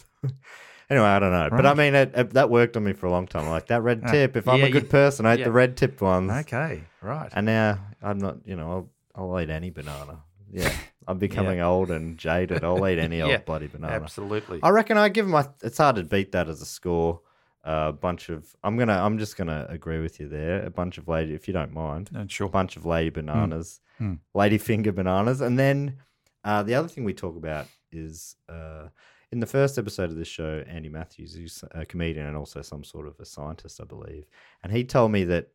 anyway, 0.90 1.06
I 1.06 1.18
don't 1.18 1.32
know, 1.32 1.48
but 1.50 1.64
I 1.64 1.72
mean, 1.74 1.94
it, 1.94 2.12
it- 2.14 2.30
that 2.34 2.50
worked 2.50 2.76
on 2.76 2.84
me 2.84 2.92
for 2.92 3.06
a 3.06 3.10
long 3.10 3.26
time. 3.26 3.48
Like 3.48 3.68
that 3.68 3.82
red 3.82 4.02
Ah, 4.04 4.12
tip. 4.12 4.36
If 4.36 4.46
I'm 4.46 4.62
a 4.62 4.70
good 4.70 4.84
you- 4.84 4.88
person, 4.90 5.24
I 5.24 5.34
eat 5.34 5.38
yeah. 5.40 5.44
the 5.46 5.52
red 5.52 5.76
tipped 5.78 6.02
ones. 6.02 6.30
Okay, 6.30 6.82
right. 7.00 7.30
And 7.32 7.46
now 7.46 7.78
I'm 8.02 8.18
not. 8.18 8.36
You 8.44 8.56
know, 8.56 8.90
I'll, 9.14 9.30
I'll 9.32 9.40
eat 9.40 9.48
any 9.50 9.70
banana. 9.70 10.22
Yeah, 10.50 10.72
I'm 11.08 11.18
becoming 11.18 11.60
old 11.60 11.90
and 11.90 12.16
jaded. 12.18 12.64
I'll 12.64 12.86
eat 12.88 12.98
any 12.98 13.22
old 13.22 13.44
bloody 13.44 13.66
banana. 13.66 13.94
Absolutely. 13.94 14.60
I 14.62 14.70
reckon 14.70 14.96
I 14.98 15.08
give 15.08 15.26
them. 15.26 15.34
A, 15.34 15.52
it's 15.62 15.78
hard 15.78 15.96
to 15.96 16.04
beat 16.04 16.32
that 16.32 16.48
as 16.48 16.60
a 16.62 16.66
score. 16.66 17.20
A 17.64 17.92
bunch 17.92 18.28
of. 18.28 18.54
I'm 18.62 18.76
gonna. 18.76 18.92
I'm 18.94 19.18
just 19.18 19.36
gonna 19.36 19.66
agree 19.68 20.00
with 20.00 20.20
you 20.20 20.28
there. 20.28 20.64
A 20.64 20.70
bunch 20.70 20.98
of 20.98 21.08
lady, 21.08 21.34
if 21.34 21.48
you 21.48 21.54
don't 21.54 21.72
mind. 21.72 22.10
Uh, 22.16 22.24
sure. 22.28 22.46
A 22.46 22.50
bunch 22.50 22.76
of 22.76 22.86
lady 22.86 23.10
bananas, 23.10 23.80
Hmm. 23.98 24.14
lady 24.34 24.58
finger 24.58 24.92
bananas, 24.92 25.40
and 25.40 25.58
then 25.58 25.96
uh, 26.44 26.62
the 26.62 26.74
other 26.76 26.86
thing 26.86 27.02
we 27.02 27.12
talk 27.14 27.36
about 27.36 27.66
is 27.90 28.36
uh, 28.48 28.88
in 29.32 29.40
the 29.40 29.46
first 29.46 29.78
episode 29.78 30.10
of 30.10 30.16
this 30.16 30.28
show, 30.28 30.62
Andy 30.68 30.88
Matthews, 30.88 31.34
who's 31.34 31.64
a 31.72 31.84
comedian 31.84 32.26
and 32.26 32.36
also 32.36 32.62
some 32.62 32.84
sort 32.84 33.08
of 33.08 33.18
a 33.18 33.24
scientist, 33.24 33.80
I 33.80 33.84
believe, 33.84 34.26
and 34.62 34.70
he 34.72 34.84
told 34.84 35.10
me 35.10 35.24
that 35.24 35.48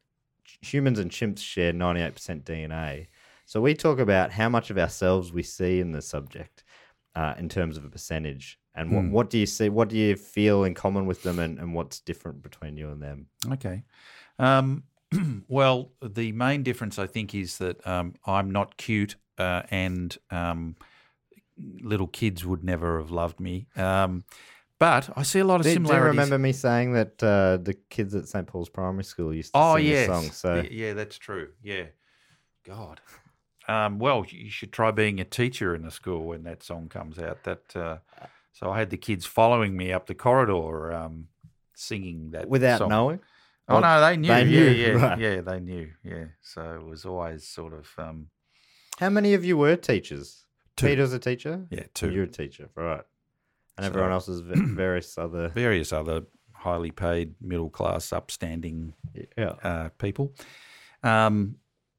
humans 0.61 0.99
and 0.99 1.09
chimps 1.11 1.39
share 1.39 1.71
98% 1.71 2.43
DNA. 2.43 3.07
So 3.45 3.61
we 3.61 3.73
talk 3.73 3.99
about 3.99 4.31
how 4.31 4.49
much 4.49 4.69
of 4.69 4.77
ourselves 4.77 5.31
we 5.31 5.43
see 5.43 5.79
in 5.79 5.91
the 5.91 6.01
subject 6.01 6.63
uh, 7.15 7.33
in 7.37 7.49
terms 7.49 7.77
of 7.77 7.85
a 7.85 7.89
percentage. 7.89 8.57
And 8.73 8.91
what, 8.91 9.03
Hmm. 9.03 9.11
what 9.11 9.29
do 9.29 9.37
you 9.37 9.45
see? 9.45 9.69
What 9.69 9.89
do 9.89 9.97
you 9.97 10.15
feel 10.15 10.63
in 10.63 10.73
common 10.73 11.05
with 11.05 11.23
them, 11.23 11.39
and, 11.39 11.59
and 11.59 11.73
what's 11.73 11.99
different 11.99 12.41
between 12.41 12.77
you 12.77 12.89
and 12.89 13.01
them? 13.01 13.27
Okay. 13.51 13.83
Um, 14.39 14.83
well, 15.49 15.91
the 16.01 16.31
main 16.31 16.63
difference 16.63 16.97
I 16.97 17.07
think 17.07 17.35
is 17.35 17.57
that 17.57 17.85
um, 17.85 18.15
I'm 18.25 18.49
not 18.51 18.77
cute, 18.77 19.17
uh, 19.37 19.63
and 19.69 20.17
um, 20.29 20.77
little 21.81 22.07
kids 22.07 22.45
would 22.45 22.63
never 22.63 22.99
have 22.99 23.11
loved 23.11 23.39
me. 23.39 23.67
Um, 23.75 24.23
but 24.79 25.09
I 25.15 25.23
see 25.23 25.39
a 25.39 25.45
lot 25.45 25.59
of 25.61 25.65
Do, 25.67 25.75
do 25.75 25.93
you 25.93 25.99
remember 25.99 26.39
me 26.39 26.53
saying 26.53 26.93
that 26.93 27.21
uh, 27.21 27.57
the 27.61 27.75
kids 27.89 28.15
at 28.15 28.27
St 28.27 28.47
Paul's 28.47 28.69
Primary 28.69 29.03
School 29.03 29.33
used 29.33 29.53
to 29.53 29.59
Oh 29.59 29.75
sing 29.75 29.85
yes, 29.85 30.07
this 30.07 30.17
song? 30.17 30.31
So 30.31 30.55
Y- 30.55 30.69
yeah, 30.71 30.93
that's 30.93 31.17
true. 31.17 31.49
Yeah, 31.61 31.83
God. 32.63 33.01
Um, 33.71 33.99
well, 33.99 34.25
you 34.27 34.49
should 34.49 34.71
try 34.73 34.91
being 34.91 35.19
a 35.19 35.23
teacher 35.25 35.73
in 35.75 35.85
a 35.85 35.91
school 35.91 36.25
when 36.25 36.43
that 36.43 36.63
song 36.63 36.89
comes 36.89 37.17
out. 37.19 37.43
That 37.43 37.75
uh, 37.75 37.97
so 38.51 38.69
I 38.71 38.79
had 38.79 38.89
the 38.89 38.97
kids 38.97 39.25
following 39.25 39.75
me 39.77 39.91
up 39.93 40.07
the 40.07 40.15
corridor, 40.15 40.91
um, 40.93 41.27
singing 41.75 42.31
that 42.31 42.47
without 42.49 42.79
song. 42.79 42.89
knowing, 42.89 43.19
Oh 43.69 43.75
Or 43.77 43.81
no, 43.81 44.01
they 44.01 44.17
knew. 44.17 44.27
they 44.27 44.43
yeah, 44.45 44.63
knew, 44.63 44.69
yeah, 44.69 44.89
right. 45.05 45.19
yeah. 45.19 45.41
They 45.41 45.59
knew. 45.59 45.89
Yeah. 46.03 46.25
So 46.41 46.61
it 46.79 46.85
was 46.85 47.05
always 47.05 47.47
sort 47.47 47.73
of 47.73 47.87
um, 47.97 48.27
how 48.99 49.09
many 49.09 49.33
of 49.35 49.45
you 49.45 49.55
were 49.57 49.75
teachers? 49.75 50.45
Two. 50.75 50.87
Peter's 50.87 51.13
a 51.13 51.19
teacher. 51.19 51.65
yeah, 51.69 51.81
And 51.81 51.93
two 51.93 52.11
You're 52.11 52.23
a 52.23 52.27
teacher, 52.27 52.69
right? 52.75 53.03
And 53.77 53.83
So- 53.85 53.89
everyone 53.89 54.11
else 54.11 54.27
is 54.27 54.41
various 54.85 55.17
other. 55.17 55.49
various 55.49 55.93
other 55.93 56.23
highly 56.53 56.91
paid, 56.91 57.35
middle 57.41 57.69
class, 57.69 58.11
upstanding 58.11 58.93
Yeah. 59.37 59.53
uh, 59.63 59.89
people. 59.97 60.33
Um, 61.03 61.55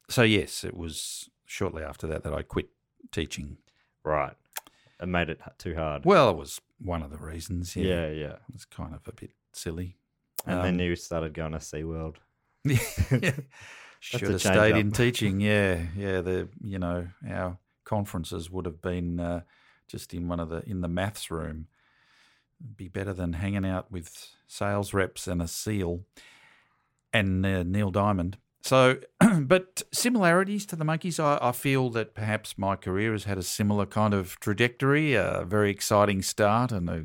so 0.08 0.22
yes, 0.22 0.64
it 0.64 0.76
was 0.76 1.28
shortly 1.52 1.82
after 1.82 2.06
that 2.06 2.22
that 2.24 2.32
I 2.32 2.42
quit 2.42 2.70
teaching. 3.10 3.58
Right. 4.04 4.34
It 5.00 5.06
made 5.06 5.28
it 5.28 5.40
too 5.58 5.74
hard. 5.74 6.04
Well, 6.04 6.30
it 6.30 6.36
was 6.36 6.60
one 6.80 7.02
of 7.02 7.10
the 7.10 7.18
reasons. 7.18 7.76
Yeah, 7.76 8.06
yeah, 8.06 8.10
yeah. 8.10 8.32
it 8.32 8.52
was 8.52 8.64
kind 8.64 8.94
of 8.94 9.06
a 9.06 9.12
bit 9.12 9.32
silly. 9.52 9.96
And 10.46 10.58
Um, 10.58 10.64
then 10.64 10.78
you 10.78 10.96
started 10.96 11.34
going 11.34 11.52
to 11.52 11.58
SeaWorld. 11.58 12.16
Yeah. 12.64 13.32
Should 14.00 14.22
have 14.22 14.40
stayed 14.40 14.72
up. 14.72 14.78
in 14.78 14.90
teaching. 15.02 15.40
Yeah, 15.40 15.80
yeah. 15.96 16.22
The 16.22 16.48
you 16.60 16.78
know 16.80 17.06
our 17.28 17.58
conferences 17.84 18.50
would 18.50 18.66
have 18.66 18.80
been 18.82 19.20
uh, 19.20 19.42
just 19.86 20.12
in 20.12 20.26
one 20.26 20.40
of 20.40 20.48
the 20.48 20.62
in 20.68 20.80
the 20.80 20.88
maths 20.88 21.30
room. 21.30 21.68
Be 22.76 22.88
better 22.88 23.12
than 23.12 23.34
hanging 23.34 23.64
out 23.64 23.92
with 23.92 24.28
sales 24.48 24.92
reps 24.92 25.28
and 25.28 25.40
a 25.40 25.46
seal 25.46 26.00
and 27.12 27.46
uh, 27.46 27.62
Neil 27.62 27.90
Diamond. 27.92 28.38
So, 28.62 28.98
but 29.40 29.82
similarities 29.92 30.64
to 30.66 30.76
the 30.76 30.84
Monkees, 30.84 31.18
I, 31.18 31.38
I 31.48 31.52
feel 31.52 31.90
that 31.90 32.14
perhaps 32.14 32.56
my 32.56 32.76
career 32.76 33.12
has 33.12 33.24
had 33.24 33.36
a 33.38 33.42
similar 33.42 33.86
kind 33.86 34.14
of 34.14 34.38
trajectory, 34.40 35.14
a 35.14 35.44
very 35.46 35.70
exciting 35.70 36.22
start 36.22 36.70
and 36.72 36.88
a 36.88 37.04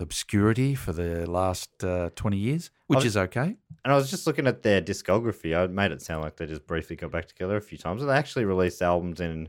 obscurity 0.00 0.74
for 0.74 0.92
the 0.92 1.28
last 1.28 1.82
uh, 1.82 2.10
20 2.14 2.36
years, 2.36 2.70
which 2.86 2.98
was- 2.98 3.04
is 3.06 3.16
okay. 3.16 3.56
And 3.84 3.92
I 3.92 3.96
was 3.96 4.10
just 4.10 4.26
looking 4.26 4.46
at 4.46 4.62
their 4.62 4.80
discography. 4.80 5.56
I 5.56 5.66
made 5.66 5.92
it 5.92 6.02
sound 6.02 6.22
like 6.22 6.36
they 6.36 6.46
just 6.46 6.66
briefly 6.66 6.96
got 6.96 7.10
back 7.10 7.26
together 7.26 7.56
a 7.56 7.60
few 7.60 7.78
times. 7.78 8.00
But 8.02 8.06
they 8.08 8.16
actually 8.16 8.44
released 8.44 8.80
albums 8.82 9.20
in 9.20 9.48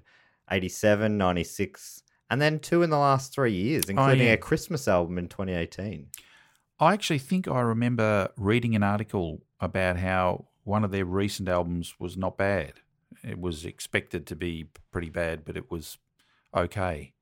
87, 0.52 1.18
96, 1.18 2.04
and 2.32 2.42
then 2.42 2.60
two 2.60 2.82
in 2.84 2.90
the 2.90 2.98
last 2.98 3.34
three 3.34 3.54
years, 3.54 3.86
including 3.90 4.22
Oh, 4.22 4.26
yeah. 4.26 4.34
a 4.34 4.38
Christmas 4.38 4.88
album 4.88 5.18
in 5.18 5.28
2018. 5.28 6.08
I 6.80 6.94
actually 6.94 7.20
think 7.20 7.48
I 7.48 7.60
remember 7.62 8.30
reading 8.38 8.76
an 8.76 8.84
article 8.84 9.42
about 9.60 9.98
how 9.98 10.46
one 10.64 10.84
of 10.84 10.91
their 10.91 11.06
recent 11.06 11.49
albums 11.49 11.95
was 11.99 12.18
not 12.18 12.38
bad. 12.38 12.73
It 13.23 13.40
was 13.40 13.65
expected 13.65 14.26
to 14.27 14.36
be 14.36 14.68
pretty 14.91 15.10
bad, 15.10 15.44
but 15.45 15.57
it 15.57 15.69
was 15.72 15.98
okay. 16.56 17.14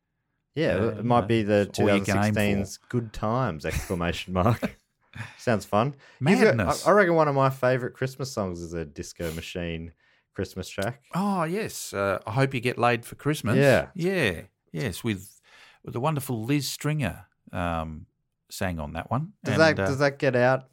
Yeah, 0.56 0.76
Yeah, 0.78 0.88
it 1.00 1.06
might 1.06 1.28
be 1.28 1.44
the 1.44 1.66
that's 1.66 1.80
all 1.80 1.96
you 1.96 2.02
can 2.02 2.18
aim 2.18 2.34
for. 2.34 2.40
2016's 2.40 2.78
Good 2.90 3.14
Times 3.14 3.66
exclamation 3.66 4.34
mark. 4.34 4.78
Sounds 5.38 5.66
fun. 5.66 5.96
You've 6.20 6.42
got- 6.42 6.56
Madness. 6.56 6.86
I, 6.88 6.92
reckon 6.92 7.16
one 7.16 7.28
of 7.28 7.36
my 7.36 7.50
favorite 7.50 7.94
Christmas 7.94 8.32
songs 8.32 8.62
is 8.62 8.74
a 8.74 8.86
Disco 8.86 9.32
Machine 9.34 9.94
Christmas 10.34 10.70
track. 10.70 11.02
Oh 11.16 11.44
yes, 11.44 11.94
uh, 11.94 12.20
I 12.28 12.32
hope 12.32 12.54
you 12.54 12.60
get 12.60 12.78
laid 12.78 13.06
for 13.06 13.16
Christmas. 13.16 13.58
Yeah. 13.58 13.88
yeah, 13.96 14.42
yes, 14.72 15.04
with 15.04 15.40
with 15.84 15.94
the 15.94 16.00
wonderful 16.00 16.44
Liz 16.44 16.68
Stringer 16.68 17.26
um, 17.52 18.06
sang 18.50 18.80
on 18.80 18.94
that 18.94 19.10
one. 19.10 19.34
Does 19.44 19.54
And, 19.54 19.62
that 19.62 19.80
uh, 19.80 19.88
does 19.88 20.00
that 20.00 20.20
get 20.20 20.36
out? 20.36 20.68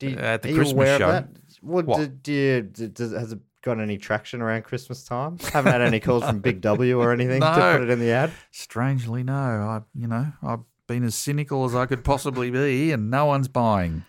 You, 0.00 0.16
at 0.16 0.42
the 0.42 0.54
Christmas 0.54 0.98
show? 0.98 1.24
What, 1.62 1.86
What? 1.86 1.98
Do, 1.98 2.06
do 2.06 2.32
you, 2.32 2.62
d- 2.62 2.88
does, 2.88 3.12
has 3.12 3.32
it 3.32 3.40
got 3.62 3.80
any 3.80 3.98
traction 3.98 4.40
around 4.40 4.62
Christmas 4.62 5.04
time? 5.04 5.38
Haven't 5.52 5.72
had 5.72 5.82
any 5.82 6.00
calls 6.00 6.24
from 6.24 6.40
Big 6.40 6.60
W 6.62 7.00
or 7.00 7.12
anything 7.12 7.40
to 7.40 7.52
put 7.54 7.82
it 7.82 7.90
in 7.90 7.98
the 8.00 8.10
ad. 8.12 8.30
Strangely, 8.50 9.22
no. 9.22 9.32
I 9.34 9.80
you 9.94 10.06
know 10.06 10.32
I've 10.42 10.60
been 10.86 11.04
as 11.04 11.14
cynical 11.14 11.64
as 11.64 11.74
I 11.74 11.86
could 11.86 12.04
possibly 12.04 12.50
be, 12.50 12.92
and 12.92 13.10
no 13.10 13.26
one's 13.26 13.48
buying. 13.48 14.04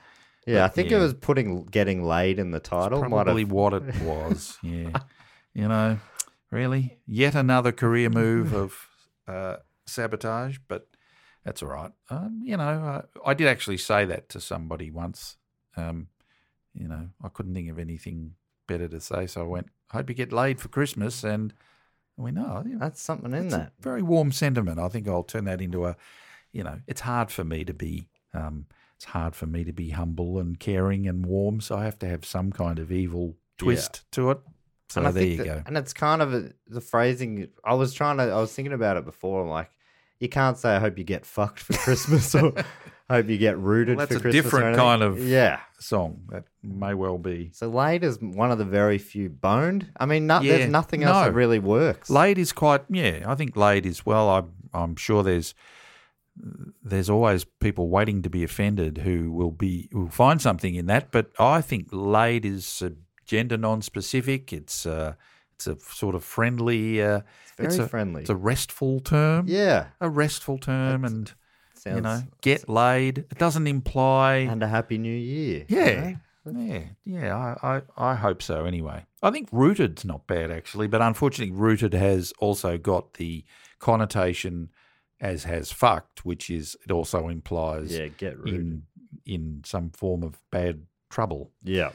Yeah, 0.47 0.65
I 0.65 0.67
think 0.69 0.89
yeah. 0.89 0.97
it 0.97 1.01
was 1.01 1.13
putting 1.13 1.65
getting 1.65 2.03
laid 2.03 2.39
in 2.39 2.51
the 2.51 2.59
title. 2.59 3.01
might 3.01 3.09
Probably 3.26 3.43
have, 3.43 3.51
what 3.51 3.73
it 3.73 3.84
was. 4.01 4.57
Yeah. 4.63 4.91
you 5.53 5.67
know, 5.67 5.99
really, 6.51 6.97
yet 7.05 7.35
another 7.35 7.71
career 7.71 8.09
move 8.09 8.53
of 8.53 8.88
uh, 9.27 9.57
sabotage, 9.85 10.57
but 10.67 10.88
that's 11.43 11.61
all 11.61 11.69
right. 11.69 11.91
Um, 12.09 12.41
you 12.43 12.57
know, 12.57 12.63
uh, 12.63 13.01
I 13.26 13.34
did 13.34 13.47
actually 13.47 13.77
say 13.77 14.05
that 14.05 14.30
to 14.30 14.41
somebody 14.41 14.89
once. 14.89 15.38
Um, 15.77 16.07
you 16.74 16.88
know, 16.88 17.10
I 17.24 17.30
couldn't 17.30 17.54
think 17.54 17.70
of 17.70 17.80
anything 17.80 18.34
better 18.68 18.88
to 18.88 19.00
say, 19.00 19.28
so 19.28 19.41
I 19.41 19.46
went, 19.48 19.68
"Hope 19.91 20.10
you 20.10 20.16
get 20.16 20.32
laid 20.32 20.60
for 20.60 20.68
Christmas," 20.68 21.24
and 21.24 21.54
we 22.18 22.32
know 22.32 22.62
know, 22.62 22.78
that's 22.80 23.02
something 23.02 23.34
in 23.34 23.48
that. 23.50 23.74
very 23.80 24.02
warm 24.02 24.32
sentiment. 24.32 24.80
I 24.80 24.90
think 24.90 25.08
I'll 25.08 25.24
turn 25.24 25.46
that 25.46 25.62
into 25.62 25.86
a, 25.86 25.96
you 26.52 26.64
know, 26.64 26.80
it's 26.88 27.02
hard 27.02 27.32
for 27.32 27.44
me 27.46 27.64
to 27.64 27.74
be, 27.74 28.10
um, 28.34 28.66
it's 28.98 29.06
hard 29.06 29.36
for 29.36 29.46
me 29.46 29.64
to 29.64 29.72
be 29.72 29.91
humble 29.91 30.38
and 30.38 30.60
caring 30.60 31.08
and 31.08 31.26
warm. 31.26 31.62
So 31.62 31.78
I 31.78 31.86
have 31.86 31.98
to 32.00 32.08
have 32.08 32.26
some 32.26 32.52
kind 32.52 32.78
of 32.78 32.91
evil 32.91 33.38
twist 33.58 34.04
to 34.12 34.32
it. 34.32 34.40
So 34.90 35.04
And 35.04 35.16
there 35.16 35.24
you 35.24 35.38
that- 35.38 35.46
go. 35.46 35.64
And 35.66 35.78
it's 35.78 35.94
kind 35.94 36.22
of 36.22 36.34
a, 36.34 36.52
the 36.68 36.82
phrasing. 36.82 37.48
I 37.64 37.76
was 37.76 37.94
trying 37.94 38.18
to. 38.18 38.24
I 38.24 38.40
was 38.41 38.54
thinking 38.54 38.74
about 38.74 38.98
it 38.98 39.06
before. 39.06 39.44
I'm 39.44 39.50
like, 39.50 39.70
you 40.20 40.28
can't 40.28 40.58
say, 40.58 40.76
"I 40.76 40.80
hope 40.80 40.98
you 40.98 41.04
get 41.06 41.26
fucked 41.26 41.60
for 41.60 41.74
Christmas" 41.74 42.36
or 42.36 42.52
"I 42.58 42.66
hope 43.10 43.27
you 43.30 43.38
get 43.38 43.57
rooted 43.57 43.98
Well, 43.98 44.06
that's 44.07 44.18
a 44.18 44.22
Christmas." 44.22 44.44
different 44.44 44.77
kind 44.77 45.02
of- 45.02 45.19
yeah. 45.19 45.60
Song 45.80 46.22
that 46.30 46.44
may 46.61 46.94
well 46.94 47.18
be. 47.18 47.52
So 47.53 47.69
laid 47.69 48.03
is 48.03 48.19
one 48.22 48.52
of 48.52 48.57
the 48.57 48.65
very 48.65 48.98
few 48.98 49.30
boned. 49.30 49.88
I 49.98 50.06
mean, 50.06 50.27
no, 50.27 50.41
Yeah, 50.41 50.57
there's 50.57 50.69
nothing 50.72 51.03
else 51.03 51.15
no. 51.15 51.23
that 51.23 51.34
really 51.34 51.60
works. 51.60 52.10
Laid 52.10 52.38
is 52.38 52.52
quite, 52.52 52.81
yeah. 52.90 53.23
I 53.26 53.36
think 53.36 53.56
laid 53.56 53.86
is 53.86 54.06
well. 54.06 54.30
I'm, 54.30 54.52
I'm 54.73 54.95
sure 54.98 55.23
there's 55.23 55.53
there's 56.84 57.10
always 57.10 57.44
people 57.44 57.90
waiting 57.90 58.22
to 58.22 58.30
be 58.30 58.44
offended 58.44 58.99
who 58.99 59.31
will 59.31 59.52
be 59.52 59.90
will 59.91 60.10
find 60.10 60.41
something 60.41 60.76
in 60.76 60.86
that. 60.86 61.11
But 61.11 61.31
I 61.40 61.61
think 61.61 61.88
laid 61.91 62.45
is 62.45 62.84
gender 63.26 63.57
non-specific. 63.57 64.53
It's 64.53 64.86
uh, 64.86 65.14
it's 65.56 65.68
a 65.68 65.77
sort 65.80 66.15
of 66.15 66.23
friendly. 66.23 67.02
Uh, 67.02 67.22
very 67.57 67.77
a, 67.77 67.88
friendly. 67.88 68.22
It's 68.22 68.30
a 68.30 68.36
restful 68.36 69.02
term. 69.02 69.45
yeah. 69.48 69.88
a 69.99 70.10
restful 70.10 70.57
term, 70.57 71.03
and 71.03 71.34
Sounds, 71.80 71.95
you 71.95 72.01
know, 72.01 72.22
get 72.41 72.68
laid. 72.69 73.19
It 73.19 73.38
doesn't 73.38 73.68
imply. 73.68 74.35
and 74.38 74.61
a 74.64 74.68
happy 74.68 74.97
new 74.97 75.15
year. 75.15 75.65
you 75.68 75.77
Yeah. 75.77 76.01
know? 76.01 76.15
Yeah, 76.51 76.84
yeah, 77.06 77.35
I, 77.61 77.76
I, 77.77 77.81
I 78.11 78.15
hope 78.15 78.41
so 78.41 78.65
anyway. 78.65 79.06
I 79.22 79.30
think 79.30 79.49
rooted's 79.51 80.03
not 80.03 80.26
bad 80.26 80.49
actually, 80.49 80.88
but 80.88 80.99
unfortunately 81.01 81.53
rooted 81.53 81.93
has 81.93 82.34
also 82.39 82.77
got 82.77 83.14
the 83.15 83.43
connotation 83.77 84.69
as 85.22 85.43
has 85.43 85.72
fucked, 85.72 86.26
which 86.26 86.49
is 86.49 86.76
it 86.85 86.91
also 86.91 87.27
implies 87.27 87.95
Yeah, 87.97 88.07
get 88.07 88.38
rooted. 88.38 88.56
in 88.56 88.84
in 89.26 89.61
some 89.65 89.89
form 89.91 90.23
of 90.23 90.39
bad 90.51 90.84
trouble. 91.10 91.51
yeah. 91.64 91.89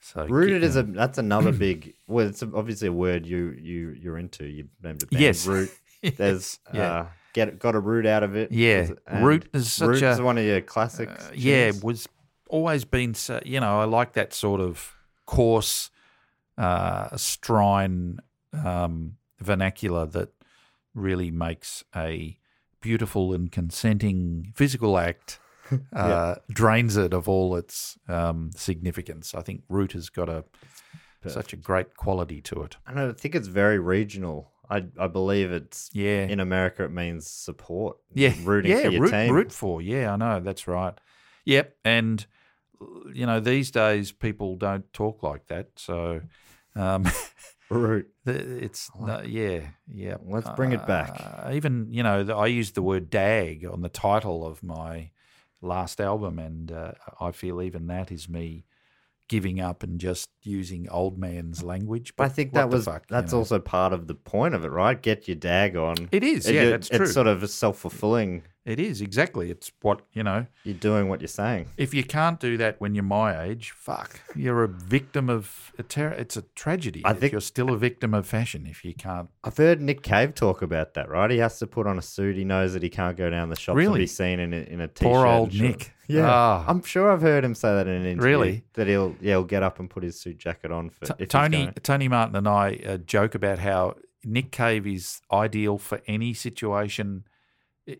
So 0.00 0.26
Rooted 0.26 0.62
is 0.62 0.76
a 0.76 0.82
that's 0.84 1.18
another 1.18 1.52
big 1.66 1.94
well 2.06 2.26
it's 2.28 2.42
obviously 2.42 2.88
a 2.88 2.92
word 2.92 3.26
you 3.26 3.56
you 3.60 3.90
you're 4.00 4.16
into 4.18 4.44
you 4.46 4.68
named 4.82 5.02
it 5.02 5.10
band 5.10 5.22
Yes. 5.22 5.46
root 5.46 5.70
there's 6.16 6.58
Yeah. 6.72 6.82
uh 6.92 7.06
get 7.34 7.58
got 7.58 7.74
a 7.74 7.80
root 7.80 8.06
out 8.06 8.22
of 8.22 8.34
it 8.36 8.50
Yeah, 8.52 8.90
and 9.06 9.24
root 9.26 9.48
is 9.52 9.72
such 9.72 9.88
root 9.88 10.02
a- 10.02 10.10
is 10.10 10.20
one 10.20 10.38
of 10.38 10.44
your 10.44 10.60
classics 10.60 11.28
Uh, 11.28 11.30
yeah, 11.34 11.72
was 11.82 12.08
always 12.48 12.84
been 12.84 13.14
so, 13.14 13.40
you 13.44 13.60
know 13.60 13.80
I 13.80 13.84
like 13.84 14.12
that 14.14 14.32
sort 14.32 14.60
of 14.60 14.94
coarse, 15.26 15.90
uh, 16.56 17.10
strine 17.10 18.18
um, 18.64 19.16
vernacular 19.40 20.06
that 20.06 20.30
really 20.94 21.30
makes 21.30 21.84
a 21.94 22.38
beautiful 22.80 23.32
and 23.34 23.50
consenting 23.52 24.52
physical 24.54 24.98
act. 24.98 25.38
Uh, 25.92 26.34
Drains 26.50 26.96
it 26.96 27.12
of 27.12 27.28
all 27.28 27.54
its 27.54 27.98
um, 28.08 28.50
significance. 28.56 29.34
I 29.34 29.42
think 29.42 29.64
root 29.68 29.92
has 29.92 30.08
got 30.08 30.30
a 30.30 30.44
such 31.26 31.52
a 31.52 31.56
great 31.56 31.94
quality 31.94 32.40
to 32.40 32.62
it. 32.62 32.78
and 32.86 32.98
I 32.98 33.12
think 33.12 33.34
it's 33.34 33.48
very 33.48 33.78
regional 33.78 34.50
I 34.70 34.84
I 34.98 35.06
believe 35.06 35.52
it's 35.52 35.90
Yeah, 35.92 36.26
in 36.26 36.40
America 36.40 36.84
it 36.84 36.92
means 36.92 37.26
support 37.26 37.98
yeah, 38.14 38.34
rooting 38.42 38.72
yeah, 38.72 38.82
for 38.82 38.90
your 38.90 39.02
root, 39.02 39.10
team 39.10 39.34
root 39.34 39.52
for. 39.52 39.80
Yeah, 39.82 40.12
I 40.12 40.16
know 40.16 40.40
that's 40.40 40.66
right. 40.68 40.94
Yep, 41.44 41.76
and 41.84 42.26
you 43.12 43.26
know 43.26 43.40
these 43.40 43.70
days 43.70 44.12
people 44.12 44.56
don't 44.56 44.92
talk 44.92 45.22
like 45.22 45.46
that, 45.48 45.70
so 45.76 46.20
um, 46.74 47.06
root 47.70 48.10
it's 48.26 48.90
no, 49.00 49.22
yeah, 49.22 49.60
yeah. 49.86 50.16
Let's 50.22 50.50
bring 50.50 50.72
it 50.72 50.86
back. 50.86 51.10
Uh, 51.18 51.52
even 51.52 51.88
you 51.90 52.02
know 52.02 52.26
I 52.36 52.46
used 52.46 52.74
the 52.74 52.82
word 52.82 53.10
"dag" 53.10 53.64
on 53.64 53.82
the 53.82 53.88
title 53.88 54.46
of 54.46 54.62
my 54.62 55.10
last 55.62 56.00
album, 56.00 56.38
and 56.38 56.70
uh, 56.70 56.92
I 57.20 57.32
feel 57.32 57.62
even 57.62 57.86
that 57.88 58.12
is 58.12 58.28
me 58.28 58.64
giving 59.28 59.60
up 59.60 59.82
and 59.82 60.00
just 60.00 60.30
using 60.48 60.88
old 60.90 61.18
man's 61.18 61.62
language. 61.62 62.14
but 62.16 62.24
I 62.24 62.28
think 62.30 62.52
that 62.54 62.70
was 62.70 62.86
fuck, 62.86 63.02
you 63.10 63.14
that's 63.16 63.32
know? 63.32 63.38
also 63.38 63.58
part 63.58 63.92
of 63.92 64.06
the 64.06 64.14
point 64.14 64.54
of 64.54 64.64
it 64.64 64.68
right 64.70 65.00
get 65.00 65.28
your 65.28 65.36
dag 65.36 65.76
on 65.76 66.08
It 66.10 66.24
is, 66.24 66.46
It- 66.48 66.54
yeah, 66.54 66.62
it- 66.62 66.70
that's 66.70 66.88
true. 66.88 67.04
it's 67.04 67.12
sort 67.12 67.26
of 67.26 67.42
a 67.42 67.48
self-fulfilling 67.48 68.42
It 68.64 68.78
is 68.78 69.00
exactly. 69.00 69.50
It's 69.50 69.72
what 69.80 70.02
you 70.12 70.22
know. 70.22 70.44
you're 70.64 70.74
doing 70.74 71.08
what 71.08 71.20
you're 71.22 71.28
saying 71.28 71.66
If 71.78 71.94
you 71.94 72.04
can't 72.04 72.38
do 72.38 72.56
that 72.58 72.78
when 72.80 72.94
you're 72.94 73.02
my 73.04 73.42
age, 73.44 73.70
fuck, 73.70 74.20
you're 74.36 74.62
a 74.64 74.68
victim 74.68 75.30
of 75.30 75.72
a 75.78 75.82
terror. 75.82 76.12
It's 76.12 76.36
a 76.36 76.42
tragedy. 76.54 77.02
I 77.04 77.12
if 77.12 77.18
think- 77.18 77.32
you're 77.32 77.40
still 77.40 77.70
a 77.72 77.78
victim 77.78 78.12
of 78.14 78.26
fashion 78.26 78.66
if 78.66 78.84
you 78.84 78.92
can't. 78.94 79.28
I've 79.44 79.56
heard 79.56 79.80
Nick 79.80 80.02
Cave 80.02 80.34
talk 80.34 80.60
about 80.60 80.92
that, 80.94 81.08
right? 81.08 81.30
He 81.30 81.38
has 81.38 81.58
to 81.60 81.66
put 81.66 81.86
on 81.86 81.96
a 81.98 82.02
suit. 82.02 82.36
He 82.36 82.44
knows 82.44 82.72
that 82.74 82.82
he 82.82 82.90
can't 82.90 83.16
go 83.16 83.30
down 83.30 83.48
the 83.48 83.56
shops 83.56 83.68
and 83.74 83.78
Really? 83.78 84.00
be 84.00 84.06
seen 84.06 84.38
in 84.40 84.52
a, 84.52 84.56
in 84.74 84.80
a 84.82 84.88
t-shirt. 84.88 85.12
Poor 85.12 85.26
old. 85.26 85.54
Nick. 85.54 85.92
Yeah, 86.10 86.26
Ah. 86.26 86.64
I'm 86.66 86.82
sure 86.82 87.12
I've 87.12 87.20
heard 87.20 87.44
him 87.44 87.54
say 87.54 87.68
that 87.74 87.86
in 87.86 87.92
an 87.92 88.06
interview. 88.06 88.30
Really? 88.30 88.64
That 88.74 88.86
he'll 88.86 89.14
yeah 89.20 89.32
he'll 89.34 89.44
get 89.44 89.62
up 89.62 89.78
and 89.78 89.90
put 89.90 90.02
his 90.02 90.18
suit 90.18 90.37
jacket 90.38 90.70
on 90.70 90.90
for 90.90 91.06
T- 91.06 91.26
Tony 91.26 91.70
Tony 91.82 92.08
Martin 92.08 92.36
and 92.36 92.48
I 92.48 92.80
uh, 92.86 92.96
joke 92.98 93.34
about 93.34 93.58
how 93.58 93.96
Nick 94.24 94.50
Cave 94.50 94.86
is 94.86 95.20
ideal 95.32 95.78
for 95.78 96.00
any 96.06 96.34
situation. 96.34 97.24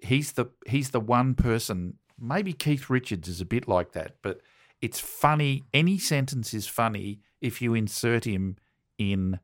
He's 0.03 0.33
the 0.33 0.47
he's 0.67 0.91
the 0.91 1.01
one 1.01 1.35
person. 1.35 1.95
Maybe 2.19 2.53
Keith 2.53 2.91
Richards 2.91 3.29
is 3.29 3.41
a 3.41 3.45
bit 3.45 3.69
like 3.69 3.93
that, 3.93 4.17
but 4.23 4.41
it's 4.81 5.01
funny. 5.01 5.65
Any 5.73 5.99
sentence 5.99 6.53
is 6.53 6.67
funny 6.67 7.21
if 7.41 7.63
you 7.63 7.75
insert 7.75 8.25
him 8.25 8.57
in 8.99 9.39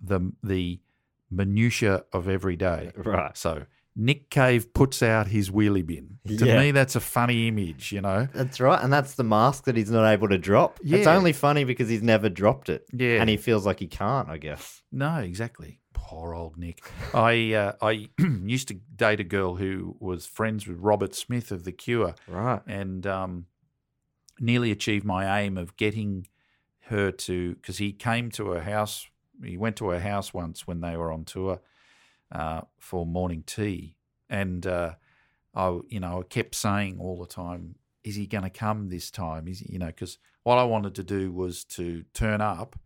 the 0.00 0.32
the 0.42 0.80
minutia 1.30 2.04
of 2.12 2.28
every 2.28 2.56
day. 2.56 2.90
Right. 2.96 3.36
So 3.36 3.64
Nick 4.00 4.30
Cave 4.30 4.72
puts 4.72 5.02
out 5.02 5.26
his 5.26 5.50
wheelie 5.50 5.84
bin. 5.84 6.18
To 6.38 6.46
Yeah. 6.46 6.60
me, 6.60 6.70
that's 6.70 6.94
a 6.94 7.00
funny 7.00 7.48
image. 7.48 7.90
You 7.90 8.00
know. 8.00 8.28
That's 8.32 8.60
right, 8.60 8.80
and 8.82 8.92
that's 8.92 9.16
the 9.16 9.24
mask 9.24 9.64
that 9.64 9.76
he's 9.76 9.90
not 9.90 10.08
able 10.08 10.28
to 10.28 10.38
drop. 10.38 10.78
It's 10.84 11.08
only 11.08 11.32
funny 11.32 11.64
because 11.64 11.88
he's 11.88 12.02
never 12.02 12.28
dropped 12.28 12.68
it. 12.68 12.86
Yeah. 12.92 13.20
and 13.20 13.28
he 13.28 13.36
feels 13.36 13.66
like 13.66 13.80
he 13.80 13.88
can't. 13.88 14.28
I 14.28 14.38
guess. 14.38 14.82
No, 14.92 15.16
exactly. 15.16 15.80
Poor 15.94 16.32
old 16.32 16.56
Nick. 16.56 16.80
I 17.12 17.54
uh, 17.54 17.72
I 17.82 18.08
used 18.44 18.68
to 18.68 18.74
date 18.94 19.18
a 19.18 19.24
girl 19.24 19.56
who 19.56 19.96
was 19.98 20.26
friends 20.26 20.66
with 20.68 20.78
Robert 20.78 21.14
Smith 21.16 21.50
of 21.50 21.64
The 21.64 21.72
Cure, 21.72 22.14
Right. 22.28 22.60
and 22.68 23.04
um, 23.06 23.46
nearly 24.38 24.70
achieved 24.70 25.04
my 25.04 25.40
aim 25.40 25.58
of 25.58 25.76
getting 25.76 26.28
her 26.86 27.10
to 27.10 27.56
because 27.56 27.78
he 27.78 27.92
came 27.92 28.30
to 28.32 28.50
her 28.50 28.62
house. 28.62 29.08
He 29.44 29.56
went 29.56 29.76
to 29.76 29.88
her 29.88 30.00
house 30.00 30.32
once 30.32 30.66
when 30.66 30.80
they 30.80 30.96
were 30.96 31.10
on 31.12 31.24
tour 31.24 31.60
uh, 32.32 32.62
for 32.78 33.06
morning 33.06 33.42
tea, 33.46 33.96
and 34.28 34.66
uh, 34.66 34.94
I, 35.54 35.78
you 35.88 36.00
know, 36.00 36.20
I 36.20 36.22
kept 36.22 36.54
saying 36.54 36.98
all 37.00 37.18
the 37.18 37.26
time, 37.26 37.76
"Is 38.04 38.16
he 38.16 38.26
going 38.26 38.44
to 38.44 38.50
come 38.50 38.88
this 38.88 39.10
time?" 39.10 39.48
Is 39.48 39.60
he, 39.60 39.72
you 39.72 39.78
know, 39.78 39.86
because 39.86 40.18
what 40.42 40.58
I 40.58 40.64
wanted 40.64 40.94
to 40.96 41.02
do 41.04 41.32
was 41.32 41.64
to 41.64 42.04
turn 42.14 42.40
up 42.40 42.78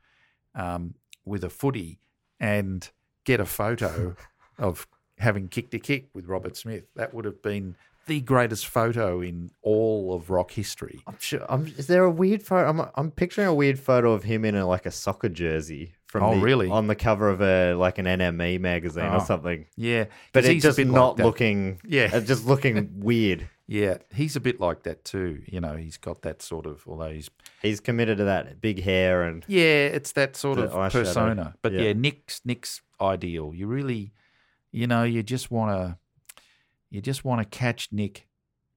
um, 0.55 0.95
with 1.25 1.45
a 1.45 1.51
footy 1.51 2.01
and 2.41 2.89
get 3.25 3.41
a 3.41 3.47
photo 3.47 4.17
of 4.59 4.87
having 5.19 5.49
kicked 5.49 5.75
a 5.75 5.79
kick 5.79 6.09
with 6.13 6.27
Robert 6.27 6.57
Smith. 6.57 6.85
That 6.97 7.15
would 7.15 7.25
have 7.25 7.43
been 7.43 7.77
the 8.07 8.21
greatest 8.21 8.67
photo 8.67 9.21
in 9.21 9.51
all 9.63 10.13
of 10.15 10.31
rock 10.31 10.51
history. 10.51 11.03
I'm 11.07 11.17
sure. 11.21 11.45
I'm, 11.49 11.67
is 11.79 11.87
there 11.87 12.05
a 12.05 12.11
weird 12.11 12.43
photo? 12.43 12.69
I'm, 12.69 12.91
I'm 12.97 13.11
picturing 13.11 13.47
a 13.47 13.55
weird 13.55 13.79
photo 13.79 14.13
of 14.13 14.25
him 14.25 14.45
in 14.45 14.57
a, 14.57 14.67
like 14.67 14.87
a 14.87 14.91
soccer 14.91 15.29
jersey 15.29 15.93
from 16.13 16.23
Oh, 16.25 16.35
the- 16.35 16.41
really? 16.43 16.69
on 16.69 16.89
the 16.89 16.95
cover 16.95 17.31
of 17.31 17.41
a 17.41 17.73
like 17.73 17.97
an 17.97 18.05
NME 18.05 18.61
magazine 18.61 19.07
Oh. 19.11 19.17
or 19.17 19.21
something. 19.21 19.65
Yeah, 19.77 20.05
but 20.35 20.41
it's 20.45 20.49
he's 20.53 20.63
just 20.63 20.77
bit 20.77 20.87
like 20.89 20.95
not 20.95 21.17
looking. 21.19 21.81
Yeah. 21.87 22.11
it's 22.15 22.27
just 22.29 22.45
looking 22.47 22.91
weird. 23.01 23.49
Yeah, 23.67 23.97
he's 24.15 24.37
a 24.37 24.41
bit 24.41 24.61
like 24.61 24.83
that 24.83 25.07
too. 25.07 25.43
You 25.47 25.61
know, 25.63 25.75
he's 25.77 25.97
got 25.97 26.21
that 26.23 26.43
sort 26.43 26.67
of. 26.67 26.85
Although 26.87 27.11
he's 27.13 27.31
He's 27.63 27.81
committed 27.81 28.19
to 28.19 28.25
that 28.25 28.61
big 28.61 28.83
hair 28.83 29.23
and 29.23 29.43
yeah, 29.49 29.87
it's 29.87 30.13
that 30.13 30.37
sort 30.37 30.59
of 30.59 30.73
eyeshadow. 30.73 30.93
persona. 30.93 31.55
But 31.63 31.73
yeah. 31.73 31.81
Yeah. 31.83 31.93
Nick's 31.95 32.43
Nick's 32.45 32.83
ideal. 33.01 33.55
You 33.55 33.67
really, 33.67 34.13
you 34.71 34.87
know, 34.87 35.05
you 35.05 35.23
just 35.23 35.51
want 35.51 35.71
to, 35.71 35.97
you 36.91 37.01
just 37.01 37.25
want 37.25 37.41
to 37.41 37.59
catch 37.59 37.89
Nick 37.91 38.27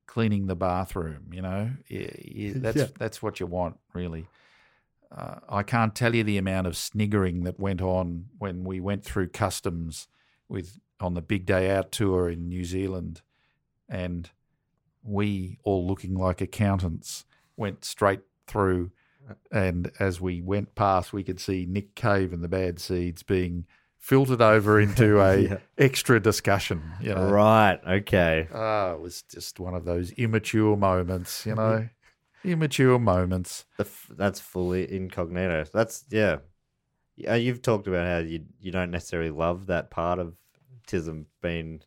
cleaning 0.07 0.47
the 0.47 0.55
bathroom. 0.55 1.31
You 1.33 1.41
know, 1.41 1.71
yeah, 1.89 2.07
yeah, 2.23 2.51
that's 2.55 2.77
Yeah. 2.83 2.87
that's 2.97 3.21
what 3.21 3.41
you 3.41 3.45
want 3.47 3.77
really. 3.93 4.27
Uh, 5.15 5.35
I 5.47 5.63
can't 5.63 5.95
tell 5.95 6.13
you 6.13 6.23
the 6.23 6.37
amount 6.37 6.67
of 6.67 6.75
sniggering 6.75 7.43
that 7.45 7.59
went 7.59 7.81
on 7.81 8.25
when 8.37 8.63
we 8.65 8.79
went 8.81 9.05
through 9.05 9.29
customs 9.29 10.07
with 10.49 10.79
on 10.99 11.13
the 11.13 11.21
big 11.21 11.45
day 11.45 11.71
out 11.71 11.91
tour 11.91 12.29
in 12.29 12.49
New 12.49 12.65
Zealand, 12.65 13.21
and 13.87 14.29
we 15.03 15.57
all 15.63 15.85
looking 15.87 16.15
like 16.15 16.41
accountants 16.41 17.25
went 17.55 17.85
straight 17.85 18.21
through. 18.47 18.91
And 19.51 19.91
as 19.99 20.19
we 20.21 20.41
went 20.41 20.75
past, 20.75 21.11
we 21.13 21.23
could 21.23 21.39
see 21.39 21.65
Nick 21.67 21.95
Cave 21.95 22.31
and 22.33 22.43
the 22.43 22.47
Bad 22.47 22.79
Seeds 22.79 23.23
being 23.23 23.65
filtered 23.97 24.41
over 24.41 24.79
into 24.79 25.19
a 25.19 25.37
Yeah. 25.37 25.57
extra 25.77 26.19
discussion. 26.19 26.81
You 27.01 27.15
know, 27.15 27.29
right. 27.29 27.79
Okay. 27.87 28.47
Ah, 28.53 28.91
it 28.93 28.99
was 28.99 29.21
just 29.23 29.59
one 29.59 29.73
of 29.73 29.85
those 29.85 30.11
immature 30.11 30.77
moments. 30.77 31.45
You 31.45 31.55
know, 31.55 31.89
immature 32.45 32.99
moments. 32.99 33.65
The 33.77 33.85
f- 33.85 34.11
that's 34.11 34.39
fully 34.39 34.91
incognito. 34.91 35.65
That's 35.73 36.05
yeah. 36.09 36.37
You've 37.15 37.61
talked 37.61 37.87
about 37.87 38.07
how 38.07 38.17
you 38.19 38.45
you 38.59 38.71
don't 38.71 38.91
necessarily 38.91 39.31
love 39.31 39.67
that 39.67 39.89
part 39.89 40.19
of 40.19 40.35
TISM 40.87 41.25
being 41.41 41.81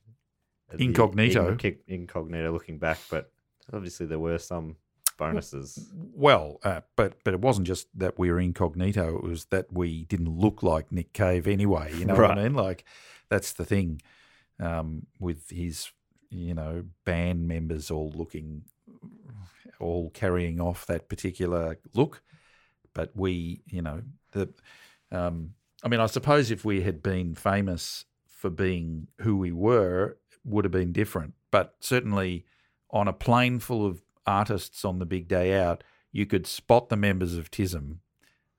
Incognito. 0.79 1.55
inc- 1.55 1.79
incognito 1.87 2.53
looking 2.53 2.79
back, 2.79 2.99
but 3.11 3.31
obviously 3.73 4.07
there 4.07 4.19
were 4.19 4.39
some 4.39 4.77
bonuses. 5.17 5.91
Well, 5.95 6.59
uh, 6.63 6.81
but 6.97 7.15
but 7.25 7.35
it 7.35 7.41
wasn't 7.41 7.67
just 7.67 7.89
that 7.99 8.19
we 8.19 8.31
were 8.31 8.41
incognito; 8.41 9.17
it 9.17 9.23
was 9.23 9.47
that 9.47 9.73
we 9.73 10.05
didn't 10.05 10.39
look 10.39 10.63
like 10.63 10.93
Nick 10.93 11.13
Cave 11.13 11.47
anyway. 11.47 11.95
You 11.95 12.05
know 12.07 12.15
what 12.15 12.31
I 12.33 12.43
mean? 12.43 12.55
Like 12.55 12.85
that's 13.29 13.53
the 13.53 13.65
thing 13.65 14.01
um, 14.61 15.07
with 15.21 15.51
his, 15.51 15.91
you 16.31 16.55
know, 16.55 16.85
band 17.05 17.47
members 17.49 17.91
all 17.91 18.13
looking, 18.15 18.63
all 19.81 20.11
carrying 20.11 20.61
off 20.61 20.87
that 20.87 21.09
particular 21.09 21.77
look. 21.95 22.23
But 22.95 23.13
we, 23.15 23.63
you 23.67 23.83
know, 23.83 24.03
the, 24.33 24.49
um, 25.13 25.55
I 25.85 25.89
mean, 25.89 26.01
I 26.01 26.07
suppose 26.07 26.51
if 26.51 26.65
we 26.65 26.83
had 26.83 27.03
been 27.03 27.35
famous 27.35 28.05
for 28.27 28.51
being 28.51 29.09
who 29.21 29.37
we 29.37 29.53
were, 29.53 30.17
it 30.33 30.39
would 30.45 30.65
have 30.65 30.73
been 30.73 30.93
different. 30.93 31.35
But 31.51 31.75
certainly 31.81 32.45
on 32.91 33.09
a 33.09 33.13
plane 33.13 33.59
full 33.61 33.87
of 33.87 34.03
artists 34.27 34.85
on 34.85 34.99
the 34.99 35.07
big 35.07 35.29
day 35.29 35.59
out, 35.61 35.85
you 36.13 36.27
could 36.27 36.47
spot 36.47 36.89
the 36.89 36.97
members 36.97 37.37
of 37.37 37.51
TISM 37.51 38.01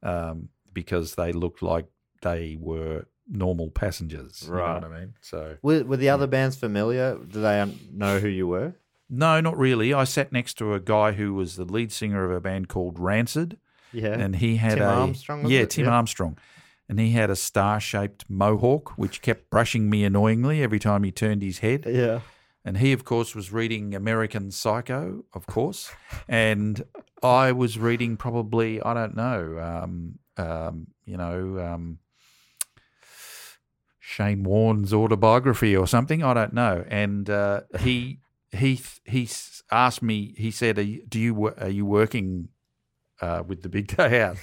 um, 0.03 0.49
because 0.73 1.15
they 1.15 1.31
looked 1.31 1.61
like 1.61 1.85
they 2.21 2.57
were 2.59 3.05
normal 3.27 3.69
passengers. 3.69 4.43
You 4.47 4.53
Right. 4.53 4.81
know 4.81 4.87
what 4.87 4.95
I 4.97 4.99
mean? 5.01 5.13
So 5.21 5.57
Were, 5.61 5.83
were 5.83 5.97
the 5.97 6.09
other 6.09 6.27
bands 6.27 6.55
familiar? 6.55 7.15
Do 7.17 7.41
they 7.41 7.71
know 7.93 8.19
who 8.19 8.27
you 8.27 8.47
were? 8.47 8.73
No, 9.09 9.41
not 9.41 9.57
really. 9.57 9.93
I 9.93 10.03
sat 10.03 10.31
next 10.31 10.55
to 10.59 10.73
a 10.73 10.79
guy 10.79 11.13
who 11.13 11.33
was 11.33 11.55
the 11.55 11.65
lead 11.65 11.91
singer 11.91 12.23
of 12.25 12.31
a 12.31 12.39
band 12.39 12.67
called 12.67 12.99
Rancid. 12.99 13.57
Yeah. 13.91 14.13
and 14.13 14.35
he 14.35 14.57
had 14.57 14.75
Tim 14.75 14.83
a 14.83 14.85
Armstrong, 14.85 15.47
yeah, 15.47 15.61
it? 15.61 15.71
Tim 15.71 15.85
Yeah. 15.85 15.91
Armstrong, 15.91 16.37
and 16.87 16.99
he 16.99 17.09
had 17.13 17.31
a 17.31 17.35
star-shaped 17.35 18.29
mohawk 18.29 18.91
which 18.99 19.23
kept 19.23 19.49
brushing 19.49 19.89
me 19.89 20.03
annoyingly 20.03 20.61
every 20.61 20.77
time 20.77 21.01
he 21.03 21.11
turned 21.11 21.41
his 21.41 21.59
head. 21.59 21.85
yeah. 21.87 22.19
And 22.63 22.77
he, 22.77 22.91
of 22.93 23.03
course, 23.03 23.33
was 23.33 23.51
reading 23.51 23.95
American 23.95 24.51
Psycho, 24.51 25.23
of 25.33 25.47
course, 25.47 25.91
and 26.27 26.83
I 27.23 27.51
was 27.51 27.79
reading 27.79 28.15
probably 28.15 28.79
I 28.81 28.93
don't 28.93 29.15
know, 29.15 29.57
um, 29.59 30.19
um, 30.37 30.87
you 31.05 31.17
know. 31.17 31.59
Um, 31.59 31.97
Shane 33.99 34.43
Warne's 34.43 34.93
autobiography 34.93 35.75
or 35.75 35.87
something. 35.87 36.23
I 36.23 36.33
don't 36.33 36.53
know. 36.53 36.83
And 36.89 37.29
uh, 37.29 37.61
he 37.79 38.19
he 38.51 38.79
he 39.05 39.27
asked 39.71 40.01
me. 40.01 40.33
He 40.37 40.51
said, 40.51 40.77
are 40.77 40.81
you, 40.83 41.05
"Do 41.07 41.19
you 41.19 41.47
are 41.57 41.69
you 41.69 41.85
working 41.85 42.49
uh, 43.21 43.43
with 43.47 43.61
the 43.61 43.69
big 43.69 43.87
day 43.97 44.21
out?" 44.21 44.37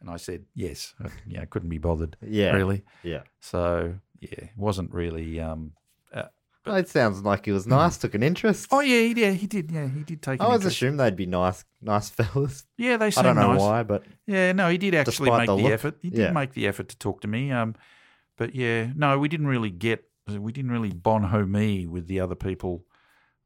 And 0.00 0.10
I 0.10 0.16
said, 0.16 0.44
"Yes." 0.54 0.94
I, 1.02 1.08
you 1.26 1.46
couldn't 1.50 1.68
be 1.70 1.78
bothered. 1.78 2.16
Yeah. 2.20 2.52
really. 2.52 2.82
Yeah. 3.02 3.22
So 3.40 3.94
yeah, 4.20 4.28
it 4.44 4.50
wasn't 4.56 4.92
really. 4.92 5.40
Um, 5.40 5.72
uh, 6.12 6.24
Well, 6.66 6.76
it 6.76 6.88
sounds 6.88 7.22
like 7.22 7.44
he 7.46 7.52
was 7.52 7.66
nice, 7.66 7.96
took 7.98 8.14
an 8.14 8.22
interest. 8.22 8.68
oh 8.70 8.80
yeah, 8.80 9.00
he, 9.14 9.20
yeah, 9.20 9.30
he 9.32 9.46
did. 9.46 9.70
Yeah, 9.70 9.86
he 9.88 10.02
did 10.02 10.20
take. 10.22 10.40
I 10.40 10.44
always 10.44 10.60
interest. 10.60 10.76
assumed 10.76 10.98
they'd 11.00 11.16
be 11.16 11.26
nice, 11.26 11.64
nice 11.80 12.10
fellas. 12.16 12.64
Yeah, 12.76 12.96
they 12.96 13.06
I 13.16 13.22
don't 13.22 13.36
know 13.36 13.52
nice. 13.52 13.60
why, 13.60 13.82
but 13.82 14.02
Yeah, 14.26 14.52
no, 14.52 14.68
he 14.68 14.78
did 14.78 14.94
actually 14.94 15.30
make 15.30 15.46
the 15.46 15.56
the, 15.56 15.66
effort. 15.72 15.96
He 16.02 16.10
did 16.10 16.18
Yeah. 16.20 16.32
make 16.32 16.52
the 16.54 16.66
effort 16.66 16.88
to 16.88 16.98
talk 16.98 17.20
to 17.20 17.28
me. 17.28 17.52
Um, 17.52 17.74
but 18.36 18.54
yeah, 18.54 18.88
no, 18.96 19.18
we 19.18 19.28
didn't 19.28 19.46
really 19.46 19.70
get. 19.70 20.04
We 20.26 20.52
didn't 20.52 20.70
really 20.72 20.90
bon 20.92 21.22
me 21.46 21.86
with 21.86 22.06
the 22.08 22.20
other 22.20 22.34
people. 22.34 22.84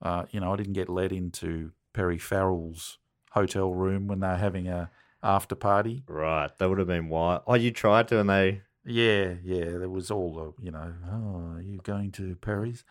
Uh, 0.00 0.24
you 0.30 0.40
know, 0.40 0.52
I 0.52 0.56
didn't 0.56 0.74
get 0.74 0.88
let 0.88 1.12
into 1.12 1.72
Perry 1.92 2.18
Farrell's 2.18 2.98
hotel 3.32 3.72
room 3.72 4.06
when 4.06 4.20
they 4.20 4.28
were 4.28 4.36
having 4.36 4.68
a 4.68 4.90
after 5.22 5.54
party. 5.54 6.04
right, 6.06 6.50
that 6.58 6.68
would 6.68 6.78
have 6.78 6.86
been 6.86 7.08
why. 7.08 7.40
Oh, 7.46 7.54
you 7.54 7.70
tried 7.70 8.08
to, 8.08 8.20
and 8.20 8.30
they. 8.30 8.62
Yeah, 8.84 9.34
yeah, 9.42 9.64
there 9.64 9.90
was 9.90 10.10
all 10.10 10.32
the, 10.32 10.64
you 10.64 10.70
know, 10.70 10.94
oh, 11.10 11.56
are 11.56 11.60
you 11.60 11.80
going 11.82 12.10
to 12.12 12.36
Perry's? 12.36 12.84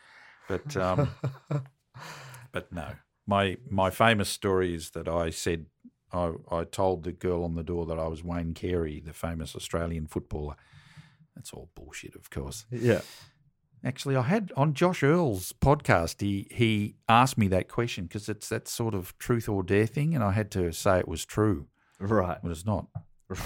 But 0.48 0.78
um, 0.78 1.10
but 2.52 2.72
no, 2.72 2.88
my 3.26 3.58
my 3.70 3.90
famous 3.90 4.30
story 4.30 4.76
is 4.76 4.92
that 4.92 5.08
I 5.08 5.30
said 5.30 5.66
I 6.12 6.34
I 6.52 6.64
told 6.64 7.04
the 7.04 7.12
girl 7.12 7.44
on 7.44 7.56
the 7.56 7.64
door 7.64 7.86
that 7.86 8.00
I 8.00 8.08
was 8.08 8.24
Wayne 8.24 8.54
Carey, 8.54 9.00
the 9.00 9.14
famous 9.14 9.56
Australian 9.56 10.08
footballer. 10.08 10.56
That's 11.36 11.54
all 11.54 11.70
bullshit, 11.76 12.16
of 12.16 12.30
course. 12.30 12.66
Yeah. 12.72 13.02
Actually, 13.88 14.18
I 14.18 14.24
had 14.24 14.52
on 14.58 14.74
Josh 14.74 15.02
Earl's 15.02 15.54
podcast. 15.54 16.20
He 16.22 16.48
he 16.52 16.96
asked 17.08 17.38
me 17.38 17.48
that 17.48 17.70
question 17.70 18.04
because 18.04 18.28
it's 18.28 18.50
that 18.50 18.68
sort 18.68 18.94
of 18.94 19.18
truth 19.18 19.48
or 19.48 19.64
dare 19.64 19.86
thing, 19.88 20.14
and 20.14 20.22
I 20.24 20.32
had 20.34 20.52
to 20.52 20.74
say 20.74 21.00
it 21.00 21.08
was 21.08 21.24
true, 21.26 21.68
Right. 22.00 22.38
but 22.44 22.52
it's 22.52 22.66
not. 22.66 22.88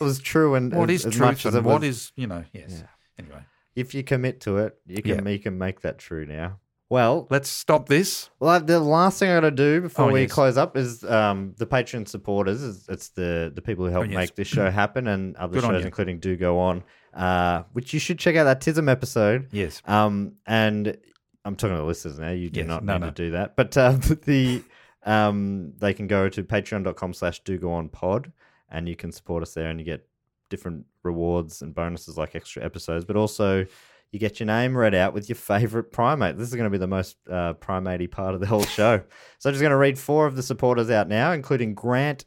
It 0.00 0.02
was 0.04 0.18
true, 0.18 0.54
and 0.56 0.74
What 0.74 0.90
as, 0.90 1.00
is 1.00 1.06
as 1.06 1.14
truth 1.14 1.54
and 1.54 1.64
what 1.64 1.80
was- 1.80 1.88
is 1.88 2.12
you 2.16 2.26
know? 2.26 2.44
Yes. 2.52 2.70
Yeah. 2.82 2.86
Anyway, 3.24 3.42
If 3.76 3.94
you 3.94 4.02
commit 4.02 4.40
to 4.40 4.58
it, 4.58 4.76
you 4.86 5.02
can 5.02 5.24
Yeah. 5.24 5.30
you 5.30 5.38
can 5.38 5.56
make 5.56 5.82
that 5.82 5.98
true 5.98 6.26
now. 6.26 6.58
Well, 6.90 7.26
let's 7.30 7.48
stop 7.48 7.88
this. 7.88 8.28
Well, 8.40 8.60
the 8.60 8.78
last 8.80 9.18
thing 9.18 9.30
I 9.30 9.34
got 9.36 9.40
to 9.40 9.50
do 9.52 9.80
before 9.82 10.10
Oh, 10.10 10.12
we 10.12 10.22
yes. 10.22 10.32
close 10.32 10.56
up 10.56 10.76
is 10.76 11.02
um, 11.04 11.54
the 11.58 11.66
Patreon 11.66 12.06
supporters. 12.08 12.62
It's, 12.62 12.88
it's 12.88 13.08
the 13.10 13.52
the 13.54 13.62
people 13.62 13.84
who 13.86 13.90
help 13.92 14.04
Oh, 14.04 14.08
yes. 14.08 14.16
make 14.16 14.34
this 14.34 14.48
show 14.48 14.68
happen 14.70 15.06
and 15.06 15.36
other 15.42 15.60
Good 15.60 15.64
shows, 15.64 15.84
including 15.84 16.18
Do 16.18 16.36
Go 16.36 16.58
On, 16.58 16.82
uh, 17.14 17.62
which 17.72 17.92
you 17.94 18.00
should 18.00 18.18
check 18.18 18.36
out 18.36 18.44
that 18.44 18.60
TISM 18.60 18.88
episode. 18.90 19.48
Yes. 19.52 19.80
Um, 19.86 20.34
and 20.46 20.96
I'm 21.44 21.56
talking 21.56 21.76
to 21.76 21.80
the 21.82 21.86
listeners 21.86 22.18
now. 22.18 22.30
You 22.30 22.50
do 22.50 22.60
Yes, 22.60 22.68
not 22.68 22.84
no, 22.84 22.94
need 22.94 23.00
no. 23.00 23.06
to 23.06 23.12
do 23.12 23.30
that, 23.32 23.56
but 23.56 23.76
uh, 23.76 23.92
the 24.24 24.62
um, 25.04 25.72
they 25.78 25.92
can 25.94 26.06
go 26.06 26.28
to 26.28 26.42
Patreon.com/slash 26.42 27.40
Do 27.44 27.58
Go 27.58 27.72
On 27.72 27.88
Pod, 27.88 28.32
and 28.70 28.88
you 28.88 28.96
can 28.96 29.12
support 29.12 29.42
us 29.42 29.54
there, 29.54 29.68
and 29.68 29.78
you 29.78 29.84
get 29.84 30.08
different 30.50 30.86
rewards 31.02 31.62
and 31.62 31.74
bonuses 31.74 32.16
like 32.16 32.34
extra 32.34 32.64
episodes, 32.64 33.04
but 33.04 33.16
also 33.16 33.66
you 34.12 34.20
get 34.20 34.38
your 34.38 34.46
name 34.46 34.76
read 34.76 34.94
out 34.94 35.12
with 35.12 35.28
your 35.28 35.34
favorite 35.36 35.90
primate. 35.90 36.38
This 36.38 36.48
is 36.48 36.54
going 36.54 36.64
to 36.64 36.70
be 36.70 36.78
the 36.78 36.86
most 36.86 37.16
uh, 37.28 37.54
primatey 37.54 38.08
part 38.08 38.34
of 38.34 38.40
the 38.40 38.46
whole 38.46 38.62
show. 38.64 38.98
so 39.38 39.48
I'm 39.50 39.52
just 39.54 39.60
going 39.60 39.70
to 39.72 39.76
read 39.76 39.98
four 39.98 40.26
of 40.26 40.36
the 40.36 40.42
supporters 40.42 40.88
out 40.88 41.08
now, 41.08 41.32
including 41.32 41.74
Grant 41.74 42.24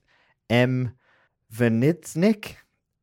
M. 0.50 0.94
Venitsnik. 1.56 2.56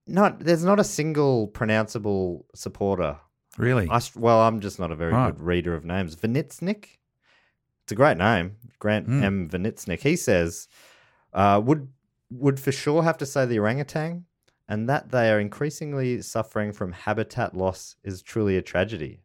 Not 0.07 0.41
there's 0.41 0.65
not 0.65 0.79
a 0.81 0.85
single 0.85 1.49
pronounceable 1.49 2.45
supporter. 2.55 3.19
Really? 3.57 3.89
I, 3.91 4.01
well, 4.17 4.41
I'm 4.41 4.61
just 4.61 4.79
not 4.79 4.91
a 4.91 4.97
very 4.97 5.13
Right. 5.13 5.27
good 5.35 5.41
reader 5.41 5.75
of 5.75 5.85
names. 5.85 6.17
Venitsnik. 6.17 6.99
It's 7.85 7.93
a 7.93 7.95
great 7.95 8.17
name, 8.19 8.57
Grant 8.79 9.09
Mm. 9.09 9.23
M. 9.23 9.49
Venitsnik. 9.49 10.01
He 10.01 10.17
says, 10.17 10.69
uh, 11.33 11.61
"Would 11.65 11.89
would 12.31 12.59
for 12.59 12.73
sure 12.73 13.03
have 13.05 13.19
to 13.19 13.27
say 13.27 13.47
the 13.47 13.59
orangutan, 13.61 14.25
and 14.67 14.89
that 14.89 15.11
they 15.11 15.31
are 15.31 15.39
increasingly 15.39 16.21
suffering 16.23 16.73
from 16.73 16.93
habitat 16.93 17.55
loss 17.57 17.97
is 18.03 18.23
truly 18.23 18.57
a 18.57 18.63
tragedy." 18.63 19.23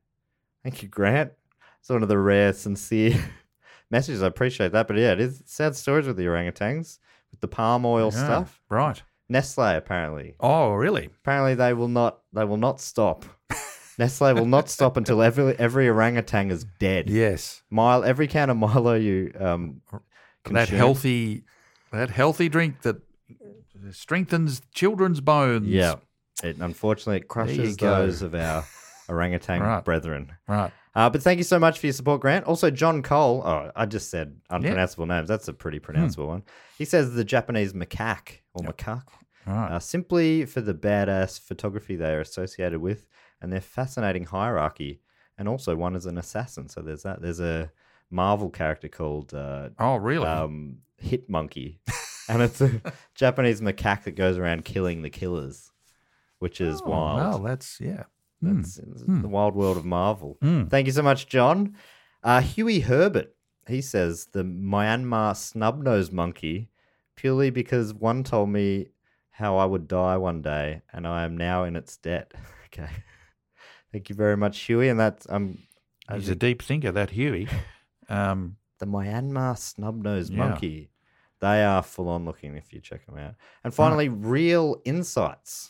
Thank 0.63 0.83
you, 0.83 0.89
Grant. 0.89 1.31
It's 1.79 1.89
one 1.89 2.03
of 2.03 2.09
the 2.09 2.17
rare, 2.17 2.51
sincere 2.53 3.17
messages. 3.89 4.21
I 4.21 4.27
appreciate 4.27 4.73
that. 4.73 4.87
But 4.87 4.97
yeah, 4.97 5.13
it 5.13 5.19
is 5.21 5.41
sad 5.45 5.75
stories 5.75 6.05
with 6.07 6.17
the 6.17 6.25
orangutans, 6.25 6.99
with 7.31 7.39
the 7.39 7.47
palm 7.47 7.85
oil 7.85 8.11
Yeah, 8.13 8.23
stuff. 8.25 8.61
Right. 8.69 9.01
Nestle 9.29 9.75
apparently 9.77 10.35
Oh, 10.39 10.73
really? 10.73 11.09
apparently 11.21 11.55
they 11.55 11.73
will 11.73 11.87
not 11.87 12.19
they 12.33 12.43
will 12.45 12.57
not 12.57 12.79
stop. 12.81 13.25
Nestle 13.97 14.33
will 14.33 14.45
not 14.45 14.69
stop 14.69 14.97
until 14.97 15.21
every 15.21 15.57
every 15.59 15.87
orangutan 15.89 16.51
is 16.51 16.65
dead. 16.79 17.09
Yes. 17.09 17.61
Mile 17.69 18.03
every 18.03 18.27
can 18.27 18.49
of 18.49 18.57
Milo 18.57 18.95
you 18.95 19.31
um 19.39 19.81
That 20.51 20.69
healthy, 20.69 21.43
that 21.91 22.09
healthy 22.09 22.49
drink 22.49 22.81
that 22.81 22.97
strengthens 23.91 24.61
children's 24.73 25.21
bones. 25.21 25.67
Yeah. 25.67 25.95
It 26.43 26.57
unfortunately 26.59 27.17
it 27.17 27.27
crushes 27.27 27.77
those 27.77 28.21
of 28.21 28.33
our 28.35 28.63
orangutan 29.07 29.61
Right. 29.61 29.83
brethren. 29.83 30.31
Right. 30.47 30.71
Uh, 30.95 31.09
but 31.09 31.21
thank 31.21 31.37
you 31.37 31.43
so 31.43 31.59
much 31.59 31.79
for 31.79 31.85
your 31.85 31.93
support, 31.93 32.19
Grant. 32.19 32.45
Also, 32.45 32.71
John 32.71 33.03
Cole. 33.03 33.43
Oh, 33.45 33.71
I 33.75 33.85
just 33.85 34.09
said 34.09 34.35
unpronounceable 34.49 35.05
names. 35.05 35.27
That's 35.29 35.47
a 35.47 35.53
pretty 35.53 35.79
pronounceable 35.79 36.27
one. 36.27 36.43
He 36.77 36.83
says 36.85 37.13
the 37.13 37.23
Japanese 37.23 37.73
macaque 37.73 38.39
or 38.53 38.63
macaque. 38.63 39.03
Right. 39.49 39.71
uh, 39.71 39.79
simply 39.79 40.45
for 40.45 40.61
the 40.61 40.73
badass 40.73 41.39
photography 41.39 41.95
they 41.95 42.13
are 42.13 42.21
associated 42.21 42.79
with 42.79 43.07
and 43.41 43.51
their 43.51 43.61
fascinating 43.61 44.25
hierarchy. 44.25 45.01
And 45.37 45.47
also, 45.47 45.75
one 45.75 45.95
is 45.95 46.05
an 46.05 46.17
assassin. 46.17 46.67
So 46.67 46.81
there's 46.81 47.03
that. 47.03 47.21
There's 47.21 47.39
a 47.39 47.71
Marvel 48.11 48.49
character 48.49 48.87
called 48.87 49.33
uh, 49.33 49.69
oh, 49.79 49.95
really? 49.95 50.25
um, 50.27 50.79
Hit 50.97 51.29
Monkey, 51.29 51.79
and 52.29 52.41
it's 52.41 52.59
a 52.59 52.81
Japanese 53.15 53.61
macaque 53.61 54.03
that 54.03 54.15
goes 54.15 54.37
around 54.37 54.65
killing 54.65 55.01
the 55.01 55.09
killers, 55.09 55.71
which 56.39 56.59
is 56.59 56.81
oh, 56.83 56.89
wild. 56.89 57.17
Well, 57.17 57.43
that's 57.43 57.79
yeah. 57.79 58.03
Hmm. 58.41 58.57
That's 58.57 58.77
it's 58.77 59.03
the 59.03 59.27
wild 59.27 59.55
world 59.55 59.77
of 59.77 59.85
Marvel. 59.85 60.37
Hmm. 60.41 60.65
Thank 60.65 60.87
you 60.87 60.93
so 60.93 61.03
much, 61.03 61.27
John. 61.27 61.75
Uh, 62.23 62.41
Huey 62.41 62.81
Herbert, 62.81 63.33
he 63.67 63.81
says 63.81 64.27
the 64.33 64.43
Myanmar 64.43 65.37
snub-nosed 65.37 66.11
monkey, 66.11 66.69
purely 67.15 67.49
because 67.49 67.93
one 67.93 68.23
told 68.23 68.49
me 68.49 68.87
how 69.39 69.57
I 69.57 69.65
would 69.65 69.87
die 69.87 70.17
one 70.17 70.41
day, 70.41 70.81
and 70.91 71.07
I 71.07 71.23
am 71.23 71.37
now 71.37 71.63
in 71.63 71.75
its 71.77 71.95
debt. 71.95 72.33
okay. 72.65 72.89
Thank 73.91 74.09
you 74.09 74.15
very 74.15 74.35
much, 74.35 74.59
Huey. 74.59 74.89
And 74.89 74.99
that's 74.99 75.25
um, 75.29 75.59
He's 76.13 76.27
a 76.29 76.35
deep 76.35 76.61
thinker, 76.61 76.91
that 76.91 77.11
Huey. 77.11 77.47
Um, 78.11 78.57
the 78.79 78.87
Myanmar 78.87 79.55
snub-nosed 79.55 80.33
Yeah. 80.33 80.39
monkey. 80.49 80.89
They 81.41 81.63
are 81.63 81.83
full 81.83 82.09
on 82.09 82.25
looking 82.25 82.55
if 82.55 82.73
you 82.73 82.81
check 82.81 83.05
them 83.05 83.19
out. 83.19 83.35
And 83.63 83.71
finally, 83.71 84.09
Real 84.09 84.81
Insights, 84.83 85.69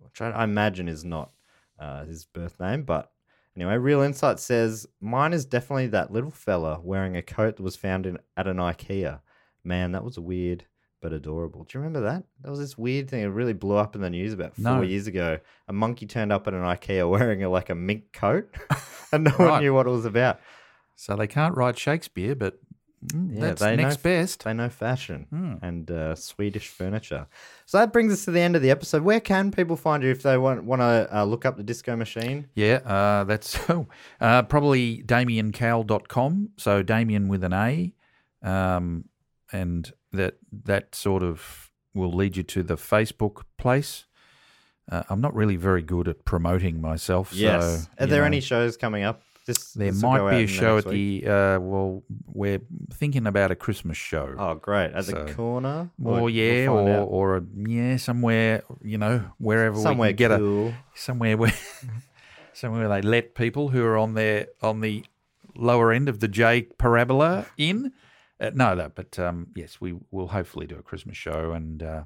which 0.00 0.20
I, 0.20 0.30
I 0.30 0.42
imagine 0.42 0.88
is 0.88 1.04
not 1.04 1.30
uh, 1.78 2.06
his 2.06 2.24
birth 2.24 2.58
name, 2.58 2.82
but 2.82 3.12
anyway, 3.54 3.76
Real 3.76 4.00
Insights 4.00 4.42
says 4.42 4.84
mine 5.00 5.32
is 5.32 5.44
definitely 5.44 5.86
that 5.88 6.12
little 6.12 6.32
fella 6.32 6.80
wearing 6.82 7.16
a 7.16 7.22
coat 7.22 7.56
that 7.56 7.62
was 7.62 7.76
found 7.76 8.04
in 8.04 8.18
at 8.36 8.48
an 8.48 8.56
IKEA. 8.56 9.20
Man, 9.62 9.92
that 9.92 10.02
was 10.02 10.18
weird 10.18 10.64
but 11.00 11.12
adorable. 11.12 11.64
Do 11.64 11.78
you 11.78 11.80
remember 11.84 12.00
that? 12.08 12.24
That 12.42 12.50
was 12.50 12.58
this 12.58 12.76
weird 12.76 13.08
thing. 13.08 13.22
It 13.22 13.26
really 13.26 13.52
blew 13.54 13.76
up 13.76 13.94
in 13.94 14.02
the 14.02 14.10
news 14.10 14.32
about 14.32 14.54
four 14.56 14.76
No. 14.76 14.82
years 14.82 15.06
ago. 15.06 15.38
A 15.68 15.72
monkey 15.72 16.06
turned 16.06 16.32
up 16.32 16.46
at 16.46 16.54
an 16.54 16.60
IKEA 16.62 17.08
wearing 17.14 17.42
a, 17.42 17.48
like 17.48 17.70
a 17.70 17.74
mink 17.74 18.12
coat, 18.12 18.54
and 19.12 19.24
no 19.24 19.30
one 19.32 19.62
knew 19.62 19.74
what 19.74 19.86
it 19.86 19.90
was 19.90 20.04
about. 20.04 20.40
So 20.96 21.16
they 21.16 21.26
can't 21.26 21.56
write 21.56 21.78
Shakespeare, 21.78 22.34
but 22.34 22.58
mm, 23.06 23.34
Yeah, 23.34 23.40
that's 23.40 23.62
they 23.62 23.74
know- 23.76 23.84
next 23.84 24.02
best. 24.02 24.44
They 24.44 24.52
know 24.52 24.68
fashion 24.68 25.26
Hmm. 25.30 25.54
and 25.62 25.90
uh, 25.90 26.14
Swedish 26.14 26.68
furniture. 26.68 27.26
So 27.64 27.78
that 27.78 27.92
brings 27.92 28.12
us 28.12 28.26
to 28.26 28.30
the 28.32 28.40
end 28.40 28.54
of 28.56 28.60
the 28.60 28.70
episode. 28.70 29.02
Where 29.02 29.20
can 29.20 29.50
people 29.52 29.76
find 29.76 30.02
you 30.02 30.10
if 30.10 30.22
they 30.22 30.36
want 30.36 30.64
want 30.64 30.80
to 30.82 31.08
uh, 31.10 31.24
look 31.24 31.46
up 31.46 31.56
the 31.56 31.62
Disco 31.62 31.96
Machine? 31.96 32.48
Yeah, 32.54 32.80
uh, 32.84 33.24
that's 33.24 33.58
uh, 34.20 34.42
probably 34.42 35.02
damiancowell.com. 35.04 36.50
So 36.58 36.82
Damian 36.82 37.28
with 37.28 37.44
an 37.44 37.52
A. 37.54 37.94
Um, 38.42 39.04
and 39.52 39.90
that 40.12 40.34
that 40.64 40.94
sort 40.94 41.22
of 41.22 41.70
will 41.94 42.12
lead 42.12 42.36
you 42.36 42.42
to 42.44 42.62
the 42.62 42.76
Facebook 42.76 43.42
place. 43.58 44.06
Uh, 44.90 45.02
I'm 45.08 45.20
not 45.20 45.34
really 45.34 45.56
very 45.56 45.82
good 45.82 46.08
at 46.08 46.24
promoting 46.24 46.80
myself. 46.80 47.32
Yes. 47.32 47.62
So, 47.62 47.90
Are 48.04 48.06
there 48.06 48.22
know, 48.22 48.26
any 48.26 48.40
shows 48.40 48.76
coming 48.76 49.04
up? 49.04 49.22
This 49.46 49.72
There 49.72 49.90
this 49.90 50.02
might 50.02 50.30
be 50.30 50.44
a 50.44 50.46
show 50.46 50.78
at 50.78 50.84
week? 50.86 51.24
the. 51.24 51.30
Uh, 51.30 51.60
well, 51.60 52.02
we're 52.26 52.60
thinking 52.92 53.26
about 53.26 53.50
a 53.50 53.54
Christmas 53.56 53.96
show. 53.96 54.34
Oh, 54.38 54.54
great! 54.54 54.92
At 54.92 55.06
the 55.06 55.32
corner. 55.34 55.90
or 56.04 56.20
We'll- 56.22 56.30
yeah, 56.30 56.68
we'll 56.68 56.88
or 56.88 56.90
out. 56.90 57.08
or 57.08 57.36
a, 57.38 57.42
yeah, 57.66 57.96
somewhere 57.96 58.62
you 58.82 58.98
know 58.98 59.24
wherever 59.38 59.76
somewhere 59.80 60.10
we 60.10 60.14
get 60.14 60.30
a 60.32 60.38
cool. 60.38 60.74
somewhere 60.94 61.36
where 61.36 61.52
somewhere 62.52 62.88
they 62.88 63.00
let 63.02 63.34
people 63.34 63.68
who 63.68 63.82
are 63.84 63.96
on 63.96 64.14
their 64.14 64.48
on 64.62 64.80
the 64.80 65.04
lower 65.56 65.90
end 65.92 66.08
of 66.08 66.20
the 66.20 66.28
J 66.28 66.62
parabola 66.78 67.46
in. 67.56 67.92
Uh, 68.40 68.50
no, 68.54 68.74
that. 68.76 68.94
but 68.94 69.18
um, 69.18 69.48
yes, 69.54 69.80
we 69.80 69.94
will 70.10 70.28
hopefully 70.28 70.66
do 70.66 70.76
a 70.78 70.82
Christmas 70.82 71.16
show 71.16 71.52
and 71.52 71.82
uh, 71.82 72.04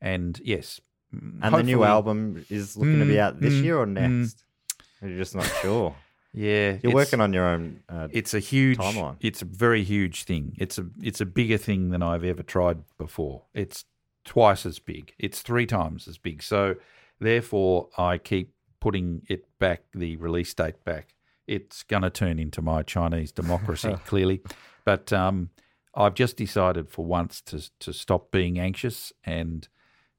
and 0.00 0.40
yes, 0.44 0.80
mm, 1.14 1.38
And 1.42 1.54
the 1.54 1.62
new 1.62 1.84
album 1.84 2.44
is 2.50 2.76
looking 2.76 2.98
to 3.00 3.04
be 3.04 3.14
Mm, 3.14 3.18
out 3.20 3.40
this 3.40 3.54
mm, 3.54 3.62
year 3.64 3.78
or 3.78 3.86
mm. 3.86 3.92
next. 3.92 4.44
You're 5.02 5.16
just 5.18 5.34
not 5.34 5.46
sure. 5.62 5.94
Yeah, 6.38 6.76
You're 6.82 6.92
working 6.92 7.22
on 7.22 7.32
your 7.32 7.46
own. 7.46 7.80
Uh, 7.88 8.08
It's 8.10 8.34
a 8.34 8.40
huge 8.40 8.76
timeline. 8.76 9.16
It's 9.20 9.40
a 9.40 9.46
very 9.46 9.82
huge 9.82 10.24
thing. 10.24 10.54
It's 10.58 10.76
a 10.76 10.84
it's 11.00 11.22
a 11.22 11.24
bigger 11.24 11.56
thing 11.56 11.88
than 11.92 12.02
I've 12.02 12.24
ever 12.24 12.42
tried 12.42 12.80
before. 12.98 13.44
It's 13.54 13.86
twice 14.26 14.66
as 14.66 14.78
big. 14.78 15.14
It's 15.18 15.40
three 15.40 15.64
times 15.64 16.06
as 16.06 16.18
big. 16.18 16.42
So 16.42 16.74
therefore 17.20 17.88
I 17.96 18.18
keep 18.18 18.52
putting 18.80 19.22
it 19.30 19.46
back, 19.58 19.84
the 19.94 20.16
release 20.16 20.52
date 20.52 20.84
back. 20.84 21.14
It's 21.46 21.82
gonna 21.84 22.10
turn 22.10 22.38
into 22.38 22.60
my 22.60 22.82
Chinese 22.82 23.32
democracy, 23.32 23.94
clearly. 24.04 24.42
But 24.86 25.12
um, 25.12 25.50
I've 25.94 26.14
just 26.14 26.38
decided 26.38 26.88
for 26.88 27.04
once 27.04 27.42
to 27.42 27.68
to 27.80 27.92
stop 27.92 28.30
being 28.30 28.58
anxious 28.58 29.12
and 29.24 29.68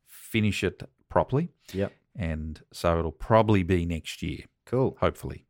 finish 0.06 0.64
it 0.64 0.84
properly. 1.10 1.50
yep. 1.74 1.94
And 2.16 2.62
so 2.74 2.98
it'll 3.00 3.12
probably 3.12 3.62
be 3.64 3.86
next 3.86 4.22
year, 4.24 4.46
Cool. 4.66 4.98
hopefully 5.00 5.46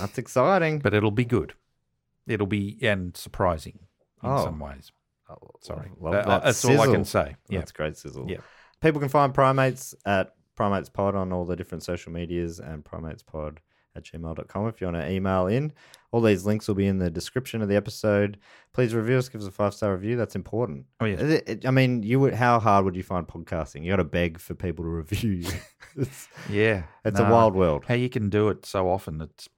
That's 0.00 0.18
exciting. 0.18 0.78
but 0.84 0.92
it'll 0.92 1.12
be 1.12 1.24
good. 1.24 1.54
It'll 2.26 2.46
be 2.48 2.76
and 2.82 3.16
surprising 3.16 3.78
in 4.22 4.30
Oh. 4.30 4.44
some 4.44 4.58
ways. 4.58 4.90
Oh, 5.30 5.36
Sorry, 5.60 5.90
love 6.00 6.14
Uh, 6.14 6.22
that 6.26 6.44
that's 6.44 6.64
all 6.64 6.80
I 6.80 6.86
can 6.86 7.04
say. 7.04 7.36
Yeah, 7.48 7.58
That's 7.60 7.72
great 7.72 7.96
sizzle. 7.96 8.28
Yeah. 8.30 8.38
People 8.80 8.98
can 9.00 9.08
find 9.10 9.32
Primates 9.34 9.94
at 10.04 10.34
Primates 10.56 10.88
Pod 10.88 11.14
on 11.14 11.32
all 11.32 11.44
the 11.44 11.54
different 11.56 11.84
social 11.84 12.12
medias 12.12 12.58
and 12.60 12.84
primatespod 12.84 13.58
at 13.96 14.04
gmail.com 14.04 14.68
if 14.68 14.80
you 14.80 14.86
want 14.86 14.96
to 14.96 15.10
email 15.10 15.46
in. 15.46 15.72
All 16.10 16.20
these 16.22 16.46
links 16.46 16.66
will 16.68 16.74
be 16.74 16.86
in 16.86 16.98
the 16.98 17.10
description 17.10 17.60
of 17.60 17.68
the 17.68 17.76
episode. 17.76 18.38
Please 18.72 18.94
review 18.94 19.18
us, 19.18 19.28
give 19.28 19.40
us 19.42 19.46
a 19.46 19.50
five 19.50 19.74
star 19.74 19.92
review. 19.92 20.16
That's 20.16 20.34
important. 20.36 20.86
Oh, 21.00 21.04
yeah. 21.04 21.16
It- 21.20 21.48
it- 21.48 21.66
I 21.66 21.70
mean, 21.70 22.02
you 22.02 22.18
would. 22.20 22.34
How 22.34 22.58
hard 22.60 22.84
would 22.84 22.96
you 22.96 23.02
find 23.02 23.26
podcasting? 23.26 23.82
You 23.84 23.92
got 23.92 23.96
to 23.96 24.04
beg 24.04 24.38
for 24.38 24.54
people 24.54 24.84
to 24.84 24.90
review 25.02 25.30
you. 25.32 25.50
it's 25.96 26.28
yeah. 26.48 26.84
it's 27.04 27.18
a 27.20 27.24
wild 27.30 27.54
world. 27.54 27.84
How 27.86 27.94
you 27.94 28.08
can 28.08 28.30
do 28.30 28.48
it 28.48 28.64
so 28.64 28.88
often? 28.88 29.20
It's 29.20 29.48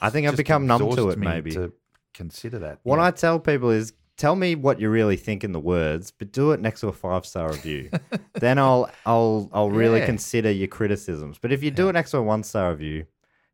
I 0.00 0.10
think 0.10 0.26
I've 0.26 0.36
become 0.36 0.66
numb 0.66 0.90
to 0.96 1.10
it. 1.10 1.18
Maybe 1.18 1.52
to 1.52 1.72
consider 2.14 2.58
that. 2.60 2.80
What 2.82 2.96
yeah. 2.96 3.04
I 3.04 3.10
tell 3.12 3.38
people 3.38 3.70
is 3.70 3.92
tell 4.16 4.34
me 4.34 4.54
what 4.54 4.80
you 4.80 4.90
really 4.90 5.16
think 5.16 5.44
in 5.44 5.52
the 5.52 5.60
words, 5.60 6.10
but 6.10 6.32
do 6.32 6.50
it 6.52 6.60
next 6.60 6.80
to 6.80 6.88
a 6.88 6.92
five 6.92 7.24
star 7.24 7.50
review. 7.52 7.90
then 8.34 8.58
I'll 8.58 8.90
I'll 9.06 9.48
I'll 9.52 9.70
really 9.70 10.00
Yeah. 10.00 10.06
consider 10.06 10.50
your 10.50 10.68
criticisms. 10.68 11.38
But 11.38 11.52
if 11.52 11.62
you 11.62 11.70
do 11.70 11.88
it 11.88 11.92
next 11.92 12.10
to 12.12 12.16
a 12.18 12.22
one 12.22 12.42
star 12.42 12.70
review, 12.72 13.04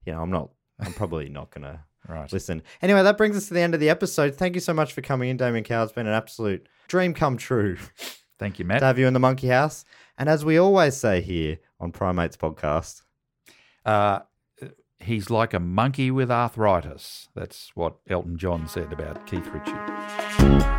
you 0.07 0.13
know, 0.15 0.23
I'm 0.23 0.31
not 0.31 0.51
I'm 0.81 0.93
probably 0.95 1.29
not 1.29 1.51
gonna 1.51 1.85
right. 2.09 2.33
listen. 2.33 2.63
Anyway, 2.81 3.03
that 3.03 3.19
brings 3.19 3.37
us 3.37 3.49
to 3.49 3.55
the 3.55 3.61
end 3.61 3.75
of 3.75 3.81
the 3.81 3.91
episode. 3.91 4.35
Thank 4.35 4.55
you 4.55 4.61
so 4.61 4.73
much 4.73 4.93
for 4.93 5.03
coming 5.03 5.29
in, 5.29 5.37
Damian 5.37 5.65
Cow. 5.65 5.83
It's 5.83 5.93
been 5.93 6.07
an 6.07 6.13
absolute 6.15 6.69
dream 6.89 7.13
come 7.15 7.37
true 7.37 7.77
Thank 8.39 8.59
you, 8.59 8.65
to 8.65 8.69
Matt. 8.69 8.83
have 8.83 8.99
you 8.99 9.07
in 9.07 9.15
the 9.15 9.21
monkey 9.21 9.49
house. 9.49 9.85
And 10.19 10.29
as 10.29 10.45
we 10.45 10.57
always 10.59 10.97
say 10.97 11.21
here 11.21 11.59
on 11.81 11.91
Primates 11.93 12.37
Podcast, 12.37 13.03
Uh, 13.85 14.21
he's 14.99 15.31
like 15.31 15.55
a 15.55 15.61
monkey 15.61 16.11
with 16.11 16.31
arthritis. 16.31 17.29
That's 17.35 17.71
what 17.75 17.97
Elton 18.09 18.37
John 18.39 18.67
said 18.69 18.93
about 18.93 19.27
Keith 19.27 19.47
Richards. 19.49 20.76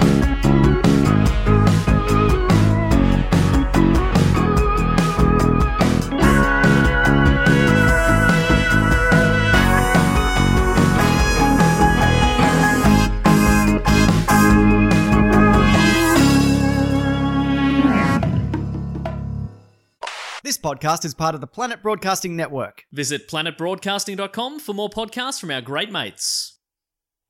Podcast 20.68 21.06
is 21.06 21.14
part 21.14 21.34
of 21.34 21.40
the 21.40 21.48
Planet 21.48 21.82
Broadcasting 21.82 22.36
Network. 22.36 22.84
Visit 22.92 23.30
planetbroadcasting.com 23.30 24.60
for 24.60 24.74
more 24.74 24.90
podcasts 24.90 25.40
from 25.40 25.50
our 25.50 25.62
great 25.62 25.90
mates. 25.90 26.60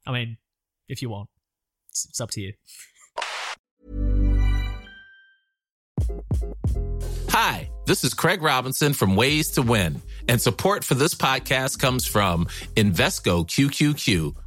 I 0.08 0.12
mean, 0.12 0.38
if 0.90 1.04
you 1.04 1.10
want, 1.10 1.30
it's, 1.90 2.08
it's 2.10 2.20
up 2.20 2.32
to 2.32 2.42
you. 2.42 2.54
Hi, 7.30 7.70
this 7.86 8.04
is 8.04 8.16
Craig 8.16 8.42
Robinson 8.42 8.94
from 8.94 9.16
Ways 9.16 9.52
to 9.52 9.62
Win, 9.62 10.02
and 10.28 10.42
support 10.42 10.84
for 10.84 10.96
this 10.96 11.14
podcast 11.14 11.78
comes 11.78 12.08
from 12.08 12.48
Invesco 12.76 13.46
QQQ, 13.46 14.36